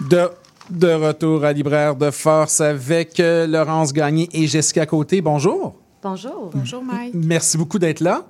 De, 0.08 0.30
de 0.70 0.88
retour 0.88 1.44
à 1.44 1.52
Libraire 1.52 1.94
de 1.94 2.10
Force 2.10 2.62
avec 2.62 3.20
euh, 3.20 3.46
Laurence 3.46 3.92
Gagné 3.92 4.26
et 4.32 4.46
Jessica 4.46 4.86
Côté. 4.86 5.20
Bonjour. 5.20 5.74
Bonjour. 6.02 6.50
Bonjour, 6.54 6.82
Mike. 6.82 7.14
Merci 7.14 7.58
beaucoup 7.58 7.78
d'être 7.78 8.00
là. 8.00 8.24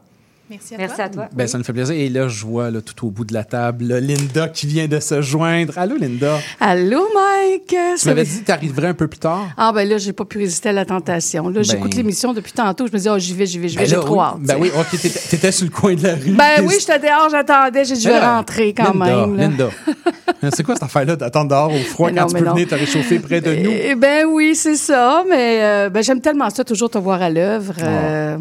Merci 0.51 0.74
à 0.74 0.78
Merci 0.78 0.94
toi. 0.96 1.05
à 1.05 1.09
toi. 1.11 1.28
Ben, 1.34 1.46
Ça 1.46 1.59
nous 1.59 1.64
fait 1.64 1.72
plaisir. 1.74 1.94
Et 1.94 2.09
là, 2.09 2.26
je 2.28 2.44
vois 2.46 2.70
là, 2.70 2.80
tout 2.80 3.07
au 3.07 3.11
bout 3.11 3.24
de 3.26 3.34
la 3.34 3.44
table 3.44 3.84
là, 3.84 4.01
Linda 4.01 4.49
qui 4.49 4.66
vient 4.66 4.88
de 4.88 4.99
se 4.99 5.20
joindre. 5.20 5.76
Allô, 5.76 5.96
Linda? 5.96 6.38
Allô, 6.59 7.07
Mike! 7.14 7.66
Tu 7.68 7.99
Ça 7.99 8.11
m'avais 8.11 8.22
va- 8.24 8.30
dit 8.30 8.40
que 8.40 8.46
tu 8.46 8.53
arriverais 8.53 8.86
un 8.88 8.94
peu 8.94 9.09
plus 9.09 9.18
tard. 9.18 9.49
Ah, 9.59 9.72
ben 9.74 9.86
là, 9.86 9.99
j'ai 9.99 10.14
pas 10.14 10.24
pu 10.24 10.38
résister 10.38 10.70
à 10.70 10.72
la 10.72 10.86
tentation. 10.86 11.51
Là, 11.51 11.62
j'écoute 11.62 11.90
Ben- 11.90 11.99
l'émission 11.99 12.32
depuis 12.32 12.53
tantôt. 12.53 12.86
Je 12.86 12.92
me 12.92 12.99
dis, 12.99 13.09
oh, 13.11 13.18
j'y 13.18 13.34
vais, 13.34 13.44
j'y 13.44 13.59
vais, 13.59 13.68
j'y 13.68 13.76
vais. 13.76 13.82
Ben 13.82 13.88
J'ai 13.90 13.96
trop 13.96 14.20
hâte. 14.22 14.36
Ben 14.40 14.57
oui. 14.59 14.70
OK, 14.74 14.90
t'étais 14.90 15.11
t'étais 15.11 15.53
sur 15.53 15.66
le 15.66 15.70
coin 15.70 15.94
de 15.94 16.03
la 16.03 16.14
rue. 16.14 16.30
Ben 16.30 16.64
oui, 16.66 16.74
j'étais 16.80 16.99
dehors, 16.99 17.28
j'attendais. 17.30 17.84
J'ai 17.84 17.96
dû 17.96 18.09
là, 18.09 18.36
rentrer 18.36 18.72
quand 18.72 18.94
Linda, 18.94 19.26
même. 19.26 19.36
là. 19.36 19.42
Linda. 19.49 19.68
C'est 20.55 20.62
quoi 20.62 20.74
cette 20.76 20.84
affaire-là 20.84 21.16
d'attendre 21.16 21.51
dehors 21.51 21.72
au 21.72 21.78
froid 21.78 22.11
quand 22.11 22.20
non, 22.22 22.26
tu 22.26 22.34
peux 22.38 22.44
non. 22.44 22.53
venir 22.55 22.68
te 22.68 22.74
réchauffer 22.74 23.18
près 23.18 23.40
de 23.40 23.55
nous? 23.55 23.70
Eh 23.72 23.94
ben 23.96 24.24
oui, 24.26 24.55
c'est 24.55 24.76
ça. 24.76 25.24
Mais 25.28 25.59
euh, 25.62 25.90
ben, 25.90 26.03
j'aime 26.03 26.20
tellement 26.20 26.49
ça, 26.49 26.62
toujours 26.64 26.88
te 26.90 26.96
voir 26.99 27.20
à 27.20 27.28
l'œuvre. 27.28 27.74
Euh, 27.82 28.38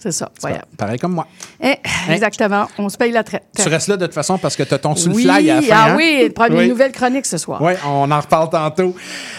c'est 0.00 0.12
ça. 0.12 0.30
Pareil 0.76 0.98
comme 0.98 1.12
moi. 1.12 1.26
Eh, 1.62 1.74
exactement. 2.10 2.66
On 2.78 2.88
se 2.88 2.96
paye 2.96 3.12
la 3.12 3.22
traite. 3.22 3.44
Tu 3.56 3.68
restes 3.68 3.88
là 3.88 3.96
de 3.96 4.06
toute 4.06 4.14
façon 4.14 4.38
parce 4.38 4.56
que 4.56 4.62
tu 4.62 4.72
as 4.74 4.78
ton 4.78 4.96
sur 4.96 5.10
le 5.10 5.16
oui, 5.16 5.22
fly 5.24 5.50
à 5.50 5.56
la 5.56 5.62
fin. 5.62 5.68
ah 5.72 5.86
hein? 5.90 5.94
oui, 5.96 6.30
prendre 6.34 6.56
Oui. 6.56 6.64
une 6.64 6.70
nouvelle 6.70 6.92
chronique 6.92 7.26
ce 7.26 7.36
soir. 7.38 7.60
Oui, 7.62 7.72
on 7.86 8.10
en 8.10 8.20
reparle 8.20 8.48
tantôt. 8.50 8.96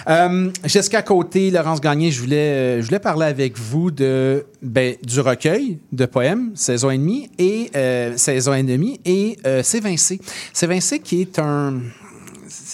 Euh, 0.07 0.49
Jessica 0.64 1.01
Côté, 1.01 1.49
Laurence 1.51 1.82
Gagné, 1.82 2.12
je 2.12 2.22
voulais, 2.22 2.36
euh, 2.38 2.82
je 2.82 2.86
voulais 2.86 2.99
parler 2.99 3.26
avec 3.26 3.57
vous 3.57 3.91
de, 3.91 4.45
ben, 4.62 4.95
du 5.03 5.20
recueil 5.20 5.80
de 5.91 6.05
poèmes, 6.05 6.51
saison 6.55 6.91
et 6.91 6.97
demie, 6.97 7.30
et 7.39 7.72
euh, 7.76 8.16
saison 8.18 8.53
et 8.53 8.64
demie, 8.64 8.99
et 9.05 9.38
euh, 9.45 9.62
C'est 9.64 9.80
Vincé. 9.80 10.22
C'est 10.53 10.68
Vincé 10.68 10.99
qui 10.99 11.22
est 11.22 11.39
un 11.39 11.74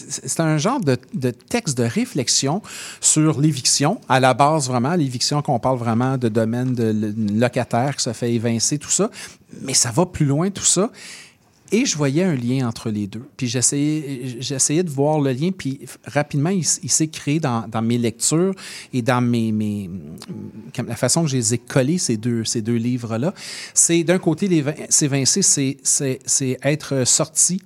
c'est 0.09 0.39
un 0.39 0.57
genre 0.57 0.79
de, 0.79 0.95
texte 1.49 1.77
de 1.77 1.83
réflexion 1.83 2.61
sur 3.01 3.39
l'éviction, 3.39 3.99
à 4.09 4.19
la 4.19 4.33
base 4.33 4.67
vraiment, 4.67 4.95
l'éviction 4.95 5.41
qu'on 5.41 5.59
parle 5.59 5.77
vraiment 5.77 6.17
de 6.17 6.29
domaine 6.29 6.73
de 6.73 7.13
locataire 7.33 7.95
qui 7.95 8.03
se 8.03 8.13
fait 8.13 8.33
évincer, 8.33 8.77
tout 8.77 8.89
ça, 8.89 9.09
mais 9.61 9.73
ça 9.73 9.91
va 9.91 10.05
plus 10.05 10.25
loin 10.25 10.49
tout 10.49 10.65
ça. 10.65 10.91
Et 11.71 11.85
je 11.85 11.97
voyais 11.97 12.23
un 12.23 12.35
lien 12.35 12.65
entre 12.65 12.89
les 12.89 13.07
deux. 13.07 13.27
Puis 13.35 13.47
j'essayais, 13.47 14.83
de 14.83 14.89
voir 14.89 15.19
le 15.19 15.33
lien, 15.33 15.49
puis 15.51 15.81
rapidement, 16.05 16.49
il, 16.49 16.63
s'est 16.63 17.07
créé 17.07 17.41
dans, 17.41 17.67
mes 17.83 17.97
lectures 17.97 18.53
et 18.93 19.01
dans 19.01 19.21
mes, 19.21 19.51
mes, 19.51 19.89
la 20.77 20.95
façon 20.95 21.23
que 21.23 21.29
je 21.29 21.35
les 21.35 21.55
ai 21.55 21.57
collés, 21.57 21.97
ces 21.97 22.15
deux, 22.15 22.45
ces 22.45 22.61
deux 22.61 22.75
livres-là. 22.75 23.33
C'est 23.73 24.05
d'un 24.05 24.17
côté, 24.17 24.63
c'est, 24.89 25.77
c'est 25.83 26.57
être 26.63 27.05
sorti 27.05 27.61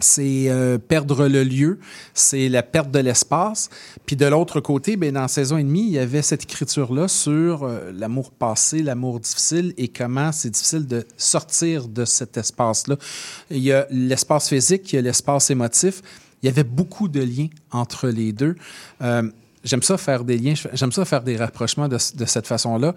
c'est 0.00 0.48
euh, 0.48 0.78
perdre 0.78 1.26
le 1.28 1.42
lieu, 1.44 1.78
c'est 2.14 2.48
la 2.48 2.62
perte 2.62 2.90
de 2.90 2.98
l'espace. 2.98 3.70
Puis 4.06 4.16
de 4.16 4.26
l'autre 4.26 4.60
côté, 4.60 4.96
ben, 4.96 5.12
dans 5.12 5.28
saison 5.28 5.58
et 5.58 5.64
demie, 5.64 5.86
il 5.86 5.92
y 5.92 5.98
avait 5.98 6.22
cette 6.22 6.44
écriture-là 6.44 7.08
sur 7.08 7.64
euh, 7.64 7.90
l'amour 7.92 8.30
passé, 8.30 8.82
l'amour 8.82 9.20
difficile 9.20 9.74
et 9.76 9.88
comment 9.88 10.32
c'est 10.32 10.50
difficile 10.50 10.86
de 10.86 11.06
sortir 11.16 11.88
de 11.88 12.04
cet 12.04 12.36
espace-là. 12.36 12.96
Il 13.50 13.58
y 13.58 13.72
a 13.72 13.86
l'espace 13.90 14.48
physique, 14.48 14.92
il 14.92 14.96
y 14.96 14.98
a 14.98 15.02
l'espace 15.02 15.50
émotif. 15.50 16.02
Il 16.42 16.46
y 16.46 16.48
avait 16.48 16.64
beaucoup 16.64 17.08
de 17.08 17.20
liens 17.20 17.48
entre 17.72 18.08
les 18.08 18.32
deux. 18.32 18.54
Euh, 19.02 19.28
j'aime 19.64 19.82
ça 19.82 19.98
faire 19.98 20.24
des 20.24 20.38
liens, 20.38 20.54
j'aime 20.72 20.92
ça 20.92 21.04
faire 21.04 21.22
des 21.22 21.36
rapprochements 21.36 21.88
de 21.88 21.98
cette 21.98 22.46
façon-là. 22.46 22.94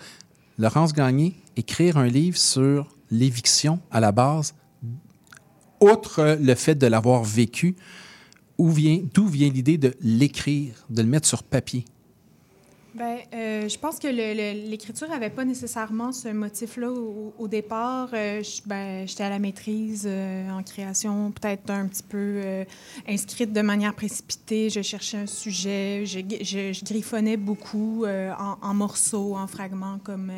Laurence 0.59 0.93
Gagné, 0.93 1.35
écrire 1.57 1.97
un 1.97 2.07
livre 2.07 2.37
sur 2.37 2.87
l'éviction 3.09 3.79
à 3.89 3.99
la 3.99 4.11
base, 4.11 4.53
outre 5.81 6.37
le 6.39 6.55
fait 6.55 6.75
de 6.75 6.87
l'avoir 6.87 7.23
vécu, 7.23 7.75
d'où 8.57 9.27
vient 9.27 9.49
l'idée 9.49 9.77
de 9.77 9.93
l'écrire, 10.01 10.85
de 10.89 11.01
le 11.01 11.07
mettre 11.07 11.27
sur 11.27 11.43
papier? 11.43 11.85
Ben, 12.93 13.19
euh, 13.33 13.69
je 13.69 13.79
pense 13.79 13.99
que 13.99 14.07
l'écriture 14.09 15.07
n'avait 15.07 15.29
pas 15.29 15.45
nécessairement 15.45 16.11
ce 16.11 16.27
motif-là 16.27 16.91
au, 16.91 17.47
départ. 17.47 18.09
Euh, 18.13 18.43
ben, 18.65 19.07
J'étais 19.07 19.23
à 19.23 19.29
la 19.29 19.39
maîtrise 19.39 20.03
euh, 20.05 20.49
en 20.49 20.61
création, 20.61 21.31
peut-être 21.31 21.69
un 21.69 21.87
petit 21.87 22.03
peu 22.03 22.17
euh, 22.17 22.65
inscrite 23.07 23.53
de 23.53 23.61
manière 23.61 23.95
précipitée. 23.95 24.69
Je 24.69 24.81
cherchais 24.81 25.17
un 25.17 25.25
sujet, 25.25 26.03
je, 26.05 26.83
griffonnais 26.83 27.37
beaucoup 27.37 28.05
en, 28.05 28.57
en 28.61 28.73
morceaux, 28.73 29.37
en 29.37 29.47
fragments, 29.47 29.99
comme, 30.03 30.31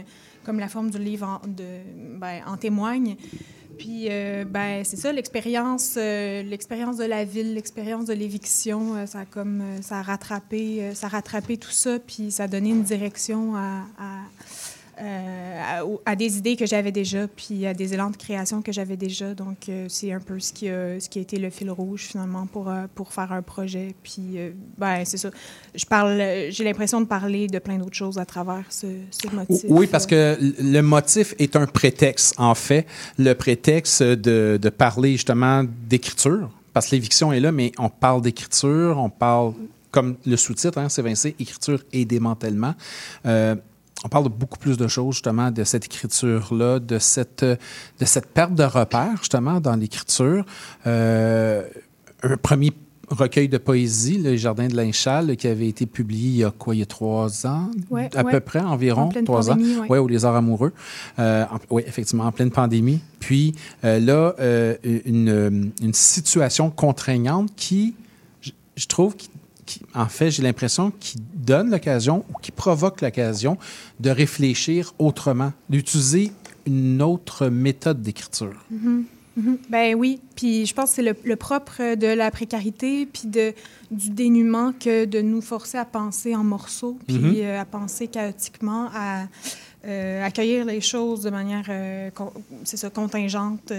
comme 0.43 0.59
la 0.59 0.69
forme 0.69 0.91
du 0.91 0.99
livre 0.99 1.27
en, 1.27 1.41
ben, 1.47 2.41
en 2.45 2.57
témoigne. 2.57 3.15
Puis, 3.77 4.07
euh, 4.09 4.45
ben, 4.45 4.83
c'est 4.83 4.97
ça, 4.97 5.11
l'expérience, 5.11 5.95
euh, 5.97 6.43
l'expérience 6.43 6.97
de 6.97 7.05
la 7.05 7.25
ville, 7.25 7.53
l'expérience 7.53 8.05
de 8.05 8.13
l'éviction, 8.13 8.95
euh, 8.95 9.05
ça 9.05 9.21
a 9.21 9.25
comme, 9.25 9.63
ça 9.81 10.01
rattrapé, 10.01 10.91
ça 10.93 11.07
rattrapé 11.07 11.57
tout 11.57 11.71
ça, 11.71 11.99
puis 11.99 12.31
ça 12.31 12.43
a 12.43 12.47
donné 12.47 12.69
une 12.69 12.83
direction 12.83 13.55
à, 13.55 13.83
à, 14.97 15.83
à 16.05 16.15
des 16.15 16.37
idées 16.37 16.55
que 16.55 16.65
j'avais 16.65 16.91
déjà, 16.91 17.27
puis 17.27 17.65
à 17.65 17.73
des 17.73 17.93
élans 17.93 18.09
de 18.09 18.17
création 18.17 18.61
que 18.61 18.71
j'avais 18.71 18.97
déjà. 18.97 19.33
Donc, 19.33 19.69
euh, 19.69 19.85
c'est 19.89 20.11
un 20.11 20.19
peu 20.19 20.39
ce 20.39 20.53
qui, 20.53 20.69
a, 20.69 20.99
ce 20.99 21.09
qui 21.09 21.19
a 21.19 21.21
été 21.21 21.37
le 21.37 21.49
fil 21.49 21.69
rouge, 21.71 22.01
finalement, 22.01 22.45
pour, 22.45 22.69
euh, 22.69 22.85
pour 22.93 23.13
faire 23.13 23.31
un 23.31 23.41
projet. 23.41 23.95
Puis, 24.03 24.37
euh, 24.37 24.51
ben, 24.77 25.03
c'est 25.05 25.17
ça. 25.17 25.29
Je 25.73 25.85
parle, 25.85 26.19
euh, 26.19 26.51
j'ai 26.51 26.63
l'impression 26.63 27.01
de 27.01 27.05
parler 27.05 27.47
de 27.47 27.59
plein 27.59 27.77
d'autres 27.77 27.95
choses 27.95 28.17
à 28.17 28.25
travers 28.25 28.65
ce, 28.69 28.87
ce 29.11 29.33
motif. 29.35 29.65
Oui, 29.69 29.87
parce 29.87 30.05
que 30.05 30.37
le 30.39 30.81
motif 30.81 31.33
est 31.39 31.55
un 31.55 31.65
prétexte, 31.65 32.39
en 32.39 32.55
fait. 32.55 32.85
Le 33.17 33.33
prétexte 33.33 34.03
de, 34.03 34.59
de 34.61 34.69
parler 34.69 35.13
justement 35.13 35.63
d'écriture, 35.87 36.49
parce 36.73 36.87
que 36.87 36.95
l'éviction 36.95 37.31
est 37.33 37.39
là, 37.39 37.51
mais 37.51 37.71
on 37.77 37.89
parle 37.89 38.21
d'écriture, 38.21 38.97
on 38.97 39.09
parle, 39.09 39.53
comme 39.91 40.17
le 40.25 40.37
sous-titre, 40.37 40.77
hein, 40.79 40.89
c'est 40.89 41.01
Vincé, 41.01 41.35
écriture 41.39 41.83
et 41.91 42.05
démantèlement. 42.05 42.73
Euh, 43.25 43.55
on 44.03 44.09
parle 44.09 44.25
de 44.25 44.29
beaucoup 44.29 44.57
plus 44.59 44.77
de 44.77 44.87
choses, 44.87 45.15
justement, 45.15 45.49
de 45.51 45.63
cette 45.63 45.85
écriture-là, 45.85 46.79
de 46.79 46.99
cette, 46.99 47.43
de 47.43 48.05
cette 48.05 48.27
perte 48.27 48.53
de 48.53 48.63
repères, 48.63 49.17
justement, 49.19 49.59
dans 49.61 49.75
l'écriture. 49.75 50.45
Euh, 50.87 51.63
un 52.23 52.37
premier 52.37 52.71
recueil 53.09 53.47
de 53.49 53.57
poésie, 53.57 54.17
Le 54.17 54.35
Jardin 54.35 54.67
de 54.67 54.75
l'Inchal, 54.75 55.35
qui 55.37 55.47
avait 55.47 55.67
été 55.67 55.85
publié 55.85 56.29
il 56.29 56.35
y 56.37 56.43
a 56.43 56.51
quoi, 56.51 56.73
il 56.75 56.79
y 56.79 56.81
a 56.81 56.85
trois 56.85 57.45
ans, 57.45 57.69
Ouais, 57.91 58.09
à 58.15 58.23
ouais. 58.23 58.31
peu 58.31 58.39
près, 58.39 58.59
environ, 58.59 59.03
En 59.03 59.07
pleine 59.09 59.25
trois 59.25 59.49
ans? 59.49 59.53
pandémie, 59.55 59.77
ouais. 59.79 59.87
Ouais, 59.89 59.97
ou 59.99 60.07
Les 60.07 60.25
Arts 60.25 60.35
amoureux. 60.35 60.73
Euh, 61.19 61.45
oui, 61.69 61.83
effectivement, 61.85 62.23
en 62.25 62.31
pleine 62.31 62.49
pandémie. 62.51 63.01
Puis 63.19 63.53
euh, 63.83 63.99
là, 63.99 64.33
euh, 64.39 64.75
une, 64.83 65.29
euh, 65.29 65.49
une 65.81 65.93
situation 65.93 66.69
contraignante 66.71 67.49
qui, 67.55 67.93
je, 68.41 68.51
je 68.75 68.87
trouve, 68.87 69.15
qui, 69.15 69.29
qui- 69.65 69.81
en 69.95 70.07
fait, 70.07 70.31
j'ai 70.31 70.43
l'impression 70.43 70.91
qui 70.99 71.17
donne 71.33 71.69
l'occasion 71.71 72.25
ou 72.29 72.37
qui 72.41 72.51
provoque 72.51 73.01
l'occasion 73.01 73.57
de 73.99 74.09
réfléchir 74.09 74.93
autrement, 74.99 75.53
d'utiliser 75.69 76.31
une 76.65 77.01
autre 77.01 77.47
méthode 77.47 78.01
d'écriture. 78.01 78.53
Mhm, 78.71 79.03
mhm. 79.37 79.57
Ben 79.69 79.95
oui, 79.95 80.19
puis 80.35 80.65
je 80.65 80.73
pense 80.73 80.89
que 80.91 80.95
c'est 80.95 81.01
le, 81.01 81.15
le 81.25 81.35
propre 81.35 81.95
de 81.95 82.07
la 82.07 82.31
précarité, 82.31 83.05
puis 83.05 83.27
de, 83.27 83.53
du 83.91 84.09
dénuement 84.11 84.71
que 84.79 85.05
de 85.05 85.21
nous 85.21 85.41
forcer 85.41 85.77
à 85.77 85.85
penser 85.85 86.35
en 86.35 86.43
morceaux, 86.43 86.97
puis 87.07 87.17
Mhm. 87.17 87.33
euh, 87.37 87.61
à 87.61 87.65
penser 87.65 88.07
chaotiquement, 88.07 88.89
à 88.95 89.25
euh, 89.85 90.25
accueillir 90.25 90.63
les 90.65 90.79
choses 90.79 91.21
de 91.23 91.29
manière, 91.29 91.65
euh, 91.67 92.09
c'est 92.63 92.77
ça, 92.77 92.89
contingente, 92.89 93.73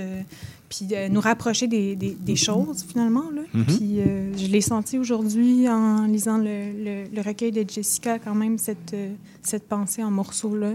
puis 0.76 0.86
de 0.86 1.08
nous 1.08 1.20
rapprocher 1.20 1.66
des, 1.66 1.94
des- 1.96 2.16
des 2.18 2.36
choses 2.36 2.84
finalement. 2.88 3.24
Là. 3.34 3.42
Mhm. 3.52 3.64
Puis 3.64 4.00
euh, 4.00 4.32
je 4.36 4.46
l'ai 4.46 4.60
senti 4.60 4.98
aujourd'hui 4.98 5.68
en 5.68 6.06
lisant 6.06 6.38
le, 6.38 6.44
le- 6.84 7.04
le 7.14 7.20
recueil 7.22 7.52
de 7.52 7.64
Jessica, 7.68 8.18
quand 8.18 8.34
même, 8.34 8.58
cette, 8.58 8.94
euh, 8.94 9.12
cette 9.46 9.68
pensée 9.68 10.02
en 10.02 10.10
morceaux-là. 10.10 10.72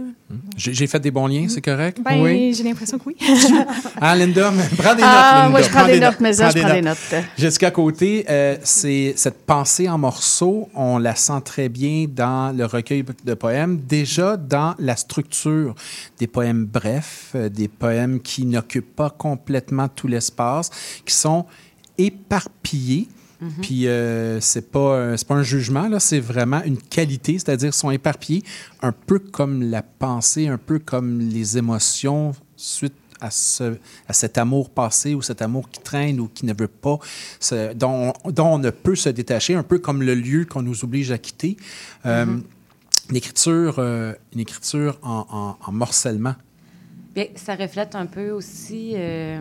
J'ai 0.55 0.73
j'ai 0.73 0.87
fait 0.87 0.99
des 0.99 1.11
bons 1.11 1.27
liens, 1.27 1.47
c'est 1.49 1.61
correct? 1.61 1.99
Ben, 2.03 2.21
oui. 2.21 2.53
j'ai 2.53 2.63
l'impression 2.63 2.97
que 2.97 3.05
oui. 3.07 3.17
Ah, 4.01 4.15
Linda, 4.15 4.51
prends 4.77 4.95
des 4.95 5.01
notes. 5.01 5.11
Ah, 5.11 5.33
Linda. 5.35 5.49
moi, 5.49 5.61
je 5.61 5.69
prends 5.69 5.85
des 5.85 5.99
notes, 5.99 6.19
no- 6.19 6.23
mais 6.23 6.33
ça, 6.33 6.49
je 6.49 6.53
des 6.55 6.61
prends 6.61 6.73
des 6.73 6.81
notes. 6.81 6.97
Jessica 7.37 7.71
Côté, 7.71 8.25
euh, 8.29 8.57
c'est 8.63 9.13
cette 9.15 9.45
pensée 9.45 9.89
en 9.89 9.97
morceaux, 9.97 10.69
on 10.75 10.97
la 10.97 11.15
sent 11.15 11.41
très 11.43 11.69
bien 11.69 12.05
dans 12.07 12.55
le 12.55 12.65
recueil 12.65 13.03
de 13.25 13.33
poèmes, 13.33 13.77
déjà 13.79 14.37
dans 14.37 14.75
la 14.79 14.95
structure 14.95 15.75
des 16.17 16.27
poèmes 16.27 16.65
brefs, 16.65 17.31
euh, 17.35 17.49
des 17.49 17.67
poèmes 17.67 18.19
qui 18.21 18.45
n'occupent 18.45 18.95
pas 18.95 19.09
complètement 19.09 19.87
tout 19.87 20.07
l'espace, 20.07 20.69
qui 21.05 21.13
sont 21.13 21.45
éparpillés. 21.97 23.07
Puis 23.61 23.87
euh, 23.87 24.39
c'est 24.41 24.69
pas 24.71 24.95
euh, 24.95 25.17
c'est 25.17 25.27
pas 25.27 25.35
un 25.35 25.43
jugement 25.43 25.87
là, 25.87 25.99
c'est 25.99 26.19
vraiment 26.19 26.61
une 26.63 26.77
qualité, 26.77 27.33
c'est-à-dire 27.33 27.73
sont 27.73 27.89
éparpillés 27.91 28.43
un 28.81 28.91
peu 28.91 29.19
comme 29.19 29.63
la 29.63 29.81
pensée, 29.81 30.47
un 30.47 30.57
peu 30.57 30.79
comme 30.79 31.19
les 31.19 31.57
émotions 31.57 32.33
suite 32.57 32.93
à, 33.21 33.31
ce, 33.31 33.75
à 34.07 34.13
cet 34.13 34.37
amour 34.37 34.69
passé 34.69 35.13
ou 35.13 35.21
cet 35.21 35.41
amour 35.41 35.69
qui 35.69 35.79
traîne 35.81 36.19
ou 36.21 36.29
qui 36.33 36.45
ne 36.45 36.53
veut 36.57 36.67
pas, 36.69 36.99
dont, 37.75 38.13
on- 38.25 38.31
dont 38.31 38.47
on 38.47 38.59
ne 38.59 38.69
peut 38.69 38.95
se 38.95 39.09
détacher, 39.09 39.55
un 39.55 39.63
peu 39.63 39.77
comme 39.79 40.01
le 40.03 40.15
lieu 40.15 40.45
qu'on 40.45 40.61
nous 40.61 40.83
oblige 40.85 41.11
à 41.11 41.17
quitter. 41.17 41.57
Euh, 42.05 42.25
Une 43.09 43.15
écriture, 43.15 43.75
euh, 43.79 44.13
une 44.33 44.39
écriture 44.39 44.97
en, 45.01 45.25
en- 45.29 45.57
en 45.65 45.71
morcellement. 45.71 46.35
Bien, 47.15 47.25
ça 47.35 47.55
reflète 47.55 47.95
un 47.95 48.05
peu 48.05 48.29
aussi 48.29 48.93
euh, 48.95 49.39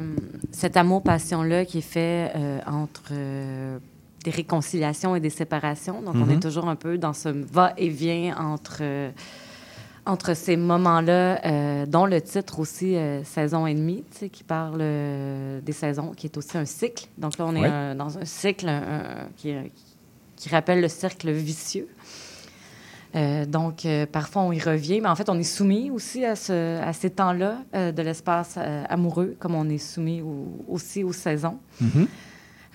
cet 0.53 0.77
amour-passion-là 0.77 1.65
qui 1.67 1.79
est 1.79 1.83
fait 1.83 2.33
euh, 2.35 2.61
entre 2.67 3.11
euh, 3.13 3.79
des 4.25 4.31
réconciliations 4.31 5.15
et 5.15 5.21
des 5.21 5.31
séparations. 5.31 6.01
Donc, 6.01 6.15
on 6.17 6.31
est 6.31 6.41
toujours 6.41 6.69
un 6.69 6.77
peu 6.77 6.97
dans 6.99 7.13
ce 7.13 7.29
va-et-vient 7.29 8.35
entre, 8.39 8.79
euh, 8.81 9.11
entre 10.07 10.35
ces 10.35 10.57
moments-là, 10.57 11.85
dont 11.87 12.07
le 12.07 12.21
titre 12.23 12.59
aussi, 12.59 12.97
Saison 13.25 13.67
et 13.67 13.75
demie, 13.75 14.03
qui 14.33 14.43
parle 14.45 14.79
des 14.79 15.73
saisons, 15.73 16.13
qui 16.17 16.27
est 16.27 16.37
aussi 16.39 16.57
un 16.57 16.65
cycle. 16.65 17.07
Donc 17.19 17.37
là, 17.37 17.45
on 17.47 17.55
est 17.55 17.95
dans 17.95 18.17
un 18.19 18.25
cycle 18.25 18.69
un- 18.69 18.83
un- 18.83 19.29
qui, 19.37 19.55
qui 20.37 20.49
rappelle 20.49 20.81
le 20.81 20.89
cercle 20.89 21.31
vicieux. 21.31 21.87
Euh, 23.17 23.47
donc, 23.47 23.87
euh, 23.87 24.05
parfois, 24.07 24.43
on 24.43 24.53
y 24.53 24.61
revient, 24.61 25.01
mais 25.01 25.09
en 25.09 25.15
fait, 25.17 25.29
on 25.31 25.39
est 25.39 25.43
soumis 25.43 25.91
aussi 25.91 26.25
à, 26.25 26.37
ce- 26.37 26.81
à 26.83 26.93
ces 26.93 27.09
temps-là 27.11 27.57
euh, 27.75 27.91
de 27.91 28.03
l'espace 28.03 28.59
amoureux, 28.89 29.35
comme 29.39 29.55
on 29.55 29.69
est 29.69 29.79
soumis 29.79 30.21
au- 30.21 30.49
aussi 30.69 31.03
aux 31.05 31.13
saisons. 31.15 31.59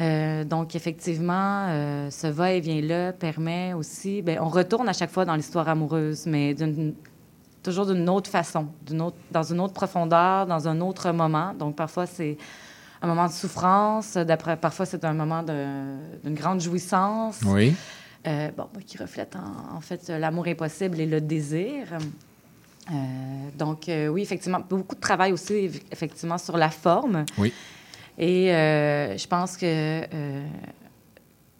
Euh, 0.01 0.43
donc, 0.43 0.75
effectivement, 0.75 1.67
ce 2.09 2.27
va-et-vient-là 2.27 3.13
permet 3.13 3.73
aussi... 3.73 4.21
ben, 4.23 4.39
on 4.41 4.49
retourne 4.49 4.89
à 4.89 4.93
chaque 4.93 5.11
fois 5.11 5.23
dans 5.23 5.35
l'histoire 5.35 5.69
amoureuse, 5.69 6.25
mais 6.25 6.55
toujours 7.61 7.85
d'une 7.85 8.09
autre 8.09 8.29
façon, 8.29 8.67
d'une 8.85 9.01
autre, 9.01 9.17
dans 9.31 9.43
une 9.43 9.59
autre 9.59 9.73
profondeur, 9.73 10.47
dans 10.47 10.67
un 10.67 10.81
autre 10.81 11.11
moment. 11.11 11.53
Donc, 11.53 11.75
parfois, 11.75 12.07
c'est 12.07 12.37
un 13.03 13.07
moment 13.07 13.27
de 13.27 13.31
souffrance, 13.31 14.17
parfois, 14.59 14.85
c'est 14.87 15.05
un 15.05 15.13
moment 15.13 15.43
d'une 15.43 16.33
grande 16.33 16.59
jouissance. 16.59 17.39
Oui. 17.45 17.75
Euh, 18.25 18.51
bon, 18.55 18.67
qui 18.87 18.97
reflète 18.97 19.35
en, 19.35 19.75
en 19.77 19.81
fait 19.81 20.07
l'amour 20.09 20.47
impossible 20.47 20.99
et 21.01 21.05
le 21.05 21.19
désir. 21.19 21.87
Euh, 22.89 22.93
donc, 23.57 23.89
euh, 23.89 24.07
oui, 24.07 24.21
effectivement, 24.21 24.59
beaucoup 24.61 24.95
de 24.95 25.01
travail 25.01 25.33
aussi, 25.33 25.53
eff- 25.67 25.81
effectivement, 25.91 26.37
sur 26.37 26.55
la 26.57 26.69
forme. 26.69 27.25
Oui. 27.37 27.51
Et 28.17 28.47
je 28.47 29.27
pense 29.27 29.57
que 29.57 30.01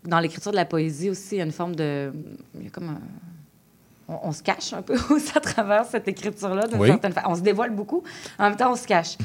dans 0.05 0.19
l'écriture 0.19 0.51
de 0.51 0.55
la 0.57 0.65
poésie 0.65 1.09
aussi, 1.09 1.35
il 1.35 1.37
y 1.39 1.41
a 1.41 1.45
une 1.45 1.51
forme 1.51 1.75
de. 1.75 2.11
Il 2.55 2.63
y 2.63 2.67
a 2.67 2.69
comme 2.69 2.89
un- 2.89 3.01
on, 4.07 4.19
on 4.23 4.31
se 4.31 4.43
cache 4.43 4.73
un 4.73 4.81
peu 4.81 4.95
aussi 5.09 5.31
à 5.35 5.39
travers 5.39 5.85
cette 5.85 6.07
écriture-là, 6.07 6.67
d'une 6.67 6.79
Oui. 6.79 6.87
certaine 6.87 7.13
façon. 7.13 7.27
On 7.31 7.35
se 7.35 7.41
dévoile 7.41 7.71
beaucoup, 7.71 8.03
en 8.39 8.43
même 8.49 8.55
temps, 8.57 8.71
on 8.71 8.75
se 8.75 8.87
cache. 8.87 9.17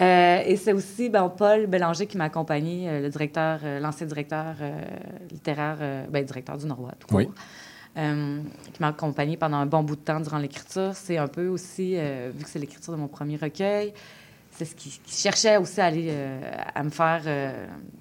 Euh, 0.00 0.42
et 0.44 0.56
c'est 0.56 0.72
aussi 0.72 1.08
ben, 1.08 1.28
Paul 1.28 1.66
Bélanger 1.66 2.06
qui 2.06 2.16
m'a 2.16 2.24
accompagné, 2.24 2.88
euh, 2.88 3.00
le 3.00 3.08
directeur, 3.08 3.60
euh, 3.64 3.80
l'ancien 3.80 4.06
directeur 4.06 4.54
littéraire, 5.30 5.78
ben, 6.10 6.24
directeur 6.24 6.56
du 6.56 6.66
Nord-Ouest, 6.66 6.96
tout 7.00 7.08
court, 7.08 7.18
Oui. 7.18 7.28
qui 7.96 8.80
m'a 8.80 8.88
accompagné 8.88 9.36
pendant 9.36 9.56
un 9.58 9.66
bon 9.66 9.82
bout 9.82 9.96
de 9.96 10.00
temps 10.00 10.20
durant 10.20 10.38
l'écriture. 10.38 10.92
C'est 10.94 11.18
un 11.18 11.26
peu 11.28 11.48
aussi, 11.48 11.94
vu 11.96 12.44
que 12.44 12.48
c'est 12.48 12.58
l'écriture 12.58 12.92
de 12.92 12.98
mon 12.98 13.08
premier 13.08 13.36
recueil, 13.36 13.92
c'est 14.52 14.64
ce 14.64 14.74
qui, 14.74 14.90
qui 15.04 15.14
cherchait 15.20 15.56
aussi 15.56 15.80
à, 15.80 15.86
aller, 15.86 16.12
à 16.74 16.82
me 16.82 16.90
faire 16.90 17.22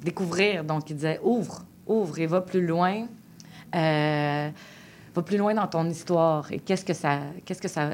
découvrir. 0.03 0.63
Donc, 0.63 0.89
il 0.89 0.95
disait 0.95 1.19
ouvre, 1.23 1.63
ouvre 1.87 2.19
et 2.19 2.27
va 2.27 2.41
plus 2.41 2.65
loin. 2.65 3.05
Euh, 3.75 4.49
va 5.17 5.23
plus 5.23 5.37
loin 5.37 5.53
dans 5.53 5.67
ton 5.67 5.85
histoire. 5.89 6.51
Et 6.51 6.59
qu'est-ce 6.59 6.85
que 6.85 6.93
ça. 6.93 7.19
Qu'est-ce 7.45 7.61
que 7.61 7.67
ça. 7.67 7.91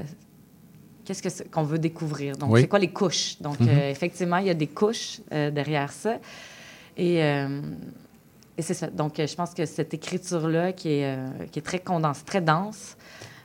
Qu'est-ce 1.06 1.22
que 1.22 1.50
qu'on 1.50 1.64
veut 1.64 1.80
découvrir? 1.80 2.38
Donc, 2.38 2.52
Oui. 2.52 2.62
c'est 2.62 2.68
quoi 2.68 2.80
les 2.80 2.92
couches? 2.92 3.36
Donc, 3.42 3.60
Mhm. 3.60 3.68
euh, 3.70 3.90
effectivement, 3.92 4.38
il 4.38 4.48
y 4.48 4.50
a 4.50 4.54
des 4.54 4.68
couches 4.68 5.20
euh, 5.34 5.52
derrière 5.52 5.92
ça. 5.92 6.18
Et, 6.96 7.22
euh, 7.24 7.60
et 8.58 8.62
c'est 8.62 8.74
ça. 8.74 8.88
Donc, 8.88 9.14
je 9.18 9.36
pense 9.36 9.54
que 9.54 9.66
cette 9.66 9.94
écriture-là, 9.94 10.72
qui 10.74 10.90
est, 10.90 11.18
qui 11.52 11.60
est 11.60 11.64
très 11.72 11.80
condensée, 11.80 12.24
très 12.26 12.42
dense, 12.42 12.96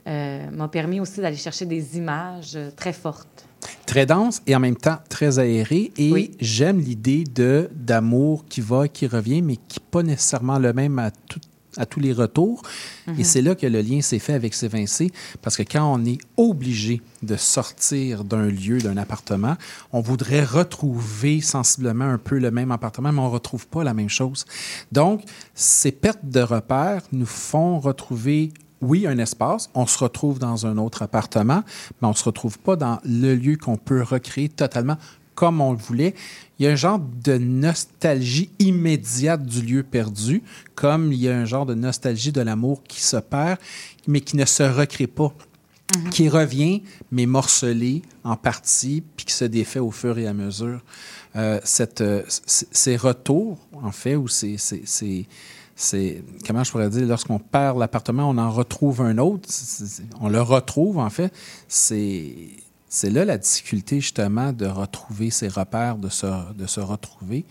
m'a 0.06 0.68
permis 0.68 1.00
aussi 1.00 1.20
d'aller 1.20 1.36
chercher 1.36 1.66
des 1.66 1.98
images 1.98 2.56
très 2.76 2.92
fortes. 2.94 3.44
Très 3.86 4.06
dense 4.06 4.40
et 4.46 4.54
en 4.54 4.60
même 4.60 4.76
temps 4.76 4.98
très 5.10 5.38
aéré. 5.38 5.90
Et 5.98 6.30
j'aime 6.40 6.78
l'idée 6.80 7.24
de 7.24 7.68
d'amour 7.74 8.44
qui 8.48 8.60
va, 8.60 8.86
qui 8.88 9.06
revient, 9.06 9.42
mais 9.42 9.56
qui 9.56 9.80
n'est 9.80 9.86
pas 9.90 10.02
nécessairement 10.02 10.58
le 10.58 10.72
même 10.72 10.98
à, 10.98 11.10
tout- 11.10 11.40
à 11.78 11.86
tous 11.86 12.00
les 12.00 12.12
retours. 12.12 12.62
Mhm. 13.06 13.20
Et 13.20 13.24
c'est 13.24 13.42
là 13.42 13.54
que 13.54 13.66
le 13.66 13.80
lien 13.80 14.00
s'est 14.02 14.18
fait 14.18 14.34
avec 14.34 14.54
Sévincé, 14.54 15.10
parce 15.42 15.56
que 15.56 15.62
quand 15.62 15.92
on 15.92 16.04
est 16.04 16.18
obligé 16.36 17.00
de 17.22 17.36
sortir 17.36 18.24
d'un 18.24 18.46
lieu, 18.46 18.78
d'un 18.78 18.96
appartement, 18.96 19.56
on 19.92 20.00
voudrait 20.00 20.44
retrouver 20.44 21.40
sensiblement 21.40 22.04
un 22.04 22.18
peu 22.18 22.38
le 22.38 22.50
même 22.50 22.70
appartement, 22.72 23.12
mais 23.12 23.20
on 23.20 23.28
ne 23.28 23.32
retrouve 23.32 23.66
pas 23.66 23.84
la 23.84 23.94
même 23.94 24.08
chose. 24.08 24.44
Donc, 24.92 25.22
ces 25.54 25.92
pertes 25.92 26.24
de 26.24 26.40
repères 26.40 27.02
nous 27.12 27.26
font 27.26 27.78
retrouver 27.78 28.52
oui, 28.80 29.06
un 29.06 29.18
espace, 29.18 29.70
on 29.74 29.86
se 29.86 29.98
retrouve 29.98 30.38
dans 30.38 30.66
un 30.66 30.78
autre 30.78 31.02
appartement, 31.02 31.62
mais 32.00 32.06
on 32.06 32.10
ne 32.10 32.16
se 32.16 32.24
retrouve 32.24 32.58
pas 32.58 32.76
dans 32.76 32.98
le 33.04 33.34
lieu 33.34 33.56
qu'on 33.56 33.76
peut 33.76 34.02
recréer 34.02 34.48
totalement 34.48 34.96
comme 35.38 35.60
on 35.60 35.70
le 35.72 35.78
voulait. 35.78 36.14
Il 36.58 36.64
y 36.64 36.68
a 36.68 36.72
un 36.72 36.74
genre 36.76 36.98
de 37.24 37.38
nostalgie 37.38 38.50
immédiate 38.58 39.44
du 39.46 39.62
lieu 39.62 39.82
perdu, 39.84 40.42
comme 40.74 41.12
il 41.12 41.20
y 41.20 41.28
a 41.28 41.36
un 41.38 41.44
genre 41.44 41.64
de 41.64 41.74
nostalgie 41.74 42.32
de 42.32 42.40
l'amour 42.40 42.82
qui 42.82 43.00
se 43.00 43.16
perd, 43.18 43.58
mais 44.08 44.20
qui 44.20 44.36
ne 44.36 44.44
se 44.44 44.64
recrée 44.64 45.06
pas. 45.06 45.32
qui 46.10 46.28
revient, 46.28 46.82
mais 47.10 47.24
morcelé 47.24 48.02
en 48.22 48.36
partie, 48.36 49.02
puis 49.16 49.24
qui 49.24 49.32
se 49.32 49.46
défait 49.46 49.78
au 49.78 49.90
fur 49.90 50.18
et 50.18 50.26
à 50.26 50.34
mesure. 50.34 50.80
Euh, 51.34 51.60
cette, 51.64 52.02
euh, 52.02 52.22
ces 52.28 52.96
retours, 52.96 53.56
en 53.72 53.90
fait, 53.90 54.14
ou 54.16 54.28
ces, 54.28 54.58
ces- 54.58 54.82
ces- 54.84 55.26
ces- 55.74 56.22
comment 56.46 56.62
je 56.62 56.70
pourrais 56.72 56.90
dire, 56.90 57.06
lorsqu'on 57.06 57.38
perd 57.38 57.78
l'appartement, 57.78 58.28
on 58.28 58.36
en 58.36 58.50
retrouve 58.50 59.00
un 59.00 59.16
autre, 59.16 59.48
on 60.20 60.28
le 60.28 60.42
retrouve, 60.42 60.98
en 60.98 61.08
fait, 61.10 61.32
c'est... 61.68 62.34
C'est 62.88 63.10
là 63.10 63.24
la 63.24 63.38
difficulté, 63.38 64.00
justement, 64.00 64.52
de 64.52 64.66
retrouver 64.66 65.30
ses 65.30 65.48
repères, 65.48 65.96
de 65.96 66.08
se, 66.08 66.52
de 66.54 66.66
se 66.66 66.80
retrouver, 66.80 67.44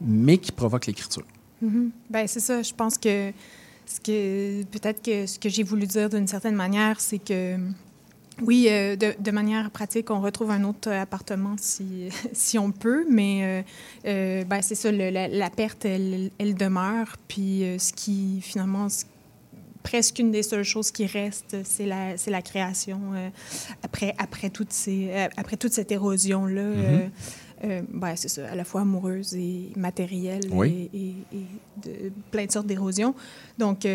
mais 0.00 0.38
qui 0.38 0.52
provoque 0.52 0.86
l'écriture. 0.86 1.24
Ben, 1.60 2.26
c'est 2.26 2.40
ça. 2.40 2.62
Je 2.62 2.72
pense 2.72 2.96
que 2.96 3.32
ce 3.84 4.00
que 4.00 4.62
peut-être 4.64 5.02
que 5.02 5.26
ce 5.26 5.38
que 5.38 5.48
j'ai 5.48 5.62
voulu 5.62 5.86
dire 5.86 6.08
d'une 6.08 6.26
certaine 6.26 6.54
manière, 6.54 7.00
c'est 7.00 7.18
que 7.18 7.58
oui, 8.42 8.68
euh, 8.70 8.94
de, 8.96 9.30
manière 9.30 9.70
pratique, 9.70 10.10
on 10.10 10.20
retrouve 10.20 10.50
un 10.52 10.62
autre 10.64 10.90
appartement 10.90 11.56
si, 11.58 12.08
si 12.32 12.58
on 12.58 12.70
peut, 12.70 13.04
mais 13.10 13.40
euh, 13.42 13.62
euh, 14.06 14.44
ben, 14.44 14.62
c'est 14.62 14.74
ça, 14.74 14.92
la, 14.92 15.50
perte, 15.50 15.84
elle, 15.84 16.30
demeure. 16.38 17.16
Puis 17.26 17.64
ce 17.78 17.92
qui, 17.92 18.40
finalement, 18.40 18.86
presque 19.88 20.18
une 20.18 20.30
des 20.30 20.42
seules 20.42 20.64
choses 20.64 20.90
qui 20.90 21.06
reste, 21.06 21.56
c'est 21.64 21.86
la, 21.86 22.42
création 22.42 23.00
euh, 23.14 23.30
après, 23.82 24.14
après, 24.18 24.50
toutes 24.50 24.72
ces, 24.72 25.08
euh, 25.10 25.28
après 25.38 25.56
toute 25.56 25.72
cette 25.72 25.90
érosion-là. 25.90 26.62
Mhm. 26.62 27.10
euh, 27.64 27.82
ben, 27.90 28.14
c'est 28.14 28.28
ça, 28.28 28.50
à 28.50 28.54
la 28.54 28.64
fois 28.64 28.82
amoureuse 28.82 29.34
et 29.34 29.72
matérielle 29.76 30.42
Oui. 30.52 30.90
et, 30.92 30.98
et- 30.98 31.14
et 31.38 31.46
de 32.06 32.12
plein 32.30 32.44
de 32.44 32.52
sortes 32.52 32.66
d'érosions. 32.66 33.14
Donc, 33.56 33.86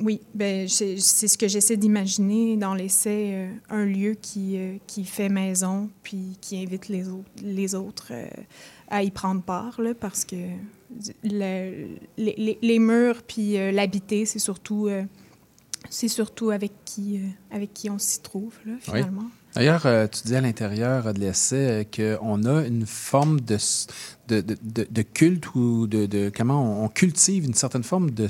oui, 0.00 0.20
ben, 0.34 0.68
c'est 0.68 0.96
ce 0.98 1.36
que 1.36 1.48
j'essaie 1.48 1.76
d'imaginer 1.76 2.56
dans 2.56 2.74
l'essai, 2.74 3.48
un 3.70 3.84
lieu 3.84 4.14
qui, 4.14 4.56
qui 4.86 5.04
fait 5.04 5.28
maison, 5.28 5.90
puis 6.04 6.38
qui 6.40 6.62
invite 6.62 6.88
les 6.88 7.08
autres, 7.08 7.28
les 7.42 7.74
autres 7.74 8.12
à 8.88 9.02
y 9.02 9.10
prendre 9.10 9.42
part, 9.42 9.80
là, 9.82 9.92
parce 9.94 10.24
que 10.24 10.36
le- 11.24 11.88
les, 12.16 12.58
les- 12.62 12.78
murs 12.78 13.22
puis 13.26 13.58
euh, 13.58 13.70
l'habiter, 13.72 14.24
c'est 14.26 14.38
surtout, 14.38 14.88
euh, 14.88 15.02
c'est 15.90 16.08
surtout 16.08 16.50
avec 16.50 16.72
qui, 16.84 17.18
euh, 17.18 17.26
avec 17.54 17.72
qui 17.74 17.90
on 17.90 17.98
s'y 17.98 18.20
trouve, 18.20 18.54
là, 18.66 18.72
Oui. 18.74 18.80
finalement. 18.82 19.24
D'ailleurs, 19.54 19.86
euh, 19.86 20.06
tu 20.06 20.22
dis 20.26 20.36
à 20.36 20.40
l'intérieur 20.42 21.12
de 21.14 21.18
l'essai 21.20 21.84
euh, 21.98 22.18
qu'on 22.20 22.44
a 22.44 22.66
une 22.66 22.84
forme 22.86 23.40
de, 23.40 23.56
de, 24.28 24.40
de- 24.42 24.86
de- 24.88 25.02
culte 25.02 25.54
ou 25.54 25.86
de, 25.86 26.04
de- 26.06 26.30
comment 26.34 26.82
on, 26.82 26.84
on 26.84 26.88
cultive 26.88 27.44
une 27.46 27.54
certaine 27.54 27.82
forme 27.82 28.10
de 28.10 28.28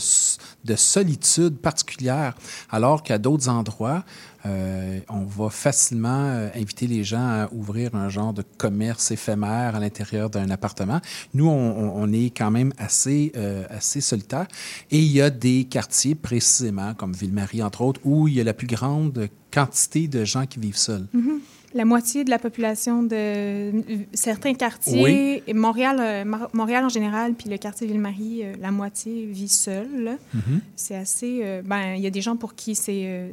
solitude 0.76 1.56
particulière, 1.58 2.34
alors 2.70 3.02
qu'à 3.02 3.18
d'autres 3.18 3.48
endroits, 3.48 4.04
euh, 4.46 5.00
on 5.08 5.24
va 5.24 5.50
facilement 5.50 6.26
euh, 6.26 6.48
inviter 6.54 6.86
les 6.86 7.02
gens 7.02 7.26
à 7.26 7.48
ouvrir 7.52 7.94
un 7.94 8.08
genre 8.08 8.32
de 8.32 8.42
commerce 8.56 9.10
éphémère 9.10 9.74
à 9.74 9.80
l'intérieur 9.80 10.30
d'un 10.30 10.50
appartement. 10.50 11.00
Nous, 11.34 11.48
on, 11.48 12.12
est 12.12 12.30
quand 12.36 12.50
même 12.50 12.72
assez, 12.78 13.32
euh, 13.36 13.64
assez 13.68 14.00
solitaire. 14.00 14.46
Et 14.90 14.98
il 14.98 15.10
y 15.12 15.20
a 15.20 15.30
des 15.30 15.64
quartiers 15.64 16.14
précisément, 16.14 16.94
comme 16.94 17.12
Ville-Marie, 17.12 17.62
entre 17.62 17.82
autres, 17.82 18.00
où 18.04 18.28
il 18.28 18.34
y 18.34 18.40
a 18.40 18.44
la 18.44 18.54
plus 18.54 18.66
grande 18.66 19.28
quantité 19.52 20.08
de 20.08 20.24
gens 20.24 20.46
qui 20.46 20.60
vivent 20.60 20.76
seuls. 20.76 21.06
Mhm. 21.12 21.40
La 21.74 21.84
moitié 21.84 22.24
de 22.24 22.30
la 22.30 22.38
population 22.38 23.02
de 23.02 23.72
certains 24.14 24.54
quartiers, 24.54 25.42
Montréal, 25.54 25.98
euh, 26.00 26.24
Montréal 26.54 26.84
en 26.84 26.88
général, 26.88 27.34
puis 27.34 27.50
le 27.50 27.58
quartier 27.58 27.86
Ville-Marie, 27.86 28.40
euh, 28.42 28.54
la 28.58 28.70
moitié 28.70 29.26
vit 29.26 29.48
seule. 29.48 30.16
Mhm. 30.32 30.60
C'est 30.76 30.96
assez. 30.96 31.40
euh, 31.42 31.60
ben, 31.62 31.94
il 31.94 32.00
y 32.02 32.06
a 32.06 32.10
des 32.10 32.22
gens 32.22 32.36
pour 32.36 32.54
qui 32.54 32.74
c'est 32.74 33.30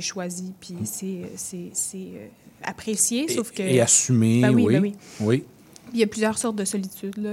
choisi, 0.00 0.52
puis 0.60 0.74
c'est 0.84 1.22
euh, 1.24 1.68
c'est- 1.74 2.30
apprécié, 2.62 3.26
sauf 3.28 3.50
que. 3.50 3.62
Et 3.62 3.80
assumé, 3.80 4.40
Ben 4.42 4.54
oui, 4.54 4.64
oui. 4.66 4.72
ben 4.74 4.82
oui. 4.82 4.94
oui. 5.20 5.44
Il 5.92 5.98
y 5.98 6.04
a 6.04 6.06
plusieurs 6.06 6.38
sortes 6.38 6.54
de 6.56 6.64
solitude, 6.64 7.16
là. 7.18 7.30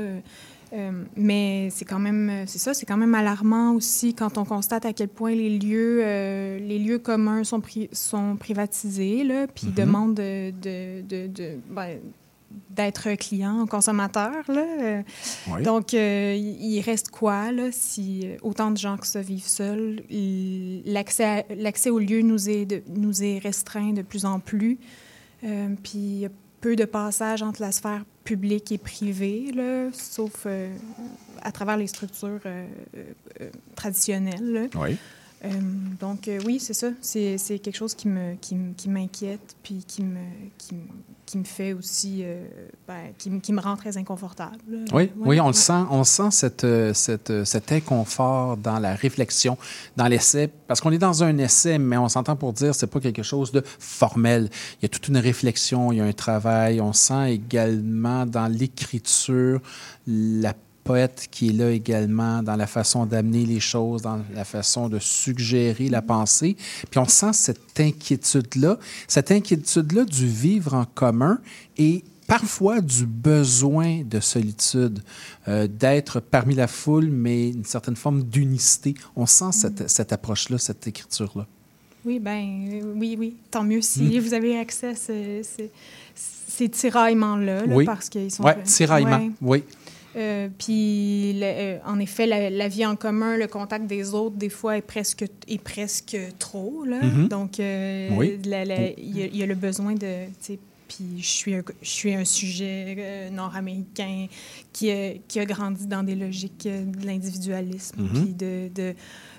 Euh, 0.71 0.91
mais 1.15 1.69
c'est 1.71 1.85
quand 1.85 1.97
même, 1.99 2.29
euh, 2.29 2.43
c'est 2.45 2.59
ça, 2.59 2.73
c'est 2.75 2.85
quand 2.85 2.97
même 2.97 3.15
alarmant 3.15 3.73
aussi 3.73 4.13
quand 4.13 4.37
on 4.37 4.45
constate 4.45 4.85
à 4.85 4.93
quel 4.93 5.07
point 5.07 5.33
les 5.33 5.57
lieux, 5.57 6.01
euh, 6.03 6.59
les 6.59 6.77
lieux 6.77 6.99
communs 6.99 7.43
sont, 7.43 7.59
pri- 7.59 7.89
sont 7.91 8.35
privatisés, 8.35 9.23
là, 9.23 9.47
puis 9.47 9.67
Mhm. 9.67 9.73
demandent 9.73 10.13
de, 10.15 10.51
de, 10.51 11.01
de- 11.01 11.27
de- 11.27 11.57
ben, 11.71 11.97
d'être 12.71 13.13
client, 13.15 13.65
consommateur. 13.67 14.43
Là. 14.47 14.65
Euh, 14.81 15.01
Oui. 15.51 15.61
Donc, 15.63 15.93
euh, 15.93 16.35
il 16.35 16.79
reste 16.81 17.09
quoi, 17.09 17.51
là, 17.51 17.69
si 17.71 18.27
autant 18.43 18.71
de 18.71 18.77
gens 18.77 18.97
que 18.97 19.05
ça 19.07 19.21
vivent 19.21 19.47
seuls? 19.47 20.01
L'accès, 20.85 21.89
aux 21.89 21.99
lieux 21.99 22.21
nous 22.21 22.49
est, 22.49 22.65
de- 22.65 22.83
nous 22.95 23.23
est 23.23 23.39
restreint 23.39 23.93
de 23.93 24.01
plus 24.01 24.25
en 24.25 24.39
plus. 24.39 24.77
Euh, 25.43 25.69
puis, 25.83 25.97
il 25.99 26.19
y 26.19 26.25
a 26.25 26.29
peu 26.61 26.75
de 26.75 26.85
passage 26.85 27.41
entre 27.41 27.61
la 27.61 27.71
sphère 27.71 28.03
publique 28.29 28.71
et 28.71 28.77
privée, 28.77 29.51
là, 29.55 29.89
sauf 29.91 30.43
euh, 30.45 30.71
à 31.41 31.51
travers 31.51 31.77
les 31.77 31.87
structures 31.87 32.39
euh, 32.45 32.67
euh, 33.41 33.49
traditionnelles. 33.75 34.51
là. 34.53 34.65
Oui. 34.75 34.97
Donc, 35.99 36.29
oui, 36.45 36.59
c'est 36.59 36.73
ça. 36.75 36.89
C'est 37.01 37.37
quelque 37.63 37.77
chose 37.77 37.95
qui 37.95 38.07
me 38.07 38.35
qui, 38.35 38.89
m'inquiète, 38.89 39.55
puis 39.63 39.83
qui 39.87 40.03
me, 40.03 40.19
qui, 40.57 40.75
me- 40.75 40.81
qui 41.29 41.37
me 41.37 41.43
fait 41.43 41.73
aussi, 41.73 42.21
euh, 42.23 42.43
ben, 42.87 43.13
qui, 43.19 43.29
me- 43.29 43.39
qui 43.39 43.53
me 43.53 43.61
rend 43.61 43.75
très 43.77 43.95
inconfortable. 43.97 44.57
Oui, 44.67 44.83
Ouais, 44.91 45.13
oui, 45.15 45.39
on 45.39 45.43
ouais. 45.43 45.49
le 45.49 45.53
sent, 45.53 45.83
on 45.91 46.03
sent 46.03 46.31
cette, 46.31 46.63
euh, 46.63 46.91
cette, 46.95 47.29
euh, 47.29 47.45
cet 47.45 47.71
inconfort 47.71 48.57
dans 48.57 48.79
la 48.79 48.95
réflexion, 48.95 49.55
dans 49.95 50.07
l'essai, 50.07 50.49
parce 50.67 50.81
qu'on 50.81 50.91
est 50.91 50.97
dans 50.97 51.23
un 51.23 51.37
essai, 51.37 51.77
mais 51.77 51.97
on 51.97 52.09
s'entend 52.09 52.35
pour 52.35 52.51
dire 52.53 52.73
c'est 52.73 52.87
pas 52.87 52.99
quelque 52.99 53.21
chose 53.21 53.51
de 53.51 53.61
formel. 53.77 54.49
Il 54.79 54.83
y 54.83 54.85
a 54.85 54.89
toute 54.89 55.07
une 55.07 55.17
réflexion, 55.17 55.91
il 55.91 55.99
y 55.99 56.01
a 56.01 56.05
un 56.05 56.13
travail. 56.13 56.81
On 56.81 56.93
sent 56.93 57.33
également 57.33 58.25
dans 58.25 58.47
l'écriture 58.47 59.61
la 60.07 60.53
poète 60.89 61.27
qui 61.29 61.49
est 61.49 61.53
là 61.53 61.69
également 61.71 62.41
dans 62.41 62.55
la 62.55 62.65
façon 62.65 63.05
d'amener 63.05 63.45
les 63.45 63.59
choses, 63.59 64.01
dans 64.01 64.19
la 64.33 64.43
façon 64.43 64.89
de 64.89 64.97
suggérer 64.97 65.87
la 65.87 66.01
pensée. 66.01 66.57
Puis 66.89 66.99
on 66.99 67.05
sent 67.07 67.33
cette 67.33 67.79
inquiétude-là, 67.79 68.79
cette 69.07 69.29
inquiétude-là 69.31 70.03
du 70.05 70.27
vivre 70.27 70.73
en 70.73 70.85
commun 70.85 71.37
et 71.77 72.03
parfois 72.25 72.81
du 72.81 73.05
besoin 73.05 74.01
de 74.03 74.19
solitude, 74.19 75.03
euh, 75.47 75.67
d'être 75.67 76.19
parmi 76.19 76.55
la 76.55 76.67
foule, 76.67 77.09
mais 77.11 77.49
une 77.49 77.65
certaine 77.65 77.95
forme 77.95 78.23
d'unicité. 78.23 78.95
On 79.15 79.27
sent 79.27 79.51
cette, 79.51 79.87
cette 79.89 80.11
approche-là, 80.11 80.57
cette 80.57 80.87
écriture-là. 80.87 81.45
Oui, 82.05 82.17
ben 82.19 82.81
oui, 82.95 83.15
oui. 83.19 83.35
Tant 83.51 83.63
mieux 83.63 83.81
si 83.81 84.01
Mm. 84.03 84.19
vous 84.21 84.33
avez 84.33 84.57
accès 84.57 84.87
à 84.87 84.95
ce- 84.95 85.41
ce- 85.43 85.69
ces 86.15 86.67
tiraillements-là, 86.69 87.65
là, 87.65 87.75
oui. 87.75 87.85
parce 87.85 88.09
qu'ils 88.09 88.31
sont... 88.31 88.43
Ouais, 88.43 88.57
tiraillement, 88.63 89.17
Ouais. 89.17 89.31
oui. 89.41 89.63
Euh, 90.15 90.47
puis, 90.57 91.33
le- 91.33 91.41
euh, 91.43 91.77
en 91.85 91.99
effet, 91.99 92.25
la, 92.25 92.49
la 92.49 92.67
vie 92.67 92.85
en 92.85 92.95
commun, 92.95 93.37
le 93.37 93.47
contact 93.47 93.85
des 93.85 94.13
autres, 94.13 94.35
des 94.35 94.49
fois, 94.49 94.77
est 94.77 94.81
presque, 94.81 95.23
est 95.47 95.61
presque 95.63 96.17
trop. 96.39 96.83
Là. 96.85 97.01
Mhm. 97.03 97.27
Donc, 97.27 97.59
euh, 97.59 98.09
Oui. 98.17 98.39
il 98.43 98.47
y, 98.47 98.53
a- 98.55 99.25
il 99.27 99.35
y 99.37 99.43
a 99.43 99.45
le 99.45 99.55
besoin 99.55 99.93
de... 99.93 100.25
Puis, 100.87 101.19
je 101.21 101.27
suis 101.27 101.53
un, 101.53 101.61
je 101.83 101.87
suis 101.89 102.15
un 102.15 102.25
sujet 102.25 103.29
nord-américain 103.31 104.25
qui, 104.73 104.89
a- 104.89 105.13
qui 105.27 105.39
a 105.39 105.45
grandi 105.45 105.85
dans 105.85 106.01
des 106.01 106.15
logiques 106.15 106.67
de 106.67 107.05
l'individualisme, 107.05 108.01
Mhm. 108.01 108.09
puis 108.25 108.33
de, 108.33 108.69
de, 108.73 108.95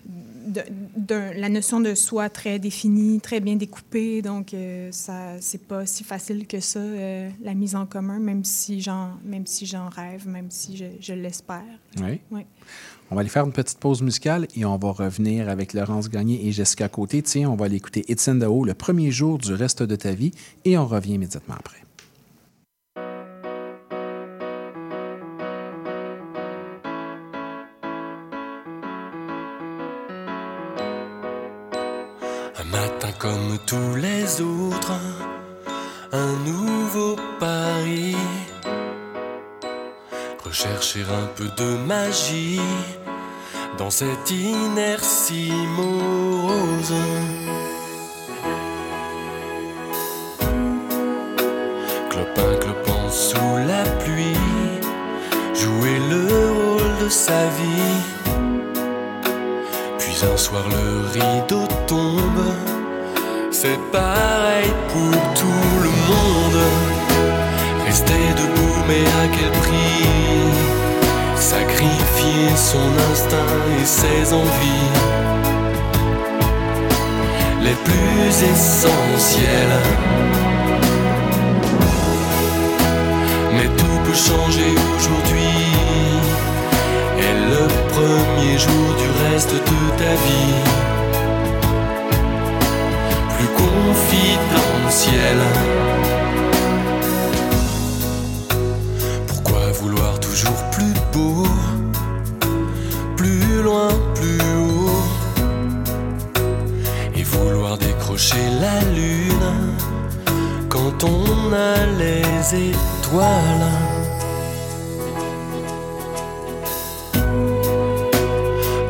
de- 0.07 1.39
la 1.39 1.49
notion 1.49 1.81
de 1.81 1.95
soi 1.95 2.29
très 2.29 2.59
définie, 2.59 3.21
très 3.21 3.41
bien 3.41 3.57
découpée. 3.57 4.23
Donc, 4.23 4.53
euh, 4.55 4.89
ça, 4.93 5.41
c'est 5.41 5.63
pas 5.67 5.87
si 5.87 6.03
facile 6.05 6.47
que 6.47 6.61
ça, 6.61 6.81
euh, 6.81 7.31
la 7.43 7.55
mise 7.55 7.75
en 7.77 7.87
commun, 7.87 8.19
même 8.19 8.45
si 8.45 8.81
j'en, 8.81 9.13
même 9.25 9.47
si 9.47 9.67
j'en 9.67 9.89
rêve, 9.89 10.27
même 10.27 10.51
si 10.51 10.77
je, 10.77 10.87
je 11.01 11.13
l'espère. 11.15 11.63
Oui. 11.99 12.21
Oui. 12.31 12.43
On 13.11 13.17
va 13.17 13.23
aller 13.23 13.29
faire 13.31 13.45
une 13.45 13.53
petite 13.53 13.79
pause 13.79 14.03
musicale 14.03 14.47
et 14.57 14.65
on 14.65 14.77
va 14.77 14.93
revenir 14.93 15.49
avec 15.49 15.73
Laurence 15.73 16.09
Gagné 16.09 16.47
et 16.47 16.53
Jessica 16.53 16.89
Côté. 16.89 17.23
Tiens, 17.23 17.51
on 17.51 17.57
va 17.57 17.65
aller 17.67 17.77
écouter 17.77 18.05
Étienne 18.11 18.39
Dao, 18.39 18.65
le 18.65 18.75
premier 18.75 19.11
jour 19.11 19.37
du 19.39 19.53
reste 19.53 19.83
de 19.83 19.97
ta 19.97 20.13
vie, 20.13 20.31
et 20.65 20.79
on 20.79 20.87
revient 20.87 21.15
immédiatement 21.15 21.57
après. 21.59 21.79
Tous 33.71 33.95
les 33.95 34.41
autres, 34.41 34.99
un 36.11 36.33
nouveau 36.45 37.15
pari. 37.39 38.17
Rechercher 40.45 41.03
un 41.03 41.27
peu 41.37 41.45
de 41.57 41.77
magie 41.87 42.61
dans 43.79 43.91
cette 43.91 44.29
inertie 44.29 45.53
morose. 45.77 46.95
Clopin 52.11 52.57
clopant 52.59 53.09
sous 53.09 53.57
la 53.69 53.85
pluie, 54.03 54.43
jouer 55.55 55.97
le 56.11 56.27
rôle 56.59 57.05
de 57.05 57.09
sa 57.09 57.47
vie. 57.59 58.01
Puis 60.01 60.17
un 60.25 60.37
soir 60.37 60.65
le 60.69 61.07
rideau 61.13 61.69
tombe 61.87 62.80
C'est 63.53 63.79
pareil 63.91 64.71
pour 64.89 65.35
tout 65.35 65.73
le 65.83 65.91
monde. 66.11 66.63
Rester 67.85 68.15
debout, 68.37 68.79
mais 68.89 69.05
à 69.23 69.29
quel 69.37 69.51
prix? 69.61 70.07
Sacrifier 71.37 72.57
son 72.57 72.89
instinct 73.11 73.59
et 73.81 73.85
ses 73.85 74.33
envies 74.33 74.91
les 77.63 77.77
plus 77.85 78.49
essentielles. 78.53 79.81
Mais 83.53 83.69
tout 83.77 83.99
peut 84.05 84.15
changer 84.15 84.73
aujourd'hui. 84.97 85.57
Et 87.19 87.35
le 87.53 87.63
premier 87.95 88.59
jour 88.59 88.87
du 89.03 89.09
reste 89.25 89.53
de 89.53 89.81
ta 89.99 90.13
vie, 90.27 90.55
confidentiel. 93.91 95.39
Pourquoi 99.27 99.73
vouloir 99.81 100.21
toujours 100.21 100.63
plus 100.71 100.95
beau, 101.13 101.47
plus 103.17 103.63
loin, 103.63 103.89
plus 104.15 104.41
haut, 104.67 105.03
et 107.17 107.23
vouloir 107.23 107.79
décrocher 107.79 108.45
la 108.61 108.79
lune 108.97 109.51
quand 110.69 111.05
on 111.05 111.53
a 111.53 111.75
les 111.99 112.71
étoiles? 112.71 113.71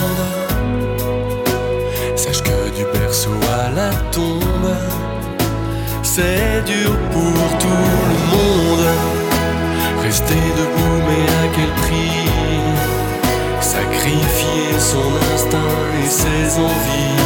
sache 2.15 2.41
que 2.41 2.69
du 2.75 2.85
berceau 2.93 3.37
à 3.63 3.69
la 3.69 3.89
tombe, 4.11 4.75
c'est 6.03 6.63
dur 6.65 6.97
pour 7.11 7.57
tout 7.59 7.87
le 8.11 8.19
monde. 8.31 8.87
Rester 10.03 10.33
debout, 10.57 10.99
mais 11.07 11.25
à 11.43 11.47
quel 11.55 11.71
prix? 11.83 12.29
Sacrifier 13.61 14.79
son 14.79 15.09
instinct 15.33 15.77
et 16.03 16.07
ses 16.07 16.57
envies 16.57 17.19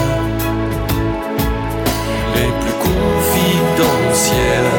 les 2.35 2.51
plus 2.61 2.77
confidentielles. 2.89 4.73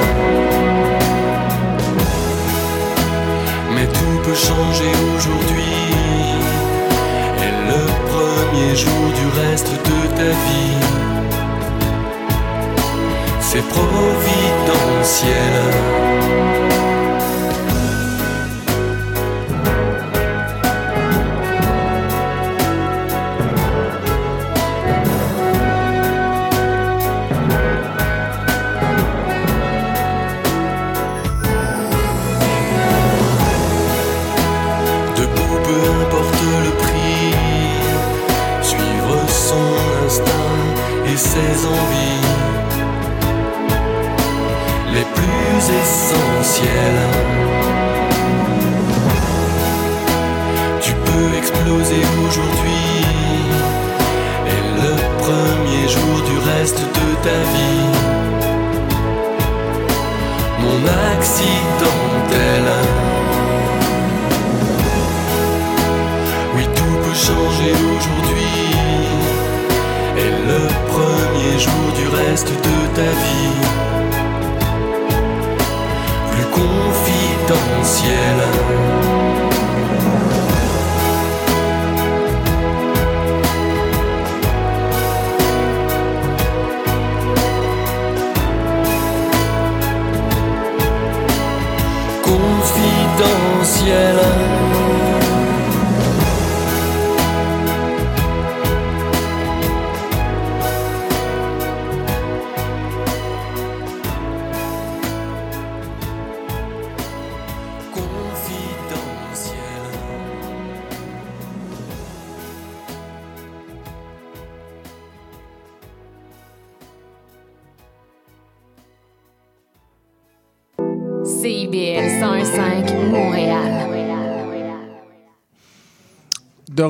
Mais 3.75 3.87
tout 3.87 4.17
peut 4.25 4.35
changer 4.35 4.93
aujourd'hui. 5.17 5.84
Jour 8.55 9.07
du 9.15 9.27
reste 9.41 9.71
de 9.71 9.99
ta 10.17 10.31
vie, 10.31 10.79
c'est 13.41 13.65
providentiel. 13.69 15.25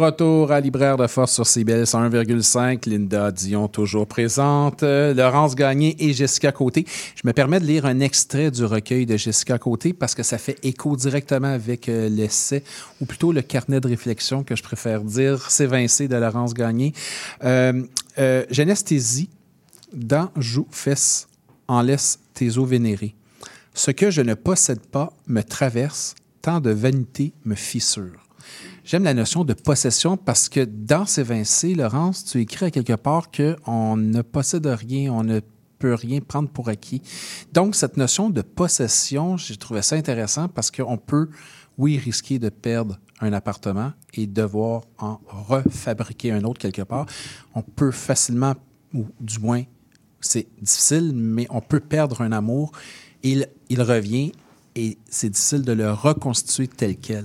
Retour 0.04 0.52
à 0.52 0.60
Libraire 0.60 0.98
de 0.98 1.06
Force 1.06 1.32
sur 1.32 1.46
CBL 1.46 1.84
101,5. 1.84 2.86
Linda 2.88 3.30
Dion 3.30 3.68
toujours 3.68 4.06
présente. 4.06 4.82
Euh, 4.82 5.14
Laurence 5.14 5.54
Gagné 5.54 5.96
et 5.98 6.12
Jessica 6.12 6.52
Côté. 6.52 6.84
Je 7.14 7.22
me 7.24 7.32
permets 7.32 7.58
de 7.58 7.64
lire 7.64 7.86
un 7.86 8.00
extrait 8.00 8.50
du 8.50 8.64
recueil 8.66 9.06
de 9.06 9.16
Jessica 9.16 9.58
Côté 9.58 9.94
parce 9.94 10.14
que 10.14 10.22
ça 10.22 10.36
fait 10.36 10.58
écho 10.62 10.94
directement 10.94 11.48
avec 11.48 11.88
euh, 11.88 12.10
l'essai, 12.10 12.62
ou 13.00 13.06
plutôt 13.06 13.32
le 13.32 13.40
carnet 13.40 13.80
de 13.80 13.88
réflexion 13.88 14.44
que 14.44 14.54
je 14.54 14.62
préfère 14.62 15.00
dire, 15.00 15.50
s'évincer 15.50 16.06
de 16.06 16.16
Laurence 16.16 16.52
Gagné. 16.52 16.92
Euh, 17.42 17.82
euh, 18.18 18.44
J'anesthésie 18.50 19.30
dans 19.94 20.28
joue 20.36 20.68
fesse 20.70 21.28
en 21.66 21.80
laisse 21.80 22.18
tes 22.34 22.58
eaux 22.58 22.66
vénérées. 22.66 23.14
Ce 23.72 23.90
que 23.90 24.10
je 24.10 24.20
ne 24.20 24.34
possède 24.34 24.84
pas 24.86 25.14
me 25.26 25.42
traverse, 25.42 26.14
tant 26.42 26.60
de 26.60 26.70
vanité 26.70 27.32
me 27.46 27.54
fissure. 27.54 28.23
J'aime 28.84 29.04
la 29.04 29.14
notion 29.14 29.44
de 29.44 29.54
possession 29.54 30.18
parce 30.18 30.50
que 30.50 30.60
dans 30.60 31.06
S'évincer, 31.06 31.74
Laurence, 31.74 32.22
tu 32.22 32.42
écris 32.42 32.66
à 32.66 32.70
quelque 32.70 32.92
part 32.92 33.30
qu'on 33.30 33.96
ne 33.96 34.20
possède 34.20 34.66
rien, 34.66 35.10
on 35.10 35.24
ne 35.24 35.40
peut 35.78 35.94
rien 35.94 36.20
prendre 36.20 36.50
pour 36.50 36.68
acquis. 36.68 37.00
Donc, 37.54 37.76
cette 37.76 37.96
notion 37.96 38.28
de 38.28 38.42
possession, 38.42 39.38
j'ai 39.38 39.56
trouvé 39.56 39.80
ça 39.80 39.96
intéressant 39.96 40.48
parce 40.48 40.70
qu'on 40.70 40.98
peut, 40.98 41.30
oui, 41.78 41.96
risquer 41.96 42.38
de 42.38 42.50
perdre 42.50 42.98
un 43.22 43.32
appartement 43.32 43.92
et 44.12 44.26
devoir 44.26 44.82
en 44.98 45.18
refabriquer 45.28 46.32
un 46.32 46.44
autre 46.44 46.60
quelque 46.60 46.82
part. 46.82 47.06
On 47.54 47.62
peut 47.62 47.90
facilement, 47.90 48.52
ou 48.92 49.06
du 49.18 49.38
moins, 49.38 49.62
c'est 50.20 50.46
difficile, 50.60 51.12
mais 51.14 51.46
on 51.48 51.62
peut 51.62 51.80
perdre 51.80 52.20
un 52.20 52.32
amour. 52.32 52.70
Il, 53.22 53.48
il 53.70 53.80
revient 53.80 54.32
et 54.74 54.98
c'est 55.08 55.30
difficile 55.30 55.62
de 55.62 55.72
le 55.72 55.90
reconstituer 55.90 56.68
tel 56.68 56.98
quel. 56.98 57.24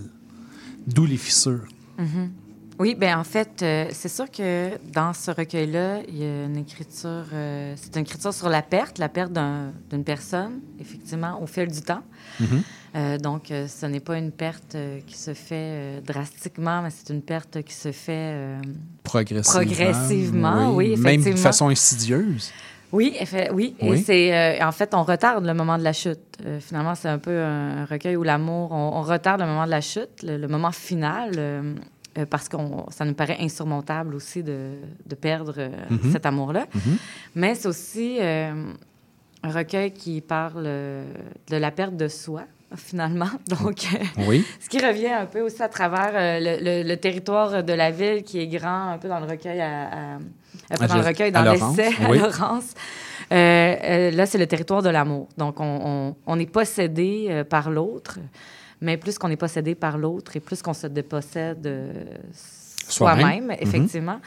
D'où 0.93 1.05
les 1.05 1.17
fissures. 1.17 1.65
Mhm. 1.97 2.31
Oui, 2.79 2.95
ben 2.95 3.17
en 3.19 3.25
fait, 3.25 3.61
euh, 3.61 3.87
c'est 3.91 4.07
sûr 4.07 4.31
que 4.31 4.69
dans 4.93 5.11
ce 5.11 5.31
recueil-là, 5.31 5.99
il 6.07 6.17
y 6.17 6.23
a 6.23 6.45
une 6.45 6.55
écriture, 6.55 7.25
euh, 7.33 7.73
c'est 7.75 7.93
une 7.97 8.03
écriture 8.03 8.33
sur 8.33 8.47
la 8.47 8.61
perte, 8.61 8.99
la 8.99 9.09
perte 9.09 9.33
d'un- 9.33 9.73
d'une 9.89 10.05
personne, 10.05 10.61
effectivement, 10.79 11.41
au 11.43 11.45
fil 11.45 11.67
du 11.67 11.81
temps. 11.81 12.03
Mhm. 12.39 12.61
Euh, 12.95 13.17
donc, 13.17 13.47
ce 13.49 13.85
n'est 13.85 13.99
pas 13.99 14.17
une 14.17 14.31
perte 14.31 14.77
qui 15.05 15.17
se 15.17 15.33
fait 15.33 16.01
drastiquement, 16.07 16.81
mais 16.81 16.89
c'est 16.89 17.13
une 17.13 17.21
perte 17.21 17.61
qui 17.63 17.73
se 17.73 17.91
fait 17.91 18.55
Progressivement. 19.03 19.59
progressivement, 19.59 20.73
oui, 20.75 20.91
Même 20.91 21.03
de 21.03 21.09
effectivement. 21.09 21.37
façon 21.43 21.67
insidieuse. 21.67 22.51
Oui. 22.91 23.15
Et 23.19 23.97
c'est 23.97 24.33
euh, 24.61 24.65
en 24.65 24.71
fait, 24.71 24.93
on 24.93 25.03
retarde 25.03 25.45
le 25.45 25.53
moment 25.53 25.77
de 25.77 25.83
la 25.83 25.93
chute. 25.93 26.19
Euh, 26.45 26.59
finalement, 26.59 26.95
c'est 26.95 27.09
un 27.09 27.19
peu 27.19 27.37
un 27.43 27.85
recueil 27.85 28.15
où 28.15 28.23
l'amour, 28.23 28.71
on, 28.71 28.91
on 28.97 29.01
retarde 29.03 29.41
le 29.41 29.47
moment 29.47 29.65
de 29.65 29.71
la 29.71 29.81
chute, 29.81 30.23
le, 30.23 30.37
le 30.37 30.47
moment 30.47 30.71
final. 30.71 31.31
euh, 31.37 31.73
parce 32.29 32.49
que 32.49 32.57
ça 32.89 33.05
nous 33.05 33.13
paraît 33.13 33.37
insurmontable 33.39 34.15
aussi 34.15 34.43
de, 34.43 34.71
de 35.05 35.15
perdre 35.15 35.69
Mhm. 35.89 36.11
cet 36.11 36.25
amour-là. 36.25 36.65
Mhm. 36.73 36.97
Mais 37.35 37.55
c'est 37.55 37.67
aussi 37.69 38.17
un 38.21 39.51
recueil 39.51 39.91
qui 39.93 40.19
parle 40.19 40.63
de 40.63 41.55
la 41.55 41.71
perte 41.71 41.95
de 41.95 42.07
soi, 42.09 42.43
finalement. 42.75 43.29
Donc, 43.47 43.85
euh, 43.93 44.23
Oui. 44.27 44.45
ce 44.59 44.69
qui 44.69 44.79
revient 44.85 45.07
un 45.07 45.25
peu 45.25 45.41
aussi 45.41 45.61
à 45.63 45.69
travers 45.69 46.11
euh, 46.13 46.39
le, 46.39 46.63
le- 46.83 46.87
le 46.87 46.97
territoire 46.97 47.63
de 47.63 47.73
la 47.73 47.91
ville 47.91 48.23
qui 48.23 48.39
est 48.39 48.47
grand, 48.47 48.91
un 48.91 48.97
peu 48.97 49.07
dans 49.07 49.19
le 49.19 49.25
recueil, 49.25 49.59
à, 49.61 49.87
à- 49.87 50.87
dans 50.87 50.95
le 50.95 51.01
recueil, 51.07 51.31
dans 51.31 51.41
Laurence, 51.43 51.77
l'essai, 51.77 51.95
à. 52.03 52.07
Laurence. 52.13 52.73
Euh, 53.31 53.35
euh, 53.35 54.11
là, 54.11 54.25
c'est 54.25 54.37
le 54.37 54.47
territoire 54.47 54.81
de 54.81 54.89
l'amour. 54.89 55.27
Donc, 55.37 55.59
on, 55.59 55.79
on- 55.83 56.15
on 56.25 56.39
est 56.39 56.49
possédé 56.51 57.43
par 57.49 57.69
l'autre, 57.69 58.19
mais 58.81 58.97
plus 58.97 59.17
qu'on 59.17 59.29
est 59.29 59.35
possédé 59.37 59.75
par 59.75 59.97
l'autre 59.97 60.35
et 60.35 60.39
plus 60.39 60.61
qu'on 60.61 60.73
se 60.73 60.87
dépossède 60.87 61.67
Soi-même. 62.87 63.45
Mhm. 63.45 63.55
effectivement. 63.59 64.19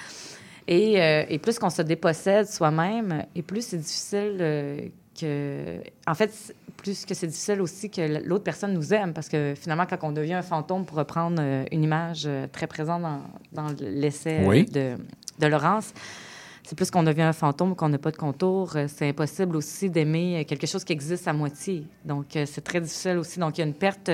Et, 0.68 0.94
et 1.28 1.38
plus 1.38 1.58
qu'on 1.58 1.70
se 1.70 1.82
dépossède 1.82 2.46
soi-même, 2.46 3.24
et 3.34 3.42
plus 3.42 3.66
c'est 3.66 3.78
difficile 3.78 4.92
que... 5.18 5.80
En 6.06 6.14
fait, 6.14 6.54
plus 6.76 7.04
que 7.04 7.14
c'est 7.14 7.26
difficile 7.26 7.60
aussi 7.60 7.90
que 7.90 8.26
l'autre 8.26 8.44
personne 8.44 8.72
nous 8.72 8.92
aime, 8.92 9.12
parce 9.12 9.28
que 9.28 9.54
finalement, 9.56 9.86
quand 9.86 9.98
on 10.02 10.12
devient 10.12 10.34
un 10.34 10.42
fantôme, 10.42 10.84
pour 10.84 10.98
reprendre 10.98 11.38
euh, 11.40 11.64
une 11.70 11.82
image 11.84 12.24
euh, 12.26 12.46
très 12.50 12.66
présente 12.66 13.02
dans, 13.02 13.22
dans 13.52 13.74
l'essai 13.80 14.40
euh, 14.40 14.48
Oui. 14.48 14.64
de, 14.64 14.96
de 15.38 15.46
Laurence, 15.46 15.92
c'est 16.64 16.76
plus 16.76 16.90
qu'on 16.90 17.02
devient 17.02 17.22
un 17.22 17.32
fantôme 17.32 17.74
qu'on 17.74 17.88
n'a 17.88 17.98
pas 17.98 18.10
de 18.10 18.16
contour. 18.16 18.76
C'est 18.86 19.08
impossible 19.08 19.56
aussi 19.56 19.90
d'aimer 19.90 20.44
quelque 20.44 20.66
chose 20.66 20.84
qui 20.84 20.92
existe 20.92 21.26
à 21.26 21.32
moitié. 21.32 21.86
Donc, 22.04 22.26
c'est 22.32 22.62
très 22.62 22.80
difficile 22.80 23.18
aussi. 23.18 23.40
Donc, 23.40 23.58
il 23.58 23.62
y 23.62 23.64
a 23.64 23.66
une 23.66 23.74
perte... 23.74 24.10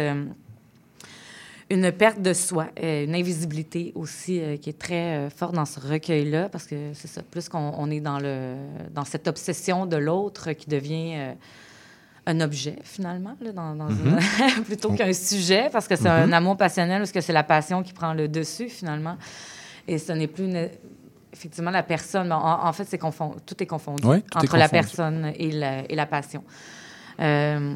une 1.71 1.93
perte 1.93 2.21
de 2.23 2.33
soi, 2.33 2.69
euh, 2.83 3.05
une 3.05 3.15
invisibilité 3.15 3.93
aussi 3.95 4.41
euh, 4.41 4.57
qui 4.57 4.71
est 4.71 4.79
très 4.79 5.17
euh, 5.17 5.31
forte 5.31 5.55
dans 5.55 5.67
ce 5.67 5.79
recueil-là, 5.81 6.49
parce 6.49 6.67
que 6.67 6.93
c'est 6.95 7.09
ça, 7.09 7.23
plus 7.23 7.49
qu'on 7.49 7.73
on 7.77 7.91
est 7.91 8.01
dans, 8.01 8.19
le, 8.19 8.57
dans 8.95 9.05
cette 9.05 9.29
obsession 9.29 9.85
de 9.87 9.97
l'autre 9.97 10.53
qui 10.53 10.69
devient 10.71 11.35
un 12.27 12.41
objet, 12.41 12.77
finalement, 12.85 13.35
là, 13.41 13.53
dans, 13.53 13.75
dans 13.75 13.87
Mhm. 13.87 14.19
une- 14.59 14.65
plutôt 14.65 14.93
qu'un 14.93 15.13
sujet, 15.13 15.69
parce 15.73 15.89
que 15.89 15.97
c'est 15.97 16.09
un 16.09 16.31
amour 16.33 16.57
passionnel, 16.57 16.99
parce 17.01 17.13
que 17.13 17.21
c'est 17.21 17.33
la 17.33 17.45
passion 17.45 17.83
qui 17.83 17.93
prend 17.93 18.13
le 18.15 18.29
dessus, 18.29 18.69
finalement. 18.69 19.17
Et 19.87 19.97
ce 19.99 20.13
n'est 20.13 20.27
plus 20.27 20.45
une- 20.45 20.69
effectivement 21.33 21.71
la 21.71 21.83
personne. 21.83 22.31
En, 22.33 22.67
en 22.67 22.73
fait, 22.73 22.85
c'est 22.85 22.99
confond- 22.99 23.35
tout 23.47 23.63
est 23.63 23.67
confondu 23.67 24.07
Oui, 24.07 24.23
tout 24.23 24.39
est 24.39 24.43
entre 24.45 24.57
la 24.59 24.69
personne 24.69 25.33
et 25.37 25.51
la, 25.53 25.91
et 25.91 25.95
la 25.95 26.07
passion. 26.07 26.45
Euh, 27.21 27.75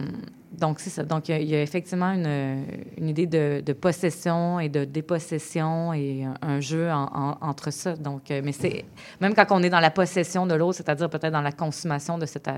donc, 0.58 0.80
c'est 0.80 0.90
ça. 0.90 1.02
Donc, 1.02 1.28
il 1.28 1.32
y 1.32 1.34
a- 1.34 1.40
il 1.40 1.48
y, 1.48 1.54
a 1.56 1.62
effectivement 1.62 2.12
une, 2.12 2.64
une 2.98 3.08
idée 3.08 3.26
de, 3.26 3.62
de 3.64 3.72
possession 3.72 4.60
et 4.60 4.68
de 4.68 4.84
dépossession 4.84 5.92
et 5.92 6.24
un, 6.24 6.34
un 6.42 6.60
jeu 6.60 6.90
en- 6.90 7.08
en- 7.14 7.38
entre 7.40 7.70
ça. 7.70 7.94
Donc, 7.96 8.30
euh, 8.30 8.40
mais 8.44 8.52
c'est 8.52 8.84
même 9.20 9.34
quand 9.34 9.46
on 9.50 9.62
est 9.62 9.70
dans 9.70 9.80
la 9.80 9.90
possession 9.90 10.46
de 10.46 10.54
l'autre, 10.54 10.76
c'est-à-dire 10.76 11.08
peut-être 11.08 11.32
dans 11.32 11.40
la 11.40 11.52
consommation 11.52 12.18
de 12.18 12.26
cet, 12.26 12.48
euh, 12.48 12.52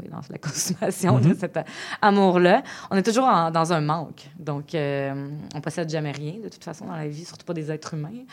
oui, 0.00 0.08
dans 0.10 0.20
la 0.28 0.38
consommation 0.38 1.18
de 1.18 1.28
Mhm. 1.28 1.34
cet 1.36 1.56
euh, 1.56 1.62
amour-là, 2.00 2.62
on 2.90 2.96
est 2.96 3.02
toujours 3.02 3.24
en- 3.26 3.50
dans 3.50 3.72
un 3.72 3.80
manque. 3.80 4.28
Donc, 4.38 4.74
euh, 4.74 5.28
on 5.54 5.60
possède 5.60 5.88
jamais 5.88 6.12
rien 6.12 6.34
de 6.42 6.48
toute 6.48 6.64
façon 6.64 6.86
dans 6.86 6.96
la 6.96 7.06
vie, 7.08 7.24
surtout 7.24 7.44
pas 7.46 7.54
des 7.54 7.70
êtres 7.70 7.94
humains. 7.94 8.24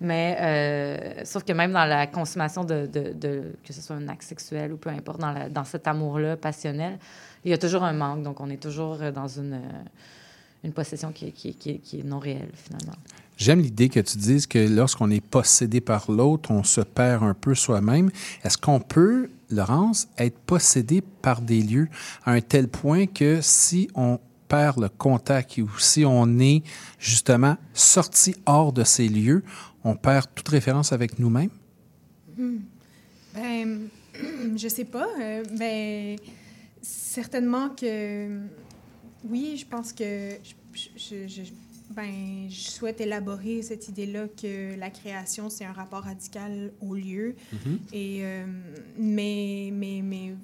Mais 0.00 0.36
euh, 0.40 1.24
sauf 1.24 1.44
que 1.44 1.52
même 1.52 1.72
dans 1.72 1.84
la 1.84 2.06
consommation 2.06 2.64
de, 2.64 2.86
de- 2.86 3.12
de- 3.12 3.52
que 3.64 3.72
ce 3.72 3.80
soit 3.80 3.96
un 3.96 4.08
acte 4.08 4.24
sexuel 4.24 4.72
ou 4.72 4.76
peu 4.76 4.90
importe, 4.90 5.20
dans, 5.20 5.32
la- 5.32 5.48
dans 5.48 5.64
cet 5.64 5.86
amour-là 5.86 6.36
passionnel, 6.36 6.98
il 7.44 7.50
y 7.50 7.54
a 7.54 7.58
toujours 7.58 7.82
un 7.84 7.92
manque. 7.92 8.22
Donc, 8.22 8.40
on 8.40 8.50
est 8.50 8.62
toujours 8.62 8.98
euh, 9.00 9.10
dans 9.12 9.28
une, 9.28 9.54
euh, 9.54 9.82
une 10.64 10.72
possession 10.72 11.12
qui, 11.12 11.26
est- 11.26 11.32
qui, 11.32 11.54
qui 11.54 11.70
est- 11.70 11.78
qui 11.78 12.00
est 12.00 12.02
non 12.04 12.18
réelle, 12.18 12.50
finalement. 12.54 12.96
J'aime 13.36 13.60
l'idée 13.60 13.88
que 13.88 14.00
tu 14.00 14.16
dises 14.18 14.46
que 14.46 14.58
lorsqu'on 14.58 15.10
est 15.10 15.20
possédé 15.24 15.80
par 15.80 16.10
l'autre, 16.10 16.50
on 16.52 16.62
se 16.62 16.80
perd 16.80 17.24
un 17.24 17.34
peu 17.34 17.54
soi-même. 17.54 18.10
Est-ce 18.44 18.56
qu'on 18.56 18.78
peut, 18.80 19.28
Laurence, 19.50 20.06
être 20.18 20.38
possédé 20.38 21.00
par 21.00 21.40
des 21.40 21.60
lieux 21.60 21.88
à 22.24 22.32
un 22.32 22.40
tel 22.40 22.68
point 22.68 23.06
que 23.06 23.40
si 23.42 23.88
on 23.96 24.20
perd 24.46 24.78
le 24.80 24.88
contact 24.88 25.58
ou 25.58 25.68
si 25.78 26.04
on 26.04 26.38
est 26.38 26.62
justement 27.00 27.56
sorti 27.72 28.36
hors 28.46 28.72
de 28.72 28.84
ces 28.84 29.08
lieux, 29.08 29.42
on 29.82 29.96
perd 29.96 30.26
toute 30.34 30.48
référence 30.48 30.92
avec 30.92 31.18
nous-mêmes? 31.18 31.50
Hmm. 32.38 32.58
Ben, 33.34 33.88
je 34.56 34.68
sais 34.68 34.84
pas. 34.84 35.08
euh, 35.20 35.42
ben, 35.58 36.16
certainement 36.84 37.70
que 37.70 38.40
oui, 39.24 39.56
je 39.56 39.66
pense 39.66 39.92
que 39.92 40.30
je, 40.74 40.86
je- 40.96 41.26
je- 41.28 41.52
ben, 41.90 42.46
je 42.48 42.60
souhaite 42.70 43.00
élaborer 43.00 43.62
cette 43.62 43.88
idée-là 43.88 44.26
que 44.28 44.74
la 44.78 44.90
création, 44.90 45.50
c'est 45.50 45.64
un 45.64 45.72
rapport 45.72 46.02
radical 46.02 46.72
au 46.80 46.94
lieu. 46.94 47.34
Mhm. 47.52 47.78
Et, 47.92 48.18
euh, 48.22 48.46
mais, 48.98 49.70
mais, 49.72 50.02
mais 50.02 50.34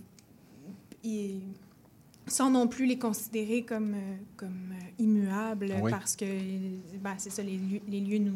sans 2.26 2.50
non 2.50 2.68
plus 2.68 2.86
les 2.86 2.98
considérer 2.98 3.62
comme, 3.64 3.94
euh, 3.94 4.16
comme 4.36 4.72
euh, 4.72 5.02
immuables, 5.02 5.74
Oui. 5.82 5.90
parce 5.90 6.14
que 6.14 6.24
ben, 7.02 7.14
c'est 7.18 7.30
ça, 7.30 7.42
les 7.42 7.58
les, 7.88 8.00
lieux 8.00 8.18
nous, 8.18 8.34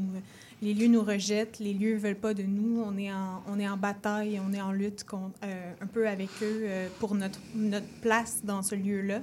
les 0.62 0.72
lieux 0.74 0.86
nous 0.88 1.02
rejettent, 1.02 1.58
les 1.58 1.74
lieux 1.74 1.96
veulent 1.96 2.16
pas 2.16 2.32
de 2.34 2.42
nous, 2.42 2.80
on 2.82 2.96
est 2.96 3.12
en, 3.12 3.42
on 3.48 3.58
est 3.58 3.68
en 3.68 3.76
bataille, 3.76 4.40
on 4.46 4.52
est 4.52 4.60
en 4.60 4.72
lutte 4.72 5.04
contre, 5.04 5.38
euh, 5.44 5.72
un 5.80 5.86
peu 5.86 6.08
avec 6.08 6.28
eux 6.42 6.62
euh, 6.64 6.88
pour 7.00 7.14
notre, 7.14 7.38
notre 7.54 7.86
place 8.00 8.40
dans 8.44 8.62
ce 8.62 8.74
lieu-là. 8.74 9.20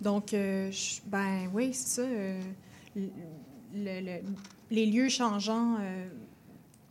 Donc, 0.00 0.34
euh, 0.34 0.70
je- 0.72 1.00
ben 1.06 1.48
oui, 1.54 1.72
c'est 1.72 2.02
ça. 2.02 2.08
le- 2.96 3.02
le- 3.74 4.00
le- 4.00 4.22
les 4.70 4.86
lieux 4.86 5.08
changeants 5.08 5.78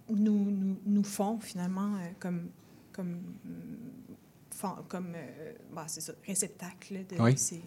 nous, 0.10 0.52
nous, 0.52 0.78
nous 0.86 1.04
font 1.04 1.40
finalement 1.40 1.94
comme, 2.20 2.50
comme, 2.92 3.18
comme 4.88 5.14
bah, 5.74 5.86
c'est 5.88 6.02
ça, 6.02 6.14
réceptacle 6.26 7.06
de 7.10 7.22
Oui. 7.22 7.38
ces. 7.38 7.62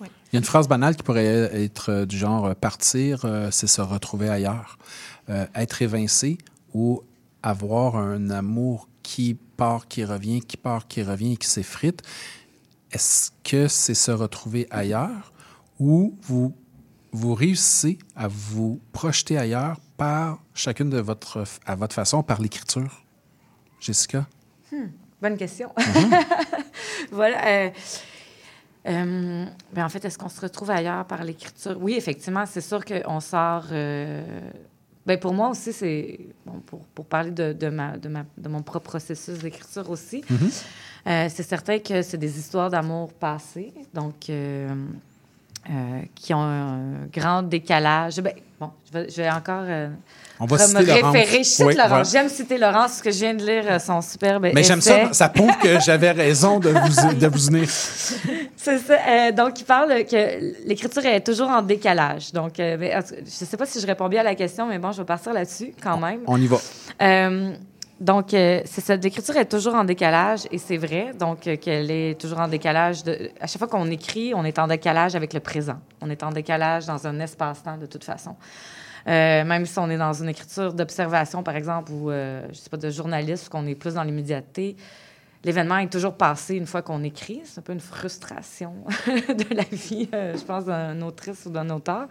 Il 0.00 0.06
y 0.34 0.36
a 0.36 0.38
une 0.38 0.44
phrase 0.44 0.68
banale 0.68 0.94
qui 0.94 1.02
pourrait 1.02 1.24
être 1.24 2.04
du 2.04 2.16
genre 2.16 2.54
partir, 2.54 3.26
c'est 3.50 3.66
se 3.66 3.80
retrouver 3.80 4.28
ailleurs. 4.28 4.78
Euh, 5.30 5.46
être 5.54 5.82
évincé 5.82 6.38
ou 6.72 7.02
avoir 7.42 7.96
un 7.96 8.30
amour 8.30 8.88
qui 9.02 9.34
part, 9.58 9.86
qui 9.86 10.02
revient, 10.04 10.40
qui 10.40 10.56
part, 10.56 10.88
qui 10.88 11.02
revient 11.02 11.34
et 11.34 11.36
qui 11.36 11.48
s'effrite. 11.48 12.02
Est-ce 12.92 13.30
que 13.44 13.68
c'est 13.68 13.92
se 13.92 14.10
retrouver 14.10 14.66
ailleurs 14.70 15.32
ou 15.78 16.16
vous, 16.22 16.54
vous 17.12 17.34
réussissez 17.34 17.98
à 18.16 18.26
vous 18.26 18.80
projeter 18.92 19.36
ailleurs 19.36 19.78
par 19.98 20.38
chacune 20.54 20.88
de 20.88 20.98
votre, 20.98 21.44
à 21.66 21.74
votre 21.74 21.94
façon, 21.94 22.22
par 22.22 22.40
l'écriture? 22.40 23.04
Jessica? 23.80 24.26
Hmm, 24.72 24.86
bonne 25.20 25.36
question. 25.36 25.74
voilà. 27.12 27.46
euh, 27.46 27.70
euh, 28.86 29.44
ben, 29.74 29.84
en 29.84 29.88
fait, 29.90 30.02
est-ce 30.06 30.16
qu'on 30.16 30.30
se 30.30 30.40
retrouve 30.40 30.70
ailleurs 30.70 31.04
par 31.04 31.22
l'écriture? 31.22 31.76
Oui, 31.78 31.94
effectivement, 31.94 32.46
c'est 32.46 32.62
sûr 32.62 32.82
qu'on 32.82 33.20
sort. 33.20 33.66
euh, 33.72 34.50
ben, 35.08 35.18
pour 35.18 35.32
moi 35.34 35.48
aussi, 35.48 35.72
c'est. 35.72 36.20
Bon, 36.46 36.60
pour, 36.60 36.80
pour 36.94 37.06
parler 37.06 37.30
de, 37.32 37.52
de, 37.52 37.68
ma, 37.68 37.96
de, 37.96 38.08
ma, 38.08 38.24
de 38.36 38.48
mon 38.48 38.62
propre 38.62 38.90
processus 38.90 39.38
d'écriture 39.38 39.88
aussi, 39.90 40.22
Mhm. 40.30 40.50
euh, 41.08 41.28
c'est 41.34 41.42
certain 41.42 41.78
que 41.80 42.02
c'est 42.02 42.18
des 42.18 42.38
histoires 42.38 42.70
d'amour 42.70 43.12
passées, 43.14 43.72
donc. 43.94 44.28
euh, 44.30 44.68
euh, 45.70 46.00
qui 46.14 46.32
ont 46.32 46.40
un 46.40 47.06
grand 47.12 47.42
décalage. 47.42 48.20
Ben, 48.20 48.32
bon, 48.58 48.70
je 48.86 48.98
vais, 48.98 49.10
je 49.10 49.16
vais 49.16 49.30
encore 49.30 49.64
euh, 49.66 49.88
On 50.40 50.46
va 50.46 50.56
me 50.56 50.78
référer. 50.78 51.38
Je 51.38 51.48
cite 51.48 51.66
Oui, 51.66 51.74
voilà. 51.74 52.02
J'aime 52.04 52.28
citer 52.28 52.56
Laurence 52.58 52.92
parce 52.92 53.02
que 53.02 53.10
je 53.10 53.18
viens 53.18 53.34
de 53.34 53.44
lire 53.44 53.64
euh, 53.68 53.78
son 53.78 54.00
superbe 54.00 54.48
Mais 54.54 54.62
j'aime 54.62 54.80
ça, 54.80 55.12
ça 55.12 55.28
prouve 55.28 55.56
que 55.58 55.78
j'avais 55.80 56.12
raison 56.12 56.58
de 56.58 56.70
vous, 56.70 57.14
de 57.14 57.26
vous 57.26 57.48
unir. 57.48 57.68
C'est 58.56 58.78
ça. 58.78 58.94
Euh, 59.08 59.32
donc, 59.32 59.60
il 59.60 59.64
parle 59.64 60.04
que 60.04 60.66
l'écriture 60.66 61.04
est 61.04 61.20
toujours 61.20 61.48
en 61.48 61.62
décalage. 61.62 62.32
Donc, 62.32 62.54
je 62.56 62.62
ne 62.64 63.24
sais 63.26 63.56
pas 63.56 63.66
si 63.66 63.80
je 63.80 63.86
réponds 63.86 64.08
bien 64.08 64.20
à 64.20 64.24
la 64.24 64.34
question, 64.34 64.66
mais 64.66 64.78
bon, 64.78 64.92
je 64.92 64.98
vais 64.98 65.06
partir 65.06 65.32
là-dessus 65.32 65.72
quand 65.82 65.98
même. 65.98 66.20
On 66.26 66.40
y 66.40 66.46
va. 66.46 66.58
Donc, 68.00 68.32
euh, 68.32 68.60
c'est 68.64 68.80
ça. 68.80 68.94
L'écriture 68.94 69.36
est 69.36 69.50
toujours 69.50 69.74
en 69.74 69.84
décalage, 69.84 70.42
et 70.52 70.58
c'est 70.58 70.76
vrai. 70.76 71.12
Donc, 71.18 71.46
euh, 71.46 71.56
qu'elle 71.56 71.90
est 71.90 72.20
toujours 72.20 72.38
en 72.38 72.46
décalage. 72.46 73.02
À 73.40 73.46
chaque 73.46 73.58
fois 73.58 73.66
qu'on 73.66 73.90
écrit, 73.90 74.32
on 74.34 74.44
est 74.44 74.58
en 74.58 74.68
décalage 74.68 75.16
avec 75.16 75.32
le 75.32 75.40
présent. 75.40 75.80
On 76.00 76.08
est 76.08 76.22
en 76.22 76.30
décalage 76.30 76.86
dans 76.86 77.06
un 77.08 77.18
espace-temps, 77.18 77.76
de 77.76 77.86
toute 77.86 78.04
façon. 78.04 78.36
Euh, 79.08 79.44
même 79.44 79.66
si 79.66 79.78
on 79.78 79.90
est 79.90 79.96
dans 79.96 80.12
une 80.12 80.28
écriture 80.28 80.72
d'observation, 80.74 81.42
par 81.42 81.56
exemple, 81.56 81.90
ou, 81.90 82.10
euh, 82.10 82.46
je 82.50 82.54
sais 82.54 82.70
pas, 82.70 82.76
de 82.76 82.90
journaliste, 82.90 83.48
qu'on 83.48 83.66
est 83.66 83.74
plus 83.74 83.94
dans 83.94 84.04
l'immédiateté, 84.04 84.76
l'événement 85.42 85.78
est 85.78 85.90
toujours 85.92 86.14
passé 86.14 86.54
une 86.54 86.66
fois 86.66 86.82
qu'on 86.82 87.02
écrit. 87.02 87.40
C'est 87.44 87.58
un 87.58 87.62
peu 87.62 87.72
une 87.72 87.80
frustration 87.80 88.74
de 89.06 89.54
la 89.54 89.64
vie, 89.64 90.08
je 90.12 90.44
pense, 90.44 90.66
d'un 90.66 91.00
autrice 91.02 91.46
ou 91.46 91.50
d'un 91.50 91.68
auteur. 91.70 92.06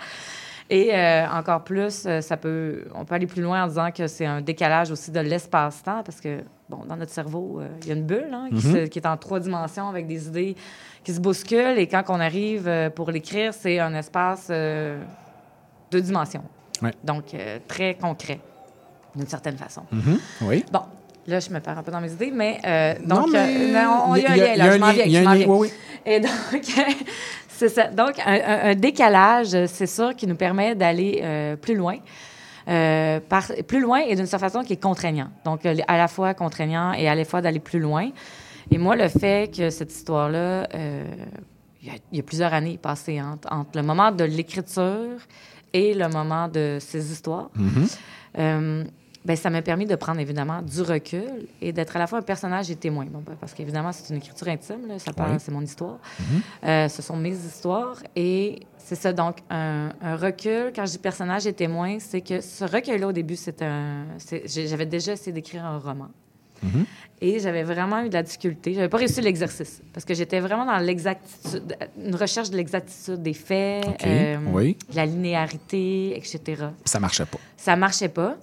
Et 0.70 0.94
euh, 0.94 1.26
encore 1.30 1.64
plus, 1.64 2.04
euh, 2.06 2.20
ça 2.20 2.36
peut, 2.36 2.84
on 2.94 3.06
peut 3.06 3.16
aller 3.16 3.26
plus 3.28 3.42
loin 3.42 3.64
en 3.64 3.68
disant 3.68 3.90
que 3.92 4.06
c'est 4.08 4.26
un 4.26 4.42
décalage 4.42 4.92
aussi 4.92 5.12
de 5.12 5.20
l'espace-temps, 5.22 6.04
parce 6.04 6.20
que, 6.20 6.40
bon, 6.70 6.80
dans 6.88 6.98
notre 6.98 7.12
cerveau, 7.14 7.60
euh, 7.62 7.68
il 7.84 7.88
y 7.88 7.92
a 7.92 7.96
une 7.96 8.04
bulle 8.06 8.28
hein, 8.34 8.48
qui, 8.50 8.68
Mhm. 8.68 8.74
se- 8.74 8.86
qui 8.88 9.00
est 9.00 9.08
en 9.08 9.16
trois 9.16 9.40
dimensions 9.40 9.88
avec 9.88 10.08
des 10.08 10.28
idées 10.28 10.56
qui 11.06 11.14
se 11.14 11.22
bousculent. 11.22 11.78
Et 11.78 11.88
quand 11.88 12.04
on 12.10 12.20
arrive 12.20 12.70
pour 12.96 13.12
l'écrire, 13.12 13.54
c'est 13.54 13.80
un 13.80 13.94
espace 13.94 14.48
euh, 14.50 15.00
deux 15.90 16.02
dimensions. 16.02 16.44
Ouais. 16.82 16.92
Donc, 17.02 17.34
très 17.70 17.96
concret, 17.96 18.40
d'une 19.16 19.28
certaine 19.28 19.56
façon. 19.58 19.84
Mhm. 19.90 20.20
Oui. 20.42 20.66
Bon, 20.70 20.82
là, 21.28 21.40
je 21.40 21.50
me 21.50 21.60
perds 21.62 21.78
un 21.78 21.84
peu 21.84 21.92
dans 21.94 22.02
mes 22.02 22.12
idées, 22.12 22.32
mais 22.32 22.60
euh, 22.66 22.94
Non, 23.06 23.22
donc, 23.22 23.30
mais 23.32 23.40
euh, 23.48 23.84
non, 23.86 24.04
on- 24.08 24.16
y 24.18 24.26
a 24.26 24.32
un 24.32 24.36
lien, 24.36 24.56
là, 24.58 24.72
je 24.74 24.78
m'en 24.80 24.92
viens, 24.92 25.06
je 25.06 25.24
m'en 25.24 25.34
viens. 25.34 25.48
oui, 25.48 25.58
oui. 25.62 25.72
Et 26.06 26.20
donc, 26.20 26.30
c'est 27.58 27.70
ça. 27.70 27.88
Donc, 27.88 28.14
un, 28.26 28.76
décalage, 28.76 29.66
c'est 29.66 29.88
sûr, 29.88 30.16
qui 30.16 30.28
nous 30.28 30.36
permet 30.36 30.76
d'aller 30.76 31.20
euh, 31.24 31.56
plus 31.56 31.76
loin. 31.76 31.98
Euh, 32.70 33.20
par- 33.22 33.52
plus 33.66 33.80
loin 33.80 34.00
et 34.00 34.16
d'une 34.16 34.26
certaine 34.26 34.50
façon 34.50 34.64
qui 34.64 34.74
est 34.74 34.82
contraignant. 34.82 35.30
Donc, 35.46 35.66
euh, 35.66 35.76
à 35.88 35.98
la 35.98 36.08
fois 36.08 36.34
contraignant 36.34 36.92
et 36.94 37.08
à 37.08 37.16
la 37.16 37.24
fois 37.24 37.42
d'aller 37.42 37.60
plus 37.62 37.80
loin. 37.80 38.10
Et 38.70 38.78
moi, 38.78 38.96
le 38.96 39.08
fait 39.08 39.56
que 39.56 39.70
cette 39.70 39.94
histoire-là, 39.94 40.68
euh, 40.76 41.06
il 41.82 41.88
y, 41.88 41.92
a, 41.92 41.94
il 42.12 42.18
y 42.18 42.20
a 42.20 42.24
plusieurs 42.24 42.54
années 42.54 42.78
passées 42.78 43.22
entre, 43.22 43.48
entre 43.52 43.70
le 43.76 43.84
moment 43.84 44.12
de 44.12 44.26
l'écriture 44.26 45.18
et 45.74 45.94
le 45.94 46.10
moment 46.10 46.50
de 46.50 46.78
ces 46.82 47.12
histoires. 47.12 47.50
Mhm. 47.56 47.88
Euh, 48.40 48.84
ben, 49.28 49.36
ça 49.36 49.50
m'a 49.50 49.62
permis 49.62 49.86
de 49.86 49.96
prendre 49.96 50.22
évidemment 50.22 50.62
du 50.62 50.82
recul 50.82 51.48
et 51.62 51.74
d'être 51.74 51.98
à 51.98 52.00
la 52.00 52.08
fois 52.08 52.20
un 52.20 52.22
personnage 52.22 52.72
et 52.72 52.78
témoin. 52.78 53.06
Bon, 53.06 53.20
ben, 53.20 53.36
parce 53.38 53.54
qu'évidemment, 53.54 53.92
c'est 53.92 54.10
une 54.14 54.18
écriture 54.22 54.48
intime, 54.48 54.88
là, 54.88 54.98
ça 55.00 55.12
parle, 55.12 55.34
Oui. 55.34 55.38
c'est 55.42 55.52
mon 55.52 55.60
histoire. 55.62 55.98
Mhm. 56.20 56.42
Euh, 56.64 56.88
ce 56.88 57.02
sont 57.02 57.18
mes 57.18 57.36
histoires 57.36 57.98
et 58.16 58.62
c'est 58.78 58.96
ça. 58.96 59.12
Donc, 59.12 59.40
un, 59.50 59.90
un 60.02 60.16
recul, 60.16 60.72
quand 60.74 60.86
je 60.86 60.92
dis 60.94 60.98
personnage 61.00 61.46
et 61.46 61.52
témoin, 61.52 61.98
c'est 62.00 62.22
que 62.22 62.40
ce 62.40 62.64
recueil-là, 62.64 63.08
au 63.10 63.12
début, 63.12 63.36
c'est 63.36 63.62
un. 63.62 64.06
J'avais 64.46 64.86
déjà 64.86 65.12
essayé 65.12 65.34
d'écrire 65.34 65.66
un 65.66 65.78
roman. 65.78 66.08
Mhm. 66.64 66.86
Et 67.22 67.40
j'avais 67.40 67.64
vraiment 67.64 68.02
eu 68.04 68.10
de 68.10 68.14
la 68.14 68.24
difficulté. 68.24 68.74
J'avais 68.74 68.90
pas 68.90 68.98
réussi 68.98 69.22
l'exercice 69.22 69.82
parce 69.94 70.06
que 70.06 70.14
j'étais 70.14 70.40
vraiment 70.40 70.66
dans 70.66 70.78
l'exactitude, 70.78 71.76
une 72.04 72.16
recherche 72.16 72.50
de 72.50 72.56
l'exactitude 72.58 73.22
des 73.22 73.34
faits, 73.34 73.86
OK, 73.88 74.04
euh, 74.08 74.38
oui. 74.54 74.78
la 74.96 75.06
linéarité, 75.06 76.16
etc. 76.18 76.68
Ça 76.86 77.00
marchait 77.00 77.26
pas. 77.26 77.38
Ça 77.58 77.76
marchait 77.76 78.10
pas. 78.10 78.38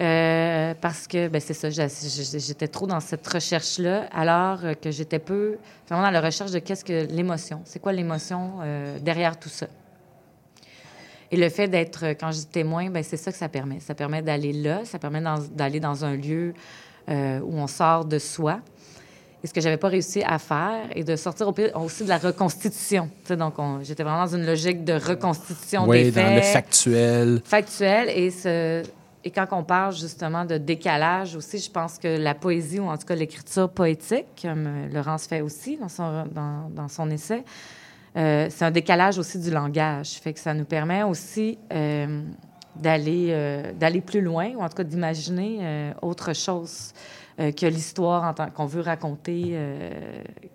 Euh, 0.00 0.74
parce 0.80 1.06
que, 1.08 1.28
ben 1.28 1.40
c'est 1.40 1.54
ça, 1.54 1.68
j'étais 1.70 2.68
trop 2.68 2.86
dans 2.86 3.00
cette 3.00 3.26
recherche-là, 3.26 4.06
alors 4.12 4.64
euh, 4.64 4.74
que 4.74 4.90
j'étais 4.92 5.18
peu 5.18 5.56
vraiment 5.88 6.04
dans 6.04 6.10
la 6.12 6.20
recherche 6.20 6.52
de 6.52 6.60
qu'est-ce 6.60 6.84
que 6.84 7.06
l'émotion, 7.10 7.60
c'est 7.64 7.80
quoi 7.80 7.92
l'émotion 7.92 8.52
euh, 8.62 8.98
derrière 9.00 9.38
tout 9.38 9.48
ça. 9.48 9.66
Et 11.30 11.36
le 11.36 11.48
fait 11.50 11.68
d'être, 11.68 12.10
quand 12.18 12.30
je 12.30 12.38
dis 12.38 12.46
témoin, 12.46 12.88
ben 12.90 13.02
c'est 13.02 13.16
ça 13.18 13.30
que 13.32 13.36
ça 13.38 13.48
permet. 13.48 13.80
Ça 13.80 13.94
permet 13.94 14.22
d'aller 14.22 14.52
là, 14.52 14.80
ça 14.84 14.98
permet 14.98 15.22
d'aller 15.52 15.80
dans 15.80 16.04
un 16.04 16.16
lieu 16.16 16.54
euh, 17.10 17.40
où 17.40 17.58
on 17.58 17.66
sort 17.66 18.04
de 18.04 18.18
soi. 18.18 18.60
Et 19.44 19.46
ce 19.46 19.52
que 19.52 19.60
j'avais 19.60 19.76
pas 19.76 19.88
réussi 19.88 20.22
à 20.24 20.38
faire, 20.38 20.86
et 20.96 21.04
de 21.04 21.14
sortir 21.16 21.52
aussi 21.74 22.04
de 22.04 22.08
la 22.08 22.18
reconstitution. 22.18 23.08
Tu 23.22 23.28
sais, 23.28 23.36
donc, 23.36 23.58
on- 23.58 23.80
j'étais 23.84 24.02
vraiment 24.02 24.24
dans 24.24 24.34
une 24.36 24.44
logique 24.46 24.84
de 24.84 24.94
reconstitution 24.94 25.84
des 25.86 25.90
Oui, 26.06 26.12
faits 26.12 26.24
dans 26.26 26.34
le 26.34 26.40
factuel. 26.42 27.42
factuel 27.44 28.08
et 28.08 28.30
ce 28.30 28.82
et 29.28 29.30
quand 29.30 29.46
on 29.52 29.62
parle 29.62 29.94
justement 29.94 30.46
de 30.46 30.56
décalage 30.56 31.36
aussi, 31.36 31.58
je 31.58 31.70
pense 31.70 31.98
que 31.98 32.08
la 32.08 32.34
poésie 32.34 32.80
ou 32.80 32.88
en 32.88 32.96
tout 32.96 33.06
cas 33.06 33.14
l'écriture 33.14 33.68
poétique, 33.68 34.24
comme 34.40 34.66
euh, 34.66 34.88
Laurence 34.90 35.26
fait 35.26 35.42
aussi 35.42 35.76
dans 35.76 35.90
son 35.90 36.24
dans, 36.32 36.70
dans 36.70 36.88
son 36.88 37.10
essai, 37.10 37.44
euh, 38.16 38.46
c'est 38.48 38.64
un 38.64 38.70
décalage 38.70 39.18
aussi 39.18 39.38
du 39.38 39.50
langage. 39.50 40.12
Fait 40.12 40.32
que 40.32 40.40
ça 40.40 40.54
nous 40.54 40.64
permet 40.64 41.02
aussi 41.02 41.58
euh, 41.74 42.22
d'aller 42.74 43.26
euh, 43.32 43.74
d'aller 43.74 44.00
plus 44.00 44.22
loin 44.22 44.48
ou 44.56 44.62
en 44.62 44.68
tout 44.70 44.76
cas 44.76 44.84
d'imaginer 44.84 45.92
autre 46.00 46.32
chose 46.34 46.94
que 47.36 47.66
l'histoire 47.66 48.34
qu'on 48.54 48.66
veut 48.66 48.80
raconter, 48.80 49.56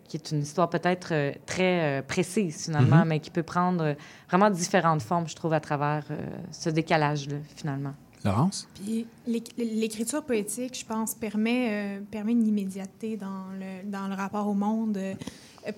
qui 0.10 0.18
est 0.18 0.32
une 0.32 0.42
histoire 0.42 0.70
peut-être 0.70 1.14
très 1.46 2.04
précise 2.06 2.66
finalement, 2.66 3.04
Mhm. 3.04 3.08
mais 3.08 3.20
qui 3.22 3.30
peut 3.30 3.44
prendre 3.44 3.96
vraiment 4.28 4.50
différentes 4.50 5.02
formes, 5.02 5.28
je 5.30 5.36
trouve, 5.36 5.54
à 5.54 5.62
travers 5.62 6.04
ce 6.52 6.70
décalage-là 6.70 7.38
finalement. 7.56 7.94
Laurence? 8.24 8.68
Puis 8.76 9.06
l'éc- 9.28 9.54
l'écriture 9.58 10.24
poétique, 10.24 10.78
je 10.80 10.86
pense, 10.86 11.14
permet, 11.16 11.98
euh, 11.98 12.02
permet 12.10 12.32
une 12.34 12.48
immédiateté 12.48 13.18
dans 13.18 13.46
le, 13.60 13.90
dans 13.90 14.08
le 14.08 14.14
rapport 14.16 14.48
au 14.48 14.54
monde 14.54 14.98
euh, 14.98 15.14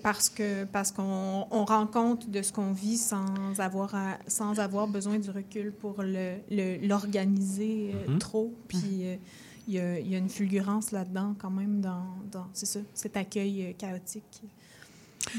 parce 0.02 0.28
que 0.28 0.64
parce 0.64 0.90
qu'on 0.92 1.46
on 1.50 1.64
rend 1.64 1.86
compte 1.86 2.28
de 2.30 2.42
ce 2.42 2.52
qu'on 2.52 2.72
vit 2.72 2.96
sans 2.98 3.24
avoir, 3.58 3.94
à- 3.94 4.18
sans 4.26 4.58
avoir 4.58 4.88
besoin 4.88 5.18
du 5.18 5.30
recul 5.30 5.72
pour 5.72 6.02
le- 6.02 6.36
le- 6.50 6.86
l'organiser 6.86 7.92
euh, 7.94 8.12
Mhm. 8.12 8.18
trop. 8.18 8.52
Puis 8.68 8.80
euh, 9.02 9.16
il 9.68 9.74
y, 9.74 9.78
y 10.10 10.14
a 10.14 10.18
une 10.18 10.28
fulgurance 10.28 10.92
là-dedans 10.92 11.34
quand 11.38 11.50
même 11.50 11.80
dans, 11.80 12.06
dans 12.30 12.46
c'est 12.52 12.66
ça, 12.66 12.80
cet 12.94 13.16
accueil 13.16 13.74
chaotique. 13.78 14.42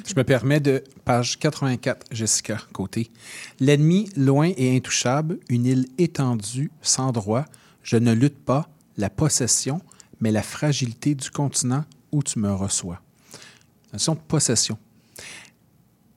Je 0.05 0.13
me 0.15 0.23
permets 0.23 0.59
de 0.59 0.83
page 1.05 1.39
84, 1.39 2.07
Jessica 2.11 2.57
Côté. 2.73 3.11
L'ennemi 3.59 4.09
loin 4.15 4.51
et 4.57 4.75
intouchable, 4.75 5.39
une 5.49 5.65
île 5.65 5.87
étendue, 5.97 6.71
sans 6.81 7.11
droit. 7.11 7.45
Je 7.83 7.97
ne 7.97 8.13
lutte 8.13 8.37
pas 8.37 8.69
la 8.97 9.09
possession, 9.09 9.81
mais 10.19 10.31
la 10.31 10.43
fragilité 10.43 11.15
du 11.15 11.29
continent 11.29 11.85
où 12.11 12.23
tu 12.23 12.39
me 12.39 12.51
reçois. 12.53 13.01
Notion 13.93 14.15
de 14.15 14.19
possession. 14.19 14.77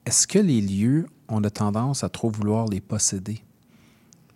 Est-ce 0.05 0.27
que 0.27 0.39
les 0.39 0.61
lieux, 0.61 1.05
on 1.29 1.43
a 1.43 1.49
tendance 1.49 2.03
à 2.03 2.09
trop 2.09 2.29
vouloir 2.29 2.67
les 2.67 2.81
posséder? 2.81 3.43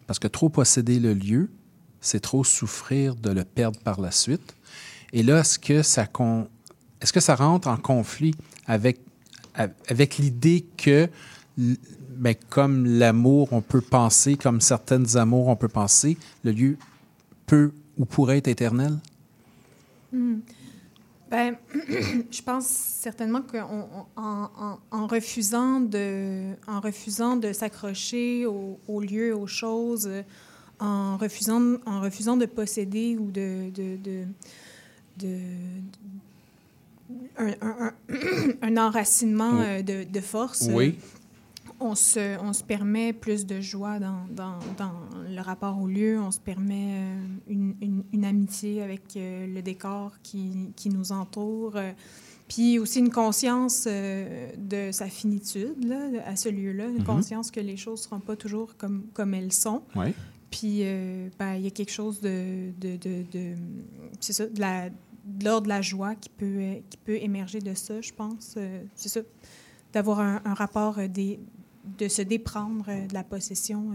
Parce 0.08 0.20
que 0.20 0.28
trop 0.28 0.50
posséder 0.50 1.00
le 1.00 1.14
lieu, 1.14 1.50
c'est 2.00 2.20
trop 2.20 2.44
souffrir 2.44 3.16
de 3.16 3.32
le 3.32 3.44
perdre 3.44 3.80
par 3.80 4.00
la 4.00 4.12
suite. 4.12 4.56
Et 5.12 5.24
là, 5.24 5.40
est-ce 5.40 5.58
que 5.60 5.82
ça, 5.82 7.36
rentre 7.36 7.68
en 7.68 7.78
conflit 7.78 8.36
avec, 8.68 9.00
avec 9.88 10.18
l'idée 10.18 10.66
que, 10.78 11.08
ben, 11.58 12.36
comme 12.50 12.86
l'amour, 12.86 13.50
on 13.52 13.62
peut 13.62 13.82
penser, 13.82 14.36
comme 14.36 14.62
certaines 14.62 15.18
amours, 15.18 15.48
on 15.48 15.56
peut 15.56 15.68
penser, 15.68 16.18
le 16.44 16.52
lieu 16.52 16.78
peut 17.46 17.72
ou 17.98 18.06
pourrait 18.06 18.38
être 18.40 18.48
éternel? 18.48 18.98
Hmm. 20.12 20.40
Ben, 21.32 21.56
je 22.32 22.42
pense 22.42 22.66
certainement 22.68 23.42
qu'en 23.42 24.08
en, 24.16 24.50
en- 24.56 24.80
en 24.92 25.08
refusant 25.08 25.80
de, 25.80 26.54
en 26.68 26.80
refusant 26.80 27.36
de 27.36 27.52
s'accrocher 27.52 28.46
aux, 28.46 28.80
aux 28.88 29.02
lieux, 29.02 29.36
aux 29.36 29.48
choses, 29.48 30.10
en 30.80 31.18
refusant, 31.18 31.78
en 31.86 32.02
refusant 32.02 32.38
de 32.38 32.46
posséder 32.46 33.18
ou 33.18 33.32
de- 33.32 33.72
un, 37.38 37.48
un- 37.62 37.78
un- 37.88 37.94
un 38.62 38.78
enracinement 38.78 39.52
Oui. 39.60 39.66
euh, 39.66 39.82
de, 39.82 40.10
de 40.10 40.20
force. 40.22 40.68
Oui. 40.72 40.98
on 41.80 41.94
se, 41.94 42.40
on 42.40 42.54
se 42.54 42.64
permet 42.64 43.12
plus 43.14 43.46
de 43.46 43.60
joie 43.60 44.00
dans, 44.00 44.26
dans, 44.32 44.60
dans 44.78 44.94
le 45.30 45.42
rapport 45.42 45.80
au 45.82 45.88
lieu, 45.88 46.20
on 46.22 46.32
se 46.32 46.40
permet 46.40 47.02
euh, 47.02 47.16
une, 47.50 47.76
une, 47.82 48.04
une 48.14 48.24
amitié 48.26 48.82
avec 48.82 49.18
euh, 49.18 49.46
le 49.54 49.62
décor 49.62 50.14
qui, 50.24 50.72
qui 50.78 50.90
nous 50.90 51.12
entoure, 51.12 51.76
puis 52.48 52.80
aussi 52.80 53.00
une 53.00 53.10
conscience 53.12 53.86
de 53.88 54.92
sa 54.92 55.08
finitude 55.08 55.84
là, 55.84 56.00
à 56.26 56.36
ce 56.36 56.48
lieu-là, 56.50 56.86
une 56.88 57.00
Mhm. 57.00 57.04
conscience 57.04 57.52
que 57.52 57.60
les 57.60 57.76
choses 57.76 58.00
ne 58.02 58.04
seront 58.06 58.20
pas 58.22 58.36
toujours 58.38 58.78
comme, 58.78 59.04
comme 59.14 59.34
elles 59.34 59.52
sont. 59.52 59.82
Oui. 59.96 60.14
Puis, 60.52 60.80
euh, 60.84 61.28
ben, 61.38 61.56
il 61.56 61.64
y 61.64 61.68
a 61.68 61.72
quelque 61.72 61.92
chose 61.92 62.22
de, 62.22 62.72
de, 62.80 62.96
de, 62.96 63.24
de- 63.34 63.56
c'est 64.22 64.32
ça, 64.32 64.46
de 64.46 64.60
la- 64.62 64.90
de 65.26 65.46
l'ordre 65.46 65.64
de 65.64 65.70
la 65.70 65.82
joie 65.82 66.16
qui 66.16 66.30
peut, 66.30 66.46
euh, 66.46 66.76
qui 66.90 66.98
peut 66.98 67.18
émerger 67.18 67.60
de 67.60 67.74
ça, 67.74 68.00
je 68.02 68.14
pense. 68.14 68.56
Euh, 68.58 68.84
c'est 68.96 69.10
ça, 69.10 69.22
d'avoir 69.94 70.20
un, 70.20 70.42
un 70.46 70.54
rapport, 70.54 71.00
euh, 71.00 71.08
des, 71.08 71.40
de 71.98 72.08
se 72.08 72.22
déprendre 72.22 72.86
de 72.86 73.14
la 73.14 73.24
possession 73.24 73.92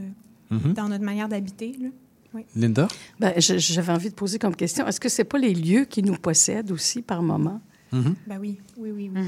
Mhm. 0.50 0.72
dans 0.74 0.88
notre 0.88 1.04
manière 1.04 1.28
d'habiter. 1.28 1.76
là. 1.80 1.88
Oui. 2.34 2.44
Linda? 2.56 2.86
Ben, 3.18 3.32
je- 3.40 3.58
j'avais 3.58 3.92
envie 3.92 4.08
de 4.10 4.14
poser 4.14 4.38
comme 4.38 4.54
question, 4.56 4.86
est-ce 4.86 5.00
que 5.00 5.08
c'est 5.08 5.24
pas 5.24 5.38
les 5.38 5.54
lieux 5.54 5.84
qui 5.84 6.02
nous 6.02 6.14
possèdent 6.16 6.70
aussi 6.72 7.02
par 7.02 7.22
moment? 7.22 7.60
Mhm. 7.92 8.14
Ben 8.26 8.38
oui, 8.38 8.58
oui, 8.76 8.90
oui, 8.92 9.10
oui. 9.14 9.20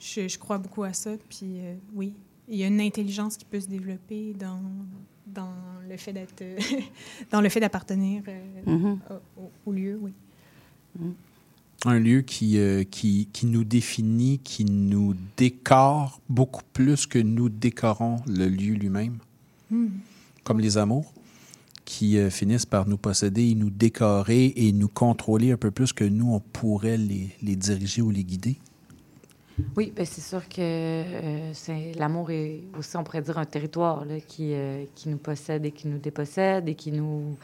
je, 0.00 0.26
je 0.28 0.38
crois 0.38 0.56
beaucoup 0.58 0.82
à 0.82 0.92
ça. 0.94 1.10
Puis 1.28 1.60
euh, 1.60 1.74
oui, 1.94 2.14
il 2.48 2.56
y 2.56 2.64
a 2.64 2.66
une 2.66 2.80
intelligence 2.80 3.36
qui 3.36 3.44
peut 3.44 3.60
se 3.60 3.66
développer 3.68 4.34
dans, 4.38 4.60
dans 5.26 5.52
le 5.88 5.96
fait 5.98 6.12
d'être, 6.14 6.42
dans 7.30 7.40
le 7.42 7.48
fait 7.50 7.60
d'appartenir 7.60 8.22
euh, 8.28 8.40
Mhm. 8.66 8.98
au, 9.36 9.40
au- 9.42 9.50
au 9.66 9.72
lieu, 9.72 9.98
oui. 10.02 10.12
Un 11.88 12.00
lieu 12.00 12.22
qui, 12.22 12.58
euh, 12.58 12.82
qui, 12.82 13.28
qui 13.32 13.46
nous 13.46 13.62
définit, 13.62 14.40
qui 14.40 14.64
nous 14.64 15.14
décore 15.36 16.20
beaucoup 16.28 16.64
plus 16.72 17.06
que 17.06 17.20
nous 17.20 17.48
décorons 17.48 18.16
le 18.26 18.48
lieu 18.48 18.74
lui-même, 18.74 19.18
Hmm. 19.70 19.88
comme 20.42 20.58
les 20.58 20.78
amours, 20.78 21.12
qui 21.84 22.18
euh, 22.18 22.28
finissent 22.28 22.66
par 22.66 22.88
nous 22.88 22.96
posséder 22.96 23.50
et 23.50 23.54
nous 23.54 23.70
décorer 23.70 24.52
et 24.56 24.72
nous 24.72 24.88
contrôler 24.88 25.52
un 25.52 25.56
peu 25.56 25.70
plus 25.70 25.92
que 25.92 26.02
nous, 26.02 26.34
on 26.34 26.40
pourrait 26.40 26.96
les, 26.96 27.30
les 27.40 27.54
diriger 27.54 28.02
ou 28.02 28.10
les 28.10 28.24
guider. 28.24 28.56
Oui, 29.76 29.92
ben 29.94 30.04
c'est 30.04 30.20
sûr 30.20 30.48
que 30.48 30.60
euh, 30.60 31.52
c'est 31.52 31.92
l'amour 31.96 32.32
est 32.32 32.62
aussi, 32.76 32.96
on 32.96 33.04
pourrait 33.04 33.22
dire, 33.22 33.38
un 33.38 33.44
territoire 33.44 34.04
là, 34.04 34.20
qui, 34.20 34.54
qui 34.96 35.08
nous 35.08 35.18
possède 35.18 35.64
et 35.64 35.70
qui 35.70 35.86
nous 35.86 35.98
dépossède 35.98 36.68
et 36.68 36.74
qui 36.74 36.90
nous 36.90 37.36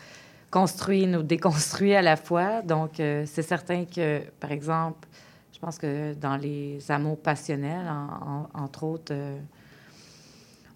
construit, 0.53 1.07
nous 1.09 1.23
déconstruit 1.25 1.95
à 1.97 2.03
la 2.03 2.15
fois. 2.17 2.63
Donc, 2.63 3.01
euh, 3.01 3.25
c'est 3.27 3.43
certain 3.43 3.85
que, 3.87 4.21
par 4.39 4.53
exemple, 4.53 5.09
je 5.53 5.59
pense 5.59 5.79
que 5.79 6.13
dans 6.15 6.37
les 6.37 6.79
amours 6.91 7.19
passionnels, 7.19 7.89
en- 7.89 8.51
en- 8.61 8.65
entre 8.65 8.85
autres, 8.85 9.13
euh, 9.13 9.39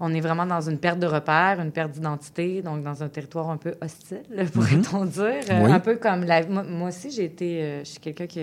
on 0.01 0.12
est 0.15 0.20
vraiment 0.20 0.47
dans 0.47 0.61
une 0.62 0.78
perte 0.78 0.98
de 0.98 1.07
repères, 1.07 1.61
une 1.61 1.73
perte 1.73 1.93
d'identité, 1.93 2.62
donc 2.62 2.82
dans 2.82 3.03
un 3.03 3.09
territoire 3.09 3.51
un 3.51 3.57
peu 3.59 3.74
hostile, 3.82 4.23
pourrait-on 4.55 5.05
dire. 5.05 5.43
Euh, 5.51 5.65
Oui. 5.65 5.70
Un 5.73 5.81
peu 5.81 5.97
comme 5.97 6.24
la... 6.24 6.44
moi, 6.47 6.62
moi 6.65 6.89
aussi, 6.89 7.11
j'ai 7.11 7.24
été... 7.24 7.62
euh, 7.62 7.78
je 7.81 7.90
suis 7.90 8.01
quelqu'un 8.01 8.27
qui, 8.27 8.40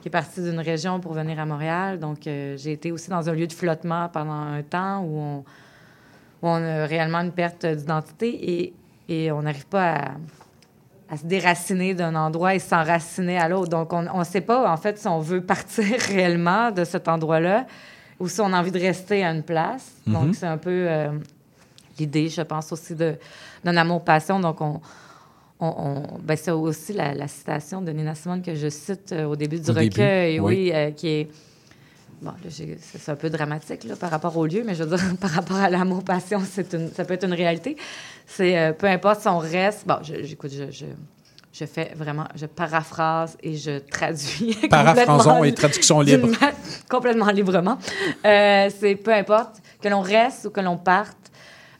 qui 0.00 0.08
est 0.08 0.10
parti 0.10 0.40
d'une 0.42 0.60
région 0.60 1.00
pour 1.00 1.12
venir 1.12 1.38
à 1.38 1.44
Montréal, 1.46 1.98
donc 1.98 2.20
j'ai 2.22 2.72
été 2.72 2.92
aussi 2.92 3.10
dans 3.10 3.28
un 3.28 3.32
lieu 3.34 3.46
de 3.46 3.52
flottement 3.52 4.08
pendant 4.08 4.32
un 4.32 4.62
temps 4.62 5.00
où 5.02 5.18
on, 5.18 5.38
où 6.42 6.48
on 6.48 6.62
a 6.62 6.86
réellement 6.86 7.20
une 7.20 7.32
perte 7.32 7.66
d'identité 7.66 8.28
et, 8.62 8.74
et 9.08 9.32
on 9.32 9.42
n'arrive 9.42 9.66
pas 9.66 9.92
à, 9.96 10.10
à 11.08 11.16
se 11.16 11.24
déraciner 11.24 11.94
d'un 11.94 12.14
endroit 12.16 12.54
et 12.54 12.58
s'enraciner 12.58 13.38
à 13.38 13.48
l'autre. 13.48 13.68
Donc, 13.70 13.92
on 13.92 14.18
ne 14.18 14.24
sait 14.24 14.40
pas, 14.40 14.70
en 14.70 14.76
fait, 14.76 14.98
si 14.98 15.06
on 15.06 15.20
veut 15.20 15.40
partir 15.40 15.84
réellement 16.08 16.70
de 16.72 16.84
cet 16.84 17.06
endroit-là 17.08 17.66
ou 18.18 18.28
si 18.28 18.40
on 18.40 18.52
a 18.52 18.58
envie 18.58 18.72
de 18.72 18.80
rester 18.80 19.24
à 19.24 19.30
une 19.30 19.42
place. 19.42 19.92
Mhm. 20.06 20.12
Donc, 20.14 20.34
c'est 20.34 20.46
un 20.46 20.58
peu 20.58 20.70
euh, 20.88 21.10
l'idée, 21.98 22.28
je 22.28 22.42
pense, 22.42 22.72
aussi 22.72 22.94
d'un 22.94 23.76
amour-passion. 23.76 24.40
Donc, 24.40 24.60
on, 24.60 24.80
on, 25.60 25.66
on- 25.66 26.18
ben, 26.22 26.36
c'est 26.36 26.50
aussi 26.50 26.92
la, 26.92 27.14
la 27.14 27.28
citation 27.28 27.82
de 27.82 27.92
Nina 27.92 28.14
Simone 28.14 28.42
que 28.42 28.54
je 28.54 28.68
cite 28.68 29.12
euh, 29.12 29.26
au 29.26 29.36
début 29.36 29.60
du 29.60 29.70
Au 29.70 29.74
début, 29.74 29.88
recueil, 29.90 30.40
oui. 30.40 30.54
oui, 30.54 30.72
euh, 30.74 30.90
qui 30.90 31.08
est... 31.08 31.28
Bon, 32.22 32.32
c'est 32.48 33.10
un 33.12 33.14
peu 33.16 33.28
dramatique 33.28 33.84
là, 33.84 33.94
par 33.94 34.10
rapport 34.10 34.34
au 34.38 34.46
lieu, 34.46 34.62
mais 34.64 34.74
je 34.74 34.84
veux 34.84 34.96
dire, 34.96 35.16
par 35.20 35.30
rapport 35.30 35.58
à 35.58 35.68
l'amour-passion, 35.68 36.40
ça 36.40 37.04
peut 37.04 37.12
être 37.14 37.24
une 37.26 37.34
réalité. 37.34 37.76
C'est 38.26 38.58
euh, 38.58 38.72
peu 38.72 38.86
importe 38.88 39.20
si 39.20 39.28
on 39.28 39.38
reste. 39.38 39.86
Bon, 39.86 39.98
j'écoute, 40.02 40.50
je, 40.52 40.70
je, 40.70 40.86
je 41.52 41.64
fais 41.64 41.92
vraiment, 41.94 42.26
je 42.34 42.46
paraphrase 42.46 43.38
et 43.42 43.56
je 43.56 43.78
traduis. 43.78 44.56
Paraphrasons 44.70 45.44
et 45.44 45.54
traduction 45.54 46.00
libre. 46.00 46.28
complètement 46.90 47.30
librement. 47.30 47.78
Euh, 48.24 48.68
c'est 48.76 48.96
peu 48.96 49.14
importe 49.14 49.62
que 49.80 49.88
l'on 49.88 50.00
reste 50.00 50.46
ou 50.46 50.50
que 50.50 50.60
l'on 50.60 50.76
parte, 50.76 51.16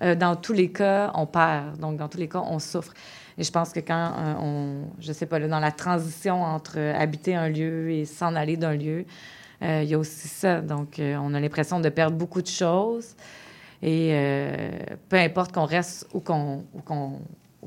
euh, 0.02 0.14
dans 0.14 0.36
tous 0.36 0.52
les 0.52 0.70
cas, 0.70 1.10
on 1.14 1.26
perd. 1.26 1.78
Donc, 1.78 1.96
dans 1.96 2.08
tous 2.08 2.18
les 2.18 2.28
cas, 2.28 2.42
on 2.48 2.60
souffre. 2.60 2.94
Et 3.38 3.42
je 3.42 3.50
pense 3.50 3.72
que 3.72 3.80
quand 3.80 4.12
on, 4.40 4.84
je 4.98 5.12
sais 5.12 5.26
pas, 5.26 5.38
là, 5.38 5.48
dans 5.48 5.60
la 5.60 5.72
transition 5.72 6.42
entre 6.42 6.78
habiter 6.78 7.34
un 7.34 7.50
lieu 7.50 7.90
et 7.90 8.06
s'en 8.06 8.34
aller 8.34 8.56
d'un 8.56 8.74
lieu, 8.74 9.04
il 9.60 9.84
y 9.84 9.92
a 9.92 9.98
aussi 9.98 10.28
ça. 10.28 10.62
Donc, 10.62 10.98
on 10.98 11.34
a 11.34 11.40
l'impression 11.40 11.78
de 11.78 11.90
perdre 11.90 12.16
beaucoup 12.16 12.40
de 12.40 12.46
choses. 12.46 13.14
Et 13.82 14.10
euh, 14.12 14.70
peu 15.08 15.16
importe 15.16 15.52
qu'on 15.52 15.64
reste 15.66 16.06
ou 16.14 16.20
qu'on 16.20 16.62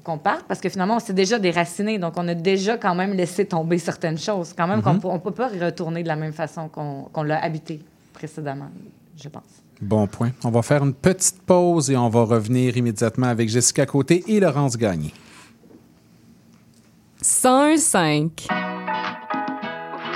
qu'on 0.02 0.18
parte, 0.18 0.46
parce 0.48 0.62
que 0.62 0.70
finalement, 0.70 0.96
on 0.96 1.00
s'est 1.00 1.12
déjà 1.14 1.38
déraciné. 1.40 2.00
Donc, 2.00 2.14
on 2.16 2.26
a 2.30 2.34
déjà 2.34 2.78
quand 2.78 2.96
même 2.96 3.12
laissé 3.14 3.46
tomber 3.46 3.78
certaines 3.78 4.18
choses. 4.18 4.54
Quand 4.58 4.66
même, 4.66 4.80
Mhm. 4.80 5.02
qu'on 5.02 5.14
ne 5.16 5.20
peut 5.20 5.32
pas 5.32 5.52
y 5.54 5.60
retourner 5.62 6.04
de 6.04 6.08
la 6.08 6.16
même 6.16 6.32
façon 6.32 6.70
qu'on 6.70 7.04
qu'on 7.12 7.24
l'a 7.24 7.44
habité 7.44 7.82
précédemment, 8.14 8.70
je 9.22 9.28
pense. 9.28 9.44
Bon 9.82 10.08
point. 10.08 10.32
On 10.46 10.52
va 10.52 10.62
faire 10.62 10.84
une 10.86 10.94
petite 10.94 11.42
pause 11.42 11.92
et 11.92 11.98
on 11.98 12.08
va 12.10 12.24
revenir 12.24 12.78
immédiatement 12.78 13.28
avec 13.28 13.50
Jessica 13.50 13.86
Côté 13.86 14.24
et 14.28 14.40
Laurence 14.40 14.78
Gagné. 14.78 15.14
101.5. 17.22 18.48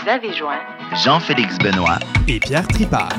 Vous 0.01 0.09
avez 0.09 0.33
joint 0.33 0.59
Jean-Félix 0.95 1.57
Benoît 1.57 1.97
et 2.27 2.39
Pierre 2.39 2.67
Tripart. 2.67 3.09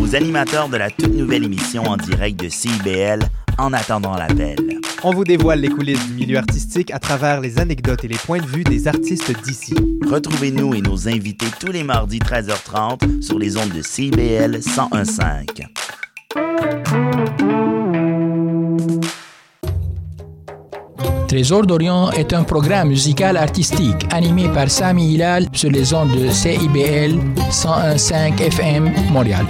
aux 0.00 0.14
animateurs 0.14 0.68
de 0.68 0.76
la 0.76 0.90
toute 0.90 1.14
nouvelle 1.14 1.44
émission 1.44 1.82
en 1.84 1.96
direct 1.96 2.38
de 2.38 2.48
CIBL 2.48 3.20
En 3.56 3.72
attendant 3.72 4.14
l'appel. 4.14 4.56
On 5.02 5.12
vous 5.12 5.24
dévoile 5.24 5.60
les 5.60 5.68
coulisses 5.68 6.06
du 6.06 6.12
milieu 6.12 6.38
artistique 6.38 6.90
à 6.92 6.98
travers 6.98 7.40
les 7.40 7.58
anecdotes 7.58 8.04
et 8.04 8.08
les 8.08 8.18
points 8.18 8.40
de 8.40 8.46
vue 8.46 8.64
des 8.64 8.88
artistes 8.88 9.32
d'ici. 9.42 9.74
Retrouvez-nous 10.06 10.74
et 10.74 10.82
nos 10.82 11.08
invités 11.08 11.48
tous 11.58 11.72
les 11.72 11.82
mardis 11.82 12.18
13h30 12.18 13.22
sur 13.22 13.38
les 13.38 13.56
ondes 13.56 13.72
de 13.72 13.82
CIBL 13.82 14.58
1015. 14.58 15.46
Trésor 21.28 21.66
d'Orient 21.66 22.10
est 22.12 22.32
un 22.32 22.42
programme 22.42 22.88
musical 22.88 23.36
artistique 23.36 24.06
animé 24.10 24.48
par 24.48 24.70
Sami 24.70 25.12
Hilal 25.12 25.46
sur 25.52 25.70
les 25.70 25.92
ondes 25.92 26.16
de 26.16 26.30
CIBL 26.30 27.20
101.5 27.50 28.40
FM 28.40 28.90
Montréal. 29.12 29.44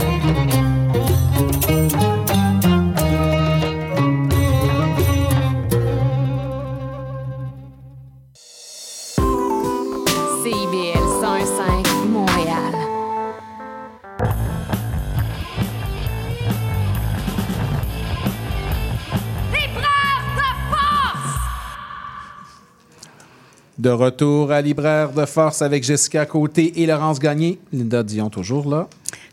De 23.79 23.91
retour 23.91 24.51
à 24.51 24.61
Libraire 24.61 25.13
de 25.13 25.25
Force 25.25 25.63
avec 25.63 25.85
Jessica 25.85 26.27
Côté 26.27 26.83
et 26.83 26.87
Laurence 26.87 27.21
Gagné. 27.21 27.61
Linda 27.73 28.03
Dion, 28.03 28.29
toujours 28.29 28.69
là. 28.69 28.89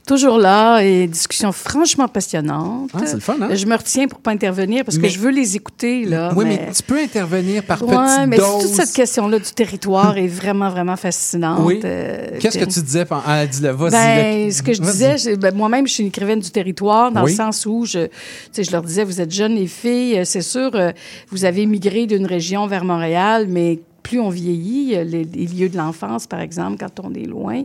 Toujours 0.07 0.37
là, 0.37 0.81
et 0.83 1.07
discussion 1.07 1.51
franchement 1.51 2.07
passionnante. 2.07 2.91
Ah, 2.93 2.99
c'est 3.05 3.15
le 3.15 3.21
fun, 3.21 3.37
hein? 3.41 3.55
Je 3.55 3.65
me 3.65 3.75
retiens 3.75 4.07
pour 4.07 4.19
pas 4.19 4.29
intervenir 4.29 4.85
parce 4.85 4.97
Mais- 4.97 5.07
que 5.07 5.13
je 5.15 5.17
veux 5.17 5.31
les 5.31 5.55
écouter, 5.55 6.05
là. 6.05 6.31
oui, 6.35 6.45
mais... 6.45 6.69
tu 6.75 6.83
peux 6.83 6.99
intervenir 6.99 7.63
par 7.63 7.81
Ouais, 7.81 7.95
petites 7.95 8.27
mais 8.29 8.37
doses. 8.37 8.61
toute 8.65 8.73
cette 8.75 8.93
question-là 8.93 9.39
du 9.39 9.51
territoire 9.51 10.15
est 10.19 10.27
vraiment, 10.27 10.69
vraiment 10.69 10.95
fascinante. 10.95 11.61
Oui. 11.63 11.79
Euh, 11.83 12.37
Qu'est-ce 12.39 12.59
que 12.59 12.65
tu 12.65 12.81
disais? 12.83 13.05
pendant- 13.05 13.23
Ah, 13.25 13.47
dis-le, 13.47 13.71
vas-y. 13.71 13.91
Ben, 13.93 14.45
le- 14.45 14.51
ce 14.51 14.61
que 14.61 14.73
je 14.73 14.81
disais, 14.83 15.37
ben, 15.37 15.55
moi-même, 15.55 15.87
je 15.87 15.93
suis 15.93 16.03
une 16.03 16.09
écrivaine 16.09 16.39
du 16.39 16.51
territoire, 16.51 17.11
dans 17.11 17.23
Oui. 17.23 17.31
le 17.31 17.35
sens 17.37 17.65
où 17.65 17.83
je, 17.85 18.07
je 18.55 18.71
leur 18.71 18.83
disais, 18.83 19.03
vous 19.03 19.19
êtes 19.21 19.31
jeunes 19.31 19.55
les 19.55 19.65
filles, 19.65 20.19
euh, 20.19 20.23
c'est 20.23 20.41
sûr, 20.43 20.69
euh, 20.75 20.91
vous 21.31 21.45
avez 21.45 21.65
migré 21.65 22.05
d'une 22.05 22.27
région 22.27 22.67
vers 22.67 22.85
Montréal, 22.85 23.47
mais 23.49 23.79
plus 24.07 24.19
on 24.19 24.29
vieillit, 24.29 24.95
euh, 24.95 25.03
les, 25.03 25.23
les 25.23 25.47
lieux 25.47 25.69
de 25.69 25.77
l'enfance, 25.77 26.27
par 26.27 26.39
exemple, 26.39 26.77
quand 26.79 26.99
on 27.03 27.13
est 27.13 27.25
loin, 27.25 27.63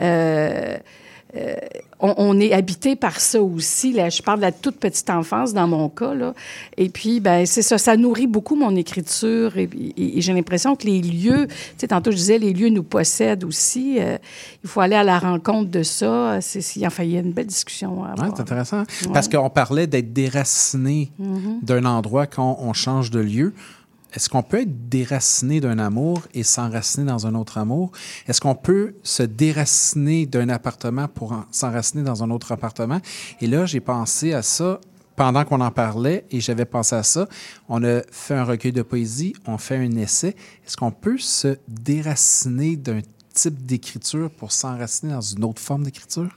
euh, 0.00 0.76
euh, 1.36 1.54
on, 2.00 2.14
on 2.18 2.40
est 2.40 2.52
habité 2.52 2.94
par 2.96 3.20
ça 3.20 3.42
aussi. 3.42 3.92
Là. 3.92 4.08
Je 4.08 4.22
parle 4.22 4.38
de 4.38 4.42
la 4.44 4.52
toute 4.52 4.76
petite 4.76 5.10
enfance 5.10 5.52
dans 5.52 5.66
mon 5.66 5.88
cas. 5.88 6.14
Là. 6.14 6.32
Et 6.76 6.88
puis, 6.88 7.20
ben, 7.20 7.44
c'est 7.46 7.62
ça, 7.62 7.78
ça 7.78 7.96
nourrit 7.96 8.26
beaucoup 8.26 8.54
mon 8.54 8.74
écriture. 8.76 9.58
Et, 9.58 9.68
et- 9.96 10.18
et 10.18 10.20
j'ai 10.22 10.32
l'impression 10.32 10.76
que 10.76 10.86
les 10.86 11.00
lieux, 11.02 11.46
tu 11.48 11.54
sais, 11.78 11.88
tantôt 11.88 12.10
je 12.10 12.16
disais, 12.16 12.38
les 12.38 12.52
lieux 12.52 12.68
nous 12.70 12.84
possèdent 12.84 13.44
aussi. 13.44 13.98
Euh, 13.98 14.16
il 14.64 14.68
faut 14.70 14.80
aller 14.80 14.94
à 14.96 15.04
la 15.04 15.18
rencontre 15.18 15.70
de 15.70 15.82
ça. 15.82 16.38
C'est, 16.40 16.62
enfin, 16.86 17.02
il 17.02 17.10
y 17.10 17.16
a 17.16 17.20
une 17.20 17.32
belle 17.32 17.46
discussion 17.46 18.04
à 18.04 18.10
Ouais, 18.20 18.28
c'est 18.34 18.40
intéressant. 18.40 18.80
Ouais. 18.80 19.12
Parce 19.12 19.28
qu'on 19.28 19.50
parlait 19.50 19.86
d'être 19.86 20.12
déraciné 20.12 21.10
Mhm. 21.18 21.58
d'un 21.62 21.84
endroit 21.84 22.26
quand 22.26 22.56
on 22.60 22.72
change 22.72 23.10
de 23.10 23.20
lieu. 23.20 23.52
Est-ce 24.16 24.30
qu'on 24.30 24.42
peut 24.42 24.62
être 24.62 24.88
déraciné 24.88 25.60
d'un 25.60 25.78
amour 25.78 26.22
et 26.32 26.42
s'enraciner 26.42 27.04
dans 27.06 27.26
un 27.26 27.34
autre 27.34 27.58
amour? 27.58 27.92
Est-ce 28.26 28.40
qu'on 28.40 28.54
peut 28.54 28.94
se 29.02 29.22
déraciner 29.22 30.24
d'un 30.24 30.48
appartement 30.48 31.06
pour 31.06 31.32
en- 31.32 31.44
s'enraciner 31.50 32.02
dans 32.02 32.24
un 32.24 32.30
autre 32.30 32.50
appartement? 32.50 33.00
Et 33.42 33.46
là, 33.46 33.66
j'ai 33.66 33.80
pensé 33.80 34.32
à 34.32 34.40
ça 34.40 34.80
pendant 35.16 35.44
qu'on 35.44 35.60
en 35.60 35.70
parlait 35.70 36.24
et 36.30 36.40
j'avais 36.40 36.64
pensé 36.64 36.94
à 36.96 37.02
ça. 37.02 37.28
On 37.68 37.84
a 37.84 38.00
fait 38.10 38.34
un 38.34 38.44
recueil 38.44 38.72
de 38.72 38.82
poésie, 38.82 39.34
on 39.46 39.58
fait 39.58 39.76
un 39.76 39.94
essai. 39.96 40.34
Est-ce 40.66 40.76
qu'on 40.78 40.90
peut 40.92 41.18
se 41.18 41.58
déraciner 41.68 42.76
d'un 42.76 43.00
type 43.34 43.66
d'écriture 43.66 44.30
pour 44.30 44.50
s'enraciner 44.50 45.12
dans 45.12 45.20
une 45.20 45.44
autre 45.44 45.60
forme 45.60 45.84
d'écriture? 45.84 46.36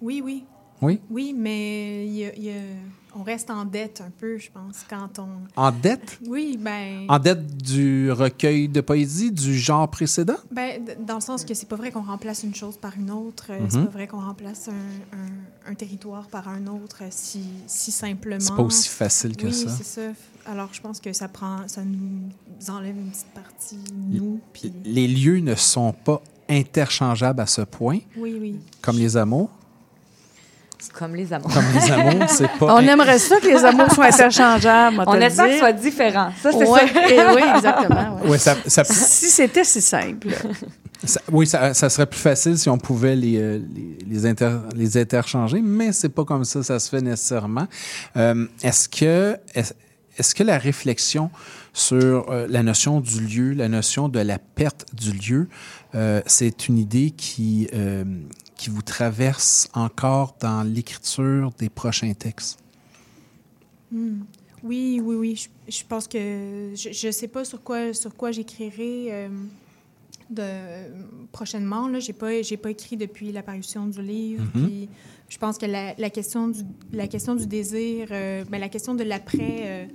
Oui, 0.00 0.22
oui. 0.24 0.44
Oui? 0.82 1.00
Oui, 1.10 1.34
mais 1.36 2.06
il 2.06 2.12
y 2.14 2.24
a- 2.26 2.34
il 2.36 2.44
y 2.44 2.50
a- 2.50 3.05
on 3.18 3.22
reste 3.22 3.50
en 3.50 3.64
dette 3.64 4.02
un 4.06 4.10
peu, 4.10 4.36
je 4.38 4.50
pense, 4.50 4.84
quand 4.88 5.18
on... 5.18 5.28
En 5.60 5.70
dette? 5.72 6.18
Oui, 6.26 6.58
ben... 6.60 7.06
En 7.08 7.18
dette 7.18 7.56
du 7.56 8.10
recueil 8.12 8.68
de 8.68 8.80
poésie 8.80 9.32
du 9.32 9.56
genre 9.58 9.88
précédent? 9.90 10.36
Ben, 10.50 10.82
dans 11.00 11.14
le 11.16 11.20
sens 11.20 11.44
que 11.44 11.54
c'est 11.54 11.68
pas 11.68 11.76
vrai 11.76 11.90
qu'on 11.90 12.02
remplace 12.02 12.42
une 12.42 12.54
chose 12.54 12.76
par 12.76 12.92
une 12.96 13.10
autre. 13.10 13.46
euh, 13.50 13.60
Mhm. 13.60 13.70
C'est 13.70 13.84
pas 13.84 13.90
vrai 13.90 14.06
qu'on 14.06 14.20
remplace 14.20 14.68
un, 14.68 15.16
un- 15.16 15.70
un 15.72 15.74
territoire 15.74 16.26
par 16.28 16.48
un 16.48 16.66
autre 16.66 16.98
euh, 17.02 17.06
si, 17.10 17.40
si 17.66 17.90
simplement. 17.90 18.40
C'est 18.40 18.54
pas 18.54 18.62
aussi 18.62 18.88
facile 18.88 19.36
que 19.36 19.46
oui, 19.46 19.52
ça. 19.54 19.70
c'est 19.70 19.84
ça. 19.84 20.02
Alors, 20.44 20.68
je 20.72 20.80
pense 20.80 21.00
que 21.00 21.12
ça 21.12 21.26
prend, 21.28 21.66
ça 21.66 21.82
nous 21.84 22.30
enlève 22.70 22.96
une 22.96 23.10
petite 23.10 23.26
partie 23.34 23.78
nous. 23.96 24.40
Puis, 24.52 24.72
Les 24.84 25.08
lieux 25.08 25.38
ne 25.40 25.54
sont 25.54 25.92
pas 25.92 26.22
interchangeables 26.48 27.40
à 27.40 27.46
ce 27.46 27.62
point, 27.62 27.98
oui, 28.16 28.36
oui. 28.40 28.60
comme 28.80 28.96
les 28.96 29.16
amours. 29.16 29.50
Comme 30.92 31.14
les 31.14 31.32
amours. 31.32 31.52
Comme 31.52 31.64
les 31.74 31.90
amours, 31.92 32.24
c'est 32.28 32.48
pas. 32.58 32.74
On 32.74 32.78
aimerait 32.80 33.18
ça 33.18 33.38
que 33.40 33.46
les 33.46 33.64
amours 33.64 33.90
soient 33.92 34.06
interchangeables. 34.06 35.02
On 35.06 35.14
espère 35.20 35.46
que 35.46 35.52
ce 35.52 35.58
soit 35.58 35.72
différent. 35.72 36.30
Ça, 36.42 36.50
c'est 36.52 36.58
Ouais, 36.66 36.80
ça. 36.92 37.08
et 37.10 37.34
oui, 37.34 37.42
exactement. 37.56 38.20
ouais. 38.22 38.30
Ouais, 38.30 38.38
ça- 38.38 38.56
ça- 38.66 38.84
Si 38.84 39.26
c'était 39.28 39.64
si 39.64 39.80
simple. 39.80 40.28
Ça- 41.04 41.20
oui, 41.30 41.46
ça, 41.46 41.74
ça 41.74 41.90
serait 41.90 42.06
plus 42.06 42.18
facile 42.18 42.56
si 42.58 42.70
on 42.70 42.78
pouvait 42.78 43.14
les, 43.14 43.36
euh, 43.36 43.60
les, 43.74 43.98
les 44.08 44.26
inter- 44.26 44.60
les 44.74 44.96
interchanger, 44.96 45.60
mais 45.62 45.92
c'est 45.92 46.08
pas 46.08 46.24
comme 46.24 46.44
ça, 46.44 46.62
ça 46.62 46.78
se 46.80 46.88
fait 46.88 47.02
nécessairement. 47.02 47.68
Euh, 48.16 48.46
est-ce 48.62 48.88
que 48.88 49.36
est- 49.54 49.74
est-ce 50.18 50.34
que 50.34 50.42
la 50.42 50.56
réflexion 50.56 51.30
sur 51.74 52.30
euh, 52.30 52.46
la 52.48 52.62
notion 52.62 53.00
du 53.00 53.20
lieu, 53.20 53.52
la 53.52 53.68
notion 53.68 54.08
de 54.08 54.18
la 54.20 54.38
perte 54.38 54.86
du 54.94 55.12
lieu, 55.12 55.48
euh, 55.94 56.22
c'est 56.24 56.66
une 56.66 56.78
idée 56.78 57.10
qui, 57.10 57.68
euh, 57.74 58.02
qui 58.56 58.70
vous 58.70 58.82
traverse 58.82 59.68
encore 59.74 60.36
dans 60.40 60.62
l'écriture 60.62 61.50
des 61.58 61.68
prochains 61.68 62.14
textes? 62.14 62.58
Hmm. 63.90 64.22
Oui, 64.62 65.00
oui, 65.04 65.14
oui. 65.16 65.36
Je, 65.36 65.72
je 65.78 65.84
pense 65.84 66.08
que 66.08 66.72
je 66.74 67.06
ne 67.06 67.12
sais 67.12 67.28
pas 67.28 67.44
sur 67.44 67.62
quoi, 67.62 67.92
sur 67.92 68.14
quoi 68.16 68.32
j'écrirai 68.32 69.08
euh, 69.12 69.28
de, 70.30 70.42
prochainement. 71.30 71.88
Je 72.00 72.06
n'ai 72.08 72.12
pas, 72.12 72.42
j'ai 72.42 72.56
pas 72.56 72.70
écrit 72.70 72.96
depuis 72.96 73.30
l'apparition 73.30 73.86
du 73.86 74.02
livre. 74.02 74.44
Mhm. 74.54 74.66
Puis 74.66 74.88
je 75.28 75.38
pense 75.38 75.58
que 75.58 75.66
la, 75.66 75.94
la 75.98 76.10
question, 76.10 76.48
du, 76.48 76.60
la 76.92 77.06
question 77.06 77.34
du 77.34 77.46
désir, 77.46 78.08
euh, 78.10 78.44
ben, 78.50 78.58
la 78.58 78.68
question 78.68 78.94
de 78.94 79.04
l'après, 79.04 79.58
euh, 79.60 79.86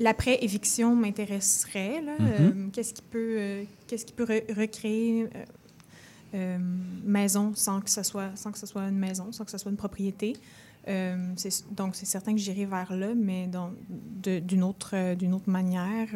l'après-éviction 0.00 0.96
m'intéresserait. 0.96 2.02
Mhm. 2.18 2.70
Qu'est-ce 2.72 2.94
qui 2.94 3.02
peut, 3.02 3.38
qu'est-ce 3.86 4.06
qui 4.06 4.12
peut 4.12 4.24
re- 4.24 4.54
recréer 4.58 5.26
euh, 6.34 6.58
maison 7.04 7.52
sans 7.54 7.80
que, 7.80 7.90
ce 7.90 8.02
soit, 8.02 8.30
sans 8.36 8.52
que 8.52 8.58
ce 8.58 8.66
soit 8.66 8.82
une 8.88 8.98
maison, 8.98 9.32
sans 9.32 9.44
que 9.44 9.50
ce 9.50 9.58
soit 9.58 9.70
une 9.70 9.76
propriété? 9.76 10.36
Euh, 10.88 11.16
donc, 11.76 11.96
c'est 11.96 12.06
certain 12.06 12.32
que 12.32 12.38
j'irai 12.38 12.64
vers 12.64 12.92
là, 12.94 13.08
mais 13.16 13.48
d'une 14.22 14.62
autre, 14.62 14.90
euh, 14.94 15.14
d'une 15.14 15.34
autre 15.34 15.50
manière. 15.50 16.08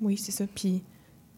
Oui, 0.00 0.16
c'est 0.16 0.32
ça. 0.32 0.44
Puis, 0.52 0.82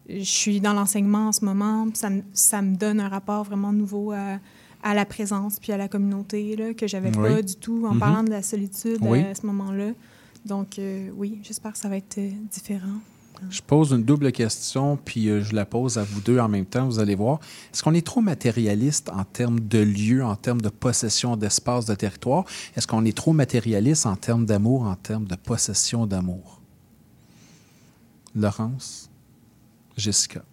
je 0.09 0.23
suis 0.23 0.59
dans 0.61 0.73
l'enseignement 0.73 1.27
en 1.27 1.31
ce 1.31 1.43
moment. 1.45 1.87
Ça 1.93 2.09
me, 2.09 2.21
ça 2.33 2.61
me 2.61 2.75
donne 2.75 2.99
un 2.99 3.09
rapport 3.09 3.43
vraiment 3.43 3.73
nouveau 3.73 4.11
à, 4.11 4.39
à 4.83 4.93
la 4.93 5.05
présence 5.05 5.59
puis 5.59 5.71
à 5.71 5.77
la 5.77 5.87
communauté 5.87 6.55
là, 6.55 6.73
que 6.73 6.87
j'avais 6.87 7.15
Oui. 7.17 7.29
pas 7.29 7.41
du 7.41 7.55
tout 7.57 7.85
en 7.85 7.93
Mhm. 7.93 7.99
parlant 7.99 8.23
de 8.23 8.29
la 8.29 8.41
solitude 8.41 8.99
Oui. 9.01 9.19
à 9.19 9.35
ce 9.35 9.45
moment-là. 9.45 9.91
Donc, 10.45 10.79
oui, 11.15 11.39
j'espère 11.43 11.73
que 11.73 11.77
ça 11.77 11.89
va 11.89 11.97
être 11.97 12.19
différent. 12.49 12.99
Je 13.49 13.61
pose 13.61 13.91
une 13.91 14.03
double 14.03 14.31
question, 14.31 14.97
puis 14.97 15.29
euh, 15.29 15.43
je 15.43 15.53
la 15.53 15.65
pose 15.65 15.97
à 15.97 16.03
vous 16.03 16.21
deux 16.21 16.39
en 16.39 16.47
même 16.47 16.65
temps, 16.65 16.85
vous 16.85 16.99
allez 16.99 17.15
voir. 17.15 17.39
Est-ce 17.73 17.83
qu'on 17.83 17.93
est 17.93 18.05
trop 18.05 18.21
matérialiste 18.21 19.09
en 19.09 19.23
termes 19.23 19.59
de 19.59 19.79
lieu, 19.79 20.23
en 20.23 20.35
termes 20.35 20.61
de 20.61 20.69
possession 20.69 21.37
d'espace, 21.37 21.85
de 21.85 21.95
territoire? 21.95 22.45
Est-ce 22.75 22.87
qu'on 22.87 23.05
est 23.05 23.15
trop 23.15 23.33
matérialiste 23.33 24.05
en 24.05 24.15
termes 24.15 24.45
d'amour, 24.45 24.83
en 24.83 24.95
termes 24.95 25.25
de 25.25 25.35
possession 25.35 26.05
d'amour? 26.07 26.61
Laurence? 28.35 29.09
Jessica? 29.95 30.43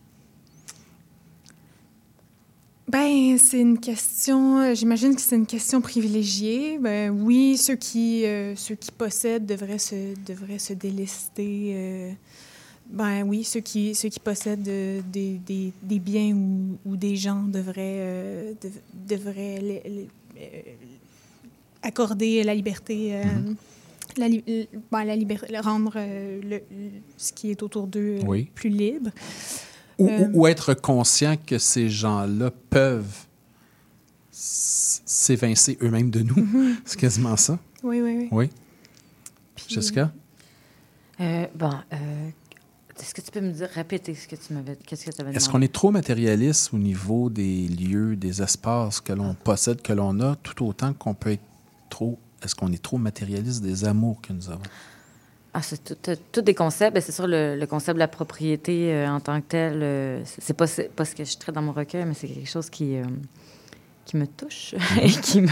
Ben, 2.87 3.39
c'est 3.39 3.61
une 3.61 3.81
question, 3.81 4.59
euh, 4.59 4.75
j'imagine 4.75 5.15
que 5.15 5.21
c'est 5.21 5.37
une 5.37 5.47
question 5.47 5.81
privilégiée. 5.81 6.79
Ben, 6.79 7.11
oui, 7.11 7.57
ceux 7.57 7.77
qui, 7.77 8.27
euh, 8.27 8.55
ceux 8.57 8.75
qui 8.75 8.93
possèdent 8.93 9.47
devraient 9.47 9.79
se, 9.79 10.15
devraient 10.27 10.59
se 10.59 10.75
délester. 10.75 11.73
euh, 11.75 12.13
ben 12.95 13.23
oui, 13.25 13.45
ceux 13.45 13.61
qui, 13.61 13.95
ceux 13.95 14.09
qui 14.09 14.21
possèdent 14.21 14.69
euh, 14.69 15.01
des, 15.13 15.39
des, 15.45 15.73
des 15.83 15.99
biens 15.99 16.33
ou, 16.35 16.79
ou 16.87 16.97
des 16.97 17.17
gens 17.17 17.43
devraient, 17.43 17.99
euh, 18.01 18.53
dev- 18.63 18.81
devraient 19.09 19.61
les- 19.61 19.83
les- 19.85 20.09
euh, 20.39 20.61
accorder 21.83 22.43
la 22.45 22.55
liberté, 22.55 23.17
euh, 23.17 23.25
la, 24.17 24.29
li- 24.29 24.45
ben, 24.93 25.05
la 25.05 25.17
liberté, 25.17 25.59
rendre 25.59 25.95
euh, 25.97 26.41
le- 26.41 26.63
le- 26.71 26.91
ce 27.17 27.33
qui 27.33 27.51
est 27.51 27.63
autour 27.63 27.87
d'eux 27.89 28.21
Oui. 28.27 28.49
plus 28.55 28.71
libre. 28.71 29.11
Ou, 29.99 30.09
Euh, 30.09 30.29
ou- 30.33 30.47
être 30.47 30.75
conscient 30.75 31.37
que 31.37 31.59
ces 31.59 31.89
gens-là 31.89 32.51
peuvent 32.71 33.27
s'évincer 34.31 35.79
eux-mêmes 35.83 36.11
de 36.11 36.21
nous. 36.21 36.37
Mhm. 36.37 36.77
C'est 36.85 36.99
quasiment 36.99 37.37
ça. 37.37 37.59
Oui, 37.83 38.01
oui, 38.01 38.17
oui. 38.23 38.29
Oui. 38.33 38.51
Jessica? 39.69 40.13
Euh, 41.21 41.47
bon, 41.55 41.71
euh, 41.93 41.97
est-ce 43.01 43.15
que 43.15 43.21
tu 43.21 43.31
peux 43.31 43.41
me 43.41 43.51
dire, 43.51 43.69
répéter 43.75 44.15
ce 44.15 44.29
que 44.29 44.37
tu 44.37 44.53
m'avais, 44.53 44.77
qu'est-ce 44.87 45.05
que 45.07 45.11
tu 45.11 45.17
avais 45.21 45.31
demandé? 45.31 45.37
Est-ce 45.37 45.49
qu'on 45.49 45.63
est 45.63 45.73
trop 45.73 45.91
matérialiste 45.91 46.73
au 46.73 46.79
niveau 46.79 47.29
des 47.31 47.67
lieux, 47.69 48.17
des 48.17 48.41
espaces 48.43 49.01
que 49.01 49.13
l'on 49.13 49.35
possède, 49.35 49.83
que 49.83 49.93
l'on 49.93 50.21
a, 50.21 50.37
tout 50.37 50.65
autant 50.67 50.93
qu'on 50.93 51.15
peut 51.15 51.33
être 51.33 51.43
trop. 51.91 52.19
Est-ce 52.43 52.55
qu'on 52.55 52.73
est 52.73 52.83
trop 52.83 52.99
matérialiste 52.99 53.63
des 53.63 53.85
amours 53.85 54.21
que 54.21 54.33
nous 54.33 54.49
avons? 54.51 54.63
Ah, 55.57 55.63
c'est 55.63 55.83
tout, 55.85 55.95
tout- 56.03 56.21
tout 56.33 56.43
des 56.43 56.55
concepts. 56.55 56.95
Ben, 56.95 57.01
c'est 57.01 57.13
sûr, 57.13 57.27
le, 57.29 57.57
le 57.57 57.67
concept 57.67 57.95
de 57.95 58.01
la 58.01 58.09
propriété 58.09 58.93
euh, 58.93 59.09
en 59.09 59.21
tant 59.21 59.41
que 59.41 59.47
tel, 59.47 59.81
euh, 59.83 60.23
c'est 60.25 60.53
pas, 60.57 60.67
pas 60.97 61.05
ce 61.05 61.15
que 61.15 61.25
je 61.25 61.37
traite 61.37 61.55
dans 61.55 61.63
mon 61.63 61.73
recueil, 61.73 62.05
mais 62.05 62.15
c'est 62.15 62.27
quelque 62.29 62.49
chose 62.51 62.69
qui, 62.71 62.97
euh, 62.97 63.05
qui 64.05 64.17
me 64.17 64.27
touche 64.27 64.75
et 65.01 65.09
qui 65.11 65.41
me... 65.43 65.49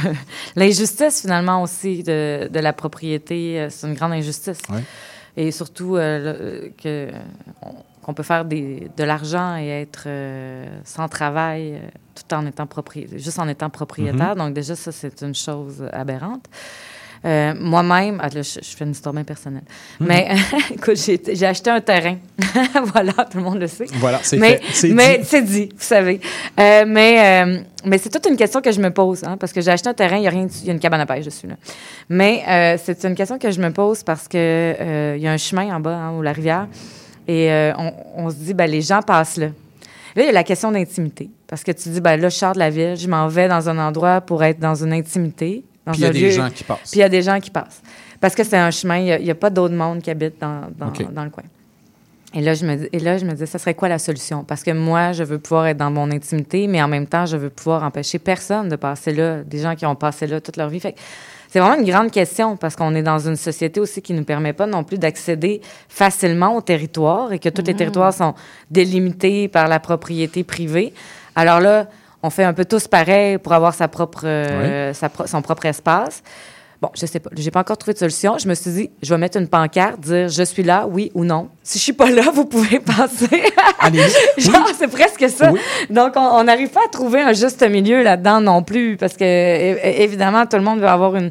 L'injustice, 0.56 1.20
finalement, 1.22 1.62
aussi, 1.62 2.02
de, 2.02 2.48
de 2.52 2.58
la 2.58 2.72
propriété, 2.72 3.60
euh, 3.60 3.68
c'est 3.70 3.86
une 3.86 3.94
grande 3.94 4.12
injustice. 4.12 4.58
Ouais. 4.70 4.82
Et 5.36 5.50
surtout 5.50 5.96
euh, 5.96 6.68
que, 6.82 7.10
on- 7.62 7.74
qu'on 8.02 8.14
peut 8.14 8.22
faire 8.24 8.44
des, 8.44 8.90
de 8.96 9.04
l'argent 9.04 9.56
et 9.56 9.68
être 9.68 10.04
euh, 10.06 10.66
sans 10.84 11.08
travail 11.08 11.74
euh, 11.74 11.78
tout 12.14 12.34
en 12.34 12.44
étant 12.46 12.66
propriétaire, 12.66 13.18
juste 13.18 13.38
en 13.38 13.48
étant 13.48 13.70
propriétaire. 13.70 14.30
Mhm. 14.34 14.38
Donc 14.38 14.54
déjà, 14.54 14.74
ça, 14.76 14.90
c'est 14.92 15.22
une 15.22 15.34
chose 15.34 15.88
aberrante. 15.92 16.44
Euh, 17.24 17.54
Moi-même, 17.58 18.18
ah, 18.22 18.28
je, 18.28 18.42
je 18.42 18.76
fais 18.76 18.84
une 18.84 18.90
histoire 18.90 19.12
bien 19.12 19.24
personnelle. 19.24 19.62
Mhm. 20.00 20.06
Mais 20.06 20.28
écoute, 20.74 20.96
j'ai 20.96 21.46
acheté 21.46 21.70
un 21.70 21.80
terrain. 21.80 22.16
voilà, 22.92 23.12
tout 23.12 23.38
le 23.38 23.44
monde 23.44 23.60
le 23.60 23.68
sait. 23.68 23.86
Voilà, 23.94 24.18
c'est 24.22 24.38
mais, 24.38 24.60
fait. 24.62 24.88
Mais 24.88 25.20
c'est 25.22 25.42
dit, 25.42 25.68
vous 25.70 25.84
savez. 25.84 26.20
Euh, 26.58 26.84
mais 26.86 27.44
euh, 27.44 27.60
mais 27.84 27.98
c'est 27.98 28.10
toute 28.10 28.26
une 28.26 28.36
question 28.36 28.60
que 28.60 28.72
je 28.72 28.80
me 28.80 28.90
pose, 28.90 29.24
hein, 29.24 29.36
parce 29.38 29.52
que 29.52 29.60
j'ai 29.60 29.70
acheté 29.70 29.88
un 29.88 29.94
terrain, 29.94 30.16
il 30.16 30.24
y 30.24 30.26
a 30.26 30.30
rien, 30.30 30.46
il 30.62 30.66
y 30.66 30.70
a 30.70 30.72
une 30.72 30.80
cabane 30.80 31.00
à 31.00 31.06
pêche 31.06 31.24
dessus. 31.24 31.46
Là. 31.46 31.54
Mais 32.08 32.76
c'est 32.82 33.04
une 33.04 33.14
question 33.14 33.38
que 33.38 33.50
je 33.50 33.60
me 33.60 33.70
pose 33.70 34.02
parce 34.02 34.28
que 34.28 35.14
il 35.16 35.22
y 35.22 35.26
a 35.26 35.32
un 35.32 35.36
chemin 35.36 35.74
en 35.74 35.80
bas, 35.80 35.96
hein, 35.96 36.12
ou 36.16 36.22
la 36.22 36.32
rivière, 36.32 36.68
et 37.26 37.50
on, 37.76 37.92
on 38.16 38.30
se 38.30 38.36
dit, 38.36 38.54
ben 38.54 38.70
les 38.70 38.82
gens 38.82 39.02
passent 39.02 39.36
là. 39.36 39.48
Là, 40.14 40.22
il 40.22 40.26
y 40.26 40.28
a 40.28 40.32
la 40.32 40.44
question 40.44 40.70
d'intimité. 40.70 41.30
Parce 41.46 41.64
que 41.64 41.72
tu 41.72 41.88
dis, 41.88 42.00
ben 42.00 42.16
là, 42.16 42.28
je 42.28 42.36
sors 42.36 42.54
de 42.54 42.58
la 42.58 42.70
ville, 42.70 42.96
je 42.96 43.08
m'en 43.08 43.28
vais 43.28 43.48
dans 43.48 43.68
un 43.68 43.78
endroit 43.78 44.20
pour 44.20 44.42
être 44.42 44.58
dans 44.58 44.74
une 44.74 44.92
intimité. 44.92 45.64
Dans 45.86 45.92
Puis 45.92 46.02
il 46.02 46.04
y 46.04 46.06
a 46.06 46.12
des 46.12 46.30
gens 46.30 46.50
qui 46.50 46.64
passent. 46.64 46.90
Puis 46.90 46.98
il 46.98 47.00
y 47.00 47.02
a 47.02 47.08
des 47.08 47.22
gens 47.22 47.40
qui 47.40 47.50
passent. 47.50 47.82
Parce 48.20 48.34
que 48.34 48.44
c'est 48.44 48.56
un 48.56 48.70
chemin, 48.70 48.98
il 48.98 49.04
n'y 49.04 49.12
a, 49.12 49.18
il 49.18 49.26
y 49.26 49.30
a 49.30 49.34
pas 49.34 49.50
d'autre 49.50 49.74
monde 49.74 50.00
qui 50.00 50.10
habite 50.10 50.40
dans, 50.40 50.70
dans, 50.78 51.24
le 51.24 51.30
coin. 51.30 51.42
Et 52.34 52.40
là, 52.40 52.54
je 52.54 52.64
me 52.64 52.94
et 52.94 52.98
là, 53.00 53.18
je 53.18 53.24
me 53.24 53.32
dis, 53.32 53.46
ça 53.46 53.58
serait 53.58 53.74
quoi 53.74 53.88
la 53.88 53.98
solution? 53.98 54.44
Parce 54.44 54.62
que 54.62 54.70
moi, 54.70 55.12
je 55.12 55.24
veux 55.24 55.38
pouvoir 55.38 55.66
être 55.66 55.76
dans 55.76 55.90
mon 55.90 56.10
intimité, 56.10 56.66
mais 56.68 56.80
en 56.80 56.88
même 56.88 57.06
temps, 57.06 57.26
je 57.26 57.36
veux 57.36 57.50
pouvoir 57.50 57.82
empêcher 57.82 58.18
personne 58.18 58.68
de 58.68 58.76
passer 58.76 59.12
là, 59.12 59.42
des 59.42 59.58
gens 59.58 59.74
qui 59.74 59.84
ont 59.84 59.96
passé 59.96 60.26
là 60.26 60.40
toute 60.40 60.56
leur 60.56 60.68
vie. 60.68 60.80
Fait 60.80 60.92
que 60.92 60.98
c'est 61.48 61.58
vraiment 61.58 61.78
une 61.78 61.84
grande 61.84 62.10
question 62.10 62.56
parce 62.56 62.76
qu'on 62.76 62.94
est 62.94 63.02
dans 63.02 63.18
une 63.18 63.36
société 63.36 63.78
aussi 63.80 64.00
qui 64.00 64.14
ne 64.14 64.20
nous 64.20 64.24
permet 64.24 64.54
pas 64.54 64.66
non 64.66 64.84
plus 64.84 64.98
d'accéder 64.98 65.60
facilement 65.88 66.56
au 66.56 66.62
territoire 66.62 67.32
et 67.32 67.38
que 67.38 67.50
tous 67.50 67.62
les 67.62 67.72
Mhm. 67.72 67.78
territoires 67.78 68.14
sont 68.14 68.34
délimités 68.70 69.48
par 69.48 69.68
la 69.68 69.78
propriété 69.78 70.44
privée. 70.44 70.94
Alors 71.34 71.60
là, 71.60 71.88
on 72.22 72.30
fait 72.30 72.44
un 72.44 72.52
peu 72.52 72.64
tous 72.64 72.86
pareil 72.88 73.38
pour 73.38 73.52
avoir 73.52 73.74
sa 73.74 73.88
propre, 73.88 74.22
euh, 74.24 74.92
sa 74.94 75.08
pro- 75.08 75.26
son 75.26 75.42
propre 75.42 75.66
espace. 75.66 76.22
Bon, 76.80 76.90
je 76.94 77.06
sais 77.06 77.20
pas. 77.20 77.30
J'ai 77.36 77.52
pas 77.52 77.60
encore 77.60 77.78
trouvé 77.78 77.92
de 77.94 77.98
solution. 77.98 78.38
Je 78.38 78.48
me 78.48 78.54
suis 78.54 78.70
dit, 78.72 78.90
je 79.02 79.14
vais 79.14 79.18
mettre 79.18 79.38
une 79.38 79.46
pancarte, 79.46 80.00
dire 80.00 80.28
je 80.28 80.42
suis 80.42 80.64
là, 80.64 80.86
oui 80.90 81.12
ou 81.14 81.24
non. 81.24 81.48
Si 81.62 81.78
je 81.78 81.84
suis 81.84 81.92
pas 81.92 82.10
là, 82.10 82.22
vous 82.34 82.44
pouvez 82.44 82.80
passer. 82.80 83.28
Genre, 84.38 84.66
c'est 84.76 84.88
presque 84.88 85.28
ça. 85.30 85.52
Donc, 85.90 86.14
on 86.16 86.42
n'arrive 86.42 86.70
pas 86.70 86.80
à 86.84 86.88
trouver 86.88 87.20
un 87.20 87.32
juste 87.34 87.62
milieu 87.68 88.02
là-dedans 88.02 88.40
non 88.40 88.64
plus, 88.64 88.96
parce 88.96 89.16
que 89.16 89.24
évidemment, 90.02 90.44
tout 90.46 90.56
le 90.56 90.62
monde 90.64 90.80
veut 90.80 90.88
avoir 90.88 91.14
une 91.14 91.30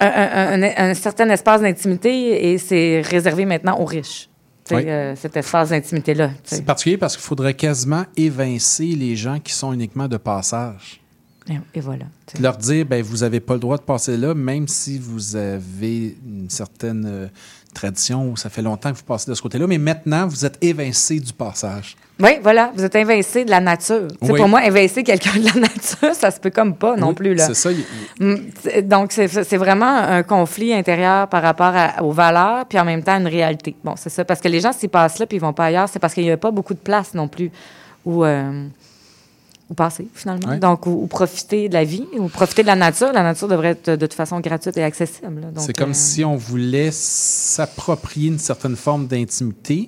un, 0.00 0.06
un- 0.06 0.62
un- 0.62 0.90
un 0.90 0.94
certain 0.94 1.28
espace 1.30 1.60
d'intimité 1.60 2.50
et 2.52 2.58
c'est 2.58 3.02
réservé 3.04 3.44
maintenant 3.44 3.78
aux 3.80 3.84
riches. 3.84 4.28
Oui. 4.76 4.84
euh, 4.86 5.16
cet 5.16 5.36
espace 5.36 5.70
d'intimité-là. 5.70 6.30
C'est 6.44 6.64
particulier 6.64 6.96
parce 6.96 7.16
qu'il 7.16 7.24
faudrait 7.24 7.54
quasiment 7.54 8.04
évincer 8.16 8.86
les 8.86 9.16
gens 9.16 9.38
qui 9.40 9.52
sont 9.52 9.72
uniquement 9.72 10.08
de 10.08 10.16
passage. 10.16 11.00
Et, 11.74 11.80
voilà. 11.80 12.04
Leur 12.40 12.56
dire, 12.56 12.86
ben, 12.86 13.02
vous 13.02 13.18
n'avez 13.18 13.40
pas 13.40 13.54
le 13.54 13.60
droit 13.60 13.76
de 13.76 13.82
passer 13.82 14.16
là, 14.16 14.34
même 14.34 14.68
si 14.68 14.98
vous 14.98 15.34
avez 15.34 16.16
une 16.24 16.48
certaine 16.48 17.04
euh, 17.04 17.26
tradition 17.74 18.30
où 18.30 18.36
ça 18.36 18.48
fait 18.48 18.62
longtemps 18.62 18.92
que 18.92 18.98
vous 18.98 19.04
passez 19.04 19.30
de 19.30 19.34
ce 19.34 19.42
côté-là, 19.42 19.66
mais 19.66 19.78
maintenant, 19.78 20.26
vous 20.26 20.44
êtes 20.44 20.58
évincé 20.60 21.18
du 21.18 21.32
passage. 21.32 21.96
Oui, 22.22 22.38
voilà, 22.42 22.70
vous 22.74 22.84
êtes 22.84 22.94
invincé 22.96 23.44
de 23.44 23.50
la 23.50 23.60
nature. 23.60 24.06
Oui. 24.20 24.36
Pour 24.38 24.48
moi, 24.48 24.60
invincé 24.60 25.02
quelqu'un 25.02 25.38
de 25.38 25.44
la 25.44 25.60
nature, 25.60 26.14
ça 26.14 26.30
se 26.30 26.38
peut 26.38 26.50
comme 26.50 26.74
pas 26.76 26.94
non 26.96 27.08
Oui, 27.08 27.14
plus. 27.14 27.38
C'est 27.38 27.54
ça. 27.54 27.70
il- 27.72 27.84
Mm, 28.24 28.82
Donc, 28.82 29.12
c'est 29.12 29.56
vraiment 29.56 29.96
un 29.96 30.22
conflit 30.22 30.72
intérieur 30.72 31.26
par 31.28 31.42
rapport 31.42 31.72
à- 31.74 32.02
aux 32.02 32.12
valeurs, 32.12 32.64
puis 32.66 32.78
en 32.78 32.84
même 32.84 33.02
temps, 33.02 33.16
une 33.18 33.26
réalité. 33.26 33.74
Bon, 33.82 33.94
c'est 33.96 34.10
ça. 34.10 34.24
Parce 34.24 34.40
que 34.40 34.48
les 34.48 34.60
gens, 34.60 34.72
s'ils 34.72 34.88
passent 34.88 35.18
là, 35.18 35.26
puis 35.26 35.36
ils 35.38 35.40
vont 35.40 35.52
pas 35.52 35.64
ailleurs, 35.66 35.88
c'est 35.88 35.98
parce 35.98 36.14
qu'il 36.14 36.22
n'y 36.24 36.30
a 36.30 36.36
pas 36.36 36.50
beaucoup 36.50 36.74
de 36.74 36.78
place 36.78 37.14
non 37.14 37.26
plus 37.28 37.50
où, 38.04 38.24
euh, 38.24 38.66
où 39.70 39.74
passer, 39.74 40.06
finalement. 40.14 40.56
Donc, 40.58 40.86
où, 40.86 40.90
où 41.02 41.06
profiter 41.06 41.68
de 41.68 41.74
la 41.74 41.84
vie, 41.84 42.06
ou 42.18 42.28
profiter 42.28 42.62
de 42.62 42.66
la 42.68 42.76
nature. 42.76 43.12
La 43.12 43.22
nature 43.22 43.48
devrait 43.48 43.70
être 43.70 43.90
de 43.90 43.96
toute 44.06 44.14
façon 44.14 44.38
gratuite 44.40 44.76
et 44.76 44.84
accessible. 44.84 45.42
C'est 45.56 45.72
comme 45.72 45.90
euh, 45.90 45.94
si 45.94 46.24
on 46.24 46.36
voulait 46.36 46.90
s'approprier 46.92 48.28
une 48.28 48.38
certaine 48.38 48.76
forme 48.76 49.06
d'intimité, 49.06 49.86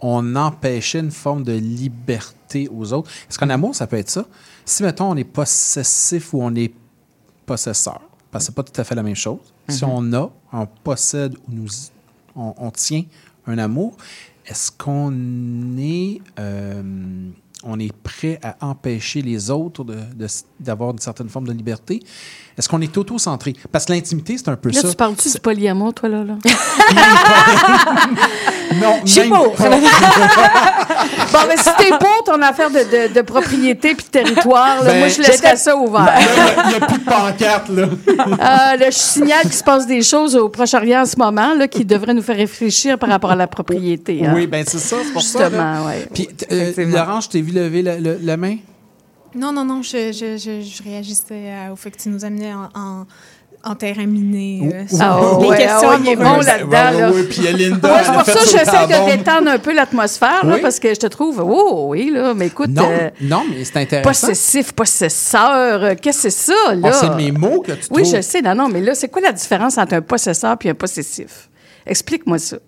on 0.00 0.36
empêchait 0.36 1.00
une 1.00 1.10
forme 1.10 1.42
de 1.44 1.52
liberté 1.52 2.68
aux 2.68 2.92
autres. 2.92 3.10
Est-ce 3.28 3.38
qu'en 3.38 3.50
amour, 3.50 3.74
ça 3.74 3.86
peut 3.86 3.96
être 3.96 4.10
ça? 4.10 4.24
Si, 4.64 4.82
mettons, 4.82 5.10
on 5.10 5.16
est 5.16 5.24
possessif 5.24 6.32
ou 6.34 6.42
on 6.42 6.54
est 6.54 6.72
possesseur, 7.46 8.00
parce 8.30 8.44
que 8.44 8.46
c'est 8.46 8.54
pas 8.54 8.62
tout 8.62 8.80
à 8.80 8.84
fait 8.84 8.94
la 8.94 9.02
même 9.02 9.14
chose. 9.16 9.38
Si 9.68 9.84
Mhm. 9.84 9.90
on 9.92 10.12
a, 10.14 10.30
on 10.52 10.66
possède 10.66 11.34
ou 11.48 11.52
nous, 11.52 11.68
on, 12.36 12.54
on 12.58 12.70
tient 12.70 13.04
un 13.46 13.58
amour, 13.58 13.96
est-ce 14.46 14.70
qu'on 14.70 15.12
est, 15.78 16.20
euh, 16.38 16.82
on 17.62 17.78
est 17.78 17.92
prêt 17.92 18.38
à 18.42 18.56
empêcher 18.66 19.22
les 19.22 19.50
autres 19.50 19.84
d'avoir 20.60 20.90
une 20.90 20.98
certaine 20.98 21.28
forme 21.28 21.46
de 21.46 21.52
liberté? 21.52 22.02
Est-ce 22.56 22.68
qu'on 22.68 22.80
est 22.80 22.96
auto-centré? 22.96 23.54
Parce 23.72 23.84
que 23.86 23.92
l'intimité, 23.92 24.36
c'est 24.38 24.48
un 24.48 24.56
peu 24.56 24.70
Là, 24.70 24.80
ça. 24.80 24.88
tu 24.88 24.94
parles-tu 24.94 25.28
du 25.30 25.38
polyamour, 25.40 25.92
toi, 25.94 26.08
là? 26.08 26.24
là? 26.24 26.34
Non, 28.80 28.96
Je 29.04 29.20
pour. 29.28 29.54
pas. 29.54 29.68
bon, 29.70 31.38
mais 31.48 31.56
si 31.56 31.68
t'es 31.78 31.90
pour 31.90 32.24
ton 32.24 32.40
affaire 32.42 32.70
de, 32.70 32.78
de, 33.08 33.14
de 33.14 33.20
propriété 33.22 33.94
puis 33.94 34.04
de 34.06 34.10
territoire, 34.10 34.82
là, 34.82 34.90
Ben, 34.92 34.98
moi, 34.98 35.08
je 35.08 35.18
laisserais 35.22 35.56
ça 35.56 35.76
ouvert. 35.76 36.12
Il 36.64 36.68
n'y 36.70 36.74
a 36.74 36.80
plus 36.86 36.98
de 36.98 37.04
pancarte, 37.04 37.68
là. 37.68 37.86
Euh, 38.44 38.76
là, 38.76 38.90
je 38.90 38.96
signale 38.96 39.42
qu'il 39.42 39.52
se 39.52 39.62
passe 39.64 39.86
des 39.86 40.02
choses 40.02 40.34
au 40.34 40.48
Proche-Orient 40.48 41.02
en 41.02 41.06
ce 41.06 41.16
moment 41.16 41.54
là, 41.54 41.68
qui 41.68 41.84
devraient 41.84 42.14
nous 42.14 42.22
faire 42.22 42.36
réfléchir 42.36 42.98
par 42.98 43.08
rapport 43.08 43.30
à 43.30 43.36
la 43.36 43.46
propriété. 43.46 44.24
hein. 44.26 44.32
Oui, 44.34 44.46
ben 44.46 44.64
c'est 44.66 44.78
ça, 44.78 44.96
c'est 45.04 45.12
pour 45.12 45.22
ça. 45.22 45.38
Justement, 45.48 45.86
ouais. 45.86 46.06
Puis, 46.12 46.28
euh, 46.50 46.72
Laurent, 46.90 47.20
je 47.20 47.28
t'ai 47.28 47.42
vu 47.42 47.52
lever 47.52 47.82
la, 47.82 47.98
la- 48.00 48.14
la 48.20 48.36
main. 48.36 48.56
Non, 49.34 49.52
non, 49.52 49.64
non, 49.64 49.82
je, 49.82 50.12
je, 50.12 50.36
je, 50.36 50.60
je 50.60 50.82
réagissais 50.82 51.50
à- 51.52 51.72
au 51.72 51.76
fait 51.76 51.90
que 51.90 51.98
tu 51.98 52.08
nous 52.08 52.24
amenais 52.24 52.52
en, 52.54 52.68
en, 52.74 53.06
en 53.64 53.74
terrain 53.74 54.06
miné. 54.06 54.60
euh, 54.72 54.86
sur 54.86 54.98
Ah, 55.02 55.38
les 55.40 55.48
ouais, 55.48 55.56
questions 55.58 55.88
ouais, 55.88 55.96
il 56.04 56.08
est 56.10 56.16
bon 56.16 56.36
là-dedans. 56.36 56.70
Là. 57.00 57.10
ouais, 57.10 57.22
puis 57.24 57.38
il 57.38 57.44
y 57.44 57.48
a 57.48 57.52
Linda, 57.52 57.92
Ouais, 57.94 58.00
c'est 58.04 58.10
a 58.10 58.12
pour 58.12 58.24
ça 58.24 58.32
que 58.32 58.46
j'essaie 58.46 58.86
de 58.86 59.16
détendre 59.16 59.48
un 59.50 59.58
peu 59.58 59.72
l'atmosphère, 59.74 60.44
là, 60.46 60.54
Oui. 60.56 60.60
parce 60.62 60.78
que 60.78 60.90
je 60.94 61.00
te 61.00 61.06
trouve, 61.06 61.40
oh 61.44 61.86
oui, 61.88 62.10
là, 62.10 62.32
mais 62.34 62.46
écoute, 62.48 62.68
Non, 62.70 62.88
euh, 62.88 63.10
non, 63.22 63.42
mais 63.50 63.64
c'est 63.64 63.76
intéressant. 63.78 64.08
possessif, 64.28 64.72
possesseur, 64.72 65.82
euh, 65.82 65.94
qu'est-ce 66.00 66.24
que 66.24 66.30
c'est 66.30 66.52
ça, 66.52 66.74
là? 66.74 66.90
Ah, 66.92 66.92
c'est 66.92 67.14
mes 67.16 67.32
mots 67.32 67.60
que 67.60 67.72
tu 67.72 67.86
Oui, 67.90 68.02
trouves. 68.02 68.16
je 68.16 68.22
sais, 68.22 68.40
non, 68.42 68.54
non, 68.54 68.68
mais 68.68 68.80
là, 68.80 68.94
c'est 68.94 69.08
quoi 69.08 69.22
la 69.22 69.32
différence 69.32 69.78
entre 69.78 69.94
un 69.94 70.02
possesseur 70.02 70.56
et 70.62 70.70
un 70.70 70.74
possessif? 70.74 71.48
Explique-moi 71.86 72.38
ça. 72.38 72.58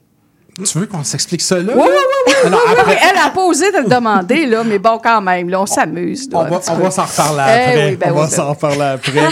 Tu 0.64 0.78
veux 0.78 0.86
qu'on 0.86 1.04
s'explique 1.04 1.42
ça 1.42 1.58
là? 1.58 1.72
Oui, 1.76 1.82
oui, 1.84 1.88
oui, 2.26 2.32
oui, 2.44 2.50
non, 2.50 2.56
oui, 2.56 2.62
oui, 2.72 2.74
après- 2.78 2.92
oui. 2.94 2.98
Elle 3.12 3.18
a 3.18 3.30
pas 3.30 3.44
osé 3.44 3.70
de 3.72 3.78
le 3.78 3.88
demander, 3.88 4.46
là, 4.46 4.64
mais 4.64 4.78
bon, 4.78 4.98
quand 5.02 5.20
même, 5.20 5.50
là, 5.50 5.60
on 5.60 5.66
s'amuse. 5.66 6.28
On 6.32 6.44
va, 6.44 6.60
on 6.70 6.74
va 6.76 6.90
s'en 6.90 7.04
reparler 7.04 7.42
Eh 7.46 7.52
après. 7.52 7.88
oui, 7.90 7.96
ben 7.96 8.06
on 8.08 8.14
oui, 8.14 8.20
va 8.20 8.26
ben 8.26 8.30
s'en 8.32 8.48
reparler 8.50 8.80
après. 8.80 9.28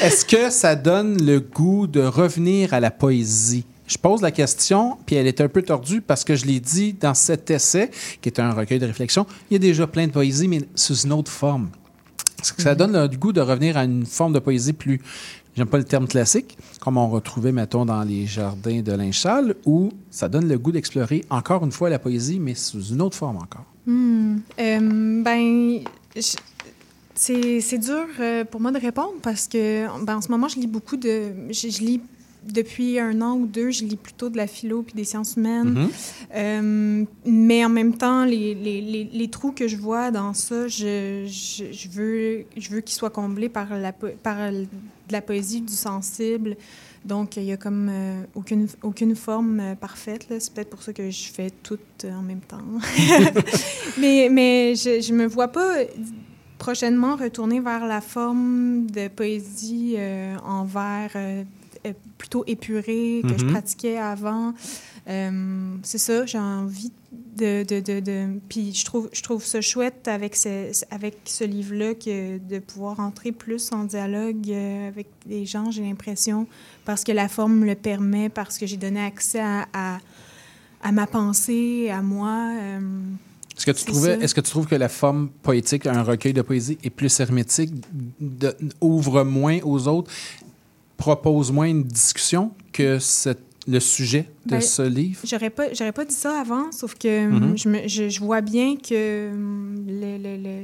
Est-ce 0.00 0.24
que 0.24 0.50
ça 0.50 0.76
donne 0.76 1.18
le 1.24 1.40
goût 1.40 1.86
de 1.88 2.00
revenir 2.00 2.74
à 2.74 2.80
la 2.80 2.90
poésie? 2.92 3.64
Je 3.88 3.96
pose 3.96 4.22
la 4.22 4.30
question, 4.30 4.98
puis 5.06 5.16
elle 5.16 5.26
est 5.26 5.40
un 5.40 5.48
peu 5.48 5.62
tordue 5.62 6.00
parce 6.02 6.22
que 6.22 6.36
je 6.36 6.44
l'ai 6.44 6.60
dit 6.60 6.92
dans 6.92 7.14
cet 7.14 7.50
essai, 7.50 7.90
qui 8.20 8.28
est 8.28 8.38
un 8.38 8.52
recueil 8.52 8.78
de 8.78 8.86
réflexion, 8.86 9.26
il 9.50 9.54
y 9.54 9.56
a 9.56 9.58
déjà 9.58 9.86
plein 9.86 10.06
de 10.06 10.12
poésie, 10.12 10.46
mais 10.46 10.60
sous 10.74 10.94
une 11.06 11.12
autre 11.12 11.32
forme. 11.32 11.70
Est-ce 12.40 12.52
que 12.52 12.62
ça 12.62 12.74
donne 12.76 12.92
le 12.92 13.08
goût 13.08 13.32
de 13.32 13.40
revenir 13.40 13.76
à 13.76 13.82
une 13.84 14.06
forme 14.06 14.34
de 14.34 14.38
poésie 14.38 14.74
plus, 14.74 15.00
j'aime 15.58 15.68
pas 15.68 15.76
le 15.78 15.84
terme 15.84 16.06
classique, 16.08 16.56
comme 16.80 16.96
on 16.96 17.08
retrouvait, 17.08 17.52
mettons, 17.52 17.84
dans 17.84 18.02
les 18.02 18.24
jardins 18.26 18.80
de 18.80 18.92
Lynchal, 18.92 19.54
ou 19.66 19.90
ça 20.10 20.28
donne 20.28 20.48
le 20.48 20.56
goût 20.58 20.72
d'explorer 20.72 21.24
encore 21.28 21.64
une 21.64 21.72
fois 21.72 21.90
la 21.90 21.98
poésie, 21.98 22.38
mais 22.40 22.54
sous 22.54 22.82
une 22.94 23.02
autre 23.02 23.16
forme 23.16 23.36
encore? 23.36 23.66
Hmm, 23.86 24.36
euh, 24.58 25.22
ben, 25.22 25.80
je- 26.16 26.36
c'est 27.14 27.78
dur 27.78 28.06
euh, 28.20 28.44
pour 28.44 28.60
moi 28.60 28.70
de 28.70 28.78
répondre 28.78 29.14
parce 29.22 29.48
que 29.48 29.86
ben, 30.04 30.16
en 30.18 30.20
ce 30.20 30.30
moment, 30.30 30.46
je 30.48 30.56
lis 30.60 30.66
beaucoup 30.68 30.96
de. 30.96 31.32
Je, 31.50 31.68
je 31.68 31.80
lis 31.80 32.00
depuis 32.46 33.00
un 33.00 33.20
an 33.20 33.34
ou 33.36 33.46
deux, 33.46 33.70
je 33.72 33.84
lis 33.84 33.96
plutôt 33.96 34.28
de 34.30 34.36
la 34.36 34.46
philo 34.46 34.82
puis 34.82 34.94
des 34.94 35.02
sciences 35.04 35.34
humaines. 35.36 35.70
Mhm. 35.70 35.88
Euh, 36.36 37.04
mais 37.26 37.64
en 37.64 37.68
même 37.68 37.96
temps, 37.96 38.24
les, 38.24 38.54
les, 38.54 38.80
les, 38.80 39.10
les 39.12 39.28
trous 39.28 39.50
que 39.52 39.66
je 39.66 39.76
vois 39.76 40.12
dans 40.12 40.32
ça, 40.34 40.68
je, 40.68 41.24
je, 41.26 41.64
je 41.72 41.88
veux, 41.88 42.44
je 42.56 42.70
veux 42.70 42.80
qu'ils 42.80 42.94
soient 42.96 43.10
comblés 43.10 43.48
par, 43.48 43.76
la, 43.76 43.92
par 43.92 44.36
de 45.08 45.12
la 45.12 45.20
poésie, 45.22 45.60
du 45.62 45.72
sensible. 45.72 46.56
Donc, 47.04 47.36
il 47.36 47.44
n'y 47.44 47.52
a 47.52 47.56
comme 47.56 47.88
euh, 47.90 48.22
aucune, 48.34 48.66
aucune 48.82 49.14
forme 49.16 49.60
euh, 49.60 49.74
parfaite. 49.74 50.28
là. 50.28 50.38
C'est 50.40 50.52
peut-être 50.52 50.70
pour 50.70 50.82
ça 50.82 50.92
que 50.92 51.10
je 51.10 51.24
fais 51.32 51.50
tout 51.50 51.78
euh, 52.04 52.12
en 52.12 52.22
même 52.22 52.40
temps. 52.40 52.58
mais 53.98 54.28
mais 54.30 54.74
je 54.74 55.12
ne 55.12 55.18
me 55.18 55.26
vois 55.26 55.48
pas 55.48 55.74
prochainement 56.58 57.16
retourner 57.16 57.60
vers 57.60 57.86
la 57.86 58.00
forme 58.00 58.86
de 58.90 59.08
poésie 59.08 59.94
euh, 59.96 60.36
en 60.44 60.64
vers 60.64 61.10
euh, 61.14 61.44
plutôt 62.18 62.42
épurée 62.46 63.22
que 63.22 63.38
je 63.38 63.44
Mhm. 63.44 63.52
pratiquais 63.52 63.96
avant. 63.96 64.52
C'est 65.82 65.98
ça, 65.98 66.26
j'ai 66.26 66.38
envie 66.38 66.92
de... 67.12 67.62
de, 67.64 67.80
de, 67.80 68.00
de- 68.00 68.40
puis 68.48 68.72
je 68.74 68.84
trouve, 68.84 69.08
je 69.12 69.22
trouve 69.22 69.44
ça 69.44 69.60
chouette 69.60 70.08
avec 70.08 70.36
ce, 70.36 70.70
avec 70.90 71.16
ce 71.24 71.44
livre-là 71.44 71.94
que 71.94 72.38
de 72.38 72.58
pouvoir 72.58 73.00
entrer 73.00 73.32
plus 73.32 73.72
en 73.72 73.84
dialogue 73.84 74.50
euh, 74.50 74.88
avec 74.88 75.06
les 75.26 75.46
gens, 75.46 75.70
j'ai 75.70 75.82
l'impression, 75.82 76.46
parce 76.84 77.04
que 77.04 77.12
la 77.12 77.28
forme 77.28 77.64
le 77.64 77.74
permet, 77.74 78.28
parce 78.28 78.58
que 78.58 78.66
j'ai 78.66 78.76
donné 78.76 79.00
accès 79.00 79.40
à, 79.40 79.66
à, 79.72 79.98
à 80.82 80.92
ma 80.92 81.06
pensée, 81.06 81.90
à 81.90 82.02
moi. 82.02 82.52
euh, 82.60 82.80
Est-ce 83.56 83.66
que, 83.66 83.70
tu 83.72 83.84
trouvais, 83.86 84.16
ça. 84.16 84.22
est-ce 84.22 84.34
que 84.34 84.40
tu 84.40 84.50
trouves 84.50 84.66
que 84.66 84.74
la 84.76 84.88
forme 84.88 85.28
poétique, 85.42 85.86
un 85.86 86.02
recueil 86.02 86.32
de 86.32 86.42
poésie, 86.42 86.78
est 86.84 86.90
plus 86.90 87.18
hermétique, 87.20 87.72
de- 88.20 88.54
ouvre 88.80 89.24
moins 89.24 89.58
aux 89.64 89.88
autres, 89.88 90.10
propose 90.96 91.52
moins 91.52 91.66
une 91.68 91.84
discussion 91.84 92.52
que 92.72 92.98
cette- 92.98 93.38
le 93.68 93.80
sujet 93.80 94.24
de 94.46 94.52
Ben, 94.52 94.60
ce 94.60 94.82
livre? 94.82 95.20
J'aurais 95.24 95.50
pas, 95.50 95.72
j'aurais 95.74 95.92
pas 95.92 96.04
dit 96.06 96.14
ça 96.14 96.40
avant, 96.40 96.72
sauf 96.72 96.94
que 96.94 97.26
hum, 97.28 97.56
je, 97.56 97.68
me- 97.68 97.86
je, 97.86 98.08
je 98.08 98.20
vois 98.20 98.40
bien 98.40 98.76
que 98.76 99.30
hum, 99.30 99.84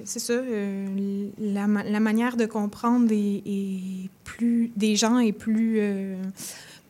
c'est 0.05 0.21
ça, 0.21 0.33
euh, 0.33 1.27
la, 1.39 1.67
ma- 1.67 1.85
la 1.85 2.01
manière 2.01 2.37
de 2.37 2.47
comprendre 2.47 3.13
est, 3.13 3.43
est 3.47 4.09
plus 4.25 4.71
des 4.77 4.97
gens 4.97 5.19
est 5.19 5.33
plus 5.33 5.77
euh, 5.81 6.17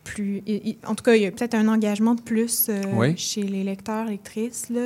plus, 0.04 0.42
en 0.86 0.94
tout 0.94 1.02
cas, 1.02 1.14
il 1.16 1.22
y 1.22 1.26
a 1.26 1.30
peut-être 1.30 1.54
un 1.54 1.66
engagement 1.66 2.14
de 2.14 2.20
plus 2.20 2.66
euh, 2.68 2.82
Oui. 2.94 3.14
chez 3.16 3.42
les 3.42 3.64
lecteurs, 3.64 4.04
lectrices. 4.04 4.68
Là. 4.68 4.82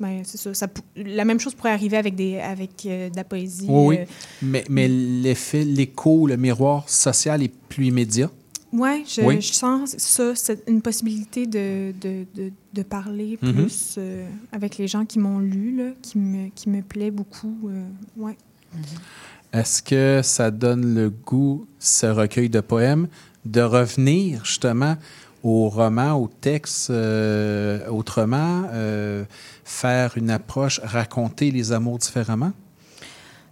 Ben, 0.00 0.22
c'est 0.24 0.38
ça, 0.54 0.66
La 0.96 1.26
même 1.26 1.38
chose 1.38 1.54
pourrait 1.54 1.72
arriver 1.72 1.98
avec, 1.98 2.14
des, 2.14 2.38
avec 2.38 2.70
de 2.84 3.14
la 3.14 3.22
poésie. 3.24 3.66
Oui, 3.68 3.96
oui. 3.98 4.04
Mais, 4.40 4.64
mais 4.70 4.88
l'effet, 4.88 5.62
l'écho, 5.62 6.26
le 6.26 6.38
miroir 6.38 6.88
social 6.88 7.42
est 7.42 7.52
plus 7.68 7.88
immédiat. 7.88 8.30
Ouais, 8.72 9.04
je, 9.06 9.22
Oui. 9.22 9.40
je 9.40 9.52
sens 9.52 9.94
ça, 9.96 10.34
c'est 10.34 10.62
une 10.68 10.82
possibilité 10.82 11.46
de, 11.46 11.92
de, 12.00 12.26
de, 12.34 12.52
de 12.74 12.82
parler 12.82 13.38
Mhm. 13.40 13.52
plus 13.54 13.94
euh, 13.98 14.28
avec 14.52 14.76
les 14.76 14.88
gens 14.88 15.04
qui 15.04 15.18
m'ont 15.18 15.38
lu, 15.38 15.76
là, 15.76 15.90
qui, 16.02 16.18
me, 16.18 16.48
qui 16.50 16.68
me 16.68 16.82
plaît 16.82 17.10
beaucoup. 17.10 17.56
euh, 17.68 17.86
ouais. 18.16 18.36
Est-ce 19.52 19.82
que 19.82 20.20
ça 20.22 20.50
donne 20.50 20.94
le 20.94 21.08
goût, 21.10 21.66
ce 21.78 22.06
recueil 22.06 22.48
de 22.50 22.60
poèmes, 22.60 23.08
de 23.44 23.60
revenir 23.62 24.44
justement 24.44 24.96
au 25.42 25.68
roman, 25.68 26.14
au 26.20 26.28
texte 26.28 26.90
euh, 26.90 27.86
autrement, 27.88 28.64
faire 29.64 30.18
une 30.18 30.30
approche, 30.30 30.80
raconter 30.82 31.50
les 31.52 31.72
amours 31.72 31.98
différemment? 31.98 32.52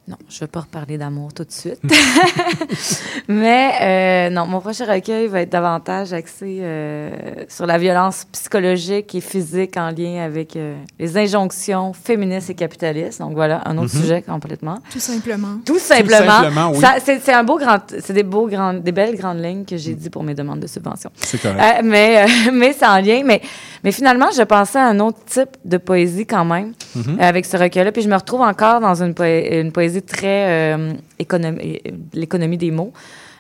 Non, 0.07 0.17
je 0.29 0.37
ne 0.37 0.41
vais 0.41 0.47
pas 0.49 0.61
reparler 0.61 0.99
d'amour 0.99 1.33
tout 1.33 1.45
de 1.45 1.51
suite. 1.53 1.81
Mais 3.29 3.71
euh, 3.81 4.31
non, 4.31 4.47
mon 4.47 4.61
prochain 4.61 4.85
recueil 4.85 5.27
va 5.29 5.41
être 5.41 5.51
davantage 5.51 6.13
axé 6.13 6.59
euh, 6.61 7.11
sur 7.49 7.65
la 7.67 7.79
violence 7.79 8.27
psychologique 8.33 9.15
et 9.15 9.21
physique 9.21 9.77
en 9.77 9.91
lien 9.91 10.23
avec 10.23 10.57
euh, 10.57 10.77
les 10.99 11.17
injonctions 11.17 11.93
féministes 11.95 12.51
et 12.51 12.55
capitalistes. 12.55 13.21
Donc 13.21 13.33
voilà, 13.35 13.63
un 13.67 13.79
autre 13.79 13.95
Mhm. 13.95 14.01
sujet 14.03 14.23
complètement. 14.23 14.79
Tout 14.91 15.01
simplement. 15.01 15.59
Tout 15.65 15.79
simplement. 15.79 16.43
simplement, 16.43 16.71
oui. 16.75 16.85
C'est, 17.05 17.33
un 17.33 17.45
beau 17.45 17.59
grand, 17.59 17.79
c'est 18.01 18.13
des 18.13 18.23
beaux 18.23 18.47
grands, 18.47 18.75
des 18.75 18.93
belles 18.93 19.17
grandes 19.17 19.43
lignes 19.43 19.65
que 19.65 19.77
j'ai 19.77 19.95
dit 19.95 20.11
pour 20.11 20.23
mes 20.23 20.35
demandes 20.35 20.61
de 20.61 20.67
subvention. 20.67 21.11
C'est 21.17 21.41
correct. 21.41 21.61
Euh, 21.61 21.81
mais, 21.83 22.25
euh, 22.25 22.27
mais 22.53 22.73
c'est 22.73 22.87
en 22.87 23.01
lien. 23.01 23.23
Mais, 23.25 23.41
mais 23.83 23.93
finalement, 23.93 24.29
je 24.37 24.43
pensais 24.43 24.79
à 24.79 24.87
un 24.87 25.01
autre 25.01 25.19
type 25.27 25.51
de 25.65 25.77
poésie 25.79 26.27
quand 26.27 26.45
même 26.45 26.73
Mhm. 26.95 27.19
euh, 27.21 27.23
avec 27.29 27.45
ce 27.47 27.57
recueil-là. 27.57 27.91
Puis 27.93 28.03
je 28.03 28.09
me 28.09 28.17
retrouve 28.17 28.43
encore 28.43 28.81
dans 28.81 29.03
une 29.03 29.15
poésie 29.15 29.94
très 30.03 30.75
euh, 30.77 30.93
euh, 31.33 31.69
l'économie 32.13 32.59
des 32.59 32.71
mots. 32.71 32.93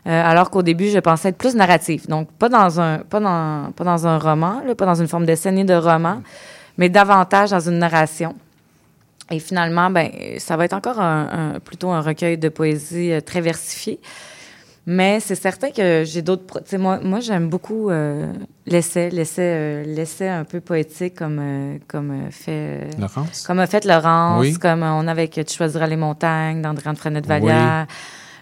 Euh, 0.06 0.10
alors 0.10 0.50
qu'au 0.50 0.62
début, 0.62 0.88
je 0.90 0.98
pensais 0.98 1.30
être 1.30 1.38
plus 1.38 1.54
narrative. 1.54 2.06
Donc, 2.08 2.30
pas 2.32 2.48
dans 2.48 2.80
un, 2.80 2.98
pas 2.98 3.20
dans, 3.20 3.72
pas 3.72 3.84
dans 3.84 4.06
un 4.06 4.18
roman, 4.18 4.62
pas 4.76 4.84
dans 4.84 4.94
une 4.94 5.08
forme 5.08 5.24
d'essai 5.24 5.50
ni 5.50 5.64
de 5.64 5.74
roman, 5.74 6.22
mais 6.76 6.90
davantage 6.90 7.50
dans 7.50 7.60
une 7.60 7.78
narration. 7.78 8.34
Et 9.30 9.38
finalement, 9.38 9.88
ben, 9.88 10.10
ça 10.38 10.56
va 10.56 10.66
être 10.66 10.74
encore 10.74 11.00
plutôt 11.64 11.90
un 11.90 12.02
recueil 12.02 12.36
de 12.36 12.50
poésie 12.50 13.12
euh, 13.12 13.20
très 13.20 13.40
versifié. 13.40 13.98
Mais 14.86 15.18
c'est 15.20 15.34
certain 15.34 15.70
que 15.70 16.02
j'ai 16.04 16.20
d'autres. 16.20 16.44
pro- 16.44 16.60
tu 16.60 16.66
sais, 16.68 16.78
Moi, 16.78 17.00
moi 17.02 17.20
j'aime 17.20 17.48
beaucoup 17.48 17.88
euh, 17.90 18.30
l'essai, 18.66 19.08
l'essai, 19.10 19.42
euh, 19.42 19.82
l'essai 19.84 20.28
un 20.28 20.44
peu 20.44 20.60
poétique 20.60 21.14
comme, 21.14 21.38
euh, 21.40 21.78
comme 21.88 22.30
fait. 22.30 22.90
Laurence? 22.98 23.44
Comme 23.46 23.60
a 23.60 23.66
fait 23.66 23.84
Laurence, 23.86 24.40
Oui. 24.42 24.54
comme 24.58 24.82
on 24.82 25.06
a 25.08 25.10
avec 25.10 25.32
Tu 25.32 25.56
choisiras 25.56 25.86
les 25.86 25.96
montagnes 25.96 26.60
d'André-Anne 26.60 26.96
Frenette-Vallière. 26.96 27.86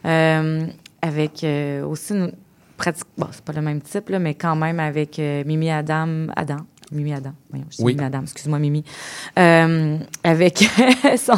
Euh, 0.05 0.67
avec 1.01 1.45
euh, 1.45 1.85
aussi 1.87 2.13
une 2.15 2.33
pratique. 2.77 3.07
Bon, 3.17 3.29
c'est 3.31 3.45
pas 3.45 3.53
le 3.53 3.63
même 3.63 3.81
type, 3.81 4.09
là, 4.09 4.19
mais 4.19 4.35
quand 4.35 4.57
même 4.57 4.81
avec 4.81 5.19
Mimi 5.19 5.71
Adam. 5.71 6.27
Adam. 6.35 6.57
Mimi 6.93 7.13
Adam. 7.15 7.33
Voyons, 7.51 7.65
je 7.71 7.77
dis 7.79 7.83
Oui. 7.83 7.95
Mimi 7.95 8.07
Adam, 8.07 8.21
excuse-moi, 8.23 8.59
Mimi. 8.59 8.85
Euh, 9.39 9.97
avec 10.23 10.59
son. 11.17 11.35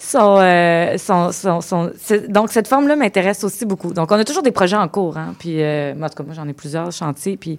son, 0.00 0.36
euh, 0.40 0.96
son, 0.98 1.30
son- 1.32 1.60
son- 1.60 1.90
c'est- 1.98 2.30
donc, 2.30 2.50
cette 2.50 2.68
forme-là 2.68 2.96
m'intéresse 2.96 3.44
aussi 3.44 3.64
beaucoup. 3.66 3.92
Donc, 3.92 4.10
on 4.10 4.16
a 4.16 4.24
toujours 4.24 4.42
des 4.42 4.52
projets 4.52 4.76
en 4.76 4.88
cours. 4.88 5.16
Hein, 5.18 5.34
puis, 5.38 5.62
euh, 5.62 5.94
moi, 5.94 6.06
en 6.06 6.10
tout 6.10 6.16
cas, 6.16 6.24
moi, 6.24 6.34
j'en 6.34 6.48
ai 6.48 6.52
plusieurs 6.52 6.90
chantiers. 6.92 7.36
Puis, 7.36 7.58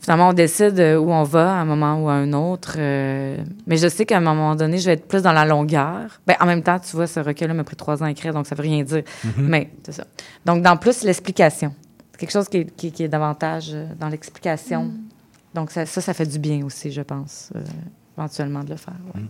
finalement, 0.00 0.28
on 0.30 0.32
décide 0.32 0.78
euh, 0.80 0.96
où 0.98 1.10
on 1.12 1.22
va 1.24 1.52
à 1.52 1.60
un 1.60 1.64
moment 1.64 2.02
ou 2.02 2.08
à 2.08 2.12
un 2.14 2.32
autre. 2.32 2.74
euh, 2.78 3.36
mais 3.66 3.76
je 3.76 3.88
sais 3.88 4.06
qu'à 4.06 4.16
un 4.16 4.20
moment 4.20 4.54
donné, 4.56 4.78
je 4.78 4.86
vais 4.86 4.92
être 4.94 5.06
plus 5.08 5.22
dans 5.22 5.32
la 5.32 5.44
longueur. 5.44 6.20
Ben, 6.26 6.36
en 6.40 6.46
même 6.46 6.62
temps, 6.62 6.78
tu 6.78 6.96
vois, 6.96 7.06
ce 7.06 7.20
recueil-là 7.20 7.54
m'a 7.54 7.64
pris 7.64 7.76
trois 7.76 8.02
ans 8.02 8.06
à 8.06 8.10
écrire, 8.10 8.32
donc 8.34 8.46
ça 8.46 8.54
veut 8.54 8.62
rien 8.62 8.82
dire. 8.82 9.02
Mhm. 9.24 9.32
Mais 9.38 9.70
c'est 9.84 9.92
ça. 9.92 10.04
Donc, 10.44 10.62
dans 10.62 10.76
plus 10.76 11.02
l'explication. 11.02 11.74
C'est 12.12 12.18
quelque 12.26 12.32
chose 12.32 12.48
qui 12.48 12.58
est, 12.58 12.76
qui- 12.76 12.92
qui 12.92 13.02
est 13.04 13.08
davantage 13.08 13.74
dans 13.98 14.08
l'explication. 14.08 14.84
Mm. 14.84 14.92
Donc, 15.54 15.70
ça, 15.70 15.84
ça, 15.86 16.00
ça 16.00 16.14
fait 16.14 16.26
du 16.26 16.38
bien 16.38 16.64
aussi, 16.64 16.90
je 16.92 17.02
pense, 17.02 17.50
euh, 17.56 17.60
éventuellement 18.16 18.62
de 18.64 18.70
le 18.70 18.76
faire. 18.76 18.94
ouais. 19.14 19.22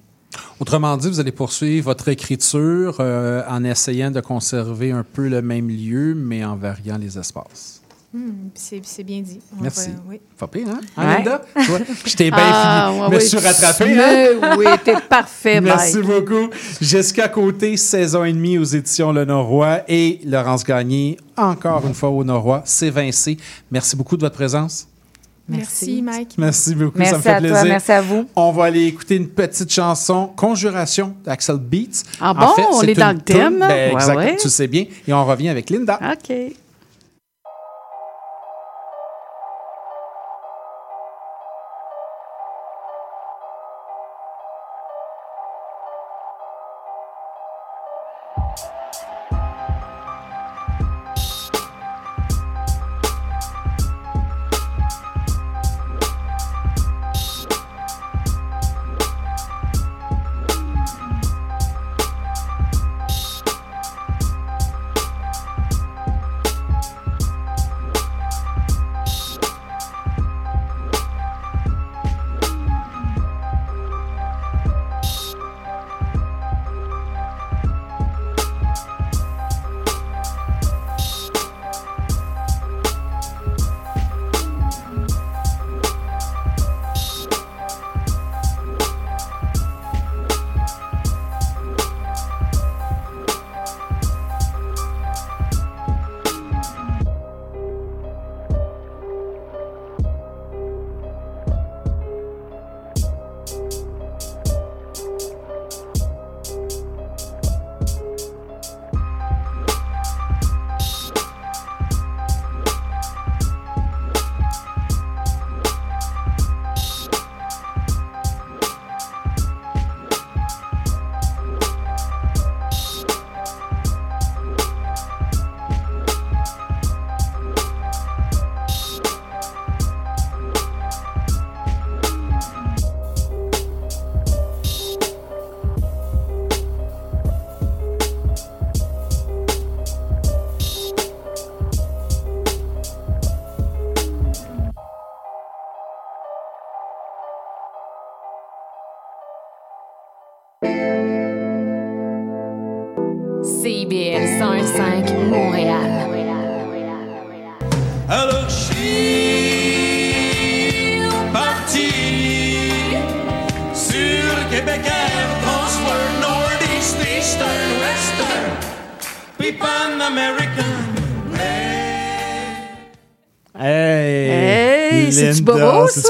Autrement 0.61 0.97
dit, 0.97 1.09
vous 1.09 1.19
allez 1.19 1.33
poursuivre 1.33 1.87
votre 1.87 2.07
écriture 2.09 2.99
euh, 3.01 3.43
en 3.49 3.65
essayant 3.65 4.11
de 4.11 4.21
conserver 4.21 4.93
un 4.93 5.03
peu 5.03 5.29
le 5.29 5.43
même 5.43 5.69
lieu, 5.69 6.15
mais 6.15 6.45
en 6.45 6.57
variant 6.57 6.99
les 6.99 7.19
espaces. 7.19 7.83
Hmm, 8.13 8.49
c'est 8.55 9.03
bien 9.05 9.21
dit. 9.23 9.41
On 9.59 9.63
Merci. 9.63 9.91
va- 9.91 9.97
oui. 10.09 10.21
Pas 10.37 10.47
pire, 10.49 10.69
hein? 10.69 10.81
Ouais. 10.99 11.29
Hein? 11.29 11.41
Toi, 11.65 11.79
Je 12.05 12.17
t'ai 12.17 12.31
bien 12.31 12.39
Ah, 12.43 12.91
fini. 12.93 13.03
ouais, 13.07 13.15
me 13.15 13.21
suis 13.21 13.39
rattrapé, 13.39 13.85
mais 13.95 14.29
hein? 14.43 14.55
oui, 14.59 14.67
t'es 14.85 14.95
parfait, 15.09 15.61
Merci 15.61 15.99
Mike. 15.99 16.07
beaucoup. 16.07 16.51
Jessica 16.81 17.29
Côté, 17.29 17.77
saison 17.77 18.25
et 18.25 18.33
demie 18.33 18.59
aux 18.59 18.65
éditions 18.65 19.13
Le 19.13 19.25
Norois 19.25 19.81
et 19.89 20.21
Laurence 20.25 20.65
Gagné, 20.65 21.19
encore 21.37 21.87
une 21.87 21.95
fois 21.95 22.11
au 22.11 22.23
Norois. 22.25 22.63
C'est 22.67 22.91
Vincé. 22.91 23.37
Merci 23.71 23.95
beaucoup 23.97 24.17
de 24.17 24.23
votre 24.23 24.35
présence. 24.37 24.87
Merci, 25.57 26.03
Mike. 26.03 26.35
Merci 26.39 26.75
beaucoup, 26.75 26.99
Merci 26.99 27.11
ça 27.13 27.17
me 27.19 27.23
fait 27.23 27.31
à 27.31 27.41
toi, 27.41 27.65
merci 27.65 27.93
à 27.93 28.01
vous. 28.03 28.27
On 28.37 28.53
va 28.53 28.65
aller 28.65 28.85
écouter 28.87 29.17
une 29.17 29.29
petite 29.29 29.73
chanson, 29.73 30.31
Conjuration 30.37 31.15
d'Axel 31.25 31.57
Beats. 31.59 32.03
Ah 32.21 32.31
En 32.31 32.35
bon? 32.35 32.55
fait, 32.55 32.67
On 32.73 32.83
est 32.83 32.95
dans 32.95 33.13
le 33.13 33.19
thème? 33.21 33.59
Ben, 33.59 33.69
Ouais, 33.69 33.93
exact, 33.93 34.17
ouais. 34.17 34.37
tu 34.37 34.45
le 34.47 34.51
sais 34.51 34.67
bien. 34.69 34.85
Et 35.07 35.13
on 35.13 35.25
revient 35.25 35.49
avec 35.49 35.71
Linda. 35.71 35.99
OK. 36.13 36.37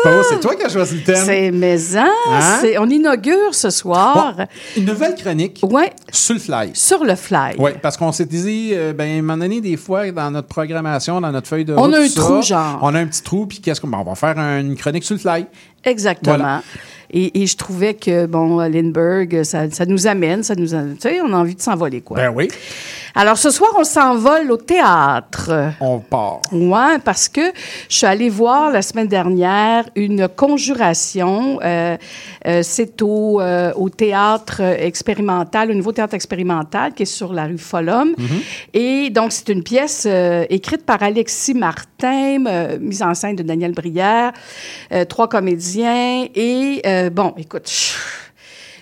Beau? 0.05 0.23
C'est 0.29 0.41
toi 0.41 0.55
qui 0.57 0.63
as 0.65 0.69
choisi 0.69 0.97
le 0.97 1.03
thème. 1.03 1.23
C'est 1.25 1.51
maison. 1.51 2.01
Hein? 2.31 2.59
c'est- 2.61 2.79
On 2.79 2.89
inaugure 2.89 3.55
ce 3.55 3.71
soir. 3.71 4.37
Une 4.77 4.85
nouvelle 4.87 5.15
chronique 5.15 5.61
Ouais. 5.63 5.91
sur 6.13 6.35
le 6.35 6.41
fly. 6.41 6.71
Sur 6.75 7.05
le 7.05 7.15
fly. 7.17 7.55
Oui, 7.59 7.71
parce 7.83 7.97
qu'on 7.97 8.13
s'est 8.13 8.25
dit, 8.27 8.71
euh, 8.73 8.93
ben, 8.93 9.09
à 9.11 9.19
un 9.19 9.23
moment 9.23 9.37
donné, 9.39 9.61
des 9.61 9.77
fois, 9.77 10.11
dans 10.11 10.31
notre 10.31 10.49
programmation, 10.49 11.21
dans 11.21 11.31
notre 11.33 11.49
feuille 11.49 11.65
de 11.65 11.75
On 11.77 11.93
a 11.93 11.99
un 12.01 12.09
trou, 12.09 12.43
genre. 12.43 12.79
On 12.83 12.95
a 12.95 12.99
un 13.01 13.07
petit 13.07 13.23
trou, 13.23 13.47
puis 13.47 13.61
qu'est-ce 13.61 13.81
qu'on 13.81 13.89
ben, 13.89 13.99
on 13.99 14.05
va 14.05 14.15
faire 14.15 14.39
une 14.39 14.77
chronique 14.77 15.05
sur 15.05 15.15
le 15.15 15.21
fly. 15.21 15.47
Exactement. 15.85 16.37
Voilà. 16.37 16.63
Et, 17.13 17.43
et 17.43 17.47
je 17.47 17.57
trouvais 17.57 17.95
que, 17.95 18.27
bon, 18.27 18.59
Lindbergh, 18.59 19.43
ça, 19.43 19.71
ça 19.71 19.87
nous 19.87 20.07
amène, 20.07 20.43
ça 20.43 20.55
nous 20.55 20.69
tu 20.69 20.97
sais, 21.01 21.21
on 21.21 21.33
a 21.33 21.37
envie 21.37 21.55
de 21.55 21.61
s'envoler, 21.61 22.01
quoi. 22.01 22.17
Ben 22.17 22.33
oui. 22.35 22.49
Alors, 23.15 23.39
ce 23.39 23.51
soir, 23.51 23.71
on 23.77 23.85
s'envole 23.85 24.51
au 24.53 24.57
théâtre. 24.57 25.51
On 25.81 25.99
part. 25.99 26.41
Oui, 26.53 26.99
parce 27.05 27.29
que 27.29 27.41
je 27.89 27.97
suis 27.97 28.07
allée 28.07 28.29
voir 28.29 28.71
la 28.71 28.83
semaine 28.83 29.09
dernière 29.09 29.89
une 29.97 30.29
conjuration. 30.29 31.59
euh, 31.63 31.97
euh, 32.47 32.61
c'est 32.63 33.03
au, 33.03 33.41
euh, 33.41 33.73
au 33.75 33.89
théâtre 33.89 34.61
expérimental, 34.61 35.71
au 35.71 35.75
nouveau 35.75 35.93
théâtre 35.93 36.15
expérimental 36.15 36.95
qui 36.95 37.03
est 37.03 37.07
sur 37.07 37.33
la 37.33 37.47
rue 37.47 37.59
Follum. 37.59 38.15
Et 38.75 39.11
donc, 39.11 39.33
c'est 39.33 39.49
une 39.49 39.63
pièce 39.63 40.07
écrite 40.49 40.85
par 40.87 41.03
Alexis 41.03 41.55
Martin, 41.55 42.79
mise 42.81 43.03
en 43.03 43.15
scène 43.15 43.37
de 43.37 43.43
Daniel 43.43 43.73
Brière, 43.73 44.33
trois 45.09 45.29
comédiens. 45.29 46.27
Et 46.35 46.83
euh, 47.01 47.11
bon, 47.11 47.35
écoute, 47.37 47.71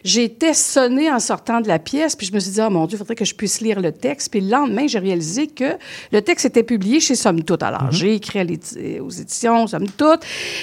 J'étais 0.09 0.55
sonnée 0.55 1.12
en 1.12 1.18
sortant 1.18 1.60
de 1.60 1.68
la 1.68 1.78
pièce, 1.78 2.16
puis 2.16 2.26
je 2.26 2.32
me 2.32 2.40
suis 2.40 2.52
dit, 2.52 2.60
oh 2.66 2.70
mon 2.70 2.86
Dieu, 2.86 2.97
il 2.97 2.98
faudrait 2.98 3.14
que 3.14 3.26
je 3.26 3.35
puisse 3.35 3.60
lire 3.60 3.78
le 3.78 3.93
texte. 3.93 4.30
Puis 4.30 4.40
le 4.40 4.48
lendemain, 4.48 4.86
j'ai 4.86 4.98
réalisé 4.98 5.48
que 5.48 5.76
le 6.12 6.22
texte 6.22 6.47
était 6.47 6.62
publié 6.62 6.98
chez 6.98 7.14
Somme 7.14 7.43
Toute. 7.43 7.62
Alors, 7.62 7.93
j'ai 7.93 8.14
écrit 8.14 8.40
aux 9.01 9.10
éditions 9.10 9.66
Somme 9.66 9.86
Toute. 9.86 10.20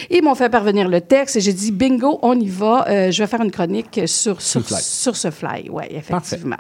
Ils 0.09 0.23
m'ont 0.23 0.33
fait 0.33 0.49
parvenir 0.49 0.89
le 0.89 0.99
texte 0.99 1.35
et 1.35 1.41
j'ai 1.41 1.53
dit, 1.53 1.71
bingo, 1.71 2.17
on 2.23 2.39
y 2.39 2.47
va. 2.47 2.87
Euh, 2.87 3.11
je 3.11 3.21
vais 3.21 3.27
faire 3.27 3.41
une 3.41 3.51
chronique 3.51 4.01
sur, 4.07 4.41
sur, 4.41 4.61
le 4.61 4.65
fly. 4.65 4.81
sur 4.81 5.15
ce 5.15 5.29
fly. 5.29 5.69
Oui, 5.69 5.83
effectivement. 5.91 6.57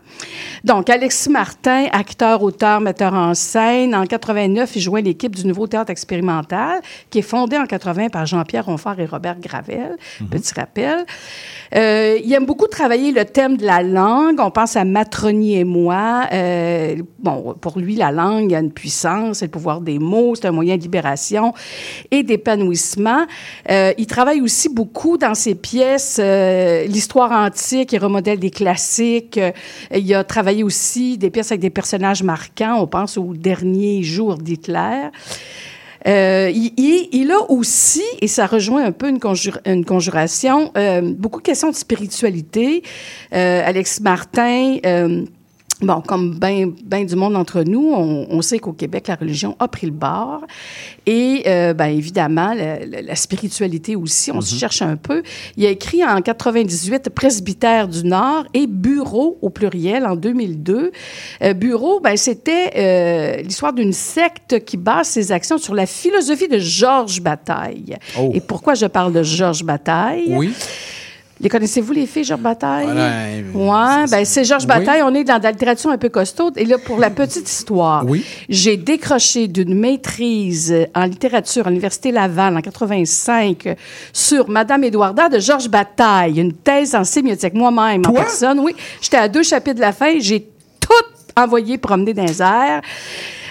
Donc, 0.63 0.87
Alexis 0.91 1.31
Martin, 1.31 1.87
acteur, 1.91 2.43
auteur, 2.43 2.81
metteur 2.81 3.15
en 3.15 3.33
scène. 3.33 3.95
En 3.95 4.05
89, 4.05 4.75
il 4.75 4.79
joint 4.79 5.01
l'équipe 5.01 5.35
du 5.35 5.47
Nouveau 5.47 5.65
Théâtre 5.65 5.89
expérimental, 5.89 6.81
qui 7.09 7.17
est 7.17 7.23
fondé 7.23 7.57
en 7.57 7.65
80 7.65 8.09
par 8.09 8.27
Jean-Pierre 8.27 8.65
Ronfort 8.65 8.99
et 8.99 9.07
Robert 9.07 9.39
Gravel. 9.39 9.97
Petit 10.29 10.53
rappel. 10.53 11.03
Euh, 11.75 12.19
il 12.23 12.31
aime 12.31 12.45
beaucoup 12.45 12.67
travailler 12.75 13.13
le 13.13 13.23
thème 13.23 13.55
de 13.55 13.65
la 13.65 13.81
langue. 13.81 14.39
On 14.39 14.51
pense 14.51 14.75
à 14.75 14.83
Matroni 14.83 15.55
et 15.55 15.63
moi. 15.63 16.27
Euh, 16.33 16.97
bon, 17.19 17.55
pour 17.61 17.79
lui, 17.79 17.95
la 17.95 18.11
langue 18.11 18.53
a 18.53 18.59
une 18.59 18.73
puissance, 18.73 19.37
c'est 19.37 19.45
le 19.45 19.51
pouvoir 19.51 19.79
des 19.79 19.97
mots, 19.97 20.35
c'est 20.35 20.45
un 20.45 20.51
moyen 20.51 20.75
de 20.75 20.81
libération 20.81 21.53
et 22.11 22.21
d'épanouissement. 22.21 23.25
Euh, 23.69 23.93
il 23.97 24.07
travaille 24.07 24.41
aussi 24.41 24.67
beaucoup 24.67 25.17
dans 25.17 25.35
ses 25.35 25.55
pièces 25.55 26.19
euh, 26.19 26.85
l'histoire 26.85 27.31
antique, 27.31 27.93
il 27.93 27.97
remodèle 27.97 28.39
des 28.39 28.51
classiques. 28.51 29.39
Il 29.93 30.13
a 30.13 30.25
travaillé 30.25 30.63
aussi 30.63 31.17
des 31.17 31.29
pièces 31.29 31.51
avec 31.51 31.61
des 31.61 31.69
personnages 31.69 32.23
marquants. 32.23 32.81
On 32.81 32.87
pense 32.87 33.17
au 33.17 33.33
dernier 33.33 34.03
jour 34.03 34.37
d'Hitler. 34.37 35.11
Euh, 36.07 36.51
il, 36.53 36.73
il- 36.77 37.31
a 37.31 37.49
aussi, 37.51 38.03
et 38.21 38.27
ça 38.27 38.45
rejoint 38.45 38.83
un 38.85 38.91
peu 38.91 39.09
une, 39.09 39.19
une 39.65 39.85
conjuration, 39.85 40.71
euh, 40.77 41.01
beaucoup 41.17 41.39
de 41.39 41.45
questions 41.45 41.71
de 41.71 41.75
spiritualité. 41.75 42.83
Euh, 43.33 43.61
Alex 43.65 43.99
Martin, 44.01 44.77
euh, 44.85 45.25
bon, 45.81 46.01
comme 46.01 46.39
bien 46.39 46.71
ben 46.83 47.05
du 47.05 47.15
monde 47.15 47.35
entre 47.35 47.63
nous, 47.63 47.91
on, 47.93 48.27
on 48.29 48.41
sait 48.41 48.59
qu'au 48.59 48.73
Québec, 48.73 49.07
la 49.07 49.15
religion 49.15 49.55
a 49.59 49.67
pris 49.67 49.87
le 49.87 49.93
bord. 49.93 50.41
Et 51.05 51.43
euh, 51.47 51.73
ben, 51.73 51.87
évidemment, 51.87 52.53
la, 52.53 52.85
la- 52.85 53.01
la 53.01 53.15
spiritualité 53.15 53.95
aussi, 53.95 54.31
on 54.31 54.41
se 54.41 54.55
cherche 54.55 54.81
un 54.81 54.95
peu. 54.95 55.21
Il 55.57 55.65
a 55.65 55.69
écrit 55.69 56.03
en 56.03 56.21
98 56.21 57.09
Presbytère 57.09 57.87
du 57.87 58.03
Nord 58.05 58.45
et 58.53 58.67
Bureau 58.67 59.37
au 59.41 59.49
pluriel 59.49 60.05
en 60.05 60.15
2002. 60.15 60.91
Euh, 61.43 61.53
Bureau, 61.53 61.99
ben, 61.99 62.17
c'était 62.17 62.71
euh, 62.77 63.41
l'histoire 63.43 63.73
d'une 63.73 63.93
secte 63.93 64.63
qui 64.65 64.77
base 64.77 65.07
ses 65.09 65.31
actions 65.31 65.57
sur 65.57 65.75
la 65.75 65.85
philosophie 65.85 66.47
de 66.47 66.57
Georges 66.57 67.21
Bataille. 67.21 67.97
Oh. 68.17 68.31
Et 68.33 68.39
pourquoi 68.41 68.73
je 68.75 68.85
parle 68.85 69.13
de 69.13 69.23
Georges 69.23 69.63
Bataille? 69.63 70.33
Oui. 70.35 70.51
Les 71.41 71.49
connaissez-vous, 71.49 71.91
les 71.91 72.05
filles, 72.05 72.23
Georges 72.23 72.41
Bataille? 72.41 72.85
Voilà, 73.53 73.99
Ouais, 74.01 74.05
ben 74.09 74.23
c'est 74.23 74.45
Georges 74.45 74.63
Oui. 74.63 74.67
Bataille. 74.69 75.01
On 75.03 75.13
est 75.13 75.25
dans 75.25 75.37
de 75.37 75.43
la 75.43 75.51
littérature 75.51 75.89
un 75.91 75.97
peu 75.97 76.07
costaude. 76.07 76.53
Et 76.57 76.63
là, 76.63 76.77
pour 76.77 76.97
la 76.97 77.09
petite 77.09 77.49
histoire, 77.51 78.05
Oui. 78.07 78.23
j'ai 78.47 78.77
décroché 78.77 79.49
d'une 79.49 79.75
maîtrise 79.77 80.73
en 80.95 81.03
littérature 81.03 81.67
à 81.67 81.69
l'Université 81.69 82.11
Laval 82.13 82.55
en 82.55 82.61
85 82.61 83.75
sur 84.13 84.49
Madame 84.49 84.85
Édouarda 84.85 85.27
de 85.27 85.39
Georges 85.39 85.67
Bataille, 85.69 86.39
une 86.39 86.53
thèse 86.53 86.95
en 86.95 87.03
sémiotique. 87.03 87.53
Moi-même, 87.53 88.03
en 88.07 88.13
personne, 88.13 88.59
oui. 88.61 88.73
J'étais 89.01 89.17
à 89.17 89.27
deux 89.27 89.43
chapitres 89.43 89.75
de 89.75 89.81
la 89.81 89.91
fin. 89.91 90.17
J'ai 90.19 90.39
tout 90.79 91.05
envoyé 91.35 91.77
promener 91.77 92.13
dans 92.13 92.23
les 92.25 92.41
airs. 92.41 92.81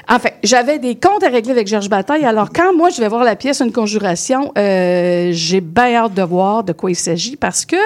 Enfin, 0.09 0.31
j'avais 0.43 0.79
des 0.79 0.97
comptes 0.97 1.23
à 1.23 1.29
régler 1.29 1.53
avec 1.53 1.67
Georges 1.67 1.89
Bataille. 1.89 2.25
Alors, 2.25 2.51
quand 2.53 2.75
moi, 2.75 2.91
je 2.91 3.01
vais 3.01 3.09
voir 3.09 3.25
la 3.25 3.37
pièce 3.37 3.61
Une 3.61 3.73
conjuration, 3.73 4.53
euh, 4.59 5.31
j'ai 5.33 5.61
bien 5.61 5.95
hâte 5.95 6.15
de 6.15 6.23
voir 6.23 6.65
de 6.65 6.73
quoi 6.73 6.91
il 6.91 6.97
s'agit 6.97 7.37
parce 7.37 7.65
que 7.65 7.77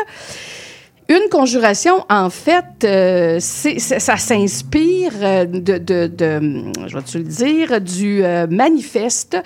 une 1.11 1.29
conjuration, 1.31 2.05
en 2.11 2.29
fait, 2.29 2.65
euh, 2.85 3.39
c'est- 3.41 3.79
c'est- 3.79 3.99
ça 3.99 4.19
s'inspire 4.19 5.13
euh, 5.23 5.47
de, 5.47 5.79
de, 5.79 6.07
de, 6.07 6.65
je 6.87 6.95
vais 6.97 7.03
te 7.03 7.17
le 7.17 7.25
dire, 7.25 7.81
du 7.81 8.23
euh, 8.23 8.47
manifeste 8.51 9.39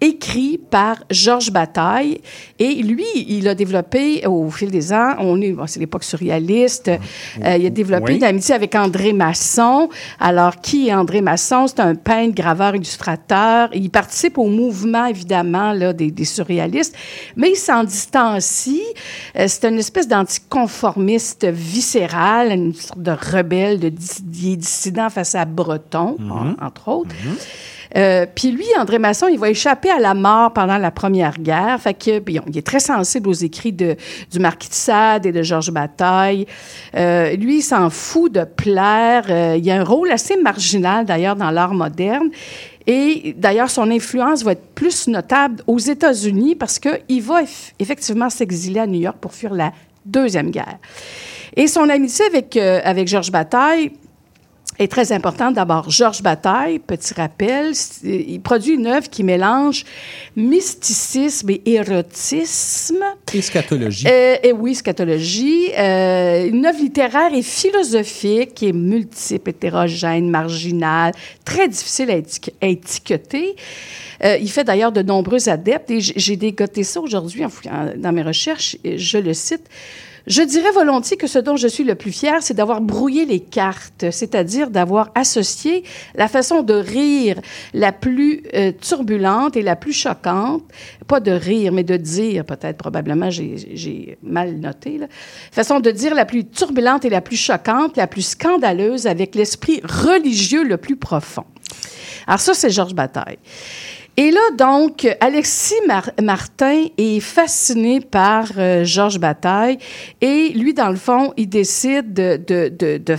écrit 0.00 0.58
par 0.58 1.04
Georges 1.10 1.52
Bataille. 1.52 2.20
Et 2.58 2.74
lui, 2.82 3.04
il 3.28 3.46
a 3.48 3.54
développé 3.54 4.26
au 4.26 4.50
fil 4.50 4.72
des 4.72 4.92
ans, 4.92 5.14
on 5.20 5.40
est, 5.40 5.52
bon, 5.52 5.68
c'est 5.68 5.78
l'époque 5.78 6.02
surréaliste, 6.02 6.88
euh, 6.88 7.56
il 7.58 7.66
a 7.66 7.70
développé 7.70 8.12
Oui. 8.12 8.16
une 8.16 8.24
amitié 8.24 8.52
avec 8.54 8.74
André 8.74 9.12
Masson. 9.12 9.88
Alors, 10.18 10.56
qui 10.60 10.88
est 10.88 10.94
André 10.94 11.20
Masson? 11.20 11.68
C'est 11.68 11.78
un 11.80 11.94
peintre, 11.94 12.34
graveur, 12.34 12.74
illustrateur. 12.74 13.68
Il 13.72 13.88
participe 13.90 14.36
au 14.36 14.48
mouvement, 14.48 15.04
évidemment, 15.06 15.72
là, 15.72 15.92
des, 15.92 16.10
des 16.10 16.24
surréalistes, 16.24 16.96
mais 17.36 17.50
il 17.50 17.56
s'en 17.56 17.84
distancie. 17.84 18.82
Euh, 19.38 19.44
c'est 19.46 19.64
une 19.68 19.78
espèce 19.78 20.08
d'anticonformiste 21.04 21.46
viscéral, 21.46 22.52
une 22.52 22.74
sorte 22.74 23.02
de 23.02 23.10
rebelle, 23.12 23.78
de 23.78 23.88
dissident 23.90 25.10
face 25.10 25.34
à 25.34 25.44
Breton, 25.44 26.16
en- 26.30 26.66
entre 26.66 26.88
autres. 26.88 27.14
Euh, 27.96 28.26
Puis 28.34 28.50
lui, 28.50 28.64
André 28.78 28.98
Masson, 28.98 29.28
il 29.28 29.38
va 29.38 29.50
échapper 29.50 29.88
à 29.90 30.00
la 30.00 30.14
mort 30.14 30.52
pendant 30.52 30.78
la 30.78 30.90
Première 30.90 31.38
Guerre. 31.38 31.80
Fait 31.80 31.94
que, 31.94 32.18
bon, 32.18 32.42
il 32.48 32.58
est 32.58 32.66
très 32.66 32.80
sensible 32.80 33.28
aux 33.28 33.32
écrits 33.34 33.72
de, 33.72 33.94
du 34.32 34.40
Marquis 34.40 34.68
de 34.68 34.74
Sade 34.74 35.26
et 35.26 35.32
de 35.32 35.42
Georges 35.42 35.70
Bataille. 35.70 36.46
Euh, 36.96 37.36
lui, 37.36 37.58
il 37.58 37.62
s'en 37.62 37.90
fout 37.90 38.32
de 38.32 38.42
plaire. 38.44 39.26
Euh, 39.28 39.56
il 39.58 39.70
a 39.70 39.76
un 39.80 39.84
rôle 39.84 40.10
assez 40.10 40.36
marginal, 40.36 41.04
d'ailleurs, 41.06 41.36
dans 41.36 41.50
l'art 41.52 41.74
moderne. 41.74 42.30
Et 42.86 43.34
d'ailleurs, 43.38 43.70
son 43.70 43.88
influence 43.90 44.42
va 44.42 44.52
être 44.52 44.74
plus 44.74 45.06
notable 45.08 45.62
aux 45.68 45.78
États-Unis 45.78 46.54
parce 46.56 46.78
qu'il 46.80 47.22
va 47.22 47.42
eff- 47.44 47.72
effectivement 47.78 48.28
s'exiler 48.28 48.80
à 48.80 48.86
New 48.86 49.00
York 49.00 49.16
pour 49.20 49.32
fuir 49.32 49.54
la 49.54 49.72
Deuxième 50.04 50.50
Guerre. 50.50 50.78
Et 51.56 51.66
son 51.66 51.88
amitié 51.88 52.24
avec, 52.26 52.56
euh, 52.56 52.80
avec 52.84 53.08
Georges 53.08 53.30
Bataille 53.30 53.92
est 54.78 54.90
très 54.90 55.12
importante. 55.12 55.54
D'abord, 55.54 55.90
Georges 55.90 56.22
Bataille, 56.22 56.78
petit 56.78 57.14
rappel, 57.14 57.72
il 58.02 58.40
produit 58.40 58.74
une 58.74 58.86
œuvre 58.86 59.08
qui 59.08 59.22
mélange 59.22 59.84
mysticisme 60.36 61.50
et 61.50 61.62
érotisme. 61.64 63.04
Et 63.32 63.40
scatologie. 63.42 64.06
Euh, 64.08 64.36
et 64.42 64.52
oui, 64.52 64.74
scatologie. 64.74 65.70
Euh, 65.78 66.48
une 66.48 66.66
œuvre 66.66 66.78
littéraire 66.78 67.32
et 67.32 67.42
philosophique 67.42 68.54
qui 68.54 68.68
est 68.68 68.72
multiple, 68.72 69.50
hétérogène, 69.50 70.28
marginale, 70.28 71.12
très 71.44 71.68
difficile 71.68 72.10
à, 72.10 72.16
étique- 72.16 72.54
à 72.60 72.66
étiqueter. 72.66 73.56
Euh, 74.24 74.36
il 74.40 74.50
fait 74.50 74.64
d'ailleurs 74.64 74.92
de 74.92 75.02
nombreux 75.02 75.48
adeptes 75.48 75.90
et 75.90 76.00
j'ai 76.00 76.36
dégoté 76.36 76.82
ça 76.84 77.00
aujourd'hui 77.00 77.42
dans 77.96 78.12
mes 78.12 78.22
recherches. 78.22 78.76
Je 78.84 79.18
le 79.18 79.34
cite. 79.34 79.68
Je 80.26 80.40
dirais 80.40 80.70
volontiers 80.70 81.18
que 81.18 81.26
ce 81.26 81.38
dont 81.38 81.56
je 81.56 81.68
suis 81.68 81.84
le 81.84 81.94
plus 81.96 82.12
fier, 82.12 82.42
c'est 82.42 82.54
d'avoir 82.54 82.80
brouillé 82.80 83.26
les 83.26 83.40
cartes, 83.40 84.10
c'est-à-dire 84.10 84.70
d'avoir 84.70 85.10
associé 85.14 85.84
la 86.14 86.28
façon 86.28 86.62
de 86.62 86.72
rire 86.72 87.40
la 87.74 87.92
plus 87.92 88.42
euh, 88.54 88.72
turbulente 88.72 89.56
et 89.56 89.62
la 89.62 89.76
plus 89.76 89.92
choquante, 89.92 90.62
pas 91.06 91.20
de 91.20 91.30
rire, 91.30 91.72
mais 91.72 91.84
de 91.84 91.96
dire, 91.96 92.46
peut-être, 92.46 92.78
probablement, 92.78 93.28
j'ai 93.30 94.16
mal 94.22 94.56
noté, 94.56 94.96
là. 94.96 95.06
façon 95.52 95.80
de 95.80 95.90
dire 95.90 96.14
la 96.14 96.24
plus 96.24 96.46
turbulente 96.46 97.04
et 97.04 97.10
la 97.10 97.20
plus 97.20 97.36
choquante, 97.36 97.96
la 97.98 98.06
plus 98.06 98.22
scandaleuse, 98.22 99.06
avec 99.06 99.34
l'esprit 99.34 99.82
religieux 99.84 100.64
le 100.64 100.78
plus 100.78 100.96
profond. 100.96 101.44
Alors 102.26 102.40
ça, 102.40 102.54
c'est 102.54 102.70
Georges 102.70 102.94
Bataille. 102.94 103.38
Et 104.16 104.30
là, 104.30 104.40
donc, 104.56 105.08
Alexis 105.20 105.74
Mar- 105.88 106.10
Martin 106.22 106.86
est 106.96 107.18
fasciné 107.20 108.00
par 108.00 108.46
euh, 108.56 108.84
Georges 108.84 109.18
Bataille 109.18 109.78
et 110.20 110.50
lui, 110.50 110.72
dans 110.72 110.88
le 110.90 110.96
fond, 110.96 111.32
il 111.36 111.48
décide 111.48 112.12
de, 112.12 112.36
de, 112.36 112.68
de, 112.68 112.98
de 112.98 113.16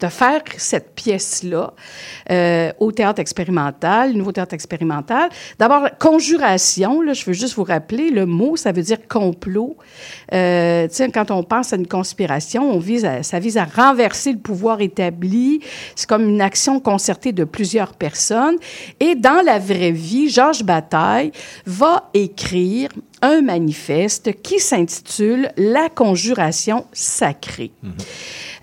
de 0.00 0.08
faire 0.08 0.40
cette 0.56 0.94
pièce-là 0.94 1.72
euh, 2.30 2.72
au 2.80 2.92
théâtre 2.92 3.20
expérimental, 3.20 4.12
nouveau 4.14 4.32
théâtre 4.32 4.54
expérimental. 4.54 5.28
D'abord, 5.58 5.88
conjuration, 5.98 7.00
là, 7.00 7.12
je 7.12 7.24
veux 7.24 7.32
juste 7.32 7.54
vous 7.54 7.64
rappeler, 7.64 8.10
le 8.10 8.26
mot, 8.26 8.56
ça 8.56 8.72
veut 8.72 8.82
dire 8.82 8.98
complot. 9.08 9.76
Euh, 10.32 10.88
quand 11.14 11.30
on 11.30 11.42
pense 11.42 11.72
à 11.72 11.76
une 11.76 11.86
conspiration, 11.86 12.70
on 12.70 12.78
vise 12.78 13.04
à- 13.04 13.22
ça 13.22 13.38
vise 13.38 13.56
à 13.56 13.64
renverser 13.64 14.32
le 14.32 14.38
pouvoir 14.38 14.80
établi. 14.80 15.60
C'est 15.94 16.08
comme 16.08 16.28
une 16.28 16.40
action 16.40 16.80
concertée 16.80 17.32
de 17.32 17.44
plusieurs 17.44 17.94
personnes. 17.94 18.56
Et 19.00 19.14
dans 19.14 19.42
la 19.44 19.58
vraie 19.58 19.90
vie, 19.92 20.28
Georges 20.30 20.62
Bataille 20.64 21.32
va 21.66 22.08
écrire 22.14 22.88
un 23.22 23.42
manifeste 23.42 24.40
qui 24.42 24.58
s'intitule 24.60 25.50
La 25.56 25.88
conjuration 25.90 26.86
sacrée. 26.92 27.70
Euh, 27.84 27.88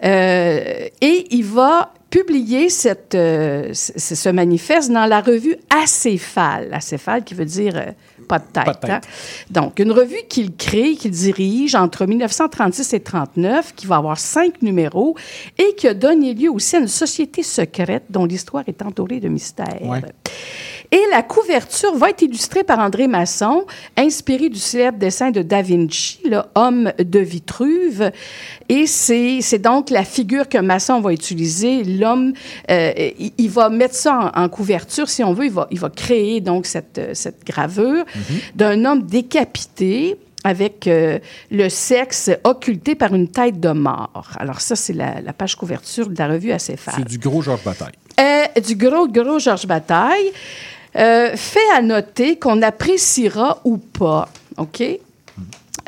et 0.04 1.28
il 1.32 1.44
va 1.44 1.92
publier 2.10 2.70
cette, 2.70 3.16
euh, 3.16 3.72
ce 3.74 4.30
manifeste 4.30 4.92
dans 4.92 5.06
la 5.06 5.22
revue 5.22 5.56
Acéphale. 5.70 6.74
Acéphale 6.74 7.24
qui 7.24 7.34
veut 7.34 7.46
dire 7.46 7.74
euh, 7.76 7.92
pas 8.28 8.40
de 8.40 8.46
tête. 8.46 8.66
Pas 8.66 8.74
de 8.74 8.80
tête. 8.80 8.90
hein? 8.92 9.02
Donc, 9.50 9.80
une 9.80 9.92
revue 9.92 10.24
qu'il 10.30 10.56
crée, 10.56 10.96
qu'il 10.96 11.12
dirige 11.12 11.76
entre 11.76 12.06
1936 12.06 12.94
et 12.94 12.98
1939, 12.98 13.74
qui 13.76 13.88
va 13.88 13.98
avoir 13.98 14.18
cinq 14.18 14.62
numéros 14.62 15.16
et 15.58 15.76
qui 15.76 15.88
a 15.88 15.94
donné 15.94 16.34
lieu 16.34 16.50
aussi 16.50 16.78
à 16.78 16.80
une 16.80 16.88
société 16.88 17.44
secrète 17.44 18.04
dont 18.10 18.26
l'histoire 18.26 18.64
est 18.68 18.82
entourée 18.82 19.20
de 19.20 19.28
mystères. 19.28 19.82
Ouais. 19.82 20.02
Et 20.92 21.02
la 21.12 21.22
couverture 21.22 21.96
va 21.96 22.12
être 22.12 22.22
illustrée 22.22 22.64
par 22.64 22.80
André 22.80 23.08
Masson, 23.08 23.66
inspiré 23.98 24.48
du 24.48 24.60
célèbre 24.60 24.98
dessin 24.98 25.32
de 25.32 25.42
Da 25.42 25.62
Vinci, 25.62 26.20
le 26.24 26.42
homme 26.56 26.94
de 26.98 27.20
Vitruve. 27.20 28.12
Et 28.70 28.88
c'est 28.88 29.60
donc 29.60 29.90
la 29.90 30.06
figure 30.06 30.48
que 30.48 30.58
Masson 30.58 31.02
va 31.02 31.12
utiliser. 31.12 31.84
L'homme, 31.84 32.34
euh, 32.72 32.94
il, 33.20 33.34
il 33.38 33.50
va 33.50 33.70
mettre 33.70 33.96
ça 33.96 34.32
en, 34.34 34.44
en 34.44 34.50
couverture, 34.50 35.10
si 35.10 35.24
on 35.24 35.34
veut. 35.34 35.46
Il 35.46 35.52
va, 35.52 35.68
il 35.72 35.80
va 35.80 35.90
créer 35.90 36.40
donc 36.40 36.66
cette, 36.66 37.02
cette 37.14 37.46
gravure 37.46 38.06
d'un 38.56 38.86
homme 38.86 39.04
décapité 39.04 40.18
avec 40.44 40.88
euh, 40.88 41.20
le 41.52 41.68
sexe 41.68 42.32
occulté 42.46 42.96
par 42.96 43.14
une 43.14 43.28
tête 43.28 43.60
de 43.60 43.72
mort. 43.72 44.30
Alors 44.40 44.62
ça, 44.62 44.78
c'est 44.78 44.94
la, 44.94 45.20
la 45.20 45.34
page 45.34 45.56
couverture 45.56 46.08
de 46.08 46.18
la 46.18 46.28
revue 46.30 46.54
Acéphale. 46.54 46.94
C'est 46.98 47.08
du 47.08 47.18
gros 47.18 47.42
Georges 47.42 47.64
Bataille. 47.66 47.92
Euh, 48.20 48.62
du 48.62 48.76
gros, 48.76 49.08
gros 49.08 49.40
Georges 49.40 49.68
Bataille. 49.68 50.32
Euh, 50.98 51.36
fait 51.36 51.60
à 51.76 51.82
noter 51.82 52.38
qu'on 52.38 52.62
appréciera 52.62 53.62
ou 53.64 53.78
pas, 53.78 54.30
OK? 54.58 54.84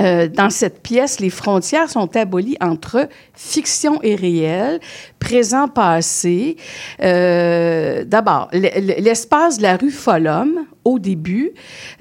Euh, 0.01 0.29
dans 0.29 0.49
cette 0.49 0.81
pièce, 0.81 1.19
les 1.19 1.29
frontières 1.29 1.89
sont 1.89 2.15
abolies 2.15 2.55
entre 2.61 3.09
fiction 3.33 4.01
et 4.01 4.15
réel, 4.15 4.79
présent, 5.17 5.67
passé. 5.67 6.55
Euh, 7.03 8.05
D'abord, 8.05 8.49
l'espace 8.53 9.57
de 9.57 9.63
la 9.63 9.75
rue 9.75 9.91
Follum, 9.91 10.65
au 10.85 10.99
début, 10.99 11.51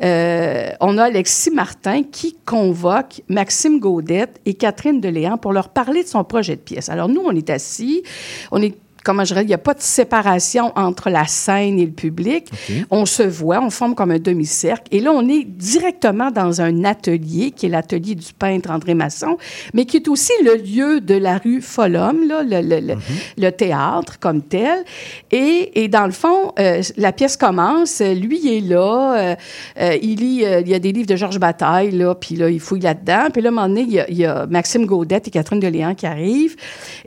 on 0.00 0.98
a 0.98 1.02
Alexis 1.02 1.50
Martin 1.50 2.02
qui 2.04 2.36
convoque 2.44 3.22
Maxime 3.28 3.80
Gaudette 3.80 4.38
et 4.46 4.54
Catherine 4.54 5.00
Deléan 5.00 5.36
pour 5.36 5.52
leur 5.52 5.70
parler 5.70 6.04
de 6.04 6.08
son 6.08 6.22
projet 6.22 6.54
de 6.54 6.60
pièce. 6.60 6.88
Alors, 6.88 7.08
nous, 7.08 7.22
on 7.24 7.34
est 7.34 7.50
assis, 7.50 8.04
on 8.52 8.62
est 8.62 8.76
comment 9.08 9.24
je 9.24 9.28
dirais, 9.32 9.42
il 9.44 9.48
n'y 9.48 9.54
a 9.54 9.58
pas 9.58 9.72
de 9.72 9.80
séparation 9.80 10.70
entre 10.76 11.08
la 11.08 11.26
scène 11.26 11.78
et 11.78 11.86
le 11.86 11.92
public. 11.92 12.48
On 12.90 13.06
se 13.06 13.22
voit, 13.22 13.60
on 13.62 13.70
forme 13.70 13.94
comme 13.94 14.10
un 14.10 14.18
demi-cercle. 14.18 14.84
Et 14.92 15.00
là, 15.00 15.12
on 15.12 15.26
est 15.28 15.44
directement 15.44 16.30
dans 16.30 16.60
un 16.60 16.84
atelier, 16.84 17.50
qui 17.52 17.64
est 17.66 17.68
l'atelier 17.70 18.14
du 18.14 18.32
peintre 18.38 18.70
André 18.70 18.92
Masson, 18.92 19.38
mais 19.72 19.86
qui 19.86 19.96
est 19.96 20.08
aussi 20.08 20.32
le 20.44 20.56
lieu 20.56 21.00
de 21.00 21.14
la 21.14 21.38
rue 21.38 21.62
Folhomme, 21.62 22.28
là, 22.28 22.42
le, 22.42 22.60
le- 22.60 22.86
le- 22.86 22.98
le 23.38 23.50
théâtre 23.50 24.18
comme 24.20 24.42
tel. 24.42 24.84
Et, 25.32 25.82
et 25.82 25.88
dans 25.88 26.04
le 26.04 26.12
fond, 26.12 26.52
euh, 26.58 26.82
la 26.98 27.12
pièce 27.12 27.36
commence, 27.38 28.00
lui 28.00 28.40
il 28.42 28.56
est 28.58 28.68
là, 28.68 29.14
euh, 29.16 29.34
euh, 29.80 29.96
il 30.02 30.16
lit, 30.16 30.44
euh, 30.44 30.60
il 30.60 30.68
y 30.68 30.74
a 30.74 30.78
des 30.78 30.92
livres 30.92 31.06
de 31.08 31.16
Georges 31.16 31.38
Bataille, 31.40 31.92
là, 31.92 32.14
puis 32.14 32.36
là, 32.36 32.50
il 32.50 32.60
fouille 32.60 32.80
là-dedans. 32.80 33.28
Puis 33.32 33.40
là, 33.40 33.48
à 33.48 33.52
un 33.52 33.54
moment 33.54 33.68
donné, 33.68 33.82
il 33.82 33.92
y 33.92 34.00
a, 34.00 34.10
il 34.10 34.18
y 34.18 34.26
a 34.26 34.46
Maxime 34.46 34.84
Gaudette 34.84 35.28
et 35.28 35.30
Catherine 35.30 35.60
Deléan 35.60 35.94
qui 35.94 36.06
arrivent. 36.06 36.56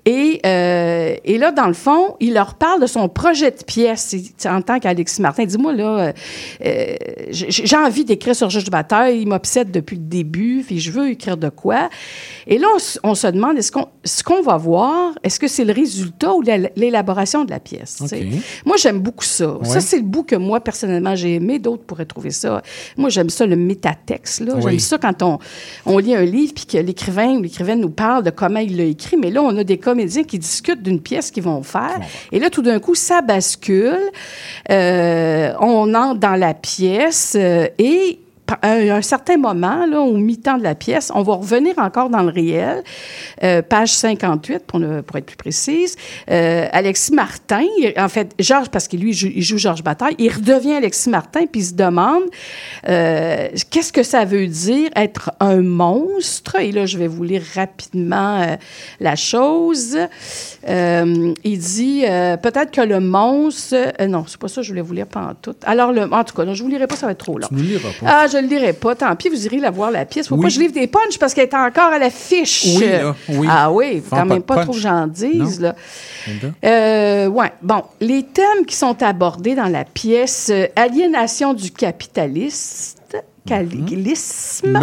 Et, 0.05 0.39
et 0.43 1.37
là, 1.37 1.51
dans 1.51 1.67
le 1.67 1.73
fond, 1.73 1.90
il 2.19 2.33
leur 2.33 2.55
parle 2.55 2.81
de 2.81 2.87
son 2.87 3.09
projet 3.09 3.51
de 3.51 3.63
pièce 3.63 4.15
en 4.45 4.61
tant 4.61 4.79
qu'Alexis 4.79 5.21
Martin. 5.21 5.45
Dis-moi, 5.45 5.73
là, 5.73 5.99
euh, 5.99 6.13
euh, 6.65 6.95
j'ai 7.29 7.77
envie 7.77 8.05
d'écrire 8.05 8.35
sur 8.35 8.49
Georges 8.49 8.69
Bataille, 8.69 9.21
il 9.21 9.27
m'obsède 9.27 9.71
depuis 9.71 9.95
le 9.95 10.03
début, 10.03 10.63
puis 10.65 10.79
je 10.79 10.91
veux 10.91 11.09
écrire 11.09 11.37
de 11.37 11.49
quoi. 11.49 11.89
Et 12.47 12.57
là, 12.57 12.67
on 13.03 13.15
se 13.15 13.27
demande, 13.27 13.57
est-ce 13.57 13.71
qu'on 13.71 13.87
ce 14.03 14.23
qu'on 14.23 14.41
va 14.41 14.57
voir, 14.57 15.11
est-ce 15.23 15.39
que 15.39 15.47
c'est 15.47 15.63
le 15.63 15.73
résultat 15.73 16.33
ou 16.33 16.41
l'é- 16.41 16.71
l'élaboration 16.75 17.45
de 17.45 17.51
la 17.51 17.59
pièce? 17.59 17.99
Moi, 18.65 18.77
j'aime 18.77 18.99
beaucoup 18.99 19.23
ça. 19.23 19.57
Ouais. 19.57 19.65
Ça, 19.65 19.79
c'est 19.79 19.97
le 19.97 20.03
bout 20.03 20.23
que 20.23 20.35
moi, 20.35 20.59
personnellement, 20.59 21.15
j'ai 21.15 21.35
aimé. 21.35 21.59
D'autres 21.59 21.83
pourraient 21.83 22.05
trouver 22.05 22.31
ça. 22.31 22.61
Moi, 22.97 23.09
j'aime 23.09 23.29
ça, 23.29 23.45
le 23.45 23.55
métatexte. 23.55 24.41
Oui. 24.55 24.61
J'aime 24.63 24.79
ça 24.79 24.97
quand 24.97 25.21
on, 25.21 25.37
on 25.85 25.97
lit 25.99 26.15
un 26.15 26.25
livre 26.25 26.53
puis 26.55 26.65
que 26.65 26.77
l'écrivain 26.79 27.35
ou 27.37 27.41
l'écrivaine 27.43 27.79
nous 27.81 27.89
parle 27.91 28.23
de 28.23 28.31
comment 28.31 28.59
il 28.59 28.75
l'a 28.77 28.85
écrit. 28.85 29.17
Mais 29.17 29.29
là, 29.29 29.43
on 29.43 29.55
a 29.57 29.63
des 29.63 29.77
comédiens 29.77 30.23
qui 30.23 30.39
discutent 30.39 30.81
d'une 30.81 30.99
pièce 30.99 31.29
qu'ils 31.29 31.43
vont 31.43 31.61
faire. 31.61 31.99
Et 32.31 32.39
là, 32.39 32.49
tout 32.49 32.61
d'un 32.63 32.79
coup, 32.79 32.95
ça 32.95 33.21
bascule. 33.21 33.99
Euh, 34.71 35.53
on 35.59 35.93
entre 35.93 36.19
dans 36.19 36.35
la 36.35 36.53
pièce 36.53 37.33
euh, 37.37 37.67
et 37.77 38.19
à 38.51 38.59
un, 38.71 38.89
un 38.89 39.01
certain 39.01 39.37
moment, 39.37 39.85
là, 39.85 39.99
au 40.01 40.17
mi-temps 40.17 40.57
de 40.57 40.63
la 40.63 40.75
pièce, 40.75 41.11
on 41.13 41.23
va 41.23 41.33
revenir 41.35 41.73
encore 41.77 42.09
dans 42.09 42.23
le 42.23 42.31
réel, 42.31 42.83
Euh, 43.43 43.61
page 43.61 43.93
58, 43.93 44.65
pour, 44.67 44.79
ne- 44.79 45.01
pour 45.01 45.15
être 45.17 45.25
plus 45.25 45.35
précise. 45.37 45.95
Euh, 46.29 46.67
Alexis 46.71 47.13
Martin, 47.13 47.63
il- 47.79 47.93
en 47.97 48.07
fait, 48.09 48.33
Georges, 48.39 48.69
parce 48.69 48.87
que 48.87 48.95
lui, 48.97 49.09
il 49.11 49.13
joue, 49.13 49.29
joue 49.37 49.57
Georges 49.57 49.83
Bataille, 49.83 50.15
il 50.19 50.31
redevient 50.31 50.73
Alexis 50.75 51.09
Martin, 51.09 51.45
puis 51.51 51.61
il 51.61 51.65
se 51.65 51.73
demande 51.73 52.23
euh, 52.87 53.47
qu'est-ce 53.69 53.91
que 53.93 54.03
ça 54.03 54.25
veut 54.25 54.47
dire 54.47 54.89
être 54.95 55.31
un 55.39 55.61
monstre? 55.61 56.57
Et 56.59 56.71
là, 56.71 56.85
je 56.85 56.97
vais 56.97 57.07
vous 57.07 57.23
lire 57.23 57.41
rapidement 57.55 58.41
euh, 58.41 58.55
la 58.99 59.15
chose. 59.15 59.97
Euh, 60.67 61.33
il 61.43 61.57
dit 61.59 62.03
euh, 62.07 62.37
peut-être 62.37 62.71
que 62.71 62.81
le 62.81 62.99
monstre. 62.99 63.75
euh, 63.99 64.07
non, 64.07 64.25
c'est 64.27 64.39
pas 64.39 64.47
ça, 64.47 64.61
je 64.61 64.69
voulais 64.69 64.81
vous 64.81 64.93
lire 64.93 65.07
pendant 65.07 65.33
tout. 65.33 65.55
Alors, 65.63 65.91
le, 65.91 66.03
en 66.11 66.23
tout 66.23 66.35
cas, 66.35 66.45
non, 66.45 66.53
je 66.53 66.63
vous 66.63 66.69
lirai 66.69 66.87
pas, 66.87 66.95
ça 66.95 67.05
va 67.05 67.13
être 67.13 67.17
trop 67.19 67.37
long. 67.37 67.47
Tu 67.47 67.55
nous 67.55 67.61
liras 67.63 67.89
pas. 67.99 68.05
Ah, 68.07 68.27
je 68.27 68.37
le 68.41 68.47
lirai 68.47 68.73
pas. 68.73 68.95
Tant 68.95 69.15
pis, 69.15 69.29
vous 69.29 69.45
irez 69.45 69.57
la 69.59 69.71
voir, 69.71 69.91
la 69.91 70.05
pièce. 70.05 70.27
Faut 70.27 70.35
Oui. 70.35 70.41
pas 70.41 70.47
que 70.47 70.53
je 70.53 70.59
livre 70.59 70.73
des 70.73 70.87
punchs 70.87 71.17
parce 71.19 71.33
qu'elle 71.33 71.47
est 71.47 71.53
encore 71.55 71.91
à 71.93 71.99
l'affiche. 71.99 72.65
Oui, 72.77 72.89
là, 72.89 73.15
oui. 73.29 73.47
Ah 73.49 73.71
oui, 73.71 74.01
faut 74.07 74.15
quand 74.15 74.25
même 74.25 74.43
pas 74.43 74.63
trop 74.63 74.73
que 74.73 74.79
j'en 74.79 75.07
dise. 75.07 75.61
Là. 75.61 75.75
Euh, 76.65 77.27
ouais. 77.27 77.51
Bon, 77.61 77.83
les 77.99 78.23
thèmes 78.23 78.65
qui 78.67 78.75
sont 78.75 79.01
abordés 79.01 79.55
dans 79.55 79.67
la 79.69 79.85
pièce 79.85 80.49
euh, 80.51 80.67
aliénation 80.75 81.53
du 81.53 81.71
capitaliste. 81.71 82.97
Mais- 84.65 84.79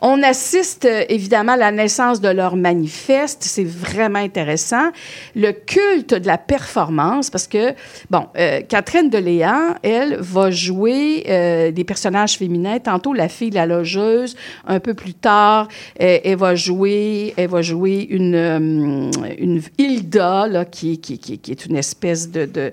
On 0.00 0.22
assiste 0.22 0.84
euh, 0.84 1.04
évidemment 1.08 1.52
à 1.52 1.56
la 1.56 1.72
naissance 1.72 2.20
de 2.20 2.28
leur 2.28 2.56
manifeste. 2.56 3.42
C'est 3.42 3.64
vraiment 3.66 4.20
intéressant. 4.20 4.90
Le 5.34 5.50
culte 5.52 6.14
de 6.14 6.26
la 6.26 6.38
performance, 6.38 7.30
parce 7.30 7.46
que, 7.46 7.74
bon, 8.08 8.26
euh, 8.38 8.60
Catherine 8.62 9.10
Deléan, 9.10 9.74
elle, 9.82 10.16
va 10.20 10.50
jouer 10.50 11.24
euh, 11.28 11.70
des 11.70 11.84
personnages 11.84 12.38
féminins. 12.38 12.78
Tantôt, 12.78 13.12
la 13.12 13.28
fille, 13.28 13.50
la 13.50 13.66
logeuse. 13.66 14.36
Un 14.66 14.80
peu 14.80 14.94
plus 14.94 15.14
tard, 15.14 15.68
euh, 16.00 16.18
elle 16.24 16.36
va 16.36 16.54
jouer, 16.54 17.34
elle 17.36 17.48
va 17.48 17.60
jouer 17.60 18.06
une, 18.08 19.10
une 19.38 19.62
Hilda, 19.78 20.46
là, 20.46 20.64
qui, 20.64 21.00
qui, 21.00 21.18
qui, 21.18 21.38
qui 21.38 21.50
est 21.50 21.66
une 21.66 21.76
espèce 21.76 22.30
de... 22.30 22.46
de 22.46 22.72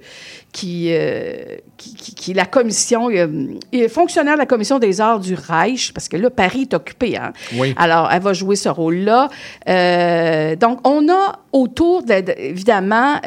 qui, 0.58 0.88
euh, 0.92 1.58
qui, 1.78 1.94
qui, 1.94 2.16
qui 2.16 2.32
est 2.32 2.34
la 2.34 2.46
commission, 2.48 3.10
euh, 3.12 3.28
il 3.72 3.82
est 3.84 3.90
fonctionnaire 3.90 4.34
de 4.34 4.40
la 4.40 4.48
commission 4.48 4.80
des 4.80 5.00
arts 5.02 5.20
du 5.20 5.36
Reich, 5.36 5.94
parce 5.94 6.08
que 6.10 6.18
là, 6.18 6.32
Paris 6.32 6.64
est 6.64 6.74
occupé. 6.74 7.16
Hein? 7.16 7.32
Oui. 7.60 7.76
Alors, 7.78 8.10
elle 8.12 8.24
va 8.24 8.34
jouer 8.34 8.56
ce 8.56 8.70
rôle-là. 8.70 9.30
Euh, 9.70 10.56
donc, 10.56 10.80
on 10.88 11.08
a 11.10 11.40
autour, 11.52 12.02
de- 12.02 12.22
de- 12.22 12.34
évidemment, 12.40 13.20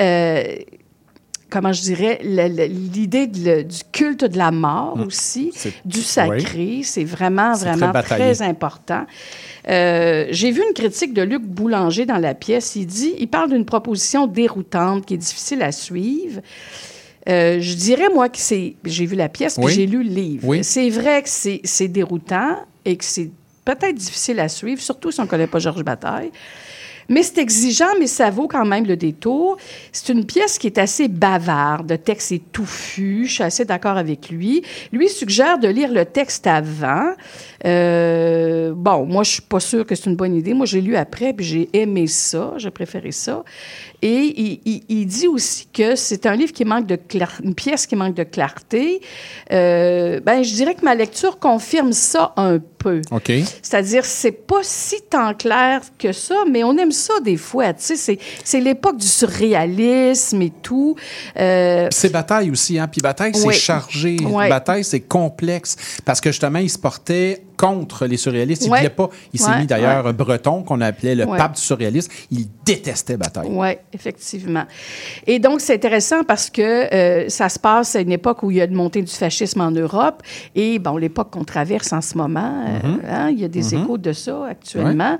comment 1.50 1.72
je 1.72 1.82
dirais, 1.82 2.18
l'idée 2.22 3.26
du 3.26 3.64
culte 3.92 4.24
de 4.24 4.38
la 4.38 4.50
mort 4.50 4.96
Mm. 4.98 5.02
aussi, 5.02 5.52
du 5.84 6.00
sacré. 6.02 6.80
C'est 6.84 7.04
vraiment, 7.04 7.54
très 7.54 7.72
vraiment 7.72 7.92
très 8.02 8.42
important. 8.42 9.04
Euh, 9.68 10.26
J'ai 10.30 10.50
vu 10.52 10.62
une 10.66 10.74
critique 10.74 11.12
de 11.12 11.22
Luc 11.22 11.42
Boulanger 11.42 12.06
dans 12.06 12.18
la 12.18 12.34
pièce. 12.34 12.76
Il 12.76 12.86
dit, 12.86 13.14
il 13.18 13.28
parle 13.28 13.50
d'une 13.50 13.64
proposition 13.64 14.26
déroutante 14.26 15.06
qui 15.06 15.14
est 15.14 15.18
difficile 15.18 15.62
à 15.62 15.70
suivre. 15.72 16.40
Euh, 17.28 17.58
je 17.60 17.74
dirais, 17.74 18.08
moi, 18.14 18.28
que 18.28 18.38
c'est. 18.38 18.76
J'ai 18.84 19.06
vu 19.06 19.14
la 19.16 19.28
pièce, 19.28 19.56
puis 19.56 19.64
Oui. 19.66 19.72
j'ai 19.72 19.86
lu 19.86 20.02
le 20.02 20.08
livre. 20.10 20.48
Oui. 20.48 20.64
C'est 20.64 20.88
vrai 20.90 21.22
que 21.22 21.28
c'est 21.28 21.60
c'est 21.64 21.88
déroutant 21.88 22.56
et 22.84 22.96
que 22.96 23.04
c'est 23.04 23.30
peut-être 23.64 23.94
difficile 23.94 24.40
à 24.40 24.48
suivre, 24.48 24.80
surtout 24.80 25.10
si 25.10 25.20
on 25.20 25.24
ne 25.24 25.28
connaît 25.28 25.46
pas 25.46 25.58
Georges 25.58 25.84
Bataille. 25.84 26.30
Mais 27.10 27.24
c'est 27.24 27.38
exigeant, 27.38 27.88
mais 27.98 28.06
ça 28.06 28.30
vaut 28.30 28.46
quand 28.46 28.64
même 28.64 28.86
le 28.86 28.96
détour. 28.96 29.56
C'est 29.90 30.10
une 30.12 30.24
pièce 30.24 30.58
qui 30.58 30.68
est 30.68 30.78
assez 30.78 31.08
bavarde. 31.08 31.90
Le 31.90 31.98
texte 31.98 32.30
est 32.30 32.52
touffu. 32.52 33.26
Je 33.26 33.32
suis 33.32 33.42
assez 33.42 33.64
d'accord 33.64 33.96
avec 33.96 34.30
lui. 34.30 34.62
Lui 34.92 35.08
suggère 35.08 35.58
de 35.58 35.66
lire 35.66 35.92
le 35.92 36.04
texte 36.04 36.46
avant. 36.46 37.10
Euh, 37.66 38.72
bon, 38.74 39.04
moi, 39.06 39.22
je 39.22 39.32
suis 39.32 39.42
pas 39.42 39.60
sûre 39.60 39.84
que 39.86 39.94
c'est 39.94 40.06
une 40.08 40.16
bonne 40.16 40.34
idée. 40.34 40.54
Moi, 40.54 40.66
j'ai 40.66 40.80
lu 40.80 40.96
après, 40.96 41.32
puis 41.32 41.44
j'ai 41.44 41.68
aimé 41.72 42.06
ça. 42.06 42.54
J'ai 42.56 42.70
préféré 42.70 43.12
ça. 43.12 43.44
Et 44.02 44.14
il, 44.14 44.60
il- 44.64 44.82
il 44.88 45.06
dit 45.06 45.28
aussi 45.28 45.68
que 45.72 45.94
c'est 45.94 46.24
un 46.26 46.34
livre 46.34 46.52
qui 46.52 46.64
manque 46.64 46.86
de 46.86 46.96
clarté, 46.96 47.44
une 47.44 47.54
pièce 47.54 47.86
qui 47.86 47.96
manque 47.96 48.14
de 48.14 48.22
clarté. 48.24 49.00
Euh, 49.52 50.20
ben, 50.20 50.42
je 50.42 50.54
dirais 50.54 50.74
que 50.74 50.84
ma 50.84 50.94
lecture 50.94 51.38
confirme 51.38 51.92
ça 51.92 52.32
un 52.36 52.58
peu. 52.78 53.02
OK. 53.10 53.30
C'est-à-dire, 53.62 54.04
c'est 54.06 54.32
pas 54.32 54.60
si 54.62 54.96
tant 55.10 55.34
clair 55.34 55.82
que 55.98 56.12
ça, 56.12 56.44
mais 56.50 56.64
on 56.64 56.76
aime 56.78 56.92
ça 56.92 57.20
des 57.20 57.36
fois. 57.36 57.74
Tu 57.74 57.94
sais, 57.96 58.18
c'est, 58.44 58.60
l'époque 58.60 58.96
du 58.96 59.06
surréalisme 59.06 60.40
et 60.42 60.50
tout. 60.62 60.96
Euh, 61.38 61.88
c'est 61.90 62.10
bataille 62.10 62.50
aussi, 62.50 62.78
hein. 62.78 62.88
Puis 62.88 63.00
bataille, 63.02 63.32
c'est 63.34 63.46
Oui. 63.46 63.54
chargé. 63.54 64.16
Ouais. 64.24 64.48
Bataille, 64.48 64.84
c'est 64.84 65.00
complexe. 65.00 65.76
Parce 66.06 66.20
que 66.22 66.30
justement, 66.30 66.58
il 66.58 66.70
se 66.70 66.78
portait 66.78 67.42
contre 67.60 68.06
les 68.06 68.16
surréalistes. 68.16 68.64
Il 68.64 68.70
Ouais. 68.70 68.78
voulait 68.78 68.90
pas. 68.90 69.08
Il 69.34 69.38
s'est 69.40 69.50
Ouais, 69.50 69.60
mis 69.60 69.66
d'ailleurs 69.66 70.14
breton, 70.14 70.62
qu'on 70.62 70.80
appelait 70.80 71.14
le 71.14 71.26
pape 71.26 71.54
du 71.56 71.60
surréalisme. 71.60 72.10
Il 72.30 72.46
détestait 72.64 73.16
bataille. 73.18 73.48
Oui, 73.50 73.68
effectivement. 73.92 74.64
Et 75.26 75.38
donc, 75.38 75.60
c'est 75.60 75.74
intéressant 75.74 76.24
parce 76.24 76.48
que 76.48 76.62
euh, 76.62 77.28
ça 77.28 77.48
se 77.48 77.58
passe 77.58 77.94
à 77.96 78.00
une 78.00 78.12
époque 78.12 78.42
où 78.42 78.50
il 78.50 78.56
y 78.56 78.60
a 78.60 78.64
une 78.64 78.74
montée 78.74 79.02
du 79.02 79.12
fascisme 79.12 79.60
en 79.60 79.70
Europe. 79.70 80.22
Et, 80.54 80.78
bon, 80.78 80.96
l'époque 80.96 81.30
qu'on 81.30 81.44
traverse 81.44 81.92
en 81.92 82.00
ce 82.00 82.16
moment, 82.16 82.64
euh, 82.66 82.88
Mhm. 82.88 83.00
hein, 83.08 83.28
il 83.30 83.40
y 83.40 83.44
a 83.44 83.48
des 83.48 83.74
Mhm. 83.74 83.82
échos 83.82 83.98
de 83.98 84.12
ça 84.12 84.46
actuellement. 84.48 85.18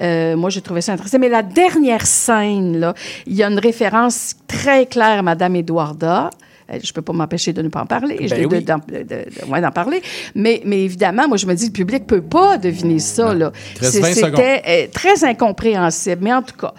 Euh, 0.00 0.36
moi, 0.36 0.50
j'ai 0.50 0.60
trouvé 0.60 0.80
ça 0.82 0.92
intéressant. 0.92 1.18
Mais 1.18 1.28
la 1.28 1.42
dernière 1.42 2.06
scène, 2.06 2.78
là, 2.78 2.94
il 3.26 3.34
y 3.34 3.42
a 3.42 3.48
une 3.48 3.58
référence 3.58 4.34
très 4.46 4.86
claire 4.86 5.18
à 5.18 5.22
Madame 5.22 5.56
Edwarda. 5.56 6.30
Euh, 6.72 6.78
Je 6.82 6.88
ne 6.90 6.92
peux 6.92 7.02
pas 7.02 7.12
m'empêcher 7.12 7.52
de 7.52 7.62
ne 7.62 7.68
pas 7.68 7.82
en 7.82 7.86
parler, 7.86 8.16
Ben 8.28 8.46
oui. 8.50 8.64
d'en 8.64 8.78
de- 8.78 9.02
de- 9.02 9.50
ouais, 9.50 9.60
d'en 9.60 9.70
parler. 9.72 10.02
Mais, 10.34 10.62
mais 10.64 10.82
évidemment, 10.84 11.28
moi, 11.28 11.36
je 11.36 11.46
me 11.46 11.54
dis, 11.54 11.66
le 11.66 11.72
public 11.72 12.02
ne 12.02 12.06
peut 12.06 12.22
pas 12.22 12.58
deviner 12.58 12.98
ça. 12.98 13.34
Là. 13.34 13.52
Il 13.76 13.80
reste 13.80 13.92
C'est- 13.92 14.00
20 14.00 14.14
secondes. 14.14 14.30
C'était 14.36 14.62
euh, 14.66 14.86
très 14.92 15.24
incompréhensible. 15.24 16.18
Mais 16.22 16.32
en 16.32 16.42
tout 16.42 16.56
cas, 16.56 16.74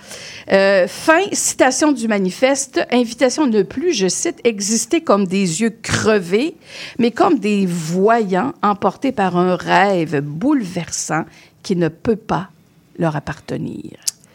euh, 0.52 0.88
fin, 0.88 1.22
citation 1.32 1.92
du 1.92 2.08
manifeste, 2.08 2.86
invitation 2.92 3.48
ne 3.48 3.64
plus, 3.64 3.94
je 3.94 4.08
cite, 4.08 4.40
exister 4.44 5.02
comme 5.02 5.28
des 5.28 5.62
yeux 5.62 5.76
crevés, 5.82 6.56
mais 7.00 7.12
comme 7.12 7.40
des 7.40 7.66
voyants 7.66 8.54
emportés 8.62 9.12
par 9.12 9.38
un 9.38 9.56
rêve 9.56 10.20
bouleversant 10.22 11.26
qui 11.64 11.76
ne 11.76 11.88
peut 11.90 12.16
pas 12.16 12.50
leur 12.98 13.16
appartenir. 13.16 13.92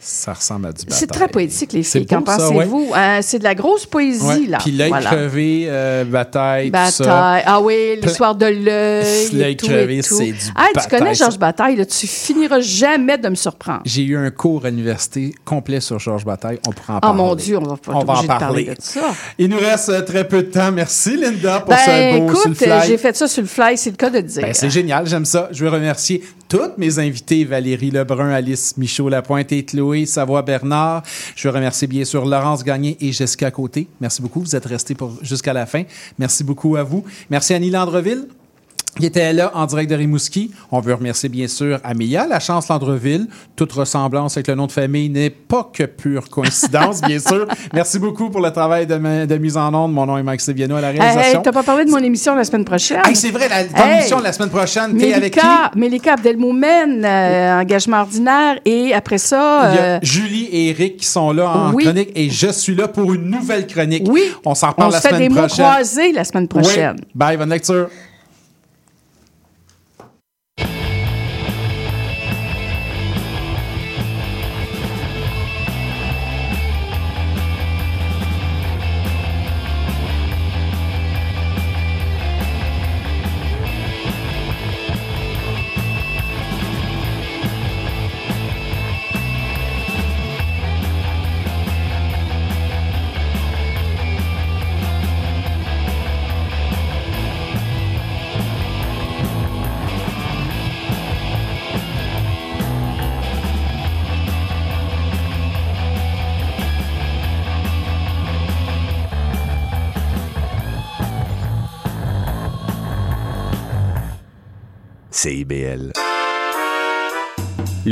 Ça 0.09 0.35
ressemble 0.35 0.67
à 0.69 0.73
du 0.73 0.85
bataille. 0.85 0.99
C'est 1.01 1.07
très 1.09 1.27
poétique, 1.27 1.73
les 1.73 1.83
filles. 1.83 2.07
Qu'en 2.07 2.23
pensez-vous? 2.23 2.93
Hein, 2.95 3.19
c'est 3.23 3.41
de 3.41 3.45
la 3.45 3.57
grosse 3.57 3.87
poésie, 3.87 4.25
Ouais. 4.25 4.47
là. 4.47 4.59
Puis 4.59 4.71
l'œil 4.71 4.89
Voilà. 4.91 5.11
crevé, 5.11 5.65
euh, 5.67 6.05
bataille, 6.05 6.67
tout 6.67 6.73
Bataille. 6.73 6.93
ça. 6.93 7.43
Ah 7.45 7.61
oui, 7.61 7.99
l'histoire 8.01 8.37
de 8.37 8.47
l'œil. 8.47 9.31
L'œil 9.33 9.57
crevé, 9.57 10.03
c'est 10.03 10.27
du 10.31 10.39
Ah, 10.55 10.67
tu 10.69 10.75
bataille, 10.75 10.99
connais. 11.01 11.15
Georges 11.15 11.39
Bataille, 11.41 11.75
là, 11.75 11.85
tu 11.87 12.07
finiras 12.07 12.61
jamais 12.61 13.19
de 13.19 13.29
me 13.29 13.35
surprendre. 13.35 13.81
J'ai 13.85 14.03
eu 14.05 14.17
un 14.17 14.31
cours 14.31 14.65
à 14.65 14.71
l'université 14.71 15.35
complet 15.45 15.81
sur 15.81 15.99
Georges 15.99 16.25
Bataille. 16.25 16.61
On 16.69 16.71
pourra 16.71 16.95
en 16.95 16.97
Ah, 16.99 17.01
parler. 17.01 17.17
mon 17.17 17.35
Dieu, 17.35 17.59
on 17.59 17.63
va 17.65 17.77
pas 17.77 17.93
On 17.93 18.05
va 18.05 18.13
en 18.13 18.23
parler 18.25 18.27
parler. 18.29 18.65
de 18.67 18.77
ça. 18.79 19.01
Il 19.39 19.49
nous 19.49 19.59
reste 19.59 19.89
euh, 19.89 20.03
très 20.03 20.27
peu 20.29 20.43
de 20.45 20.51
temps. 20.53 20.71
Merci, 20.71 21.17
Linda, 21.17 21.59
pour 21.61 21.71
Ben, 21.71 21.79
ce 21.85 22.19
beau 22.21 22.29
écoute, 22.31 22.59
j'ai 22.87 22.97
fait 22.99 23.17
ça 23.17 23.27
sur 23.27 23.43
le 23.43 23.49
fly, 23.49 23.77
c'est 23.77 23.91
le 23.91 23.97
cas 23.97 24.11
de 24.11 24.21
dire. 24.21 24.43
Ben, 24.43 24.55
c'est 24.55 24.71
génial, 24.71 25.05
j'aime 25.09 25.25
ça. 25.25 25.49
Je 25.51 25.65
veux 25.65 25.71
remercier 25.71 26.23
toutes 26.49 26.79
mes 26.79 26.99
invités, 26.99 27.45
Valérie 27.45 27.91
Lebrun, 27.91 28.31
Alice 28.31 28.77
Michaud-Lapointe 28.77 29.53
et 29.53 29.65
Chloé 29.65 30.07
Savoie-Bernard. 30.07 31.03
Je 31.35 31.49
veux 31.49 31.55
remercier 31.55 31.89
bien 31.89 32.05
sûr 32.05 32.25
Laurence 32.25 32.65
Gagné 32.65 32.97
et 33.01 33.13
Jessica 33.13 33.51
Côté. 33.51 33.89
Merci 34.01 34.23
beaucoup. 34.23 34.41
Vous 34.41 34.55
êtes 34.57 34.67
restés 34.67 34.97
jusqu'à 35.23 35.53
la 35.53 35.67
fin. 35.67 35.83
Merci 36.19 36.45
beaucoup 36.45 36.77
à 36.77 36.83
vous. 36.83 37.05
Merci 37.31 37.55
Annie 37.55 37.71
Landreville 37.71 38.29
qui 38.99 39.07
était 39.07 39.33
là 39.33 39.51
en 39.55 39.67
direct 39.67 39.91
de 39.91 39.97
Rimouski. 39.97 40.51
On 40.71 40.81
veut 40.81 40.95
remercier 40.95 41.29
bien 41.29 41.49
sûr 41.49 41.79
Amélia, 41.85 42.27
la 42.27 42.41
chance 42.41 42.69
Landreville. 42.69 43.27
Toute 43.55 43.73
ressemblance 43.73 44.37
avec 44.37 44.49
le 44.49 44.55
nom 44.55 44.67
de 44.67 44.73
famille 44.73 45.09
n'est 45.11 45.31
pas 45.31 45.71
que 45.73 45.85
pure 45.85 46.29
coïncidence, 46.29 47.01
bien 47.03 47.19
sûr. 47.19 47.47
Merci 47.75 47.99
beaucoup 47.99 48.31
pour 48.31 48.41
le 48.41 48.51
travail 48.51 48.87
de, 48.87 48.97
mise 49.39 49.57
en 49.57 49.73
onde. 49.75 49.93
Mon 49.93 50.07
nom 50.07 50.19
est 50.19 50.23
Max 50.23 50.49
Viano 50.49 50.77
à 50.77 50.81
la 50.81 50.93
Hey, 50.93 50.99
réalisation. 50.99 51.39
hey, 51.39 51.43
t'as 51.45 51.53
pas 51.53 51.63
parlé 51.63 51.85
de 51.85 51.91
mon 51.91 51.99
émission 51.99 52.35
la 52.35 52.45
semaine 52.45 52.65
prochaine? 52.65 53.01
Hey, 53.07 53.15
c'est 53.17 53.31
vrai, 53.31 53.49
la, 53.49 53.65
ton 53.65 53.85
Hey! 53.87 53.99
émission 54.01 54.19
de 54.19 54.25
la 54.25 54.33
semaine 54.33 54.51
prochaine, 54.51 54.97
t'es 54.97 55.13
avec 55.15 55.35
qui? 55.35 55.47
Mélika, 55.79 56.15
Abdelmoumen, 56.15 57.05
euh, 57.05 57.61
engagement 57.61 58.01
ordinaire. 58.01 58.59
Et 58.65 58.95
après 58.95 59.19
ça, 59.19 59.71
Il 59.71 59.75
y 59.75 59.79
a 59.79 59.83
euh, 59.83 59.99
Julie 60.03 60.45
et 60.47 60.69
Eric 60.71 60.97
qui 60.99 61.07
sont 61.07 61.33
là 61.33 61.49
en 61.51 61.73
Oui. 61.73 61.85
chronique 61.85 62.11
et 62.15 62.31
je 62.31 62.49
suis 62.49 62.75
là 62.75 62.89
pour 62.89 63.13
une 63.13 63.31
nouvelle 63.31 63.67
chronique. 63.67 64.07
Oui. 64.09 64.23
On 64.45 64.55
s'en 64.55 64.69
on 64.69 64.71
reparle 64.71 64.91
se 64.93 64.95
la 64.97 65.01
fait 65.01 65.09
semaine 65.09 65.23
des 65.23 65.29
mots 65.29 65.47
prochaine. 65.47 65.65
croisés 65.67 66.13
la 66.13 66.25
semaine 66.25 66.49
prochaine. 66.49 66.97
Oui. 66.99 67.05
Bye, 67.15 67.37
bonne 67.37 67.51
lecture. 67.51 67.89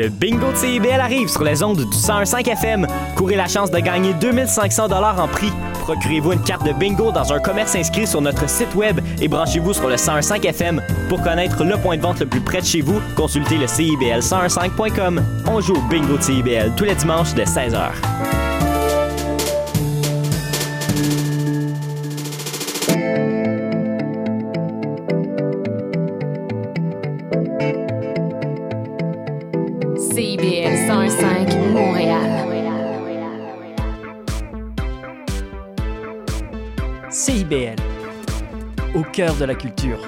Le 0.05 0.11
bingo 0.11 0.53
de 0.53 0.57
CIBL 0.57 1.01
arrive 1.01 1.29
sur 1.29 1.43
les 1.45 1.63
ondes 1.63 1.79
du 1.79 1.97
101.5 1.97 2.47
FM. 2.51 2.87
Courez 3.17 3.37
la 3.37 3.49
chance 3.49 3.71
de 3.71 3.79
gagner 3.79 4.13
2500 4.13 4.89
dollars 4.89 5.19
en 5.19 5.27
prix. 5.27 5.51
Procurez-vous 5.81 6.33
une 6.33 6.43
carte 6.43 6.67
de 6.67 6.75
bingo 6.75 7.11
dans 7.11 7.33
un 7.33 7.39
commerce 7.39 7.75
inscrit 7.75 8.07
sur 8.07 8.21
notre 8.21 8.47
site 8.47 8.75
web 8.75 9.01
et 9.23 9.29
branchez-vous 9.29 9.73
sur 9.73 9.89
le 9.89 9.95
101.5 9.95 10.47
FM. 10.47 10.83
Pour 11.09 11.23
connaître 11.23 11.65
le 11.65 11.79
point 11.79 11.97
de 11.97 12.03
vente 12.03 12.21
le 12.21 12.27
plus 12.27 12.43
près 12.43 12.61
de 12.61 12.67
chez 12.67 12.83
vous, 12.83 13.01
consultez 13.17 13.57
le 13.57 13.67
CIBL 13.67 14.21
101.5.com. 14.21 15.23
On 15.47 15.63
joue 15.63 15.73
au 15.75 15.89
bingo 15.89 16.19
de 16.19 16.23
CIBL 16.23 16.73
tous 16.77 16.85
les 16.85 16.97
dimanches 16.97 17.33
de 17.33 17.45
16h. 17.45 18.44
Cœur 39.15 39.37
de 39.37 39.45
la 39.45 39.55
culture. 39.55 40.01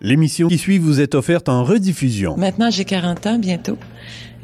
L'émission 0.00 0.46
qui 0.46 0.58
suit 0.58 0.78
vous 0.78 1.00
est 1.00 1.16
offerte 1.16 1.48
en 1.48 1.64
rediffusion. 1.64 2.36
Maintenant, 2.36 2.70
j'ai 2.70 2.84
40 2.84 3.26
ans 3.26 3.38
bientôt. 3.38 3.76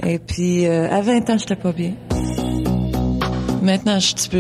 Et 0.05 0.19
puis, 0.19 0.67
euh, 0.67 0.91
à 0.91 1.01
20 1.01 1.31
ans, 1.31 1.39
j'étais 1.39 1.55
pas 1.55 1.73
bien. 1.73 1.93
Maintenant, 3.63 4.01
je 4.01 4.07
suis 4.07 4.15
un 4.15 4.17
petit 4.17 4.29
peu 4.29 4.29